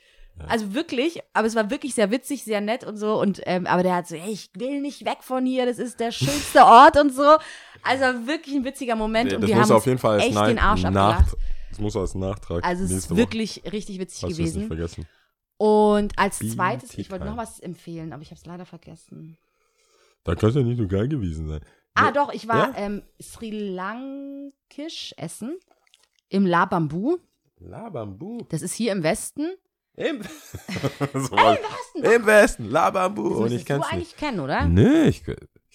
Also 0.47 0.73
wirklich, 0.73 1.19
aber 1.33 1.47
es 1.47 1.55
war 1.55 1.69
wirklich 1.69 1.93
sehr 1.95 2.11
witzig, 2.11 2.45
sehr 2.45 2.61
nett 2.61 2.85
und 2.85 2.95
so. 2.95 3.19
Und 3.19 3.41
ähm, 3.45 3.67
aber 3.67 3.83
der 3.83 3.93
hat 3.95 4.07
so, 4.07 4.15
hey, 4.15 4.31
ich 4.31 4.49
will 4.53 4.79
nicht 4.79 5.03
weg 5.03 5.17
von 5.21 5.45
hier, 5.45 5.65
das 5.65 5.79
ist 5.79 5.99
der 5.99 6.11
schönste 6.11 6.63
Ort 6.63 6.97
und 6.97 7.13
so. 7.13 7.35
Also 7.83 8.27
wirklich 8.27 8.55
ein 8.55 8.63
witziger 8.65 8.95
Moment 8.95 9.31
Nee, 9.31 9.35
und 9.37 9.47
wir 9.47 9.55
haben 9.59 9.71
auf 9.71 9.85
jeden 9.85 9.97
Fall 9.97 10.19
echt 10.19 10.33
Nach- 10.33 10.47
den 10.47 10.59
Arsch 10.59 10.83
abgelacht. 10.85 11.35
Das 11.69 11.79
muss 11.79 11.95
als 11.95 12.15
Nachtrag. 12.15 12.63
Also 12.65 12.83
es 12.83 12.91
ist 12.91 13.15
wirklich 13.15 13.63
richtig 13.71 13.99
witzig 13.99 14.23
Woche. 14.23 14.31
Hast 14.31 14.39
es 14.39 14.39
nicht 14.39 14.53
gewesen. 14.53 14.67
vergessen. 14.67 15.07
Und 15.57 16.17
als 16.17 16.39
zweites, 16.39 16.97
ich 16.97 17.11
wollte 17.11 17.25
noch 17.25 17.37
was 17.37 17.59
empfehlen, 17.59 18.13
aber 18.13 18.21
ich 18.21 18.29
habe 18.31 18.39
es 18.39 18.45
leider 18.45 18.65
vergessen. 18.65 19.37
Da 20.23 20.35
kann 20.35 20.49
es 20.49 20.55
ja 20.55 20.61
nicht 20.61 20.77
so 20.77 20.87
geil 20.87 21.07
gewesen 21.07 21.47
sein. 21.47 21.61
Ah, 21.95 22.05
Ja. 22.05 22.11
doch, 22.11 22.33
ich 22.33 22.47
war 22.47 22.69
Ja? 22.69 22.73
ähm, 22.77 23.03
Sri 23.21 23.49
Lankisch 23.51 25.13
essen 25.17 25.57
im 26.29 26.45
La 26.45 26.65
Bambu. 26.65 27.17
Labambu. 27.59 28.45
Das 28.49 28.61
ist 28.61 28.73
hier 28.73 28.91
im 28.93 29.03
Westen. 29.03 29.49
Im, 29.95 30.21
so 31.13 31.31
was. 31.31 31.59
Im 31.95 32.25
Westen. 32.25 32.69
Labambu. 32.69 33.29
Das 33.29 33.39
Und 33.39 33.51
ich 33.51 33.65
du 33.65 33.73
eigentlich 33.81 34.15
kennen, 34.15 34.39
oder? 34.39 34.65
Nee, 34.65 35.09
ich, 35.09 35.23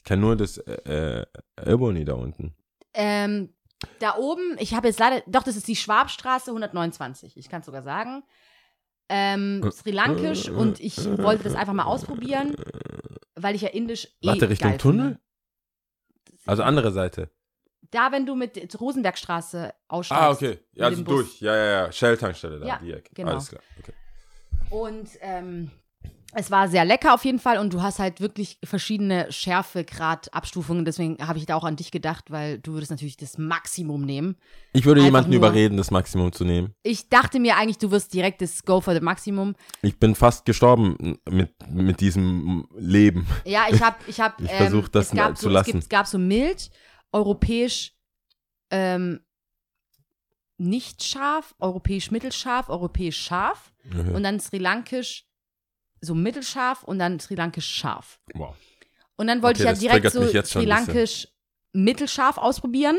ich 0.05 0.09
kenne 0.09 0.21
nur 0.21 0.37
das 0.37 0.59
äh, 0.59 1.23
äh, 1.23 1.27
Ebony 1.65 2.05
da 2.05 2.13
unten. 2.13 2.55
Ähm, 2.93 3.55
da 4.01 4.17
oben, 4.19 4.55
ich 4.59 4.75
habe 4.75 4.87
jetzt 4.87 5.01
leider, 5.01 5.23
doch, 5.27 5.43
das 5.43 5.57
ist 5.57 5.67
die 5.67 5.77
Schwabstraße 5.77 6.51
129. 6.51 7.39
Ich 7.39 7.49
kann 7.49 7.61
es 7.61 7.67
sogar 7.67 7.83
sagen. 7.83 8.23
Ähm, 9.09 9.67
Sri 9.73 9.93
Lankisch 9.93 10.51
und 10.51 10.79
ich 10.79 10.99
wollte 11.19 11.45
das 11.45 11.55
einfach 11.55 11.73
mal 11.73 11.85
ausprobieren, 11.85 12.55
weil 13.35 13.55
ich 13.55 13.63
ja 13.63 13.71
Indisch 13.71 14.09
eh 14.21 14.27
Warte, 14.27 14.51
Richtung 14.51 14.77
Tunnel? 14.77 15.19
finde. 16.27 16.39
Also 16.45 16.63
andere 16.65 16.93
Seite. 16.93 17.31
Da, 17.91 18.13
wenn 18.13 18.27
du 18.27 18.35
mit 18.35 18.79
Rosenbergstraße 18.79 19.73
aussteigst. 19.89 20.23
Ah, 20.23 20.31
okay. 20.33 20.59
Ja, 20.75 20.87
also 20.87 21.03
durch. 21.03 21.41
Ja, 21.41 21.57
ja, 21.57 21.65
ja. 21.87 21.93
Shell-Tankstelle 21.93 22.61
da, 22.61 22.67
Ja, 22.67 22.79
die 22.83 22.93
Ecke. 22.93 23.11
genau. 23.15 23.31
Alles 23.33 23.49
klar. 23.49 23.63
Okay. 23.79 23.93
Und 24.69 25.09
ähm, 25.23 25.71
es 26.37 26.51
war 26.51 26.69
sehr 26.69 26.85
lecker 26.85 27.15
auf 27.15 27.25
jeden 27.25 27.39
Fall 27.39 27.59
und 27.59 27.73
du 27.73 27.83
hast 27.83 27.99
halt 27.99 28.21
wirklich 28.21 28.59
verschiedene 28.65 29.31
Schärfegrad-Abstufungen. 29.31 30.85
Deswegen 30.85 31.19
habe 31.27 31.39
ich 31.39 31.47
da 31.47 31.55
auch 31.57 31.65
an 31.65 31.77
dich 31.77 31.91
gedacht, 31.91 32.31
weil 32.31 32.59
du 32.59 32.73
würdest 32.73 32.91
natürlich 32.91 33.17
das 33.17 33.39
Maximum 33.39 34.03
nehmen. 34.05 34.37
Ich 34.73 34.85
würde 34.85 35.01
Einfach 35.01 35.07
jemanden 35.07 35.31
nur- 35.31 35.39
überreden, 35.39 35.77
das 35.77 35.91
Maximum 35.91 36.33
zu 36.33 36.45
nehmen. 36.45 36.75
Ich 36.83 37.09
dachte 37.09 37.39
mir 37.41 37.57
eigentlich, 37.57 37.79
du 37.79 37.91
wirst 37.91 38.13
direkt 38.15 38.43
das 38.43 38.65
Go 38.65 38.81
for 38.81 38.95
the 38.95 39.01
Maximum. 39.01 39.55
Ich 39.83 39.99
bin 39.99 40.15
fast 40.15 40.45
gestorben 40.45 41.19
mit, 41.29 41.53
mit 41.71 42.01
diesem 42.01 42.67
Leben. 42.77 43.27
Ja, 43.45 43.67
ich 43.71 43.81
habe, 43.83 43.97
ich 44.07 44.21
habe, 44.21 44.35
Ich 44.45 44.51
ähm, 44.51 44.57
versuch, 44.57 44.89
das 44.89 45.07
es 45.09 45.13
gab 45.15 45.37
zu 45.37 45.45
so, 45.45 45.49
Es, 45.51 45.55
lassen. 45.55 45.71
gibt, 45.73 45.83
es 45.85 45.89
gab 45.89 46.07
so 46.07 46.19
mild, 46.19 46.71
europäisch, 47.13 47.93
ähm, 48.71 49.21
nicht 50.57 51.03
scharf, 51.03 51.55
europäisch 51.59 52.11
mittelscharf, 52.11 52.69
europäisch 52.69 53.19
scharf 53.21 53.73
und 53.93 54.23
dann 54.23 54.41
Sri 54.41 54.59
Lankisch 54.59 55.27
so 56.05 56.15
mittelscharf 56.15 56.83
und 56.83 56.99
dann 56.99 57.21
Sri 57.21 57.35
Lankisch 57.35 57.67
scharf. 57.67 58.21
Wow. 58.35 58.55
Und 59.17 59.27
dann 59.29 59.43
wollte 59.43 59.63
Okay, 59.63 59.73
ich 59.75 59.83
ja 59.83 59.99
direkt 59.99 60.13
so 60.13 60.27
Sri. 60.43 60.65
Lankisch 60.65 61.29
mittelscharf 61.73 62.39
ausprobieren. 62.39 62.99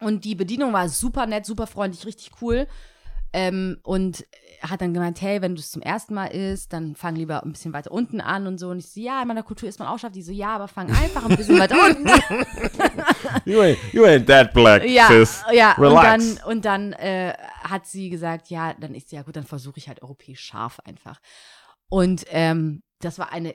Und 0.00 0.24
die 0.24 0.34
Bedienung 0.34 0.72
war 0.72 0.88
super 0.88 1.26
nett, 1.26 1.44
super 1.44 1.66
freundlich, 1.66 2.06
richtig 2.06 2.30
cool. 2.40 2.66
Ähm, 3.32 3.78
und 3.82 4.24
hat 4.62 4.80
dann 4.80 4.94
gemeint, 4.94 5.20
hey, 5.20 5.42
wenn 5.42 5.54
du 5.54 5.60
es 5.60 5.70
zum 5.70 5.82
ersten 5.82 6.14
Mal 6.14 6.26
isst, 6.28 6.72
dann 6.72 6.96
fang 6.96 7.14
lieber 7.14 7.42
ein 7.44 7.52
bisschen 7.52 7.72
weiter 7.72 7.92
unten 7.92 8.20
an 8.20 8.46
und 8.46 8.58
so. 8.58 8.70
Und 8.70 8.78
ich 8.78 8.90
so, 8.90 9.00
ja, 9.00 9.20
in 9.22 9.28
meiner 9.28 9.42
Kultur 9.42 9.68
isst 9.68 9.78
man 9.78 9.86
auch 9.88 9.98
scharf. 9.98 10.12
Die 10.12 10.22
so, 10.22 10.32
ja, 10.32 10.54
aber 10.54 10.66
fang 10.66 10.90
einfach 10.90 11.28
ein 11.28 11.36
bisschen 11.36 11.58
weiter 11.58 11.76
unten. 11.84 12.08
You 13.44 13.60
ain't, 13.60 13.78
you 13.92 14.04
ain't 14.04 14.26
that 14.26 14.52
black, 14.52 14.84
ja, 14.84 15.08
sis. 15.08 15.42
ja. 15.52 15.74
Und 15.76 15.84
Relax. 15.84 16.36
dann, 16.36 16.50
und 16.50 16.64
dann 16.64 16.92
äh, 16.94 17.34
hat 17.62 17.86
sie 17.86 18.10
gesagt, 18.10 18.48
ja, 18.50 18.74
dann 18.74 18.94
ist 18.94 19.10
sie 19.10 19.16
ja 19.16 19.22
gut, 19.22 19.36
dann 19.36 19.44
versuche 19.44 19.78
ich 19.78 19.88
halt 19.88 20.02
europäisch 20.02 20.40
scharf 20.40 20.80
einfach. 20.84 21.20
Und 21.90 22.24
ähm, 22.28 22.82
das 23.00 23.18
war 23.18 23.32
eine 23.32 23.54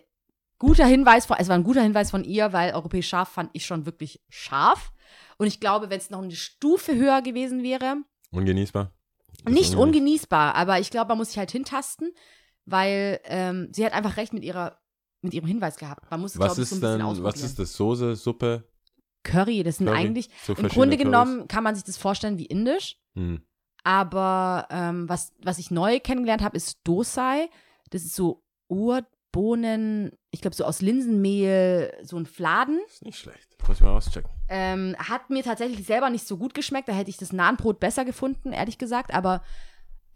guter 0.59 0.85
Hinweis 0.85 1.25
von, 1.25 1.37
es 1.39 1.47
war 1.49 1.55
ein 1.55 1.63
guter 1.63 1.81
Hinweis 1.83 2.11
von 2.11 2.23
ihr, 2.23 2.53
weil 2.53 2.73
europäisch 2.73 3.07
scharf 3.09 3.29
fand 3.29 3.49
ich 3.53 3.65
schon 3.65 3.85
wirklich 3.85 4.21
scharf. 4.29 4.91
Und 5.37 5.47
ich 5.47 5.59
glaube, 5.59 5.89
wenn 5.89 5.97
es 5.97 6.09
noch 6.09 6.21
eine 6.21 6.31
Stufe 6.35 6.95
höher 6.95 7.21
gewesen 7.21 7.63
wäre, 7.63 7.97
Ungenießbar? 8.31 8.91
nicht 9.47 9.73
Ungenieß- 9.73 9.77
ungenießbar, 9.77 10.55
aber 10.55 10.79
ich 10.79 10.89
glaube, 10.89 11.09
man 11.09 11.17
muss 11.17 11.29
sich 11.29 11.37
halt 11.37 11.51
hintasten, 11.51 12.11
weil 12.65 13.19
ähm, 13.25 13.69
sie 13.73 13.85
hat 13.85 13.93
einfach 13.93 14.17
recht 14.17 14.33
mit 14.33 14.43
ihrer 14.43 14.79
mit 15.21 15.33
ihrem 15.33 15.47
Hinweis 15.47 15.77
gehabt. 15.77 16.09
Man 16.11 16.19
muss, 16.19 16.37
Was 16.37 16.47
glaube 16.55 16.61
ich, 16.63 16.67
so 16.69 16.75
ein 16.75 16.79
bisschen 16.81 16.97
denn, 16.97 17.01
ausprobieren. 17.07 17.33
was 17.33 17.41
ist 17.43 17.57
das? 17.59 17.73
Soße, 17.73 18.15
Suppe? 18.17 18.69
Curry, 19.23 19.63
das 19.63 19.77
sind 19.77 19.87
Curry? 19.87 19.97
eigentlich, 19.99 20.29
So 20.45 20.53
im 20.53 20.67
Grunde 20.67 20.97
Currys? 20.97 21.05
genommen 21.05 21.47
kann 21.47 21.63
man 21.63 21.75
sich 21.75 21.85
das 21.85 21.95
vorstellen 21.97 22.37
wie 22.37 22.45
indisch, 22.45 22.97
Hm. 23.15 23.41
aber 23.83 24.67
ähm, 24.69 25.07
was, 25.07 25.33
was 25.41 25.59
ich 25.59 25.71
neu 25.71 25.99
kennengelernt 25.99 26.41
habe, 26.41 26.57
ist 26.57 26.79
Dosai. 26.83 27.49
Das 27.93 28.03
ist 28.03 28.15
so 28.15 28.43
Urbohnen, 28.69 30.11
ich 30.31 30.41
glaube 30.41 30.55
so 30.55 30.65
aus 30.65 30.81
Linsenmehl, 30.81 31.93
so 32.03 32.17
ein 32.17 32.25
Fladen. 32.25 32.79
Ist 32.87 33.03
nicht 33.05 33.19
schlecht. 33.19 33.55
Muss 33.67 33.77
ich 33.77 33.83
mal 33.83 33.95
auschecken. 33.95 34.29
Ähm, 34.49 34.95
hat 34.97 35.29
mir 35.29 35.43
tatsächlich 35.43 35.85
selber 35.85 36.09
nicht 36.09 36.27
so 36.27 36.37
gut 36.37 36.53
geschmeckt. 36.53 36.87
Da 36.89 36.93
hätte 36.93 37.09
ich 37.09 37.17
das 37.17 37.31
Nahenbrot 37.33 37.79
besser 37.79 38.03
gefunden, 38.05 38.51
ehrlich 38.51 38.77
gesagt. 38.77 39.13
Aber 39.13 39.43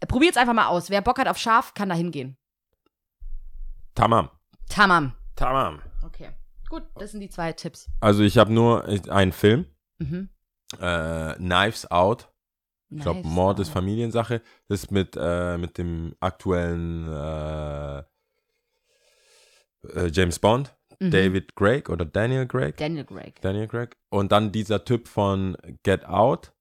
äh, 0.00 0.06
probiert's 0.06 0.36
einfach 0.36 0.54
mal 0.54 0.66
aus. 0.68 0.90
Wer 0.90 1.00
Bock 1.02 1.18
hat 1.18 1.28
auf 1.28 1.38
scharf, 1.38 1.74
kann 1.74 1.88
da 1.88 1.94
hingehen. 1.94 2.36
Tamam. 3.94 4.28
Tamam. 4.68 5.14
Tamam. 5.36 5.80
Okay. 6.04 6.30
Gut, 6.68 6.82
das 6.96 7.12
sind 7.12 7.20
die 7.20 7.30
zwei 7.30 7.52
Tipps. 7.52 7.88
Also 8.00 8.22
ich 8.22 8.38
habe 8.38 8.52
nur 8.52 8.84
einen 9.08 9.32
Film, 9.32 9.66
Mhm. 9.98 10.28
äh, 10.78 11.34
Knives 11.34 11.90
Out. 11.90 12.28
Ich 12.90 13.02
glaube, 13.02 13.20
Nice. 13.20 13.28
Mord 13.30 13.60
ist 13.60 13.68
Familiensache. 13.68 14.40
Das 14.68 14.84
ist 14.84 14.90
mit, 14.90 15.16
äh, 15.20 15.58
mit 15.58 15.76
dem 15.78 16.14
aktuellen 16.20 17.06
äh, 17.12 17.98
äh, 19.94 20.06
James 20.12 20.38
Bond, 20.38 20.74
Mhm. 21.00 21.10
David 21.12 21.54
Craig 21.54 21.88
oder 21.90 22.04
Daniel 22.04 22.46
Craig. 22.46 22.76
Daniel 22.76 23.04
Craig. 23.04 23.40
Daniel 23.40 23.68
Craig. 23.68 23.96
Und 24.10 24.32
dann 24.32 24.50
dieser 24.50 24.84
Typ 24.84 25.06
von 25.06 25.56
Get 25.84 26.04
Out, 26.06 26.52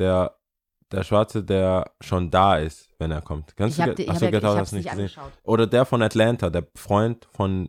der, 0.00 0.36
der 0.90 1.04
Schwarze, 1.04 1.44
der 1.44 1.92
schon 2.00 2.28
da 2.30 2.56
ist, 2.58 2.88
wenn 2.98 3.12
er 3.12 3.20
kommt. 3.22 3.54
Kannst 3.56 3.78
Ich 3.78 3.82
habe 3.82 3.94
du 3.94 4.02
hab, 4.04 4.10
achso, 4.14 4.24
ja- 4.24 4.30
Get 4.32 4.44
Out 4.44 4.56
hast 4.58 4.72
nicht 4.72 4.84
gesehen? 4.84 4.98
angeschaut. 4.98 5.32
Oder 5.44 5.66
der 5.68 5.84
von 5.84 6.02
Atlanta, 6.02 6.50
der 6.50 6.66
Freund 6.74 7.28
von, 7.32 7.68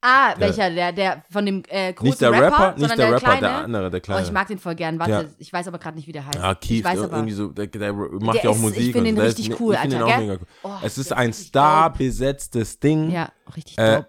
Ah, 0.00 0.34
Der- 0.34 0.40
welcher? 0.40 0.70
Der, 0.70 0.92
der 0.92 1.24
von 1.28 1.44
dem 1.44 1.62
äh, 1.68 1.92
großen 1.92 2.08
nicht 2.08 2.20
der 2.20 2.30
Rapper, 2.30 2.44
Rapper, 2.68 2.78
nicht 2.78 2.90
der, 2.90 2.96
der, 2.96 3.06
Rapper, 3.08 3.20
kleine. 3.20 3.40
der 3.40 3.56
andere, 3.56 3.90
der 3.90 3.98
Oh, 3.98 4.02
kleine. 4.02 4.26
ich 4.26 4.32
mag 4.32 4.46
den 4.46 4.58
voll 4.58 4.74
gern. 4.76 4.98
Warte, 5.00 5.10
Ja. 5.12 5.24
ich 5.38 5.52
weiß 5.52 5.66
aber 5.66 5.78
gerade 5.78 5.96
nicht, 5.96 6.06
wie 6.06 6.12
der 6.12 6.24
heißt. 6.24 6.36
Ja, 6.36 6.54
Keith, 6.54 6.70
ich 6.70 6.84
weiß 6.84 7.00
aber. 7.00 7.16
irgendwie 7.16 7.34
so, 7.34 7.48
der, 7.48 7.66
der 7.66 7.92
macht 7.92 8.44
ja 8.44 8.50
auch 8.50 8.54
ist- 8.54 8.58
ich 8.58 8.62
Musik. 8.62 8.82
find 8.92 8.96
und 8.96 9.04
den 9.06 9.18
richtig 9.18 9.50
ist, 9.50 9.60
cool, 9.60 9.74
ich 9.74 9.80
find 9.80 9.92
den 9.94 10.02
Alter, 10.02 10.14
auch 10.14 10.20
mega 10.20 10.32
cool. 10.34 10.46
Oh, 10.62 10.70
Es 10.84 10.98
ist 10.98 11.12
ein 11.12 11.32
starbesetztes 11.32 12.78
Ding. 12.80 13.10
Ja, 13.10 13.32
richtig 13.56 13.76
Äh. 13.78 14.04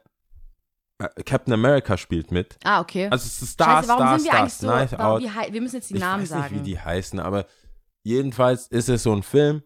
Äh, 1.01 1.07
Captain 1.25 1.53
America 1.53 1.97
spielt 1.97 2.29
mit. 2.29 2.57
Ah, 2.63 2.81
okay. 2.81 3.07
Also 3.09 3.25
es 3.25 3.41
ist 3.41 3.51
Star, 3.53 3.77
Scheiße, 3.77 3.87
warum 3.87 4.03
Star, 4.03 4.19
sind 4.19 4.25
wir 4.25 4.31
Star, 4.49 4.75
eigentlich 4.75 4.89
so. 4.91 4.97
Warum, 4.97 5.23
wie, 5.23 5.53
wir 5.53 5.61
müssen 5.61 5.75
jetzt 5.77 5.89
die 5.89 5.93
ich 5.95 5.99
Namen 6.01 6.23
weiß 6.23 6.29
sagen. 6.29 6.41
nicht, 6.55 6.65
wie 6.65 6.69
die 6.71 6.79
heißen, 6.79 7.19
aber 7.21 7.45
jedenfalls 8.03 8.67
ist 8.67 8.89
es 8.89 9.03
so 9.03 9.13
ein 9.15 9.23
Film. 9.23 9.63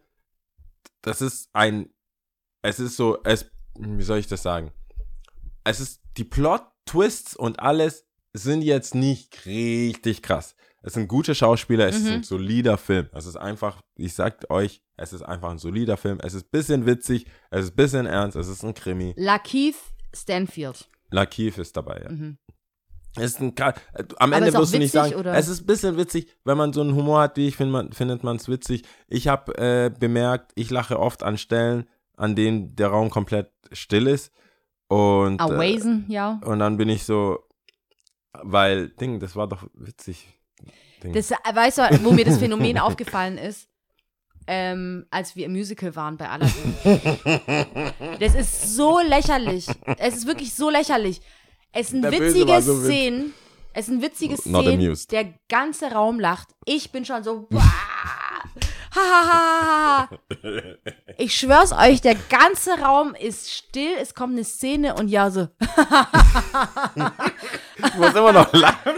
Das 1.01 1.21
ist 1.21 1.49
ein, 1.51 1.89
es 2.61 2.79
ist 2.79 2.95
so, 2.97 3.17
es, 3.23 3.49
wie 3.79 4.03
soll 4.03 4.19
ich 4.19 4.27
das 4.27 4.43
sagen? 4.43 4.71
Es 5.63 5.79
ist 5.79 6.01
die 6.17 6.23
Plot-Twists 6.23 7.35
und 7.35 7.59
alles 7.59 8.05
sind 8.33 8.61
jetzt 8.61 8.95
nicht 8.95 9.45
richtig 9.45 10.21
krass. 10.21 10.55
Es 10.81 10.93
sind 10.93 11.07
gute 11.07 11.33
Schauspieler, 11.33 11.87
es 11.87 11.95
ist 11.97 12.05
Mhm. 12.05 12.11
ein 12.11 12.23
solider 12.23 12.77
Film. 12.77 13.07
Es 13.13 13.25
ist 13.25 13.37
einfach, 13.37 13.81
ich 13.95 14.13
sag 14.13 14.49
euch, 14.51 14.81
es 14.97 15.13
ist 15.13 15.21
einfach 15.21 15.49
ein 15.49 15.57
solider 15.57 15.95
Film. 15.97 16.19
Es 16.21 16.33
ist 16.33 16.45
ein 16.47 16.49
bisschen 16.51 16.85
witzig, 16.85 17.25
es 17.51 17.65
ist 17.65 17.71
ein 17.71 17.75
bisschen 17.77 18.05
ernst, 18.05 18.35
es 18.35 18.47
ist 18.47 18.63
ein 18.63 18.73
Krimi. 18.73 19.13
Lakeith 19.15 19.75
Stanfield. 20.13 20.89
Lakeith 21.09 21.57
ist 21.57 21.77
dabei, 21.77 22.01
ja. 22.03 22.09
Mhm. 22.11 22.37
Es 23.15 23.25
ist 23.33 23.41
ein, 23.41 23.53
am 24.17 24.33
Ende 24.33 24.49
ist 24.49 24.57
wirst 24.57 24.73
du 24.73 24.79
nicht 24.79 24.91
sagen, 24.91 25.13
oder? 25.13 25.35
es 25.35 25.47
ist 25.47 25.61
ein 25.61 25.65
bisschen 25.67 25.97
witzig, 25.97 26.27
wenn 26.45 26.57
man 26.57 26.73
so 26.73 26.81
einen 26.81 26.95
Humor 26.95 27.21
hat 27.21 27.37
wie 27.37 27.47
ich, 27.47 27.55
find 27.55 27.71
man, 27.71 27.93
findet 27.93 28.23
man 28.23 28.37
es 28.37 28.49
witzig. 28.49 28.83
Ich 29.07 29.27
habe 29.27 29.55
äh, 29.57 29.91
bemerkt, 29.91 30.51
ich 30.55 30.71
lache 30.71 30.99
oft 30.99 31.21
an 31.21 31.37
Stellen, 31.37 31.87
an 32.17 32.35
denen 32.35 32.75
der 32.75 32.87
Raum 32.87 33.11
komplett 33.11 33.51
still 33.71 34.07
ist. 34.07 34.31
Und, 34.87 35.39
äh, 35.39 35.43
Awazen, 35.43 36.05
ja. 36.07 36.39
und 36.45 36.59
dann 36.59 36.77
bin 36.77 36.89
ich 36.89 37.03
so, 37.03 37.39
weil, 38.41 38.89
Ding, 38.89 39.19
das 39.19 39.35
war 39.35 39.47
doch 39.47 39.65
witzig. 39.73 40.27
Ding. 41.03 41.13
Das, 41.13 41.31
äh, 41.31 41.35
weißt 41.53 41.77
du, 41.79 41.81
wo 42.03 42.11
mir 42.11 42.25
das 42.25 42.37
Phänomen 42.37 42.77
aufgefallen 42.79 43.37
ist? 43.37 43.67
Ähm, 44.45 45.05
als 45.09 45.35
wir 45.37 45.45
im 45.45 45.53
Musical 45.53 45.95
waren 45.95 46.17
bei 46.17 46.27
Aladdin. 46.29 46.75
Das 48.19 48.35
ist 48.35 48.75
so 48.75 48.99
lächerlich. 48.99 49.67
Es 49.97 50.17
ist 50.17 50.27
wirklich 50.27 50.53
so 50.53 50.69
lächerlich. 50.69 51.21
Es 51.71 51.87
sind 51.89 52.01
Der 52.03 52.11
Böse 52.11 52.35
witzige 52.35 52.61
so 52.61 52.73
witz- 52.73 52.83
Szenen. 52.85 53.33
Es 53.73 53.85
sind 53.87 54.01
witzige 54.01 54.33
Not 54.45 54.65
Szenen. 54.65 54.85
amused. 54.85 55.11
Der 55.13 55.33
ganze 55.49 55.91
Raum 55.93 56.19
lacht. 56.19 56.49
Ich 56.65 56.91
bin 56.91 57.05
schon 57.05 57.23
so. 57.23 57.47
"Wah, 58.93 59.01
Ha, 59.01 59.21
ha, 59.29 59.29
ha, 59.31 60.09
ha. 60.09 60.19
Ich 61.17 61.35
schwör's 61.37 61.71
euch, 61.71 62.01
der 62.01 62.15
ganze 62.15 62.71
Raum 62.79 63.15
ist 63.15 63.51
still. 63.51 63.93
Es 63.99 64.13
kommt 64.13 64.33
eine 64.33 64.43
Szene 64.43 64.95
und 64.95 65.07
ja, 65.07 65.29
so. 65.31 65.47
ich 67.77 67.95
muss 67.95 68.13
immer 68.13 68.31
noch 68.33 68.51
lachen. 68.53 68.93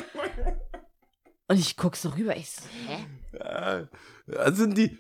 Und 1.48 1.60
ich 1.60 1.78
guck 1.78 1.96
so 1.96 2.10
rüber. 2.10 2.36
Ich 2.36 2.50
so, 2.52 2.62
hä? 2.88 3.88
Das 4.28 4.58
sind 4.58 4.78
die, 4.78 4.98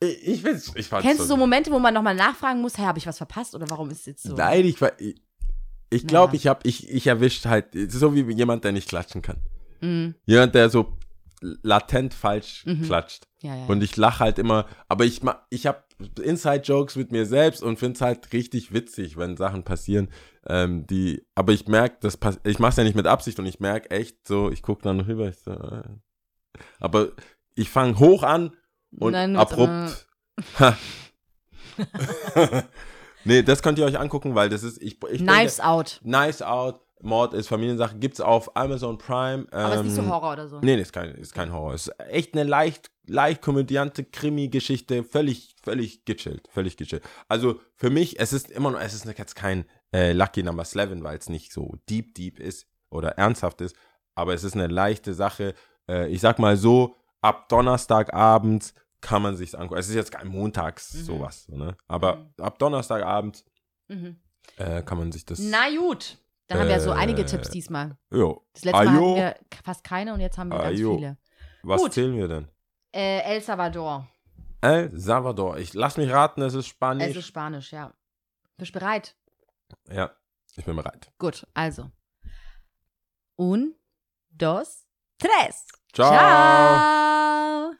ich, 0.00 0.44
ich, 0.44 0.44
ich 0.76 0.88
fand's 0.88 1.06
Kennst 1.06 1.20
du 1.20 1.24
so 1.24 1.36
Momente, 1.36 1.70
wo 1.70 1.78
man 1.78 1.94
nochmal 1.94 2.14
nachfragen 2.14 2.60
muss, 2.60 2.76
hey, 2.78 2.84
habe 2.86 2.98
ich 2.98 3.06
was 3.06 3.18
verpasst 3.18 3.54
oder 3.54 3.68
warum 3.70 3.90
ist 3.90 4.00
es 4.00 4.06
jetzt 4.06 4.22
so? 4.24 4.34
Nein, 4.34 4.64
ich 4.64 4.80
war, 4.80 4.92
ich, 5.00 5.22
ich 5.90 6.06
glaube, 6.06 6.32
Ja. 6.34 6.36
ich 6.38 6.46
habe, 6.48 6.60
ich, 6.68 6.88
ich 6.88 7.06
erwischt 7.06 7.46
halt, 7.46 7.66
so 7.90 8.14
wie 8.14 8.22
jemand, 8.32 8.64
der 8.64 8.72
nicht 8.72 8.88
klatschen 8.88 9.22
kann. 9.22 9.36
Mhm. 9.80 10.14
Jemand, 10.26 10.54
der 10.54 10.70
so 10.70 10.98
latent 11.40 12.14
falsch 12.14 12.64
Mhm. 12.66 12.82
klatscht. 12.82 13.27
Ja, 13.40 13.54
ja. 13.54 13.66
Und 13.66 13.82
ich 13.82 13.96
lache 13.96 14.20
halt 14.20 14.38
immer, 14.38 14.66
aber 14.88 15.04
ich, 15.04 15.20
ich 15.50 15.66
habe 15.66 15.82
Inside-Jokes 16.20 16.96
mit 16.96 17.12
mir 17.12 17.24
selbst 17.24 17.62
und 17.62 17.78
finde 17.78 17.94
es 17.94 18.00
halt 18.00 18.32
richtig 18.32 18.72
witzig, 18.72 19.16
wenn 19.16 19.36
Sachen 19.36 19.62
passieren, 19.62 20.08
ähm, 20.46 20.86
die, 20.86 21.24
aber 21.34 21.52
ich 21.52 21.68
merke, 21.68 21.98
das 22.00 22.18
ich 22.44 22.58
mache 22.58 22.70
es 22.70 22.76
ja 22.76 22.84
nicht 22.84 22.96
mit 22.96 23.06
Absicht 23.06 23.38
und 23.38 23.46
ich 23.46 23.60
merke 23.60 23.90
echt 23.90 24.26
so, 24.26 24.50
ich 24.50 24.62
gucke 24.62 24.82
dann 24.82 25.00
rüber, 25.00 25.28
ich 25.28 25.38
so, 25.38 25.52
äh. 25.52 25.82
aber 26.80 27.10
ich 27.54 27.70
fange 27.70 27.98
hoch 27.98 28.24
an 28.24 28.56
und 28.98 29.12
wird's 29.12 29.38
abrupt. 29.38 30.08
Ha. 30.58 30.76
nee, 33.24 33.42
das 33.42 33.62
könnt 33.62 33.78
ihr 33.78 33.84
euch 33.84 33.98
angucken, 33.98 34.34
weil 34.34 34.48
das 34.48 34.62
ist, 34.62 34.80
ich, 34.82 34.98
ich 35.10 35.18
Knives 35.18 35.56
denke, 35.56 35.68
Out. 35.68 36.00
Nice 36.02 36.42
Out, 36.42 36.80
Mord 37.00 37.32
ist 37.34 37.48
Familiensache, 37.48 37.96
gibt's 37.98 38.20
auf 38.20 38.56
Amazon 38.56 38.98
Prime. 38.98 39.46
Aber 39.52 39.74
ist 39.76 39.84
nicht 39.84 39.94
so 39.94 40.02
ähm, 40.02 40.10
Horror 40.10 40.32
oder 40.32 40.48
so. 40.48 40.58
Nee, 40.60 40.76
nee, 40.76 40.82
ist 40.82 40.92
kein, 40.92 41.14
ist 41.14 41.34
kein 41.34 41.52
Horror. 41.52 41.74
Ist 41.74 41.88
echt 42.10 42.34
eine 42.34 42.44
leicht, 42.44 42.90
leicht 43.06 43.40
komödiante 43.42 44.04
Krimi-Geschichte. 44.04 45.04
Völlig, 45.04 45.54
völlig 45.62 46.04
gechillt. 46.04 46.48
Völlig 46.50 46.76
gechillt. 46.76 47.02
Also 47.28 47.60
für 47.76 47.90
mich, 47.90 48.18
es 48.18 48.32
ist 48.32 48.50
immer 48.50 48.70
noch, 48.72 48.80
es 48.80 48.94
ist 48.94 49.04
jetzt 49.06 49.36
kein 49.36 49.64
äh, 49.94 50.12
Lucky 50.12 50.42
Number 50.42 50.64
11, 50.64 51.02
weil 51.02 51.18
es 51.18 51.28
nicht 51.28 51.52
so 51.52 51.76
deep, 51.88 52.14
deep 52.14 52.40
ist 52.40 52.66
oder 52.90 53.10
ernsthaft 53.12 53.60
ist. 53.60 53.76
Aber 54.14 54.34
es 54.34 54.42
ist 54.44 54.54
eine 54.54 54.66
leichte 54.66 55.14
Sache. 55.14 55.54
Äh, 55.88 56.08
ich 56.08 56.20
sag 56.20 56.38
mal 56.38 56.56
so, 56.56 56.96
ab 57.20 57.48
Donnerstagabend 57.48 58.74
kann 59.00 59.22
man 59.22 59.36
sich's 59.36 59.54
angucken. 59.54 59.78
Es 59.78 59.88
ist 59.88 59.94
jetzt 59.94 60.10
kein 60.12 60.26
Montags 60.28 60.94
Mhm. 60.94 60.98
sowas, 61.04 61.44
so, 61.48 61.56
ne? 61.56 61.76
Aber 61.86 62.30
ab 62.40 62.58
Donnerstagabend 62.58 63.44
Mhm. 63.88 64.16
äh, 64.56 64.82
kann 64.82 64.98
man 64.98 65.12
sich 65.12 65.24
das. 65.24 65.38
Na 65.38 65.68
gut. 65.76 66.18
Dann 66.48 66.58
haben 66.60 66.68
wir 66.68 66.80
so 66.80 66.90
einige 66.92 67.22
Äh, 67.22 67.26
Tipps 67.26 67.50
diesmal. 67.50 67.96
Jo. 68.10 68.44
Das 68.54 68.64
letzte 68.64 68.84
Mal 68.84 68.88
Ajo. 68.88 69.10
hatten 69.10 69.16
wir 69.16 69.36
fast 69.64 69.84
keine 69.84 70.14
und 70.14 70.20
jetzt 70.20 70.38
haben 70.38 70.48
wir 70.48 70.58
ganz 70.58 70.78
Ajo. 70.78 70.96
viele. 70.96 71.16
Was 71.62 71.82
Gut. 71.82 71.92
zählen 71.92 72.16
wir 72.16 72.26
denn? 72.28 72.48
Äh, 72.92 73.20
El 73.20 73.40
Salvador. 73.42 74.08
El 74.60 74.90
Salvador. 74.98 75.58
Ich 75.58 75.74
lass 75.74 75.96
mich 75.98 76.10
raten, 76.10 76.42
es 76.42 76.54
ist 76.54 76.66
Spanisch. 76.66 77.08
Es 77.10 77.16
ist 77.16 77.26
Spanisch, 77.26 77.72
ja. 77.72 77.92
Bist 78.56 78.74
du 78.74 78.78
bereit? 78.80 79.14
Ja, 79.90 80.10
ich 80.56 80.64
bin 80.64 80.74
bereit. 80.74 81.12
Gut, 81.18 81.46
also. 81.54 81.90
Un, 83.36 83.74
dos, 84.30 84.86
tres. 85.18 85.66
Ciao. 85.92 86.10
Ciao. 86.12 87.72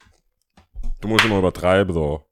Du 1.01 1.07
musst 1.07 1.25
immer 1.25 1.39
übertreiben, 1.39 1.93
so. 1.93 2.23